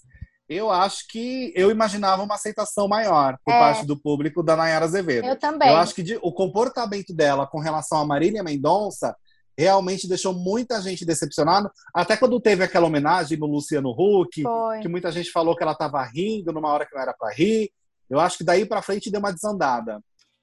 eu 0.47 0.69
acho 0.71 1.07
que 1.09 1.51
eu 1.55 1.69
imaginava 1.71 2.21
uma 2.23 2.35
aceitação 2.35 2.87
maior 2.87 3.37
por 3.43 3.53
É. 3.53 3.59
parte 3.59 3.85
do 3.85 3.97
público 3.99 4.41
da 4.43 4.55
Nayara 4.55 4.85
Azevedo. 4.85 5.25
Eu 5.27 5.37
também. 5.37 5.67
Eu 5.69 5.77
acho 5.77 5.95
que 5.95 6.03
de- 6.03 6.19
o 6.21 6.31
comportamento 6.31 7.13
dela 7.13 7.45
com 7.47 7.59
relação 7.59 7.99
a 7.99 8.05
Marília 8.05 8.43
Mendonça 8.43 9.15
realmente 9.57 10.07
deixou 10.07 10.33
muita 10.33 10.81
gente 10.81 11.05
decepcionada. 11.05 11.71
Até 11.93 12.17
quando 12.17 12.39
teve 12.39 12.63
aquela 12.63 12.87
homenagem 12.87 13.37
no 13.37 13.45
Luciano 13.45 13.91
Huck, 13.91 14.41
Foi. 14.41 14.79
que 14.79 14.87
muita 14.87 15.11
gente 15.11 15.31
falou 15.31 15.55
que 15.55 15.63
ela 15.63 15.73
estava 15.73 16.03
rindo 16.03 16.51
numa 16.51 16.69
hora 16.69 16.85
que 16.85 16.93
não 16.93 17.01
era 17.01 17.13
para 17.13 17.33
rir. 17.33 17.71
Eu 18.09 18.19
acho 18.19 18.37
que 18.37 18.43
daí 18.43 18.65
para 18.65 18.81
frente 18.81 19.11
deu 19.11 19.19
uma 19.19 19.33
desandada. 19.33 20.01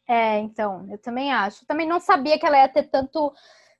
É, 0.08 0.38
então, 0.38 0.86
eu 0.90 0.98
também 0.98 1.32
acho. 1.32 1.64
Também 1.66 1.86
não 1.86 2.00
sabia 2.00 2.38
que 2.38 2.44
ela 2.44 2.58
ia 2.58 2.68
ter 2.68 2.84
tanto, 2.84 3.32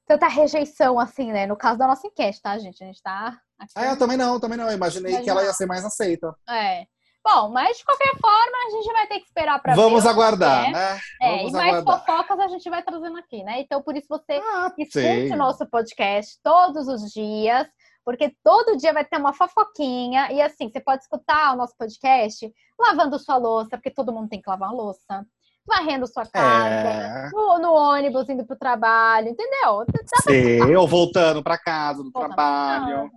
tanta 0.07 0.29
rejeição 0.29 0.99
assim, 0.99 1.33
né? 1.33 1.47
No 1.47 1.57
caso 1.57 1.79
da 1.79 1.87
nossa 1.87 2.07
enquete, 2.07 2.41
tá, 2.41 2.57
gente? 2.59 2.83
A 2.83 2.87
gente 2.87 3.03
tá 3.03 3.41
Aqui, 3.61 3.73
Ah, 3.75 3.87
eu 3.87 3.99
também 3.99 4.17
não, 4.17 4.41
também 4.41 4.57
não. 4.57 4.69
Eu 4.69 4.75
imaginei 4.75 5.21
que 5.21 5.29
ela 5.29 5.45
ia 5.45 5.53
ser 5.53 5.67
mais 5.67 5.85
aceita. 5.85 6.35
É. 6.49 6.87
Bom, 7.23 7.51
mas 7.51 7.77
de 7.77 7.85
qualquer 7.85 8.13
forma, 8.19 8.57
a 8.67 8.71
gente 8.71 8.93
vai 8.93 9.07
ter 9.07 9.19
que 9.21 9.27
esperar 9.27 9.61
para 9.61 9.75
ver. 9.75 9.81
Vamos 9.81 10.07
aguardar, 10.07 10.69
é. 10.69 10.71
né? 10.73 11.01
É, 11.21 11.37
Vamos 11.37 11.53
e 11.53 11.57
mais 11.57 11.75
aguardar. 11.77 12.07
fofocas 12.07 12.41
a 12.41 12.49
gente 12.49 12.71
vai 12.71 12.83
trazendo 12.83 13.19
aqui, 13.19 13.43
né? 13.45 13.61
Então, 13.61 13.83
por 13.83 13.95
isso 13.97 14.07
você 14.09 14.41
Ah, 14.43 14.73
escute 14.79 14.91
sim. 15.29 15.33
o 15.33 15.37
nosso 15.37 15.67
podcast 15.67 16.39
todos 16.43 16.89
os 16.89 17.11
dias, 17.13 17.69
porque 18.05 18.35
todo 18.43 18.77
dia 18.79 18.93
vai 18.95 19.05
ter 19.05 19.19
uma 19.19 19.35
fofoquinha. 19.35 20.33
E 20.33 20.41
assim, 20.41 20.71
você 20.71 20.81
pode 20.81 21.03
escutar 21.03 21.53
o 21.53 21.57
nosso 21.57 21.77
podcast 21.77 22.51
lavando 22.79 23.19
sua 23.19 23.37
louça, 23.37 23.71
porque 23.77 23.91
todo 23.91 24.13
mundo 24.13 24.29
tem 24.31 24.41
que 24.41 24.49
lavar 24.49 24.71
a 24.71 24.73
louça, 24.73 25.27
varrendo 25.67 26.07
sua 26.07 26.25
casa, 26.25 26.89
É. 26.89 27.31
no, 27.33 27.59
no 27.59 27.73
ônibus 27.75 28.29
indo 28.31 28.47
pro 28.47 28.57
trabalho, 28.57 29.29
entendeu? 29.29 29.85
Sim, 30.27 30.75
ou 30.75 30.89
voltando 30.89 31.43
para 31.43 31.59
casa, 31.59 32.03
do 32.03 32.11
Voltando 32.11 32.35
trabalho. 32.35 33.11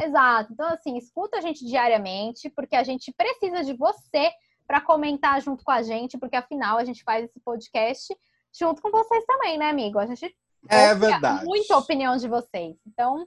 Exato. 0.00 0.52
Então, 0.52 0.66
assim, 0.68 0.96
escuta 0.96 1.38
a 1.38 1.40
gente 1.40 1.64
diariamente, 1.64 2.48
porque 2.50 2.76
a 2.76 2.84
gente 2.84 3.12
precisa 3.16 3.64
de 3.64 3.74
você 3.74 4.30
para 4.66 4.80
comentar 4.80 5.40
junto 5.40 5.64
com 5.64 5.70
a 5.72 5.82
gente, 5.82 6.18
porque 6.18 6.36
afinal 6.36 6.78
a 6.78 6.84
gente 6.84 7.02
faz 7.02 7.24
esse 7.24 7.40
podcast 7.40 8.14
junto 8.56 8.82
com 8.82 8.90
vocês 8.90 9.24
também, 9.26 9.58
né, 9.58 9.70
amigo? 9.70 9.98
A 9.98 10.06
gente 10.06 10.34
É 10.68 10.94
verdade. 10.94 11.44
muita 11.44 11.76
opinião 11.76 12.16
de 12.16 12.28
vocês. 12.28 12.76
Então, 12.86 13.26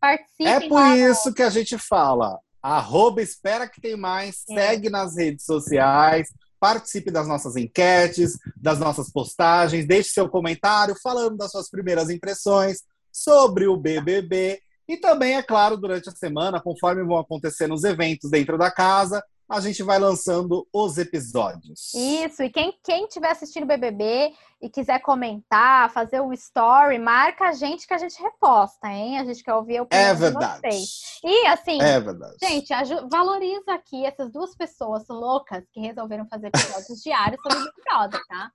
participem. 0.00 0.46
É 0.52 0.60
por 0.68 0.74
lá 0.74 0.96
isso 0.96 1.32
que 1.32 1.42
a 1.42 1.50
gente 1.50 1.78
fala. 1.78 2.38
Arroba 2.62 3.22
espera 3.22 3.68
que 3.68 3.80
tem 3.80 3.96
mais, 3.96 4.44
É. 4.50 4.54
segue 4.54 4.90
nas 4.90 5.16
redes 5.16 5.44
sociais, 5.44 6.28
participe 6.60 7.10
das 7.10 7.26
nossas 7.26 7.56
enquetes, 7.56 8.38
das 8.56 8.78
nossas 8.78 9.10
postagens, 9.10 9.86
deixe 9.86 10.10
seu 10.10 10.28
comentário 10.28 10.94
falando 11.02 11.36
das 11.36 11.50
suas 11.50 11.68
primeiras 11.68 12.08
impressões 12.10 12.82
sobre 13.10 13.66
o 13.66 13.76
BBB. 13.76 14.60
E 14.88 14.96
também, 14.96 15.36
é 15.36 15.42
claro, 15.42 15.76
durante 15.76 16.08
a 16.08 16.12
semana, 16.12 16.60
conforme 16.60 17.04
vão 17.04 17.18
acontecendo 17.18 17.74
os 17.74 17.84
eventos 17.84 18.30
dentro 18.30 18.58
da 18.58 18.70
casa, 18.70 19.22
a 19.48 19.60
gente 19.60 19.82
vai 19.82 19.98
lançando 19.98 20.66
os 20.72 20.96
episódios. 20.96 21.92
Isso, 21.94 22.42
e 22.42 22.50
quem, 22.50 22.72
quem 22.82 23.06
tiver 23.06 23.30
assistindo 23.30 23.64
o 23.64 23.66
BBB 23.66 24.32
e 24.62 24.70
quiser 24.70 25.00
comentar, 25.00 25.90
fazer 25.92 26.20
um 26.20 26.32
story, 26.32 26.98
marca 26.98 27.48
a 27.48 27.52
gente 27.52 27.86
que 27.86 27.92
a 27.92 27.98
gente 27.98 28.20
reposta, 28.22 28.88
hein? 28.88 29.18
A 29.18 29.24
gente 29.24 29.42
quer 29.42 29.52
ouvir 29.54 29.78
a 29.78 29.82
opinião 29.82 30.08
É 30.08 30.14
de 30.14 30.20
verdade. 30.20 30.60
vocês. 30.60 31.20
E 31.22 31.46
assim, 31.48 31.82
É 31.82 32.00
verdade. 32.00 32.36
Gente, 32.42 32.68
valoriza 33.10 33.74
aqui 33.74 34.06
essas 34.06 34.30
duas 34.30 34.54
pessoas 34.56 35.06
loucas 35.08 35.64
que 35.72 35.80
resolveram 35.80 36.26
fazer 36.28 36.46
episódios 36.46 37.02
diários 37.02 37.40
sobre 37.42 37.58
Big 37.58 37.82
Brother, 37.84 38.20
tá? 38.28 38.50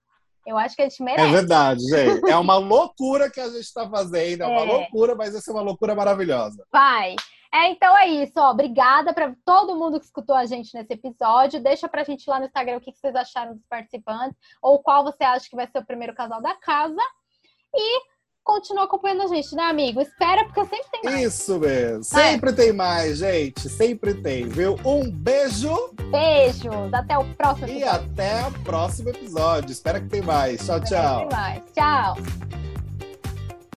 Eu 0.47 0.57
acho 0.57 0.75
que 0.75 0.81
a 0.81 0.87
gente 0.87 1.01
É 1.01 1.05
merece. 1.05 1.31
verdade, 1.31 1.81
gente. 1.81 2.29
É 2.31 2.37
uma 2.37 2.55
loucura 2.57 3.29
que 3.29 3.39
a 3.39 3.47
gente 3.49 3.59
está 3.59 3.87
fazendo. 3.89 4.43
É 4.43 4.47
uma 4.47 4.61
É. 4.61 4.63
loucura, 4.65 5.13
mas 5.13 5.33
vai 5.33 5.41
ser 5.41 5.51
uma 5.51 5.61
loucura 5.61 5.93
maravilhosa. 5.93 6.65
Vai. 6.71 7.15
É, 7.53 7.69
então 7.69 7.97
é 7.97 8.07
isso, 8.07 8.33
ó. 8.37 8.51
Obrigada 8.51 9.13
para 9.13 9.35
todo 9.45 9.75
mundo 9.75 9.99
que 9.99 10.05
escutou 10.05 10.35
a 10.35 10.45
gente 10.45 10.73
nesse 10.73 10.93
episódio. 10.93 11.61
Deixa 11.61 11.87
pra 11.89 12.03
gente 12.03 12.29
lá 12.29 12.39
no 12.39 12.45
Instagram 12.45 12.77
o 12.77 12.81
que 12.81 12.91
que 12.91 12.97
vocês 12.99 13.15
acharam 13.15 13.55
dos 13.55 13.65
participantes, 13.69 14.37
ou 14.61 14.79
qual 14.81 15.03
você 15.03 15.23
acha 15.23 15.49
que 15.49 15.55
vai 15.55 15.67
ser 15.67 15.79
o 15.79 15.85
primeiro 15.85 16.13
casal 16.15 16.41
da 16.41 16.55
casa. 16.55 17.01
E 17.75 18.01
continua 18.47 18.85
acompanhando 18.85 19.23
a 19.23 19.27
gente, 19.27 19.53
né, 19.53 19.63
amigo? 19.63 20.01
Espera, 20.01 20.45
porque 20.45 20.61
sempre 20.61 20.87
tem 20.89 21.01
mais. 21.03 21.21
Isso 21.33 21.59
mesmo. 21.59 22.03
Sempre 22.03 22.53
tem 22.53 22.71
mais, 22.71 23.17
gente. 23.17 23.67
Sempre 23.69 24.13
tem, 24.13 24.47
viu? 24.47 24.79
Um 24.85 25.11
beijo 25.11 25.91
Beijos. 26.09 26.93
Até 26.93 27.17
o 27.17 27.25
próximo 27.35 27.67
e 27.67 27.81
episódio. 27.83 28.09
até 28.13 28.47
o 28.47 28.51
próximo 28.63 29.09
episódio. 29.09 29.71
Espero 29.71 30.01
que 30.01 30.07
tem 30.07 30.21
mais. 30.21 30.65
Tchau, 30.65 30.79
Tem 30.79 30.89
tchau. 30.89 31.29
mais. 31.29 31.61
Tchau. 31.75 32.76